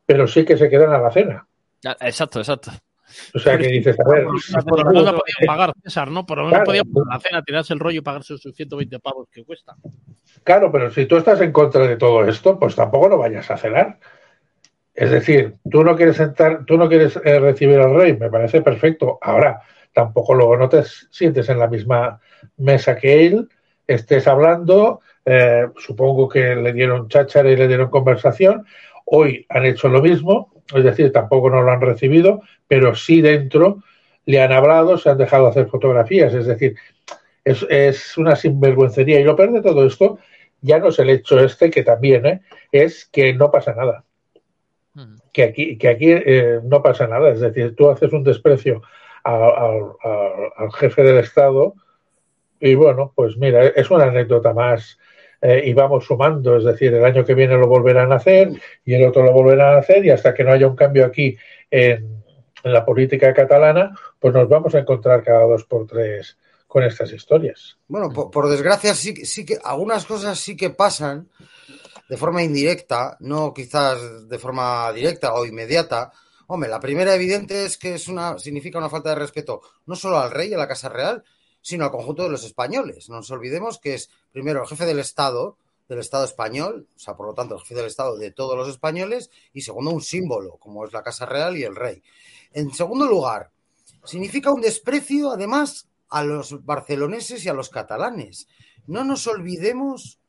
pero 0.05 0.27
sí 0.27 0.45
que 0.45 0.55
se 0.55 0.69
quedan 0.69 0.93
a 0.93 0.99
la 0.99 1.11
cena. 1.11 1.45
Exacto, 1.99 2.39
exacto. 2.39 2.71
O 3.33 3.39
sea, 3.39 3.57
que 3.57 3.67
dices, 3.67 3.97
a 3.99 4.09
ver. 4.09 4.25
Por 4.67 4.79
lo 4.79 4.85
menos 4.85 5.05
no 5.05 5.19
podían 5.19 5.47
pagar, 5.47 5.73
César, 5.83 6.11
¿no? 6.11 6.25
Por 6.25 6.39
lo 6.39 6.45
menos 6.45 6.61
podían 6.65 6.91
pagar 6.91 7.13
la 7.13 7.19
cena, 7.19 7.41
tirarse 7.43 7.73
el 7.73 7.79
rollo 7.79 7.99
y 7.99 8.01
pagar 8.01 8.23
sus 8.23 8.41
120 8.41 8.99
pavos 8.99 9.27
que 9.31 9.43
cuesta. 9.43 9.75
Claro, 10.43 10.71
pero 10.71 10.91
si 10.91 11.05
tú 11.05 11.17
estás 11.17 11.41
en 11.41 11.51
contra 11.51 11.87
de 11.87 11.97
todo 11.97 12.25
esto, 12.25 12.57
pues 12.59 12.75
tampoco 12.75 13.09
lo 13.09 13.17
vayas 13.17 13.49
a 13.51 13.57
cenar. 13.57 13.99
Es 14.93 15.11
decir, 15.11 15.55
tú 15.69 15.83
no 15.83 15.95
quieres 15.95 16.17
sentar, 16.17 16.65
tú 16.65 16.77
no 16.77 16.89
quieres 16.89 17.19
eh, 17.23 17.39
recibir 17.39 17.79
al 17.79 17.95
rey, 17.95 18.17
me 18.17 18.31
parece 18.31 18.61
perfecto. 18.61 19.19
Ahora, 19.21 19.61
tampoco 19.93 20.33
luego 20.33 20.57
no 20.57 20.69
te 20.69 20.83
sientes 20.83 21.49
en 21.49 21.59
la 21.59 21.67
misma 21.67 22.19
mesa 22.57 22.95
que 22.95 23.27
él, 23.27 23.47
estés 23.85 24.27
hablando, 24.27 25.01
eh, 25.23 25.67
supongo 25.77 26.27
que 26.27 26.55
le 26.55 26.73
dieron 26.73 27.07
cháchara 27.09 27.51
y 27.51 27.55
le 27.55 27.67
dieron 27.67 27.89
conversación. 27.89 28.65
Hoy 29.05 29.45
han 29.49 29.65
hecho 29.65 29.87
lo 29.87 30.01
mismo, 30.01 30.56
es 30.73 30.83
decir, 30.83 31.11
tampoco 31.11 31.49
no 31.49 31.61
lo 31.61 31.71
han 31.71 31.81
recibido, 31.81 32.41
pero 32.67 32.95
sí 32.95 33.21
dentro 33.21 33.83
le 34.25 34.41
han 34.41 34.51
hablado, 34.51 34.97
se 34.97 35.09
han 35.09 35.17
dejado 35.17 35.47
hacer 35.47 35.67
fotografías, 35.67 36.33
es 36.33 36.45
decir, 36.45 36.75
es, 37.45 38.17
una 38.17 38.35
sinvergüencería. 38.35 39.19
Y 39.19 39.23
lo 39.23 39.35
peor 39.35 39.53
de 39.53 39.61
todo 39.61 39.85
esto 39.85 40.19
ya 40.61 40.79
no 40.79 40.89
es 40.89 40.99
el 40.99 41.09
hecho 41.09 41.39
este, 41.39 41.69
que 41.69 41.83
también 41.83 42.25
¿eh? 42.25 42.41
es 42.71 43.05
que 43.05 43.33
no 43.33 43.51
pasa 43.51 43.73
nada. 43.73 44.03
Que 45.31 45.43
aquí, 45.43 45.77
que 45.77 45.87
aquí 45.87 46.07
eh, 46.09 46.59
no 46.63 46.81
pasa 46.81 47.05
nada, 47.05 47.29
es 47.29 47.39
decir, 47.39 47.75
tú 47.75 47.89
haces 47.89 48.11
un 48.11 48.23
desprecio 48.23 48.81
al 49.23 50.71
jefe 50.73 51.03
del 51.03 51.19
Estado 51.19 51.75
y 52.59 52.73
bueno, 52.73 53.13
pues 53.15 53.37
mira, 53.37 53.67
es 53.67 53.91
una 53.91 54.05
anécdota 54.05 54.53
más 54.53 54.97
eh, 55.41 55.61
y 55.65 55.73
vamos 55.73 56.05
sumando, 56.05 56.57
es 56.57 56.63
decir, 56.63 56.93
el 56.93 57.05
año 57.05 57.23
que 57.23 57.35
viene 57.35 57.57
lo 57.57 57.67
volverán 57.67 58.11
a 58.11 58.15
hacer 58.15 58.51
y 58.83 58.93
el 58.93 59.05
otro 59.05 59.23
lo 59.23 59.33
volverán 59.33 59.75
a 59.75 59.79
hacer 59.79 60.03
y 60.05 60.09
hasta 60.09 60.33
que 60.33 60.43
no 60.43 60.51
haya 60.51 60.67
un 60.67 60.75
cambio 60.75 61.05
aquí 61.05 61.37
en, 61.69 62.17
la 62.63 62.83
política 62.83 63.33
catalana, 63.33 63.95
pues 64.19 64.33
nos 64.33 64.49
vamos 64.49 64.75
a 64.75 64.79
encontrar 64.79 65.23
cada 65.23 65.43
dos 65.43 65.63
por 65.63 65.87
tres 65.87 66.37
con 66.67 66.83
estas 66.83 67.13
historias. 67.13 67.77
Bueno, 67.87 68.09
por, 68.09 68.49
desgracia 68.49 68.93
sí, 68.93 69.15
sí 69.25 69.45
que 69.45 69.57
algunas 69.63 70.05
cosas 70.05 70.37
sí 70.37 70.57
que 70.57 70.71
pasan 70.71 71.29
de 72.09 72.17
forma 72.17 72.43
indirecta, 72.43 73.15
no 73.21 73.53
quizás 73.53 74.27
de 74.27 74.39
forma 74.39 74.91
directa 74.91 75.33
o 75.33 75.45
inmediata. 75.45 76.11
Hombre, 76.47 76.69
la 76.69 76.79
primera 76.79 77.15
evidente 77.15 77.65
es 77.65 77.77
que 77.77 77.95
es 77.95 78.07
una 78.07 78.37
significa 78.37 78.79
una 78.79 78.89
falta 78.89 79.09
de 79.09 79.15
respeto 79.15 79.61
no 79.85 79.95
solo 79.95 80.17
al 80.17 80.31
rey 80.31 80.49
y 80.49 80.53
a 80.53 80.57
la 80.57 80.67
casa 80.67 80.89
real, 80.89 81.23
sino 81.67 81.83
al 81.83 81.91
conjunto 81.91 82.23
de 82.23 82.29
los 82.29 82.45
españoles. 82.45 83.09
No 83.09 83.17
nos 83.17 83.29
olvidemos 83.29 83.77
que 83.77 83.93
es 83.93 84.09
primero 84.31 84.61
el 84.61 84.67
jefe 84.69 84.85
del 84.85 84.99
Estado, 84.99 85.57
del 85.89 85.99
Estado 85.99 86.23
español, 86.23 86.87
o 86.95 86.97
sea, 86.97 87.17
por 87.17 87.27
lo 87.27 87.33
tanto, 87.33 87.55
el 87.55 87.61
jefe 87.61 87.75
del 87.75 87.87
Estado 87.87 88.15
de 88.15 88.31
todos 88.31 88.55
los 88.55 88.69
españoles, 88.69 89.29
y 89.51 89.59
segundo, 89.59 89.91
un 89.91 90.01
símbolo, 90.01 90.55
como 90.59 90.85
es 90.85 90.93
la 90.93 91.03
Casa 91.03 91.25
Real 91.25 91.57
y 91.57 91.63
el 91.63 91.75
Rey. 91.75 92.01
En 92.53 92.73
segundo 92.73 93.05
lugar, 93.05 93.51
significa 94.05 94.53
un 94.53 94.61
desprecio, 94.61 95.29
además, 95.29 95.89
a 96.07 96.23
los 96.23 96.63
barceloneses 96.63 97.43
y 97.43 97.49
a 97.49 97.53
los 97.53 97.67
catalanes. 97.67 98.47
No 98.85 99.03
nos 99.03 99.27
olvidemos 99.27 100.19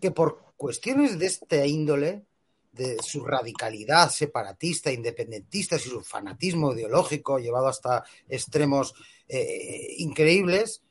que 0.00 0.10
por 0.10 0.42
cuestiones 0.56 1.20
de 1.20 1.26
esta 1.26 1.66
índole, 1.66 2.24
de 2.72 2.98
su 3.02 3.24
radicalidad 3.24 4.10
separatista, 4.10 4.92
independentista 4.92 5.76
y 5.76 5.80
su 5.80 6.02
fanatismo 6.02 6.72
ideológico 6.72 7.38
llevado 7.38 7.68
hasta 7.68 8.04
extremos 8.28 8.94
eh, 9.28 9.94
increíbles, 9.98 10.82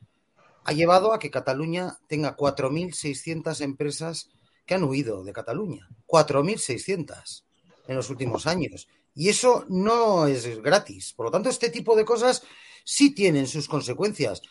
ha 0.65 0.73
llevado 0.73 1.13
a 1.13 1.19
que 1.19 1.31
Cataluña 1.31 1.97
tenga 2.07 2.35
4.600 2.35 3.61
empresas 3.61 4.29
que 4.65 4.75
han 4.75 4.83
huido 4.83 5.23
de 5.23 5.33
Cataluña. 5.33 5.89
4.600 6.05 7.43
en 7.87 7.95
los 7.95 8.09
últimos 8.09 8.45
años. 8.45 8.87
Y 9.15 9.29
eso 9.29 9.65
no 9.67 10.27
es 10.27 10.61
gratis. 10.61 11.13
Por 11.13 11.25
lo 11.25 11.31
tanto, 11.31 11.49
este 11.49 11.69
tipo 11.69 11.95
de 11.95 12.05
cosas 12.05 12.43
sí 12.83 13.13
tienen 13.13 13.47
sus 13.47 13.67
consecuencias. 13.67 14.41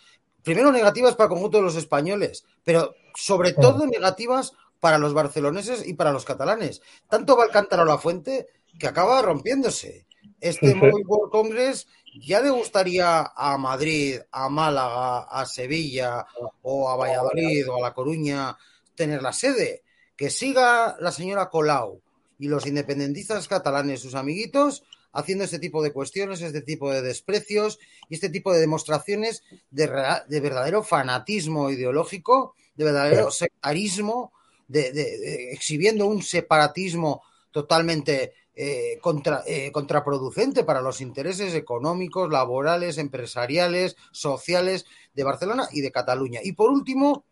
Primero 0.42 0.72
negativas 0.72 1.14
para 1.14 1.26
el 1.26 1.30
conjunto 1.34 1.58
de 1.58 1.64
los 1.64 1.76
españoles, 1.76 2.44
pero 2.64 2.94
sobre 3.14 3.52
todo 3.52 3.86
negativas 3.86 4.52
para 4.80 4.98
los 4.98 5.14
barceloneses 5.14 5.86
y 5.86 5.94
para 5.94 6.12
los 6.12 6.24
catalanes. 6.24 6.82
Tanto 7.08 7.36
va 7.36 7.44
el 7.44 7.50
cántaro 7.50 7.82
a 7.82 7.86
la 7.86 7.98
fuente 7.98 8.46
que 8.78 8.86
acaba 8.86 9.22
rompiéndose. 9.22 10.06
Este 10.40 10.74
Mobile 10.74 11.04
World 11.06 11.32
Congress 11.32 11.88
ya 12.20 12.40
le 12.40 12.50
gustaría 12.50 13.32
a 13.34 13.58
Madrid, 13.58 14.20
a 14.30 14.48
Málaga, 14.48 15.20
a 15.22 15.46
Sevilla 15.46 16.26
o 16.62 16.88
a 16.88 16.96
Valladolid 16.96 17.68
o 17.68 17.76
a 17.76 17.80
La 17.80 17.94
Coruña 17.94 18.56
tener 18.94 19.22
la 19.22 19.32
sede. 19.32 19.82
Que 20.16 20.30
siga 20.30 20.96
la 21.00 21.12
señora 21.12 21.48
Colau 21.48 22.00
y 22.38 22.48
los 22.48 22.66
independentistas 22.66 23.48
catalanes, 23.48 24.00
sus 24.00 24.14
amiguitos, 24.14 24.84
haciendo 25.12 25.44
este 25.44 25.58
tipo 25.58 25.82
de 25.82 25.92
cuestiones, 25.92 26.40
este 26.40 26.62
tipo 26.62 26.92
de 26.92 27.02
desprecios 27.02 27.78
y 28.08 28.14
este 28.14 28.28
tipo 28.28 28.52
de 28.52 28.60
demostraciones 28.60 29.42
de, 29.70 29.90
de 30.28 30.40
verdadero 30.40 30.82
fanatismo 30.82 31.70
ideológico, 31.70 32.54
de 32.76 32.84
verdadero 32.84 33.30
sectarismo, 33.30 34.32
de, 34.68 35.52
exhibiendo 35.52 36.06
un 36.06 36.22
separatismo 36.22 37.22
totalmente 37.50 38.34
eh, 38.54 38.98
contra, 39.00 39.42
eh, 39.46 39.72
contraproducente 39.72 40.64
para 40.64 40.82
los 40.82 41.00
intereses 41.00 41.54
económicos, 41.54 42.30
laborales, 42.30 42.98
empresariales, 42.98 43.96
sociales 44.12 44.86
de 45.14 45.24
Barcelona 45.24 45.68
y 45.72 45.80
de 45.80 45.90
Cataluña. 45.90 46.40
Y 46.42 46.52
por 46.52 46.70
último, 46.70 47.24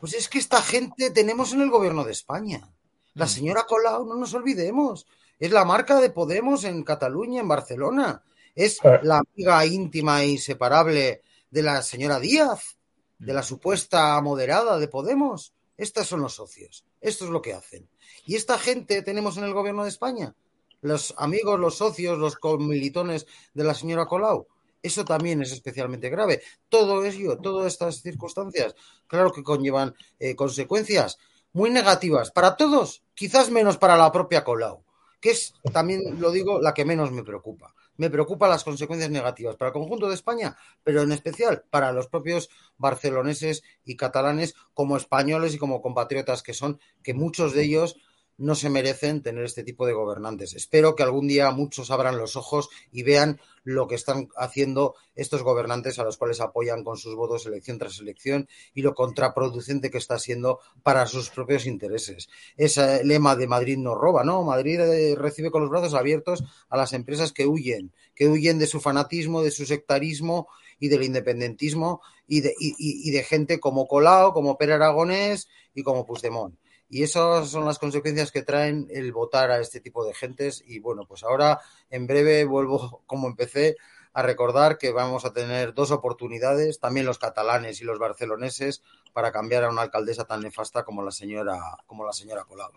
pues 0.00 0.14
es 0.14 0.28
que 0.28 0.38
esta 0.38 0.62
gente 0.62 1.10
tenemos 1.10 1.52
en 1.52 1.62
el 1.62 1.70
gobierno 1.70 2.04
de 2.04 2.12
España. 2.12 2.70
La 3.14 3.24
mm. 3.24 3.28
señora 3.28 3.66
Colau, 3.66 4.06
no 4.06 4.14
nos 4.14 4.32
olvidemos, 4.34 5.06
es 5.38 5.50
la 5.50 5.64
marca 5.64 6.00
de 6.00 6.10
Podemos 6.10 6.64
en 6.64 6.82
Cataluña, 6.82 7.40
en 7.40 7.48
Barcelona. 7.48 8.22
Es 8.54 8.84
ah. 8.84 9.00
la 9.02 9.18
amiga 9.18 9.64
íntima 9.66 10.22
e 10.22 10.28
inseparable 10.28 11.22
de 11.50 11.62
la 11.62 11.82
señora 11.82 12.18
Díaz, 12.18 12.76
de 13.18 13.32
la 13.32 13.42
supuesta 13.42 14.20
moderada 14.20 14.78
de 14.78 14.88
Podemos. 14.88 15.54
Estos 15.78 16.06
son 16.06 16.20
los 16.20 16.34
socios. 16.34 16.84
Esto 17.00 17.24
es 17.24 17.30
lo 17.30 17.40
que 17.40 17.54
hacen. 17.54 17.88
Y 18.26 18.36
esta 18.36 18.58
gente 18.58 19.00
tenemos 19.00 19.38
en 19.38 19.44
el 19.44 19.54
gobierno 19.54 19.84
de 19.84 19.88
España. 19.88 20.34
Los 20.82 21.14
amigos, 21.16 21.58
los 21.58 21.78
socios, 21.78 22.18
los 22.18 22.36
comilitones 22.36 23.26
de 23.54 23.64
la 23.64 23.72
señora 23.72 24.04
Colau. 24.04 24.46
Eso 24.82 25.06
también 25.06 25.40
es 25.40 25.52
especialmente 25.52 26.10
grave. 26.10 26.42
Todo 26.68 27.02
ello, 27.06 27.38
todas 27.38 27.72
estas 27.72 28.02
circunstancias, 28.02 28.74
claro 29.06 29.32
que 29.32 29.42
conllevan 29.42 29.94
eh, 30.18 30.36
consecuencias 30.36 31.18
muy 31.52 31.70
negativas 31.70 32.30
para 32.30 32.56
todos, 32.56 33.02
quizás 33.14 33.50
menos 33.50 33.78
para 33.78 33.96
la 33.96 34.12
propia 34.12 34.44
Colau 34.44 34.84
que 35.20 35.30
es, 35.30 35.54
también 35.72 36.20
lo 36.20 36.30
digo, 36.30 36.60
la 36.60 36.74
que 36.74 36.84
menos 36.84 37.10
me 37.10 37.24
preocupa. 37.24 37.74
Me 37.98 38.10
preocupan 38.10 38.48
las 38.48 38.64
consecuencias 38.64 39.10
negativas 39.10 39.56
para 39.56 39.68
el 39.68 39.72
conjunto 39.74 40.08
de 40.08 40.14
España, 40.14 40.56
pero 40.84 41.02
en 41.02 41.12
especial 41.12 41.64
para 41.68 41.92
los 41.92 42.06
propios 42.06 42.48
barceloneses 42.76 43.62
y 43.84 43.96
catalanes 43.96 44.54
como 44.72 44.96
españoles 44.96 45.54
y 45.54 45.58
como 45.58 45.82
compatriotas 45.82 46.42
que 46.42 46.54
son, 46.54 46.80
que 47.02 47.12
muchos 47.12 47.52
de 47.52 47.64
ellos 47.64 47.96
no 48.38 48.54
se 48.54 48.70
merecen 48.70 49.20
tener 49.20 49.44
este 49.44 49.64
tipo 49.64 49.84
de 49.84 49.92
gobernantes. 49.92 50.54
Espero 50.54 50.94
que 50.94 51.02
algún 51.02 51.26
día 51.26 51.50
muchos 51.50 51.90
abran 51.90 52.16
los 52.16 52.36
ojos 52.36 52.70
y 52.92 53.02
vean 53.02 53.40
lo 53.64 53.88
que 53.88 53.96
están 53.96 54.28
haciendo 54.36 54.94
estos 55.16 55.42
gobernantes 55.42 55.98
a 55.98 56.04
los 56.04 56.16
cuales 56.16 56.40
apoyan 56.40 56.84
con 56.84 56.96
sus 56.96 57.16
votos 57.16 57.44
elección 57.46 57.78
tras 57.78 57.98
elección 57.98 58.48
y 58.74 58.82
lo 58.82 58.94
contraproducente 58.94 59.90
que 59.90 59.98
está 59.98 60.18
siendo 60.18 60.60
para 60.84 61.06
sus 61.06 61.30
propios 61.30 61.66
intereses. 61.66 62.28
Ese 62.56 63.04
lema 63.04 63.34
de 63.34 63.48
Madrid 63.48 63.76
no 63.76 63.96
roba, 63.96 64.22
¿no? 64.22 64.44
Madrid 64.44 64.80
eh, 64.80 65.16
recibe 65.16 65.50
con 65.50 65.62
los 65.62 65.70
brazos 65.70 65.94
abiertos 65.94 66.44
a 66.68 66.76
las 66.76 66.92
empresas 66.92 67.32
que 67.32 67.46
huyen, 67.46 67.92
que 68.14 68.28
huyen 68.28 68.58
de 68.58 68.68
su 68.68 68.80
fanatismo, 68.80 69.42
de 69.42 69.50
su 69.50 69.66
sectarismo 69.66 70.48
y 70.78 70.88
del 70.88 71.02
independentismo 71.02 72.00
y 72.28 72.40
de, 72.40 72.54
y 72.58 73.10
de 73.10 73.24
gente 73.24 73.58
como 73.58 73.88
Colau, 73.88 74.32
como 74.32 74.56
Pere 74.56 74.74
Aragonés 74.74 75.48
y 75.74 75.82
como 75.82 76.06
Puigdemont. 76.06 76.54
Y 76.88 77.02
esas 77.02 77.50
son 77.50 77.64
las 77.64 77.78
consecuencias 77.78 78.32
que 78.32 78.42
traen 78.42 78.88
el 78.90 79.12
votar 79.12 79.50
a 79.50 79.60
este 79.60 79.80
tipo 79.80 80.04
de 80.04 80.14
gentes. 80.14 80.62
Y 80.66 80.78
bueno, 80.78 81.04
pues 81.06 81.22
ahora 81.22 81.60
en 81.90 82.06
breve 82.06 82.44
vuelvo 82.44 83.02
como 83.06 83.28
empecé 83.28 83.76
a 84.14 84.22
recordar 84.22 84.78
que 84.78 84.90
vamos 84.90 85.24
a 85.24 85.32
tener 85.32 85.74
dos 85.74 85.90
oportunidades, 85.90 86.80
también 86.80 87.06
los 87.06 87.18
catalanes 87.18 87.80
y 87.80 87.84
los 87.84 87.98
barceloneses, 87.98 88.82
para 89.12 89.30
cambiar 89.30 89.64
a 89.64 89.70
una 89.70 89.82
alcaldesa 89.82 90.24
tan 90.24 90.40
nefasta 90.40 90.84
como 90.84 91.02
la 91.02 91.12
señora, 91.12 91.58
como 91.86 92.04
la 92.04 92.12
señora 92.12 92.44
Colau. 92.44 92.72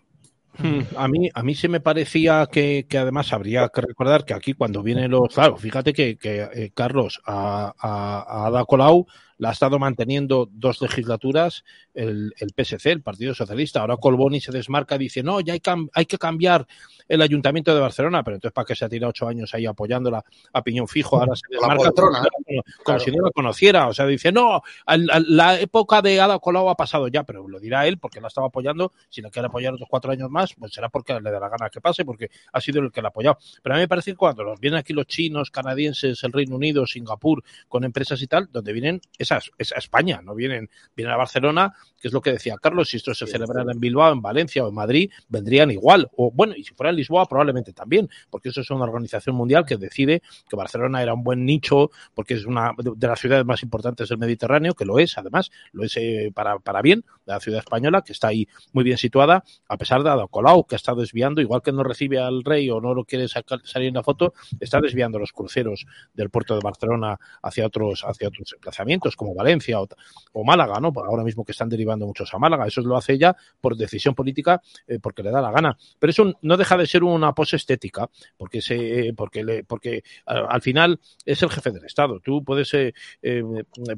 Hmm, 0.58 0.82
a 0.96 1.08
mí, 1.08 1.30
a 1.32 1.42
mí 1.42 1.54
se 1.54 1.68
me 1.68 1.80
parecía 1.80 2.46
que, 2.46 2.86
además 2.92 3.32
habría 3.32 3.70
que 3.70 3.80
recordar 3.80 4.24
que 4.26 4.34
aquí 4.34 4.52
cuando 4.52 4.82
vienen 4.82 5.10
los, 5.10 5.32
claro, 5.34 5.56
fíjate 5.56 5.94
que, 5.94 6.18
eh, 6.22 6.70
Carlos 6.74 7.22
a, 7.24 7.72
a, 7.78 8.20
a 8.20 8.46
Ada 8.46 8.64
Colau 8.66 9.06
la 9.42 9.48
ha 9.48 9.52
estado 9.52 9.80
manteniendo 9.80 10.48
dos 10.52 10.80
legislaturas 10.80 11.64
el, 11.94 12.32
el 12.38 12.50
PSC, 12.56 12.86
el 12.92 13.02
Partido 13.02 13.34
Socialista. 13.34 13.80
Ahora 13.80 13.96
Colboni 13.96 14.40
se 14.40 14.52
desmarca 14.52 14.94
y 14.94 14.98
dice, 14.98 15.24
no, 15.24 15.40
ya 15.40 15.54
hay, 15.54 15.60
hay 15.94 16.06
que 16.06 16.16
cambiar 16.16 16.68
el 17.08 17.22
Ayuntamiento 17.22 17.74
de 17.74 17.80
Barcelona, 17.80 18.22
pero 18.22 18.36
entonces 18.36 18.54
para 18.54 18.64
qué 18.64 18.74
se 18.74 18.84
ha 18.84 18.88
tirado 18.88 19.10
ocho 19.10 19.28
años 19.28 19.52
ahí 19.54 19.66
apoyándola 19.66 20.24
a 20.52 20.62
piñón 20.62 20.88
fijo, 20.88 21.18
ahora 21.18 21.34
se 21.36 21.42
desmarca 21.50 21.92
como, 21.92 22.98
si 22.98 23.10
no 23.10 23.24
la 23.24 23.30
conociera, 23.30 23.88
o 23.88 23.94
sea, 23.94 24.06
dice, 24.06 24.32
no, 24.32 24.62
la 24.86 25.60
época 25.60 26.02
de 26.02 26.20
Ada 26.20 26.38
Colau 26.38 26.68
ha 26.68 26.76
pasado 26.76 27.08
ya, 27.08 27.24
pero 27.24 27.48
lo 27.48 27.58
dirá 27.60 27.86
él 27.86 27.98
porque 27.98 28.20
la 28.20 28.28
estaba 28.28 28.48
apoyando, 28.48 28.92
si 29.08 29.20
la 29.20 29.30
quiere 29.30 29.46
apoyar 29.46 29.74
otros 29.74 29.88
cuatro 29.88 30.12
años 30.12 30.30
más, 30.30 30.54
pues 30.54 30.72
será 30.72 30.88
porque 30.88 31.18
le 31.20 31.30
da 31.30 31.40
la 31.40 31.48
gana 31.48 31.70
que 31.70 31.80
pase, 31.80 32.04
porque 32.04 32.30
ha 32.52 32.60
sido 32.60 32.80
el 32.80 32.92
que 32.92 33.02
la 33.02 33.08
ha 33.08 33.10
apoyado. 33.10 33.38
Pero 33.62 33.74
a 33.74 33.78
mí 33.78 33.82
me 33.82 33.88
parece 33.88 34.12
que 34.12 34.16
cuando 34.16 34.44
los 34.44 34.60
vienen 34.60 34.78
aquí 34.78 34.92
los 34.92 35.06
chinos, 35.06 35.50
canadienses, 35.50 36.22
el 36.24 36.32
Reino 36.32 36.56
Unido, 36.56 36.86
Singapur, 36.86 37.42
con 37.68 37.84
empresas 37.84 38.20
y 38.22 38.26
tal, 38.26 38.48
donde 38.52 38.72
vienen 38.72 39.00
esas 39.18 39.50
es, 39.58 39.72
a 39.72 39.78
España, 39.78 40.20
no 40.22 40.34
vienen, 40.34 40.70
vienen 40.94 41.14
a 41.14 41.16
Barcelona, 41.16 41.74
que 42.00 42.08
es 42.08 42.14
lo 42.14 42.20
que 42.20 42.32
decía 42.32 42.56
Carlos, 42.60 42.88
si 42.88 42.96
esto 42.96 43.14
se 43.14 43.26
celebrara 43.26 43.72
en 43.72 43.80
Bilbao, 43.80 44.12
en 44.12 44.22
Valencia 44.22 44.64
o 44.64 44.68
en 44.68 44.74
Madrid, 44.74 45.10
vendrían 45.28 45.70
igual. 45.70 46.10
O 46.16 46.30
bueno, 46.30 46.54
y 46.56 46.64
si 46.64 46.74
fuera 46.74 46.91
Lisboa, 46.96 47.26
probablemente 47.26 47.72
también, 47.72 48.08
porque 48.30 48.50
eso 48.50 48.60
es 48.60 48.70
una 48.70 48.84
organización 48.84 49.36
mundial 49.36 49.64
que 49.64 49.76
decide 49.76 50.22
que 50.48 50.56
Barcelona 50.56 51.02
era 51.02 51.14
un 51.14 51.22
buen 51.22 51.44
nicho, 51.44 51.90
porque 52.14 52.34
es 52.34 52.46
una 52.46 52.72
de 52.76 53.06
las 53.06 53.20
ciudades 53.20 53.44
más 53.44 53.62
importantes 53.62 54.08
del 54.08 54.18
Mediterráneo, 54.18 54.74
que 54.74 54.84
lo 54.84 54.98
es, 54.98 55.16
además, 55.18 55.50
lo 55.72 55.84
es 55.84 55.96
eh, 55.96 56.30
para, 56.34 56.58
para 56.58 56.82
bien, 56.82 57.04
la 57.24 57.40
ciudad 57.40 57.60
española, 57.60 58.02
que 58.02 58.12
está 58.12 58.28
ahí 58.28 58.48
muy 58.72 58.84
bien 58.84 58.98
situada, 58.98 59.44
a 59.68 59.76
pesar 59.76 60.02
de 60.02 60.10
Ada 60.10 60.26
Colau, 60.28 60.64
que 60.64 60.76
está 60.76 60.94
desviando, 60.94 61.40
igual 61.40 61.62
que 61.62 61.72
no 61.72 61.82
recibe 61.82 62.18
al 62.18 62.44
rey 62.44 62.70
o 62.70 62.80
no 62.80 62.94
lo 62.94 63.04
quiere 63.04 63.28
salir 63.28 63.88
en 63.88 63.94
la 63.94 64.02
foto, 64.02 64.34
está 64.60 64.80
desviando 64.80 65.18
los 65.18 65.32
cruceros 65.32 65.86
del 66.14 66.30
puerto 66.30 66.54
de 66.54 66.60
Barcelona 66.62 67.18
hacia 67.42 67.66
otros, 67.66 68.04
hacia 68.04 68.28
otros 68.28 68.52
emplazamientos, 68.52 69.16
como 69.16 69.34
Valencia 69.34 69.78
o, 69.80 70.44
Málaga, 70.44 70.80
¿no? 70.80 70.92
Ahora 70.96 71.22
mismo 71.22 71.44
que 71.44 71.52
están 71.52 71.68
derivando 71.68 72.06
muchos 72.06 72.32
a 72.34 72.38
Málaga. 72.38 72.66
Eso 72.66 72.80
lo 72.82 72.96
hace 72.96 73.14
ella 73.14 73.36
por 73.60 73.76
decisión 73.76 74.14
política, 74.14 74.60
eh, 74.86 74.98
porque 75.00 75.22
le 75.22 75.30
da 75.30 75.40
la 75.40 75.50
gana. 75.50 75.76
Pero 75.98 76.10
eso 76.10 76.32
no 76.42 76.56
deja 76.56 76.76
de 76.76 76.81
ser 76.86 77.04
una 77.04 77.34
pose 77.34 77.56
estética, 77.56 78.08
porque 78.36 78.60
se, 78.60 79.12
porque 79.16 79.44
le, 79.44 79.64
porque 79.64 80.02
al 80.26 80.62
final 80.62 81.00
es 81.24 81.42
el 81.42 81.50
jefe 81.50 81.70
del 81.70 81.84
Estado. 81.84 82.20
Tú 82.20 82.44
puedes, 82.44 82.72
eh, 82.74 82.94
eh 83.22 83.42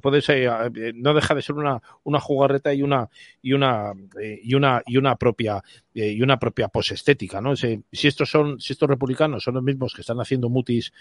puedes, 0.01 0.28
eh, 0.28 0.48
no 0.94 1.15
deja 1.15 1.35
de 1.35 1.43
ser 1.43 1.56
una, 1.56 1.81
una 2.02 2.20
jugarreta 2.20 2.73
y 2.74 2.82
una, 2.82 3.09
y 3.43 3.52
una, 3.52 3.93
y 4.43 4.55
una, 4.55 4.82
y 4.86 4.97
una 4.97 5.16
propia, 5.16 5.62
y 5.95 6.21
una 6.23 6.39
propia 6.39 6.69
pose 6.69 6.95
estética, 6.95 7.41
¿no? 7.41 7.55
Si, 7.55 7.85
estos 7.93 8.29
son, 8.29 8.61
si 8.61 8.73
estos 8.73 8.89
republicanos 8.89 9.45
son 9.45 9.55
los 9.55 9.62
mismos 9.62 9.95
que 9.95 10.01
están 10.01 10.21
haciendo 10.21 10.49
mutis 10.49 10.93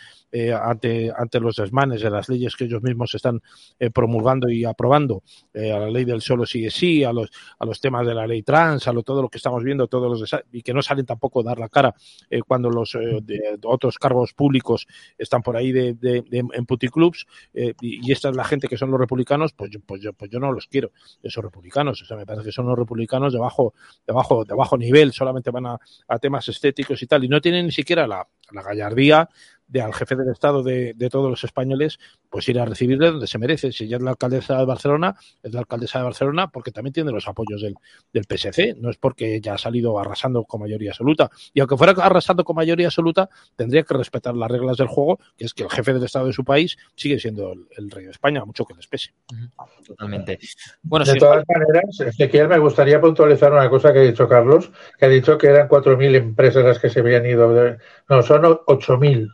ante, 0.61 1.11
ante 1.15 1.39
los 1.39 1.55
desmanes 1.55 2.01
de 2.01 2.09
las 2.09 2.29
leyes 2.29 2.55
que 2.55 2.65
ellos 2.65 2.83
mismos 2.83 3.15
están 3.15 3.41
promoviendo 3.93 4.13
promulgando 4.13 4.49
y 4.49 4.65
aprobando 4.65 5.23
eh, 5.53 5.71
a 5.71 5.79
la 5.79 5.89
ley 5.89 6.05
del 6.05 6.21
solo 6.21 6.45
sigue 6.45 6.69
sí, 6.69 7.03
a 7.03 7.13
los, 7.13 7.29
a 7.57 7.65
los 7.65 7.79
temas 7.79 8.05
de 8.05 8.13
la 8.13 8.27
ley 8.27 8.43
trans, 8.43 8.87
a 8.87 8.93
lo, 8.93 9.01
todo 9.01 9.21
lo 9.21 9.29
que 9.29 9.37
estamos 9.37 9.63
viendo, 9.63 9.87
todos 9.87 10.19
los 10.19 10.43
y 10.51 10.61
que 10.61 10.73
no 10.73 10.81
salen 10.81 11.05
tampoco 11.05 11.39
a 11.39 11.43
dar 11.43 11.57
la 11.57 11.69
cara 11.69 11.95
eh, 12.29 12.41
cuando 12.45 12.69
los 12.69 12.93
eh, 12.95 13.19
de, 13.23 13.59
otros 13.63 13.97
cargos 13.97 14.33
públicos 14.33 14.87
están 15.17 15.41
por 15.41 15.57
ahí 15.57 15.71
de, 15.71 15.93
de, 15.93 16.23
en 16.29 16.65
puticlubs 16.65 17.25
y, 17.53 17.73
y, 17.81 18.11
esta 18.11 18.29
es 18.29 18.35
la 18.35 18.43
gente 18.43 18.67
que 18.67 18.77
son 18.77 18.91
los 18.91 18.99
republicanos, 18.99 19.53
pues 19.53 19.71
yo, 19.71 19.79
pues 19.79 20.01
yo, 20.01 20.13
pues 20.13 20.29
yo 20.29 20.39
no 20.39 20.51
los 20.51 20.67
quiero, 20.67 20.91
esos 21.23 21.43
republicanos, 21.43 22.01
o 22.01 22.05
sea, 22.05 22.17
me 22.17 22.25
parece 22.25 22.45
que 22.45 22.51
son 22.51 22.67
los 22.67 22.77
republicanos 22.77 23.33
de 23.33 23.39
bajo, 23.39 23.73
de 24.05 24.13
bajo 24.53 24.77
nivel, 24.83 25.13
solamente 25.13 25.51
van 25.51 25.65
a, 25.65 25.79
a 26.07 26.19
temas 26.19 26.47
estéticos 26.47 27.01
y 27.01 27.07
tal, 27.07 27.23
y 27.23 27.27
no 27.27 27.41
tienen 27.41 27.65
ni 27.65 27.71
siquiera 27.71 28.07
la, 28.07 28.27
la 28.51 28.61
gallardía 28.61 29.29
de 29.73 29.81
al 29.81 29.93
jefe 29.93 30.15
del 30.15 30.29
Estado 30.29 30.61
de, 30.61 30.93
todos 31.09 31.29
los 31.29 31.43
españoles, 31.43 31.99
pues 32.29 32.47
ir 32.47 32.59
a 32.59 32.65
recibirle 32.65 33.11
donde 33.11 33.27
se 33.27 33.39
merece. 33.39 33.71
Si 33.71 33.85
ella 33.85 33.97
es 33.97 34.03
la 34.03 34.11
alcaldesa 34.11 34.57
de 34.57 34.65
Barcelona, 34.65 35.15
es 35.41 35.51
la 35.51 35.61
alcaldesa 35.61 35.97
de 35.97 36.05
Barcelona 36.05 36.49
porque 36.49 36.71
también 36.71 36.93
tiene 36.93 37.11
los 37.11 37.27
apoyos 37.27 37.61
del, 37.61 37.75
del 38.13 38.23
PSC, 38.25 38.75
no 38.77 38.91
es 38.91 38.97
porque 38.97 39.35
ella 39.35 39.55
ha 39.55 39.57
salido 39.57 39.99
arrasando 39.99 40.43
con 40.45 40.61
mayoría 40.61 40.91
absoluta. 40.91 41.31
Y 41.53 41.59
aunque 41.59 41.75
fuera 41.75 41.93
arrasando 41.93 42.43
con 42.43 42.55
mayoría 42.55 42.87
absoluta, 42.87 43.29
tendría 43.55 43.81
que 43.81 43.95
respetar 43.95 44.35
las 44.35 44.49
reglas 44.49 44.77
del 44.77 44.87
juego, 44.87 45.19
que 45.35 45.45
es 45.45 45.53
que 45.55 45.63
el 45.63 45.71
jefe 45.71 45.91
del 45.91 46.03
Estado 46.03 46.27
de 46.27 46.33
su 46.33 46.43
país 46.43 46.77
sigue 46.95 47.19
siendo 47.19 47.51
el, 47.51 47.89
rey 47.89 48.05
de 48.05 48.11
España, 48.11 48.45
mucho 48.45 48.65
que 48.65 48.75
les 48.75 48.85
pese. 48.85 49.11
Totalmente. 49.87 50.37
Bueno, 50.83 51.03
de 51.03 51.15
todas 51.15 51.43
maneras, 51.47 51.99
Ezequiel, 51.99 52.47
me 52.47 52.59
gustaría 52.59 53.01
puntualizar 53.01 53.51
una 53.51 53.69
cosa 53.71 53.91
que 53.91 53.99
ha 53.99 54.03
dicho 54.03 54.27
Carlos, 54.29 54.71
que 54.99 55.05
ha 55.05 55.09
dicho 55.09 55.35
que 55.37 55.47
eran 55.47 55.67
4.000 55.67 56.15
empresas 56.15 56.63
las 56.63 56.77
que 56.77 56.91
se 56.91 56.99
habían 56.99 57.25
ido. 57.25 57.51
No, 58.07 58.21
son 58.21 58.43
8.000. 58.43 59.31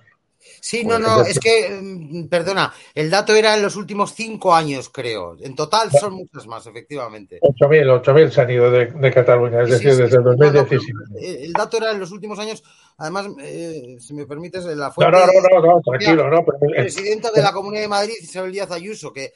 Sí, 0.62 0.86
no, 0.86 1.00
no, 1.00 1.22
es 1.22 1.40
que, 1.40 1.70
mm, 1.70 2.28
perdona, 2.28 2.74
el 2.96 3.10
dato 3.10 3.36
era 3.36 3.56
en 3.56 3.62
los 3.62 3.76
últimos 3.76 4.14
cinco 4.14 4.54
años, 4.54 4.90
creo. 4.90 5.36
En 5.40 5.56
total 5.56 5.92
son 5.92 6.14
muchas 6.14 6.48
más, 6.48 6.66
efectivamente. 6.66 7.40
8.000, 7.42 8.02
8.000 8.02 8.30
se 8.30 8.42
han 8.42 8.50
ido 8.50 8.72
de, 8.72 9.12
Cataluña, 9.12 9.62
es 9.64 9.70
decir, 9.70 9.96
desde 9.96 10.18
el 10.18 10.24
2017. 10.24 11.46
el 11.46 11.54
dato 11.54 11.78
era 11.78 11.92
en 11.92 12.00
los 12.00 12.12
últimos 12.12 12.40
años, 12.40 12.64
además, 12.98 13.28
eh, 13.42 13.98
si 14.00 14.14
me 14.14 14.26
permites, 14.26 14.66
la 14.66 14.92
fuente... 14.92 15.12
No, 15.12 15.26
no, 15.26 15.62
no, 15.62 15.76
no, 15.76 15.82
tranquilo, 15.82 16.30
no. 16.30 16.46
presidenta 16.46 17.32
de 17.32 17.42
la 17.42 17.52
Comunidad 17.52 17.84
de 17.84 17.88
Madrid, 17.90 18.14
Isabel 18.22 18.52
Díaz 18.52 18.72
Ayuso, 18.72 19.12
que, 19.12 19.34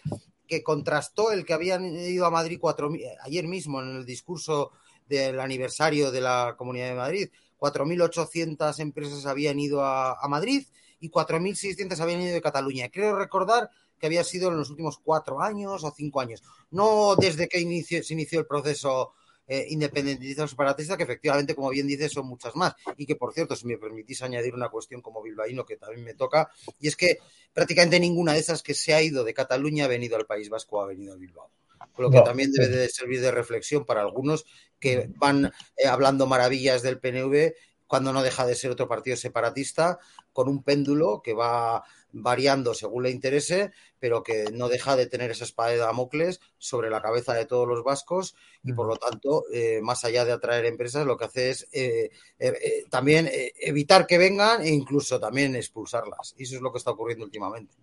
que 0.47 0.63
contrastó 0.63 1.31
el 1.31 1.45
que 1.45 1.53
habían 1.53 1.85
ido 1.85 2.25
a 2.25 2.31
Madrid 2.31 2.59
cuatro, 2.59 2.89
ayer 3.23 3.47
mismo 3.47 3.81
en 3.81 3.97
el 3.97 4.05
discurso 4.05 4.71
del 5.07 5.39
aniversario 5.39 6.11
de 6.11 6.21
la 6.21 6.55
Comunidad 6.57 6.89
de 6.89 6.95
Madrid, 6.95 7.29
4.800 7.59 8.79
empresas 8.79 9.25
habían 9.25 9.59
ido 9.59 9.83
a, 9.83 10.17
a 10.19 10.27
Madrid 10.27 10.65
y 11.03 11.09
4.600 11.09 11.99
habían 11.99 12.21
ido 12.21 12.33
de 12.33 12.41
Cataluña. 12.41 12.89
Creo 12.89 13.17
recordar 13.17 13.69
que 13.99 14.05
había 14.05 14.23
sido 14.23 14.49
en 14.49 14.57
los 14.57 14.69
últimos 14.69 14.99
cuatro 14.99 15.41
años 15.41 15.83
o 15.83 15.91
cinco 15.91 16.21
años, 16.21 16.41
no 16.71 17.15
desde 17.17 17.49
que 17.49 17.57
se 17.57 18.13
inició 18.13 18.39
el 18.39 18.45
proceso 18.45 19.13
eh, 19.45 19.65
independentista 19.69 20.45
o 20.45 20.47
separatista, 20.47 20.95
que 20.95 21.03
efectivamente, 21.03 21.55
como 21.55 21.69
bien 21.71 21.87
dice, 21.87 22.07
son 22.07 22.27
muchas 22.27 22.55
más. 22.55 22.73
Y 22.95 23.05
que, 23.05 23.17
por 23.17 23.33
cierto, 23.33 23.53
si 23.57 23.67
me 23.67 23.77
permitís 23.77 24.21
añadir 24.21 24.55
una 24.55 24.69
cuestión 24.69 25.01
como 25.01 25.21
bilbaíno 25.21 25.65
que 25.65 25.75
también 25.75 26.05
me 26.05 26.13
toca, 26.13 26.49
y 26.79 26.87
es 26.87 26.95
que 26.95 27.17
prácticamente 27.51 27.99
ninguna 27.99 28.31
de 28.31 28.39
esas 28.39 28.63
que 28.63 28.73
se 28.73 28.93
ha 28.93 29.01
ido 29.01 29.25
de 29.25 29.33
Cataluña 29.33 29.83
ha 29.85 29.89
venido 29.89 30.15
al 30.15 30.25
País 30.25 30.47
Vasco 30.47 30.77
o 30.77 30.81
ha 30.83 30.87
venido 30.87 31.13
a 31.13 31.17
Bilbao. 31.17 31.51
Lo 31.97 32.09
que 32.09 32.21
también 32.21 32.53
debe 32.53 32.69
de 32.69 32.87
servir 32.87 33.19
de 33.19 33.31
reflexión 33.31 33.85
para 33.85 33.99
algunos 33.99 34.45
que 34.79 35.09
van 35.17 35.51
eh, 35.75 35.85
hablando 35.85 36.27
maravillas 36.27 36.81
del 36.81 36.99
PNV 36.99 37.53
cuando 37.87 38.13
no 38.13 38.23
deja 38.23 38.45
de 38.45 38.55
ser 38.55 38.71
otro 38.71 38.87
partido 38.87 39.17
separatista, 39.17 39.99
con 40.31 40.47
un 40.47 40.63
péndulo 40.63 41.21
que 41.21 41.33
va 41.33 41.83
variando 42.13 42.73
según 42.73 43.03
le 43.03 43.09
interese, 43.09 43.71
pero 43.99 44.23
que 44.23 44.45
no 44.53 44.69
deja 44.69 44.95
de 44.95 45.07
tener 45.07 45.31
esa 45.31 45.43
espada 45.43 45.71
de 45.71 45.77
Damocles 45.77 46.39
sobre 46.57 46.89
la 46.89 47.01
cabeza 47.01 47.33
de 47.33 47.45
todos 47.45 47.67
los 47.67 47.83
vascos 47.83 48.35
y 48.63 48.73
por 48.73 48.87
lo 48.87 48.97
tanto, 48.97 49.45
eh, 49.51 49.81
más 49.81 50.05
allá 50.05 50.23
de 50.23 50.31
atraer 50.31 50.65
empresas, 50.65 51.05
lo 51.05 51.17
que 51.17 51.25
hace 51.25 51.49
es 51.49 51.67
eh, 51.73 52.11
eh, 52.39 52.85
también 52.89 53.29
evitar 53.59 54.05
que 54.05 54.17
vengan 54.17 54.61
e 54.61 54.69
incluso 54.69 55.19
también 55.19 55.55
expulsarlas. 55.55 56.35
Y 56.37 56.43
eso 56.43 56.55
es 56.55 56.61
lo 56.61 56.71
que 56.71 56.77
está 56.77 56.91
ocurriendo 56.91 57.25
últimamente. 57.25 57.75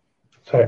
Sí. 0.42 0.58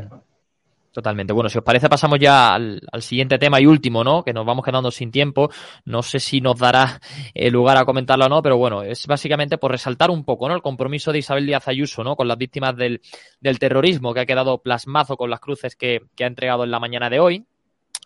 Totalmente. 0.92 1.32
Bueno, 1.32 1.48
si 1.48 1.56
os 1.56 1.64
parece, 1.64 1.88
pasamos 1.88 2.18
ya 2.18 2.54
al, 2.54 2.80
siguiente 3.00 3.38
tema 3.38 3.58
y 3.58 3.66
último, 3.66 4.04
¿no? 4.04 4.22
Que 4.22 4.34
nos 4.34 4.44
vamos 4.44 4.62
quedando 4.62 4.90
sin 4.90 5.10
tiempo. 5.10 5.50
No 5.86 6.02
sé 6.02 6.20
si 6.20 6.42
nos 6.42 6.58
dará 6.58 7.00
eh, 7.32 7.50
lugar 7.50 7.78
a 7.78 7.86
comentarlo 7.86 8.26
o 8.26 8.28
no, 8.28 8.42
pero 8.42 8.58
bueno, 8.58 8.82
es 8.82 9.06
básicamente 9.06 9.56
por 9.56 9.70
resaltar 9.70 10.10
un 10.10 10.22
poco, 10.24 10.48
¿no? 10.48 10.54
El 10.54 10.60
compromiso 10.60 11.10
de 11.10 11.20
Isabel 11.20 11.46
Díaz 11.46 11.66
Ayuso, 11.66 12.04
¿no? 12.04 12.14
Con 12.14 12.28
las 12.28 12.36
víctimas 12.36 12.76
del, 12.76 13.00
del 13.40 13.58
terrorismo, 13.58 14.12
que 14.12 14.20
ha 14.20 14.26
quedado 14.26 14.58
plasmado 14.58 15.16
con 15.16 15.30
las 15.30 15.40
cruces 15.40 15.76
que, 15.76 16.02
que 16.14 16.24
ha 16.24 16.26
entregado 16.26 16.64
en 16.64 16.70
la 16.70 16.78
mañana 16.78 17.08
de 17.08 17.20
hoy. 17.20 17.46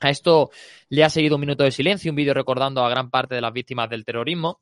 A 0.01 0.11
esto 0.11 0.51
le 0.89 1.03
ha 1.03 1.11
seguido 1.11 1.35
un 1.35 1.41
minuto 1.41 1.65
de 1.65 1.73
silencio, 1.73 2.13
un 2.13 2.17
vídeo 2.17 2.35
recordando 2.35 2.85
a 2.85 2.89
gran 2.89 3.11
parte 3.11 3.35
de 3.35 3.41
las 3.41 3.53
víctimas 3.53 3.91
del 3.91 4.05
terrorismo 4.05 4.61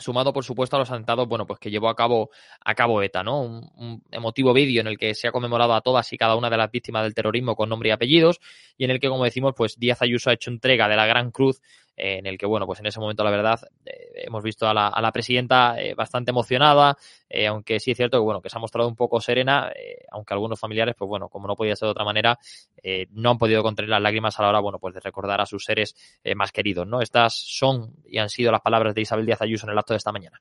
sumado 0.00 0.32
por 0.32 0.44
supuesto 0.44 0.76
a 0.76 0.78
los 0.78 0.90
atentados, 0.90 1.28
bueno, 1.28 1.46
pues 1.46 1.58
que 1.58 1.70
llevó 1.70 1.88
a 1.88 1.94
cabo, 1.94 2.30
a 2.64 2.74
cabo 2.74 3.02
ETA, 3.02 3.22
¿no? 3.22 3.40
Un, 3.42 4.02
emotivo 4.10 4.52
vídeo 4.52 4.80
en 4.80 4.86
el 4.86 4.98
que 4.98 5.14
se 5.14 5.28
ha 5.28 5.32
conmemorado 5.32 5.74
a 5.74 5.80
todas 5.80 6.12
y 6.12 6.16
cada 6.16 6.36
una 6.36 6.50
de 6.50 6.56
las 6.56 6.70
víctimas 6.70 7.02
del 7.04 7.14
terrorismo 7.14 7.56
con 7.56 7.68
nombre 7.68 7.90
y 7.90 7.92
apellidos, 7.92 8.40
y 8.76 8.84
en 8.84 8.90
el 8.90 9.00
que, 9.00 9.08
como 9.08 9.24
decimos, 9.24 9.54
pues 9.56 9.78
Díaz 9.78 10.02
Ayuso 10.02 10.30
ha 10.30 10.34
hecho 10.34 10.50
entrega 10.50 10.88
de 10.88 10.96
la 10.96 11.06
Gran 11.06 11.30
Cruz 11.30 11.60
en 11.98 12.26
el 12.26 12.38
que, 12.38 12.46
bueno, 12.46 12.64
pues 12.64 12.78
en 12.78 12.86
ese 12.86 13.00
momento, 13.00 13.24
la 13.24 13.30
verdad, 13.30 13.60
eh, 13.84 14.24
hemos 14.26 14.42
visto 14.42 14.68
a 14.68 14.72
la, 14.72 15.12
presidenta 15.12 15.80
eh, 15.80 15.94
bastante 15.94 16.30
emocionada, 16.30 16.96
eh, 17.28 17.48
aunque 17.48 17.80
sí 17.80 17.90
es 17.90 17.96
cierto 17.96 18.18
que, 18.18 18.24
bueno, 18.24 18.40
que 18.40 18.48
se 18.48 18.56
ha 18.56 18.60
mostrado 18.60 18.88
un 18.88 18.94
poco 18.94 19.20
serena, 19.20 19.72
aunque 20.12 20.32
algunos 20.32 20.60
familiares, 20.60 20.94
pues 20.96 21.08
bueno, 21.08 21.28
como 21.28 21.48
no 21.48 21.56
podía 21.56 21.74
ser 21.74 21.86
de 21.86 21.90
otra 21.90 22.04
manera, 22.04 22.38
no 23.10 23.30
han 23.30 23.38
podido 23.38 23.62
contener 23.62 23.88
las 23.90 24.00
lágrimas 24.00 24.38
a 24.38 24.42
la 24.42 24.48
hora, 24.50 24.60
bueno, 24.60 24.78
pues 24.78 24.94
de 24.94 25.00
recordar 25.00 25.40
a 25.40 25.46
sus 25.46 25.64
seres 25.64 25.94
más 26.36 26.52
queridos, 26.52 26.86
¿no? 26.86 27.00
Estas 27.00 27.34
son 27.34 27.96
y 28.06 28.18
han 28.18 28.28
sido 28.28 28.52
las 28.52 28.60
palabras 28.60 28.94
de 28.94 29.00
Isabel 29.00 29.26
Díaz 29.26 29.42
Ayuso 29.42 29.66
en 29.66 29.72
el 29.72 29.78
acto 29.78 29.92
de 29.92 29.98
esta 29.98 30.12
mañana. 30.12 30.40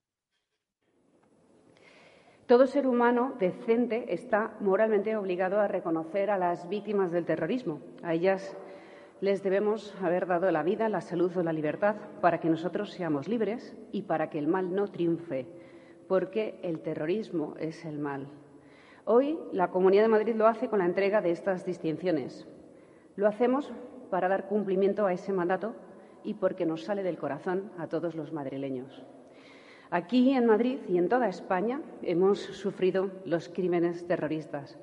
Todo 2.48 2.66
ser 2.66 2.88
humano 2.88 3.34
decente 3.40 4.14
está 4.14 4.54
moralmente 4.62 5.18
obligado 5.18 5.60
a 5.60 5.68
reconocer 5.68 6.30
a 6.30 6.38
las 6.38 6.70
víctimas 6.70 7.12
del 7.12 7.26
terrorismo. 7.26 7.82
A 8.04 8.14
ellas 8.14 8.56
les 9.20 9.42
debemos 9.42 9.96
haber 10.02 10.28
dado 10.28 10.52
la 10.52 10.64
vida, 10.64 10.90
la 10.90 11.02
salud 11.02 11.36
o 11.36 11.44
la 11.44 11.54
libertad 11.54 11.96
para 12.22 12.40
que 12.40 12.50
nosotros 12.50 12.92
seamos 12.92 13.28
libres 13.28 13.76
y 13.92 14.04
para 14.04 14.30
que 14.30 14.38
el 14.38 14.48
mal 14.48 14.74
no 14.74 14.88
triunfe, 14.88 15.48
porque 16.08 16.60
el 16.62 16.80
terrorismo 16.82 17.56
es 17.60 17.84
el 17.86 17.98
mal. 17.98 18.28
Hoy 19.06 19.40
la 19.52 19.72
Comunidad 19.72 20.04
de 20.04 20.10
Madrid 20.10 20.36
lo 20.36 20.48
hace 20.48 20.68
con 20.68 20.80
la 20.80 20.86
entrega 20.86 21.22
de 21.22 21.32
estas 21.32 21.66
distinciones. 21.66 22.48
Lo 23.16 23.28
hacemos 23.28 23.72
para 24.12 24.28
dar 24.28 24.48
cumplimiento 24.48 25.06
a 25.06 25.14
ese 25.14 25.34
mandato 25.34 25.74
y 26.24 26.36
porque 26.36 26.66
nos 26.66 26.84
sale 26.84 27.04
del 27.04 27.18
corazón 27.18 27.72
a 27.78 27.88
todos 27.88 28.16
los 28.16 28.34
madrileños. 28.34 29.04
Aquí 29.90 30.34
en 30.34 30.46
Madrid 30.46 30.80
y 30.90 30.98
en 30.98 31.10
toda 31.10 31.30
España 31.30 31.82
hemos 32.04 32.40
sufrido 32.40 33.10
los 33.26 33.48
crímenes 33.48 34.06
terroristas 34.06 34.78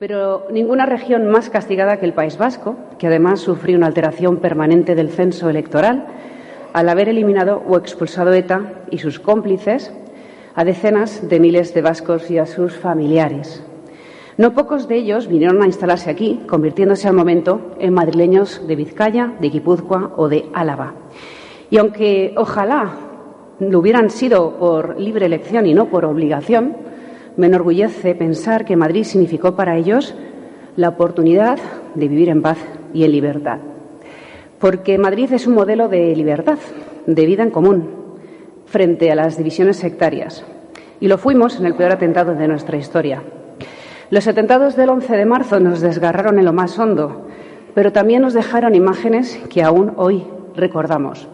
pero 0.00 0.46
ninguna 0.50 0.86
región 0.86 1.28
más 1.30 1.50
castigada 1.50 1.98
que 1.98 2.06
el 2.06 2.14
País 2.14 2.38
Vasco, 2.38 2.74
que 2.98 3.06
además 3.06 3.40
sufrió 3.40 3.76
una 3.76 3.86
alteración 3.86 4.38
permanente 4.38 4.94
del 4.94 5.10
censo 5.10 5.50
electoral 5.50 6.06
al 6.72 6.88
haber 6.88 7.10
eliminado 7.10 7.62
o 7.68 7.76
expulsado 7.76 8.32
ETA 8.32 8.86
y 8.90 8.96
sus 8.96 9.20
cómplices 9.20 9.92
a 10.54 10.64
decenas 10.64 11.28
de 11.28 11.38
miles 11.38 11.74
de 11.74 11.82
vascos 11.82 12.30
y 12.30 12.38
a 12.38 12.46
sus 12.46 12.78
familiares. 12.78 13.62
No 14.38 14.54
pocos 14.54 14.88
de 14.88 14.96
ellos 14.96 15.28
vinieron 15.28 15.62
a 15.62 15.66
instalarse 15.66 16.08
aquí, 16.08 16.40
convirtiéndose 16.48 17.06
al 17.06 17.12
momento 17.12 17.72
en 17.78 17.92
madrileños 17.92 18.66
de 18.66 18.76
Vizcaya, 18.76 19.34
de 19.38 19.50
Guipúzcoa 19.50 20.14
o 20.16 20.30
de 20.30 20.46
Álava. 20.54 20.94
Y 21.68 21.76
aunque 21.76 22.32
ojalá 22.38 22.90
lo 23.58 23.78
hubieran 23.78 24.08
sido 24.08 24.56
por 24.56 24.98
libre 24.98 25.26
elección 25.26 25.66
y 25.66 25.74
no 25.74 25.90
por 25.90 26.06
obligación, 26.06 26.88
me 27.40 27.46
enorgullece 27.46 28.14
pensar 28.14 28.66
que 28.66 28.76
Madrid 28.76 29.02
significó 29.02 29.56
para 29.56 29.78
ellos 29.78 30.14
la 30.76 30.90
oportunidad 30.90 31.58
de 31.94 32.06
vivir 32.06 32.28
en 32.28 32.42
paz 32.42 32.58
y 32.92 33.04
en 33.04 33.12
libertad. 33.12 33.60
Porque 34.58 34.98
Madrid 34.98 35.32
es 35.32 35.46
un 35.46 35.54
modelo 35.54 35.88
de 35.88 36.14
libertad, 36.14 36.58
de 37.06 37.24
vida 37.24 37.42
en 37.42 37.50
común, 37.50 37.88
frente 38.66 39.10
a 39.10 39.14
las 39.14 39.38
divisiones 39.38 39.78
sectarias. 39.78 40.44
Y 41.00 41.08
lo 41.08 41.16
fuimos 41.16 41.58
en 41.58 41.64
el 41.64 41.74
peor 41.74 41.92
atentado 41.92 42.34
de 42.34 42.46
nuestra 42.46 42.76
historia. 42.76 43.22
Los 44.10 44.28
atentados 44.28 44.76
del 44.76 44.90
11 44.90 45.16
de 45.16 45.24
marzo 45.24 45.60
nos 45.60 45.80
desgarraron 45.80 46.38
en 46.38 46.44
lo 46.44 46.52
más 46.52 46.78
hondo, 46.78 47.26
pero 47.74 47.90
también 47.90 48.20
nos 48.20 48.34
dejaron 48.34 48.74
imágenes 48.74 49.40
que 49.48 49.62
aún 49.62 49.94
hoy 49.96 50.24
recordamos. 50.54 51.26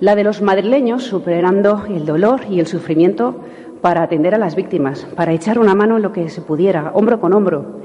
La 0.00 0.14
de 0.14 0.24
los 0.24 0.40
madrileños 0.40 1.02
superando 1.02 1.84
el 1.86 2.06
dolor 2.06 2.40
y 2.48 2.60
el 2.60 2.66
sufrimiento 2.66 3.44
para 3.80 4.02
atender 4.02 4.34
a 4.34 4.38
las 4.38 4.56
víctimas, 4.56 5.06
para 5.16 5.32
echar 5.32 5.58
una 5.58 5.74
mano 5.74 5.96
en 5.96 6.02
lo 6.02 6.12
que 6.12 6.28
se 6.28 6.40
pudiera, 6.40 6.90
hombro 6.94 7.20
con 7.20 7.32
hombro, 7.32 7.80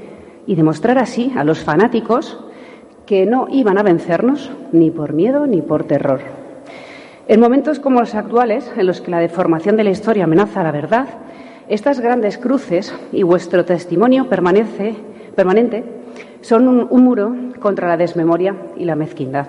y 0.46 0.54
demostrar 0.54 0.98
así 0.98 1.32
a 1.36 1.44
los 1.44 1.64
fanáticos 1.64 2.38
que 3.04 3.26
no 3.26 3.46
iban 3.50 3.78
a 3.78 3.82
vencernos 3.82 4.50
ni 4.72 4.90
por 4.90 5.12
miedo 5.12 5.46
ni 5.46 5.62
por 5.62 5.84
terror. 5.84 6.20
En 7.28 7.40
momentos 7.40 7.80
como 7.80 8.00
los 8.00 8.14
actuales, 8.14 8.70
en 8.76 8.86
los 8.86 9.00
que 9.00 9.10
la 9.10 9.18
deformación 9.18 9.76
de 9.76 9.84
la 9.84 9.90
historia 9.90 10.24
amenaza 10.24 10.62
la 10.62 10.72
verdad, 10.72 11.08
estas 11.68 12.00
grandes 12.00 12.38
cruces 12.38 12.94
y 13.10 13.24
vuestro 13.24 13.64
testimonio 13.64 14.28
permanece, 14.28 14.94
permanente 15.34 15.84
son 16.40 16.68
un, 16.68 16.86
un 16.88 17.02
muro 17.02 17.34
contra 17.58 17.88
la 17.88 17.96
desmemoria 17.96 18.54
y 18.76 18.84
la 18.84 18.94
mezquindad. 18.94 19.48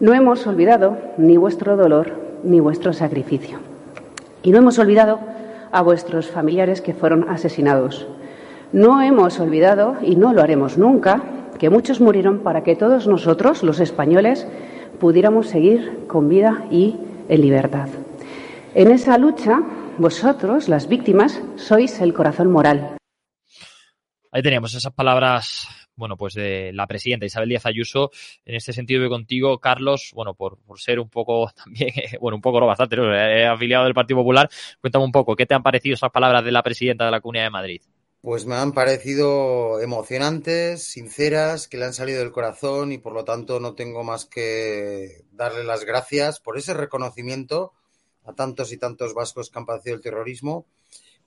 No 0.00 0.14
hemos 0.14 0.46
olvidado 0.46 0.96
ni 1.18 1.36
vuestro 1.36 1.76
dolor 1.76 2.12
ni 2.42 2.60
vuestro 2.60 2.92
sacrificio. 2.92 3.58
Y 4.42 4.52
no 4.52 4.58
hemos 4.58 4.78
olvidado 4.78 5.18
a 5.72 5.82
vuestros 5.82 6.28
familiares 6.28 6.80
que 6.80 6.94
fueron 6.94 7.28
asesinados. 7.28 8.06
No 8.72 9.00
hemos 9.00 9.40
olvidado, 9.40 9.96
y 10.02 10.16
no 10.16 10.32
lo 10.32 10.42
haremos 10.42 10.76
nunca, 10.78 11.22
que 11.58 11.70
muchos 11.70 12.00
murieron 12.00 12.40
para 12.40 12.62
que 12.62 12.76
todos 12.76 13.06
nosotros, 13.06 13.62
los 13.62 13.80
españoles, 13.80 14.46
pudiéramos 15.00 15.48
seguir 15.48 16.06
con 16.06 16.28
vida 16.28 16.64
y 16.70 16.96
en 17.28 17.40
libertad. 17.40 17.88
En 18.74 18.90
esa 18.90 19.18
lucha, 19.18 19.60
vosotros, 19.98 20.68
las 20.68 20.88
víctimas, 20.88 21.42
sois 21.56 22.00
el 22.00 22.14
corazón 22.14 22.50
moral. 22.50 22.96
Ahí 24.30 24.42
teníamos 24.42 24.74
esas 24.74 24.92
palabras, 24.92 25.66
bueno, 25.98 26.16
pues 26.16 26.34
de 26.34 26.72
la 26.72 26.86
presidenta 26.86 27.26
Isabel 27.26 27.48
Díaz 27.48 27.66
Ayuso. 27.66 28.10
En 28.46 28.54
este 28.54 28.72
sentido, 28.72 29.00
voy 29.00 29.10
contigo, 29.10 29.58
Carlos, 29.58 30.12
bueno, 30.14 30.34
por, 30.34 30.58
por 30.58 30.80
ser 30.80 31.00
un 31.00 31.10
poco 31.10 31.50
también, 31.64 31.92
bueno, 32.20 32.36
un 32.36 32.42
poco 32.42 32.60
no 32.60 32.66
bastante, 32.66 32.96
¿no? 32.96 33.12
afiliado 33.52 33.84
del 33.84 33.94
Partido 33.94 34.20
Popular. 34.20 34.48
Cuéntame 34.80 35.04
un 35.04 35.12
poco, 35.12 35.34
¿qué 35.36 35.44
te 35.44 35.54
han 35.54 35.62
parecido 35.62 35.94
esas 35.94 36.10
palabras 36.10 36.44
de 36.44 36.52
la 36.52 36.62
presidenta 36.62 37.04
de 37.04 37.10
la 37.10 37.20
Comunidad 37.20 37.44
de 37.44 37.50
Madrid? 37.50 37.82
Pues 38.20 38.46
me 38.46 38.56
han 38.56 38.72
parecido 38.72 39.80
emocionantes, 39.80 40.84
sinceras, 40.84 41.68
que 41.68 41.78
le 41.78 41.84
han 41.84 41.94
salido 41.94 42.20
del 42.20 42.32
corazón 42.32 42.92
y 42.92 42.98
por 42.98 43.12
lo 43.12 43.24
tanto 43.24 43.60
no 43.60 43.74
tengo 43.74 44.02
más 44.04 44.24
que 44.24 45.24
darle 45.32 45.64
las 45.64 45.84
gracias 45.84 46.40
por 46.40 46.58
ese 46.58 46.74
reconocimiento 46.74 47.72
a 48.24 48.34
tantos 48.34 48.72
y 48.72 48.76
tantos 48.76 49.14
vascos 49.14 49.50
que 49.50 49.58
han 49.58 49.66
padecido 49.66 49.96
el 49.96 50.02
terrorismo, 50.02 50.66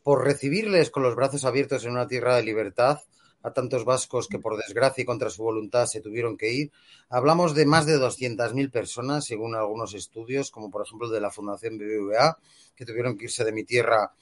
por 0.04 0.24
recibirles 0.24 0.92
con 0.92 1.04
los 1.04 1.16
brazos 1.16 1.46
abiertos 1.46 1.86
en 1.86 1.92
una 1.92 2.08
tierra 2.08 2.36
de 2.36 2.44
libertad 2.44 3.00
a 3.44 3.52
tantos 3.52 3.86
vascos 3.86 4.28
que 4.28 4.40
por 4.40 4.58
desgracia 4.58 5.02
y 5.02 5.06
contra 5.06 5.30
su 5.30 5.44
voluntad 5.44 5.86
se 5.86 6.02
tuvieron 6.02 6.38
que 6.38 6.52
ir. 6.52 6.72
Hablamos 7.10 7.56
de 7.56 7.66
más 7.66 7.86
de 7.86 7.98
200.000 7.98 8.72
personas, 8.72 9.26
según 9.26 9.56
algunos 9.56 9.94
estudios, 9.94 10.52
como 10.52 10.70
por 10.70 10.86
ejemplo 10.86 11.10
de 11.10 11.22
la 11.22 11.32
Fundación 11.32 11.78
BBVA, 11.78 12.38
que 12.76 12.86
tuvieron 12.86 13.18
que 13.18 13.26
irse 13.26 13.44
de 13.44 13.52
mi 13.52 13.64
tierra 13.64 14.14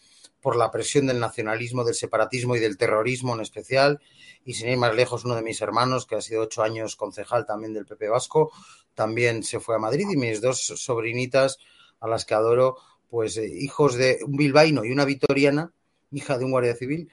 por 0.42 0.56
la 0.56 0.72
presión 0.72 1.08
del 1.08 1.20
nacionalismo, 1.20 1.84
del 1.84 1.96
separatismo 1.96 2.56
y 2.56 2.60
del 2.60 2.78
terrorismo 2.78 3.36
en 3.36 3.42
especial. 3.42 4.00
Y 4.46 4.54
sin 4.54 4.70
ir 4.70 4.78
más 4.78 4.96
lejos, 4.96 5.26
uno 5.26 5.36
de 5.36 5.42
mis 5.42 5.62
hermanos, 5.62 6.06
que 6.06 6.16
ha 6.16 6.22
sido 6.22 6.44
ocho 6.44 6.64
años 6.64 6.96
concejal 6.96 7.46
también 7.46 7.74
del 7.74 7.86
PP 7.86 8.10
Vasco, 8.10 8.52
también 8.94 9.44
se 9.44 9.60
fue 9.60 9.76
a 9.76 9.80
Madrid 9.80 10.08
y 10.10 10.18
mis 10.18 10.42
dos 10.42 10.60
sobrinitas, 10.62 11.58
a 12.00 12.08
las 12.08 12.26
que 12.26 12.34
adoro, 12.34 12.78
pues 13.10 13.38
eh, 13.38 13.48
hijos 13.48 13.96
de 13.96 14.20
un 14.26 14.38
bilbaíno 14.38 14.86
y 14.86 14.92
una 14.92 15.06
vitoriana, 15.06 15.74
hija 16.12 16.38
de 16.38 16.46
un 16.46 16.52
guardia 16.52 16.76
civil, 16.76 17.10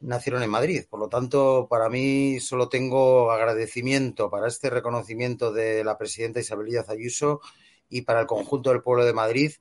nacieron 0.00 0.42
en 0.42 0.50
Madrid. 0.50 0.84
Por 0.88 1.00
lo 1.00 1.08
tanto, 1.08 1.66
para 1.68 1.88
mí 1.88 2.40
solo 2.40 2.68
tengo 2.68 3.30
agradecimiento 3.30 4.30
para 4.30 4.48
este 4.48 4.70
reconocimiento 4.70 5.52
de 5.52 5.84
la 5.84 5.98
presidenta 5.98 6.40
Isabel 6.40 6.66
Díaz 6.66 6.88
Ayuso 6.88 7.40
y 7.88 8.02
para 8.02 8.20
el 8.20 8.26
conjunto 8.26 8.70
del 8.70 8.82
pueblo 8.82 9.04
de 9.04 9.12
Madrid 9.12 9.52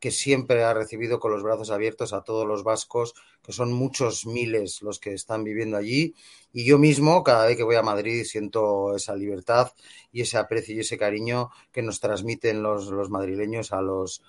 que 0.00 0.10
siempre 0.10 0.64
ha 0.64 0.72
recibido 0.72 1.20
con 1.20 1.30
los 1.30 1.42
brazos 1.42 1.70
abiertos 1.70 2.14
a 2.14 2.22
todos 2.22 2.46
los 2.46 2.64
vascos, 2.64 3.14
que 3.42 3.52
son 3.52 3.72
muchos 3.72 4.24
miles 4.26 4.80
los 4.80 4.98
que 4.98 5.12
están 5.12 5.44
viviendo 5.44 5.76
allí. 5.76 6.14
Y 6.54 6.64
yo 6.64 6.78
mismo, 6.78 7.22
cada 7.22 7.46
vez 7.46 7.58
que 7.58 7.64
voy 7.64 7.76
a 7.76 7.82
Madrid, 7.82 8.24
siento 8.24 8.96
esa 8.96 9.14
libertad 9.14 9.72
y 10.10 10.22
ese 10.22 10.38
aprecio 10.38 10.74
y 10.74 10.80
ese 10.80 10.96
cariño 10.96 11.50
que 11.70 11.82
nos 11.82 12.00
transmiten 12.00 12.62
los, 12.62 12.86
los 12.86 13.10
madrileños 13.10 13.72
a 13.72 13.82
los, 13.82 14.22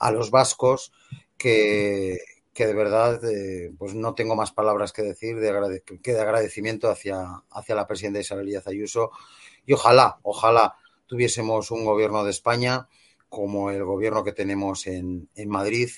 a 0.00 0.10
los 0.10 0.32
vascos, 0.32 0.92
que, 1.38 2.18
que 2.52 2.66
de 2.66 2.74
verdad 2.74 3.22
eh, 3.24 3.72
pues 3.78 3.94
no 3.94 4.14
tengo 4.14 4.36
más 4.36 4.52
palabras 4.52 4.92
que 4.92 5.02
decir 5.02 5.40
de 5.40 5.82
que 6.02 6.12
de 6.12 6.20
agradecimiento 6.20 6.90
hacia, 6.90 7.42
hacia 7.50 7.74
la 7.74 7.86
presidenta 7.86 8.20
Isabel 8.20 8.46
Díaz 8.46 8.66
Ayuso. 8.66 9.10
Y 9.64 9.72
ojalá, 9.72 10.18
ojalá 10.22 10.76
tuviésemos 11.06 11.70
un 11.70 11.84
gobierno 11.84 12.24
de 12.24 12.30
España 12.30 12.88
como 13.28 13.70
el 13.70 13.84
gobierno 13.84 14.24
que 14.24 14.32
tenemos 14.32 14.86
en, 14.86 15.28
en 15.34 15.48
Madrid 15.48 15.90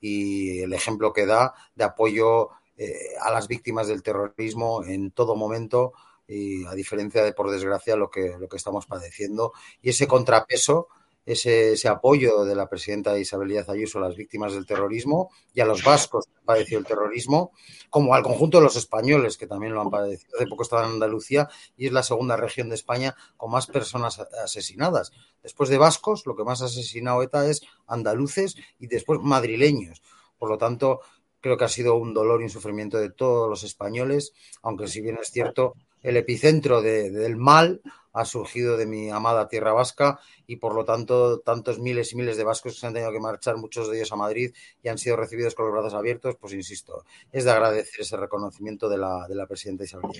y 0.00 0.60
el 0.60 0.74
ejemplo 0.74 1.12
que 1.12 1.24
da 1.24 1.54
de 1.74 1.84
apoyo 1.84 2.50
eh, 2.76 3.14
a 3.20 3.30
las 3.30 3.48
víctimas 3.48 3.86
del 3.86 4.02
terrorismo 4.02 4.84
en 4.84 5.10
todo 5.12 5.36
momento 5.36 5.92
y 6.26 6.64
a 6.66 6.74
diferencia 6.74 7.22
de 7.22 7.32
por 7.32 7.50
desgracia 7.50 7.96
lo 7.96 8.10
que 8.10 8.36
lo 8.38 8.48
que 8.48 8.56
estamos 8.56 8.86
padeciendo 8.86 9.52
y 9.80 9.90
ese 9.90 10.06
contrapeso 10.06 10.88
ese, 11.24 11.72
ese, 11.72 11.88
apoyo 11.88 12.44
de 12.44 12.54
la 12.54 12.68
presidenta 12.68 13.18
Isabel 13.18 13.48
Díaz 13.48 13.68
Ayuso 13.68 13.98
a 13.98 14.02
las 14.02 14.16
víctimas 14.16 14.54
del 14.54 14.66
terrorismo 14.66 15.30
y 15.54 15.60
a 15.60 15.64
los 15.64 15.84
vascos 15.84 16.26
que 16.26 16.38
han 16.38 16.44
padecido 16.44 16.80
el 16.80 16.86
terrorismo, 16.86 17.52
como 17.90 18.14
al 18.14 18.22
conjunto 18.22 18.58
de 18.58 18.64
los 18.64 18.76
españoles 18.76 19.36
que 19.36 19.46
también 19.46 19.74
lo 19.74 19.80
han 19.80 19.90
padecido. 19.90 20.36
Hace 20.36 20.46
poco 20.46 20.62
estaba 20.62 20.84
en 20.84 20.92
Andalucía 20.92 21.48
y 21.76 21.86
es 21.86 21.92
la 21.92 22.02
segunda 22.02 22.36
región 22.36 22.68
de 22.68 22.74
España 22.74 23.14
con 23.36 23.50
más 23.50 23.66
personas 23.66 24.20
asesinadas. 24.42 25.12
Después 25.42 25.68
de 25.70 25.78
vascos, 25.78 26.26
lo 26.26 26.36
que 26.36 26.44
más 26.44 26.62
ha 26.62 26.66
asesinado 26.66 27.22
ETA 27.22 27.48
es 27.48 27.62
andaluces 27.86 28.56
y 28.78 28.86
después 28.86 29.20
madrileños. 29.20 30.02
Por 30.38 30.48
lo 30.48 30.58
tanto, 30.58 31.00
creo 31.40 31.56
que 31.56 31.64
ha 31.64 31.68
sido 31.68 31.96
un 31.96 32.14
dolor 32.14 32.40
y 32.40 32.44
un 32.44 32.50
sufrimiento 32.50 32.98
de 32.98 33.10
todos 33.10 33.48
los 33.48 33.64
españoles, 33.64 34.32
aunque 34.62 34.88
si 34.88 35.00
bien 35.00 35.18
es 35.20 35.30
cierto, 35.30 35.74
el 36.00 36.16
epicentro 36.16 36.82
de, 36.82 37.10
del 37.10 37.36
mal 37.36 37.82
ha 38.12 38.24
surgido 38.24 38.76
de 38.76 38.86
mi 38.86 39.10
amada 39.10 39.48
tierra 39.48 39.72
vasca 39.72 40.20
y 40.46 40.56
por 40.56 40.74
lo 40.74 40.84
tanto 40.84 41.40
tantos 41.40 41.78
miles 41.78 42.12
y 42.12 42.16
miles 42.16 42.36
de 42.36 42.44
vascos 42.44 42.74
que 42.74 42.80
se 42.80 42.86
han 42.86 42.92
tenido 42.92 43.12
que 43.12 43.20
marchar, 43.20 43.56
muchos 43.56 43.90
de 43.90 43.96
ellos 43.96 44.12
a 44.12 44.16
Madrid 44.16 44.52
y 44.82 44.88
han 44.88 44.98
sido 44.98 45.16
recibidos 45.16 45.54
con 45.54 45.66
los 45.66 45.72
brazos 45.72 45.94
abiertos, 45.94 46.36
pues 46.40 46.52
insisto, 46.52 47.04
es 47.30 47.44
de 47.44 47.50
agradecer 47.50 48.00
ese 48.00 48.16
reconocimiento 48.16 48.88
de 48.88 48.98
la, 48.98 49.26
de 49.28 49.34
la 49.34 49.46
presidenta 49.46 49.84
Isabel 49.84 50.10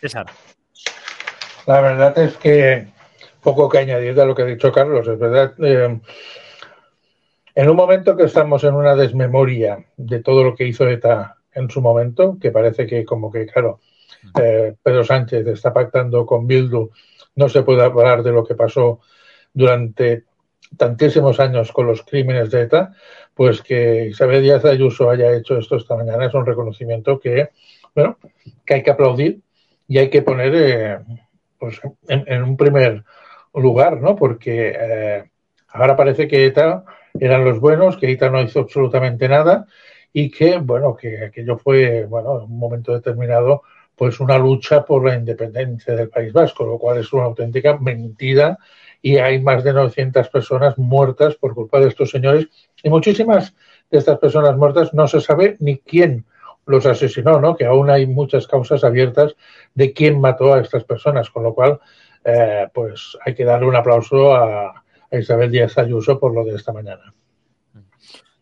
César. 0.00 0.26
La 1.66 1.80
verdad 1.80 2.18
es 2.18 2.36
que 2.38 2.88
poco 3.42 3.68
que 3.68 3.78
añadir 3.78 4.18
a 4.20 4.24
lo 4.24 4.34
que 4.34 4.42
ha 4.42 4.46
dicho 4.46 4.72
Carlos, 4.72 5.06
es 5.06 5.18
verdad. 5.18 5.54
Eh, 5.62 6.00
en 7.54 7.68
un 7.68 7.76
momento 7.76 8.16
que 8.16 8.24
estamos 8.24 8.64
en 8.64 8.74
una 8.74 8.94
desmemoria 8.94 9.84
de 9.96 10.22
todo 10.22 10.44
lo 10.44 10.54
que 10.54 10.66
hizo 10.66 10.88
ETA 10.88 11.36
en 11.52 11.68
su 11.68 11.80
momento, 11.80 12.38
que 12.40 12.50
parece 12.50 12.86
que 12.86 13.04
como 13.04 13.30
que, 13.30 13.46
claro, 13.46 13.80
eh, 14.40 14.74
Pedro 14.82 15.04
Sánchez 15.04 15.46
está 15.46 15.72
pactando 15.72 16.26
con 16.26 16.46
Bildu, 16.46 16.90
no 17.36 17.48
se 17.48 17.62
puede 17.62 17.82
hablar 17.82 18.22
de 18.22 18.32
lo 18.32 18.44
que 18.44 18.54
pasó 18.54 19.00
durante 19.52 20.24
tantísimos 20.76 21.40
años 21.40 21.72
con 21.72 21.86
los 21.86 22.02
crímenes 22.02 22.50
de 22.50 22.62
ETA, 22.62 22.92
pues 23.34 23.62
que 23.62 24.06
Isabel 24.06 24.42
Díaz 24.42 24.64
Ayuso 24.64 25.10
haya 25.10 25.32
hecho 25.32 25.58
esto 25.58 25.76
esta 25.76 25.96
mañana 25.96 26.26
es 26.26 26.34
un 26.34 26.46
reconocimiento 26.46 27.18
que, 27.18 27.50
bueno, 27.94 28.18
que 28.64 28.74
hay 28.74 28.82
que 28.82 28.90
aplaudir 28.90 29.40
y 29.88 29.98
hay 29.98 30.08
que 30.10 30.22
poner 30.22 30.54
eh, 30.54 30.98
pues, 31.58 31.80
en, 32.08 32.42
un 32.42 32.56
primer 32.56 33.04
lugar, 33.54 34.00
¿no? 34.00 34.14
Porque 34.14 34.74
eh, 34.78 35.24
ahora 35.68 35.96
parece 35.96 36.28
que 36.28 36.46
ETA 36.46 36.84
eran 37.18 37.44
los 37.44 37.58
buenos, 37.58 37.96
que 37.96 38.10
ETA 38.10 38.30
no 38.30 38.40
hizo 38.40 38.60
absolutamente 38.60 39.28
nada 39.28 39.66
y 40.12 40.30
que, 40.30 40.58
bueno, 40.58 40.96
que 40.96 41.24
aquello 41.24 41.56
fue, 41.58 42.06
bueno, 42.06 42.38
en 42.38 42.44
un 42.44 42.58
momento 42.58 42.92
determinado 42.92 43.62
pues 44.00 44.18
una 44.18 44.38
lucha 44.38 44.82
por 44.82 45.04
la 45.04 45.14
independencia 45.14 45.94
del 45.94 46.08
País 46.08 46.32
Vasco, 46.32 46.64
lo 46.64 46.78
cual 46.78 46.96
es 46.96 47.12
una 47.12 47.24
auténtica 47.24 47.76
mentira 47.76 48.56
y 49.02 49.18
hay 49.18 49.42
más 49.42 49.62
de 49.62 49.74
900 49.74 50.30
personas 50.30 50.78
muertas 50.78 51.34
por 51.34 51.54
culpa 51.54 51.80
de 51.80 51.88
estos 51.88 52.08
señores 52.08 52.48
y 52.82 52.88
muchísimas 52.88 53.54
de 53.90 53.98
estas 53.98 54.18
personas 54.18 54.56
muertas 54.56 54.94
no 54.94 55.06
se 55.06 55.20
sabe 55.20 55.58
ni 55.60 55.80
quién 55.80 56.24
los 56.64 56.86
asesinó, 56.86 57.42
¿no? 57.42 57.54
Que 57.54 57.66
aún 57.66 57.90
hay 57.90 58.06
muchas 58.06 58.46
causas 58.46 58.84
abiertas 58.84 59.36
de 59.74 59.92
quién 59.92 60.18
mató 60.18 60.54
a 60.54 60.62
estas 60.62 60.84
personas, 60.84 61.28
con 61.28 61.42
lo 61.42 61.52
cual, 61.52 61.78
eh, 62.24 62.68
pues 62.72 63.18
hay 63.26 63.34
que 63.34 63.44
darle 63.44 63.66
un 63.66 63.76
aplauso 63.76 64.34
a 64.34 64.82
Isabel 65.12 65.50
Díaz 65.50 65.76
Ayuso 65.76 66.18
por 66.18 66.32
lo 66.32 66.42
de 66.42 66.54
esta 66.54 66.72
mañana. 66.72 67.12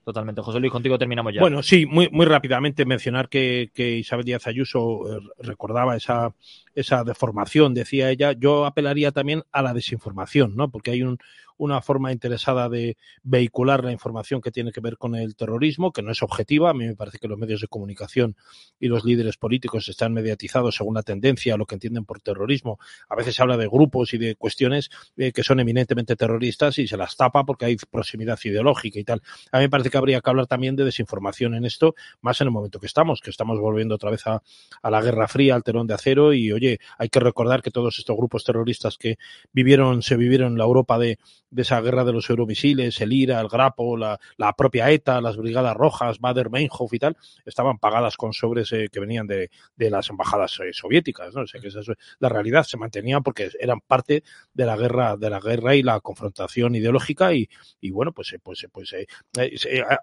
Totalmente. 0.09 0.41
José 0.41 0.59
Luis, 0.59 0.73
contigo 0.73 0.97
terminamos 0.97 1.35
ya. 1.35 1.43
Bueno, 1.43 1.63
sí, 1.63 1.85
muy, 1.85 2.09
muy 2.09 2.25
rápidamente 2.25 2.87
mencionar 2.87 3.29
que, 3.29 3.71
que 3.75 3.99
Isabel 3.99 4.25
Díaz 4.25 4.47
Ayuso 4.47 5.19
eh, 5.19 5.21
recordaba 5.41 5.97
esa, 5.97 6.33
esa 6.75 7.05
deformación, 7.05 7.75
decía 7.75 8.09
ella. 8.11 8.33
Yo 8.33 8.65
apelaría 8.65 9.13
también 9.13 9.43
a 9.53 9.61
la 9.61 9.75
desinformación, 9.75 10.57
¿no? 10.57 10.71
Porque 10.71 10.93
hay 10.93 11.03
un, 11.03 11.19
una 11.59 11.83
forma 11.83 12.13
interesada 12.13 12.69
de 12.69 12.97
vehicular 13.23 13.85
la 13.85 13.93
información 13.93 14.41
que 14.41 14.51
tiene 14.51 14.73
que 14.73 14.81
ver 14.81 14.97
con 14.97 15.15
el 15.15 15.37
terrorismo, 15.37 15.93
que 15.93 16.03
no 16.03 16.11
es 16.11 16.23
objetiva. 16.23 16.71
A 16.71 16.75
mí 16.75 16.87
me 16.87 16.97
parece 16.97 17.19
que 17.19 17.29
los 17.29 17.39
medios 17.39 17.61
de 17.61 17.69
comunicación 17.69 18.37
y 18.81 18.89
los 18.89 19.05
líderes 19.05 19.37
políticos 19.37 19.89
están 19.89 20.13
mediatizados 20.13 20.77
según 20.77 20.95
la 20.95 21.03
tendencia 21.03 21.55
a 21.55 21.57
lo 21.57 21.67
que 21.67 21.75
entienden 21.75 22.05
por 22.05 22.21
terrorismo. 22.21 22.79
A 23.09 23.17
veces 23.17 23.35
se 23.35 23.43
habla 23.43 23.57
de 23.57 23.69
grupos 23.69 24.15
y 24.15 24.19
de 24.19 24.37
cuestiones 24.37 24.89
eh, 25.17 25.33
que 25.33 25.43
son 25.43 25.61
eminentemente 25.61 26.17
terroristas 26.17 26.79
y 26.79 26.87
se 26.87 26.97
las 26.97 27.17
tapa 27.17 27.45
porque 27.45 27.67
hay 27.67 27.77
proximidad 27.77 28.39
ideológica 28.43 28.99
y 28.99 29.05
tal. 29.05 29.23
A 29.53 29.59
mí 29.59 29.65
me 29.65 29.71
parece 29.71 29.91
que 29.91 29.99
habría 29.99 30.21
que 30.21 30.31
hablar 30.31 30.47
también 30.47 30.77
de 30.77 30.85
desinformación 30.85 31.55
en 31.55 31.65
esto, 31.65 31.95
más 32.21 32.41
en 32.41 32.47
el 32.47 32.53
momento 32.53 32.81
que 32.81 32.87
estamos, 32.87 33.21
que 33.21 33.31
estamos 33.31 33.59
volviendo 33.59 33.97
otra 33.97 34.11
vez 34.11 34.27
a, 34.27 34.43
a 34.83 34.91
la 34.91 35.03
Guerra 35.03 35.29
Fría, 35.29 35.55
al 35.55 35.65
telón 35.65 35.87
de 35.87 35.95
acero 35.95 36.33
y, 36.33 36.53
oye, 36.53 36.79
hay 36.99 37.09
que 37.09 37.21
recordar 37.21 37.63
que 37.63 37.71
todos 37.71 37.99
estos 37.99 38.17
grupos 38.17 38.45
terroristas 38.45 38.97
que 38.97 39.19
vivieron, 39.53 40.03
se 40.03 40.17
vivieron 40.17 40.53
en 40.53 40.59
la 40.59 40.65
Europa 40.65 40.99
de, 40.99 41.19
de 41.51 41.63
esa 41.63 41.81
guerra 41.81 42.05
de 42.05 42.13
los 42.13 42.29
euromisiles, 42.29 43.01
el 43.01 43.13
IRA, 43.13 43.41
el 43.41 43.49
Grapo, 43.49 43.97
la, 43.97 44.19
la 44.37 44.53
propia 44.53 44.91
ETA, 44.91 45.21
las 45.21 45.37
Brigadas 45.37 45.77
Rojas, 45.77 46.19
Bader-Meinhof 46.21 46.93
y 46.93 46.99
tal, 46.99 47.17
estaban 47.45 47.79
pagadas 47.79 48.17
con 48.17 48.33
sobres 48.33 48.73
eh, 48.73 48.89
que 48.93 49.01
venían 49.01 49.27
de, 49.27 49.51
de 49.77 49.91
las 49.91 50.11
embajadas 50.11 50.59
eh, 50.61 50.73
soviéticas, 50.73 51.35
¿no? 51.35 51.43
O 51.43 51.47
sea, 51.47 51.61
que 51.61 51.69
esa, 51.69 51.81
la 52.19 52.29
realidad 52.29 52.65
se 52.65 52.77
mantenía 52.77 53.21
porque 53.21 53.51
eran 53.59 53.81
parte 53.81 54.23
de 54.53 54.67
la 54.67 54.77
guerra, 54.77 55.17
de 55.17 55.31
la 55.31 55.41
guerra 55.41 55.75
y 55.75 55.83
la 55.83 56.01
confrontación 56.01 56.75
ideológica 56.75 57.33
y, 57.33 57.49
y 57.81 57.91
bueno, 57.91 58.13
pues, 58.13 58.33
eh, 58.33 58.39
pues, 58.43 58.67
pues 58.73 58.95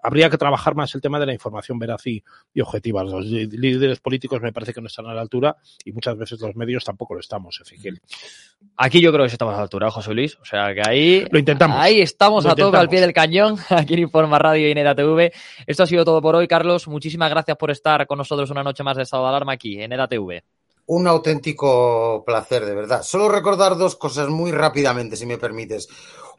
habría 0.02 0.30
que 0.30 0.38
trabajar 0.38 0.74
más 0.74 0.94
el 0.94 1.00
tema 1.00 1.20
de 1.20 1.26
la 1.26 1.32
información 1.32 1.78
veraz 1.78 2.06
y, 2.06 2.22
y 2.52 2.60
objetiva. 2.60 3.04
Los 3.04 3.24
líderes 3.24 4.00
políticos 4.00 4.40
me 4.40 4.52
parece 4.52 4.72
que 4.72 4.80
no 4.80 4.88
están 4.88 5.06
a 5.06 5.14
la 5.14 5.20
altura 5.20 5.56
y 5.84 5.92
muchas 5.92 6.16
veces 6.16 6.40
los 6.40 6.56
medios 6.56 6.84
tampoco 6.84 7.14
lo 7.14 7.20
estamos, 7.20 7.60
Ezequiel. 7.60 8.00
Aquí 8.76 9.00
yo 9.00 9.12
creo 9.12 9.24
que 9.24 9.32
estamos 9.32 9.54
a 9.54 9.58
la 9.58 9.62
altura, 9.64 9.90
José 9.90 10.14
Luis. 10.14 10.36
O 10.40 10.44
sea, 10.44 10.74
que 10.74 10.82
ahí 10.86 11.24
Lo 11.36 11.40
intentamos. 11.40 11.76
Ahí 11.78 12.00
estamos 12.00 12.46
a 12.46 12.54
tope 12.54 12.78
al 12.78 12.88
pie 12.88 12.98
del 12.98 13.12
cañón, 13.12 13.58
aquí 13.68 13.92
en 13.92 14.00
Informa 14.00 14.38
Radio 14.38 14.68
y 14.68 14.70
en 14.70 14.78
EDATV. 14.78 15.30
Esto 15.66 15.82
ha 15.82 15.86
sido 15.86 16.02
todo 16.02 16.22
por 16.22 16.34
hoy, 16.34 16.48
Carlos. 16.48 16.88
Muchísimas 16.88 17.28
gracias 17.28 17.58
por 17.58 17.70
estar 17.70 18.06
con 18.06 18.16
nosotros 18.16 18.48
una 18.48 18.62
noche 18.62 18.82
más 18.82 18.96
de 18.96 19.02
estado 19.02 19.24
de 19.24 19.28
alarma 19.28 19.52
aquí 19.52 19.78
en 19.82 19.92
EDATV. 19.92 20.40
Un 20.86 21.06
auténtico 21.06 22.24
placer, 22.24 22.64
de 22.64 22.74
verdad. 22.74 23.02
Solo 23.02 23.28
recordar 23.28 23.76
dos 23.76 23.96
cosas 23.96 24.30
muy 24.30 24.50
rápidamente, 24.50 25.14
si 25.14 25.26
me 25.26 25.36
permites. 25.36 25.90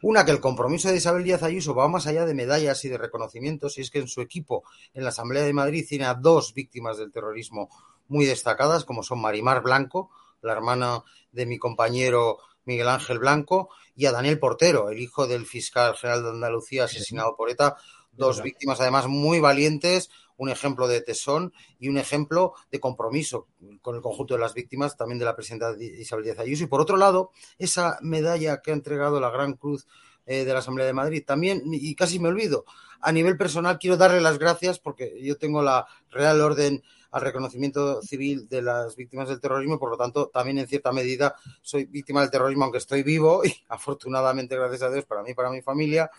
Una, 0.02 0.24
que 0.24 0.32
el 0.32 0.40
compromiso 0.40 0.88
de 0.88 0.96
Isabel 0.96 1.22
Díaz 1.22 1.44
Ayuso 1.44 1.76
va 1.76 1.86
más 1.86 2.08
allá 2.08 2.26
de 2.26 2.34
medallas 2.34 2.84
y 2.84 2.88
de 2.88 2.98
reconocimientos, 2.98 3.78
y 3.78 3.82
es 3.82 3.92
que 3.92 4.00
en 4.00 4.08
su 4.08 4.20
equipo, 4.20 4.64
en 4.94 5.04
la 5.04 5.10
Asamblea 5.10 5.44
de 5.44 5.52
Madrid, 5.52 5.86
tiene 5.88 6.06
a 6.06 6.14
dos 6.14 6.54
víctimas 6.54 6.98
del 6.98 7.12
terrorismo 7.12 7.68
muy 8.08 8.24
destacadas, 8.24 8.84
como 8.84 9.04
son 9.04 9.20
Marimar 9.20 9.62
Blanco, 9.62 10.10
la 10.42 10.54
hermana 10.54 11.04
de 11.30 11.46
mi 11.46 11.56
compañero 11.56 12.38
Miguel 12.68 12.88
Ángel 12.88 13.18
Blanco, 13.18 13.70
y 13.96 14.04
a 14.04 14.12
Daniel 14.12 14.38
Portero, 14.38 14.90
el 14.90 15.00
hijo 15.00 15.26
del 15.26 15.46
fiscal 15.46 15.96
general 15.96 16.22
de 16.22 16.30
Andalucía 16.30 16.84
asesinado 16.84 17.34
por 17.34 17.48
ETA, 17.48 17.76
dos 18.12 18.42
víctimas 18.42 18.78
además 18.80 19.06
muy 19.08 19.40
valientes, 19.40 20.10
un 20.36 20.50
ejemplo 20.50 20.86
de 20.86 21.00
tesón 21.00 21.54
y 21.80 21.88
un 21.88 21.96
ejemplo 21.96 22.52
de 22.70 22.78
compromiso 22.78 23.48
con 23.80 23.96
el 23.96 24.02
conjunto 24.02 24.34
de 24.34 24.40
las 24.40 24.52
víctimas, 24.52 24.98
también 24.98 25.18
de 25.18 25.24
la 25.24 25.34
presidenta 25.34 25.74
Isabel 25.82 26.26
Díaz 26.26 26.38
Ayuso. 26.40 26.64
Y 26.64 26.66
por 26.66 26.82
otro 26.82 26.98
lado, 26.98 27.30
esa 27.58 27.98
medalla 28.02 28.60
que 28.60 28.70
ha 28.70 28.74
entregado 28.74 29.18
la 29.18 29.30
Gran 29.30 29.54
Cruz 29.54 29.86
eh, 30.28 30.44
de 30.44 30.52
la 30.52 30.58
Asamblea 30.58 30.86
de 30.86 30.92
Madrid. 30.92 31.24
También, 31.26 31.62
y 31.64 31.94
casi 31.94 32.18
me 32.18 32.28
olvido, 32.28 32.64
a 33.00 33.12
nivel 33.12 33.36
personal 33.38 33.78
quiero 33.78 33.96
darle 33.96 34.20
las 34.20 34.38
gracias 34.38 34.78
porque 34.78 35.18
yo 35.22 35.38
tengo 35.38 35.62
la 35.62 35.86
Real 36.10 36.40
Orden 36.40 36.82
al 37.10 37.22
reconocimiento 37.22 38.02
civil 38.02 38.46
de 38.48 38.60
las 38.60 38.94
víctimas 38.94 39.28
del 39.28 39.40
terrorismo 39.40 39.78
por 39.78 39.90
lo 39.90 39.96
tanto 39.96 40.28
también 40.28 40.58
en 40.58 40.66
cierta 40.66 40.92
medida 40.92 41.36
soy 41.62 41.86
víctima 41.86 42.20
del 42.20 42.30
terrorismo 42.30 42.64
aunque 42.64 42.76
estoy 42.76 43.02
vivo 43.02 43.42
y 43.46 43.54
afortunadamente 43.68 44.56
gracias 44.56 44.82
a 44.82 44.90
Dios 44.90 45.06
para 45.06 45.22
mí 45.22 45.32
para 45.32 45.48
mi 45.48 45.62
familia 45.62 46.10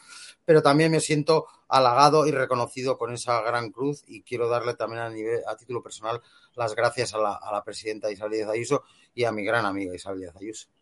pero 0.43 0.63
también 0.63 0.91
me 0.91 0.99
siento 0.99 1.45
halagado 1.67 2.25
y 2.25 2.31
reconocido 2.31 2.97
con 2.97 3.13
esa 3.13 3.39
gran 3.41 3.71
cruz 3.71 4.03
y 4.07 4.23
quiero 4.23 4.49
darle 4.49 4.73
también 4.73 5.03
a, 5.03 5.09
nivel, 5.09 5.41
a 5.45 5.55
título 5.55 5.83
personal 5.83 6.21
las 6.55 6.73
gracias 6.73 7.13
a 7.13 7.19
la, 7.19 7.35
a 7.35 7.51
la 7.51 7.63
presidenta 7.63 8.11
Isabel 8.11 8.33
Díaz 8.33 8.49
Ayuso 8.49 8.83
y 9.13 9.25
a 9.25 9.31
mi 9.31 9.43
gran 9.43 9.67
amiga 9.67 9.93
Isabel 9.93 10.21
Díaz 10.21 10.35
Ayuso. 10.37 10.78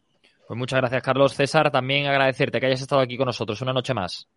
Pues 0.47 0.57
muchas 0.57 0.79
gracias, 0.79 1.03
Carlos. 1.03 1.33
César, 1.33 1.69
también 1.71 2.07
agradecerte 2.07 2.59
que 2.59 2.67
hayas 2.67 2.81
estado 2.81 3.01
aquí 3.01 3.17
con 3.17 3.25
nosotros 3.25 3.61
una 3.61 3.73
noche 3.73 3.93
más. 3.93 4.27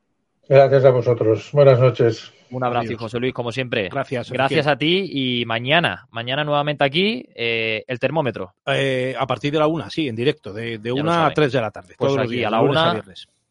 Gracias 0.49 0.85
a 0.85 0.91
vosotros. 0.91 1.51
Buenas 1.53 1.79
noches. 1.79 2.33
Un 2.51 2.65
abrazo, 2.65 2.99
José 2.99 3.21
Luis, 3.21 3.33
como 3.33 3.53
siempre. 3.53 3.89
Gracias. 3.89 4.33
Gracias 4.33 4.67
a 4.67 4.75
ti 4.75 5.09
y 5.09 5.45
mañana, 5.45 6.09
mañana 6.11 6.43
nuevamente 6.43 6.83
aquí, 6.83 7.25
eh, 7.37 7.85
el 7.87 8.01
termómetro. 8.01 8.55
Eh, 8.67 9.15
a 9.17 9.25
partir 9.29 9.53
de 9.53 9.61
la 9.61 9.69
una, 9.69 9.89
sí, 9.89 10.09
en 10.09 10.17
directo, 10.17 10.53
de, 10.53 10.79
de 10.79 10.91
una 10.91 11.27
a 11.27 11.31
tres 11.31 11.53
de 11.53 11.61
la 11.61 11.71
tarde. 11.71 11.95
Pues 11.97 12.19
aquí, 12.19 12.43
a 12.43 12.51
la 12.51 12.61
una, 12.61 13.01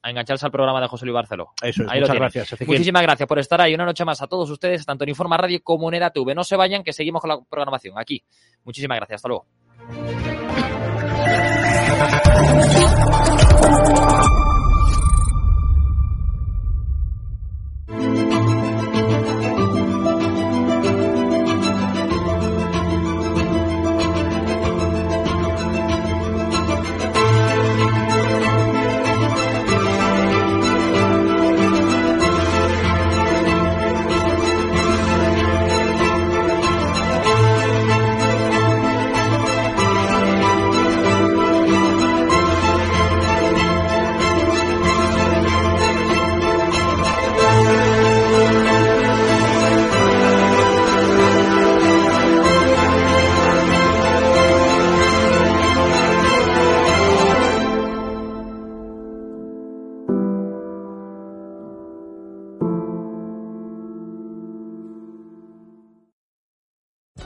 a, 0.02 0.10
engancharse 0.10 0.46
al 0.46 0.52
programa 0.52 0.82
de 0.82 0.88
José 0.88 1.06
Luis 1.06 1.16
Barceló. 1.16 1.52
Eso 1.62 1.84
es, 1.84 2.02
muchas 2.02 2.16
gracias. 2.16 2.56
Muchísimas 2.68 3.02
gracias 3.04 3.28
por 3.30 3.40
estar 3.40 3.62
ahí. 3.62 3.74
Una 3.74 3.86
noche 3.86 4.04
más 4.04 4.22
a 4.22 4.28
todos 4.28 4.50
ustedes, 4.50 4.86
tanto 4.86 5.06
en 5.06 5.12
Informa 5.12 5.38
Radio 5.38 5.62
como 5.64 5.88
en 5.88 5.96
EDATV. 5.96 6.36
No 6.36 6.44
se 6.44 6.58
vayan, 6.58 6.84
que 6.84 6.92
seguimos 6.92 7.22
con 7.22 7.30
la 7.30 7.40
programación 7.50 7.98
aquí. 7.98 8.22
Muchísimas 8.66 8.98
gracias. 8.98 9.20
Hasta 9.20 9.30
luego. 9.30 9.46
Thank 12.32 14.24
you. 14.24 14.29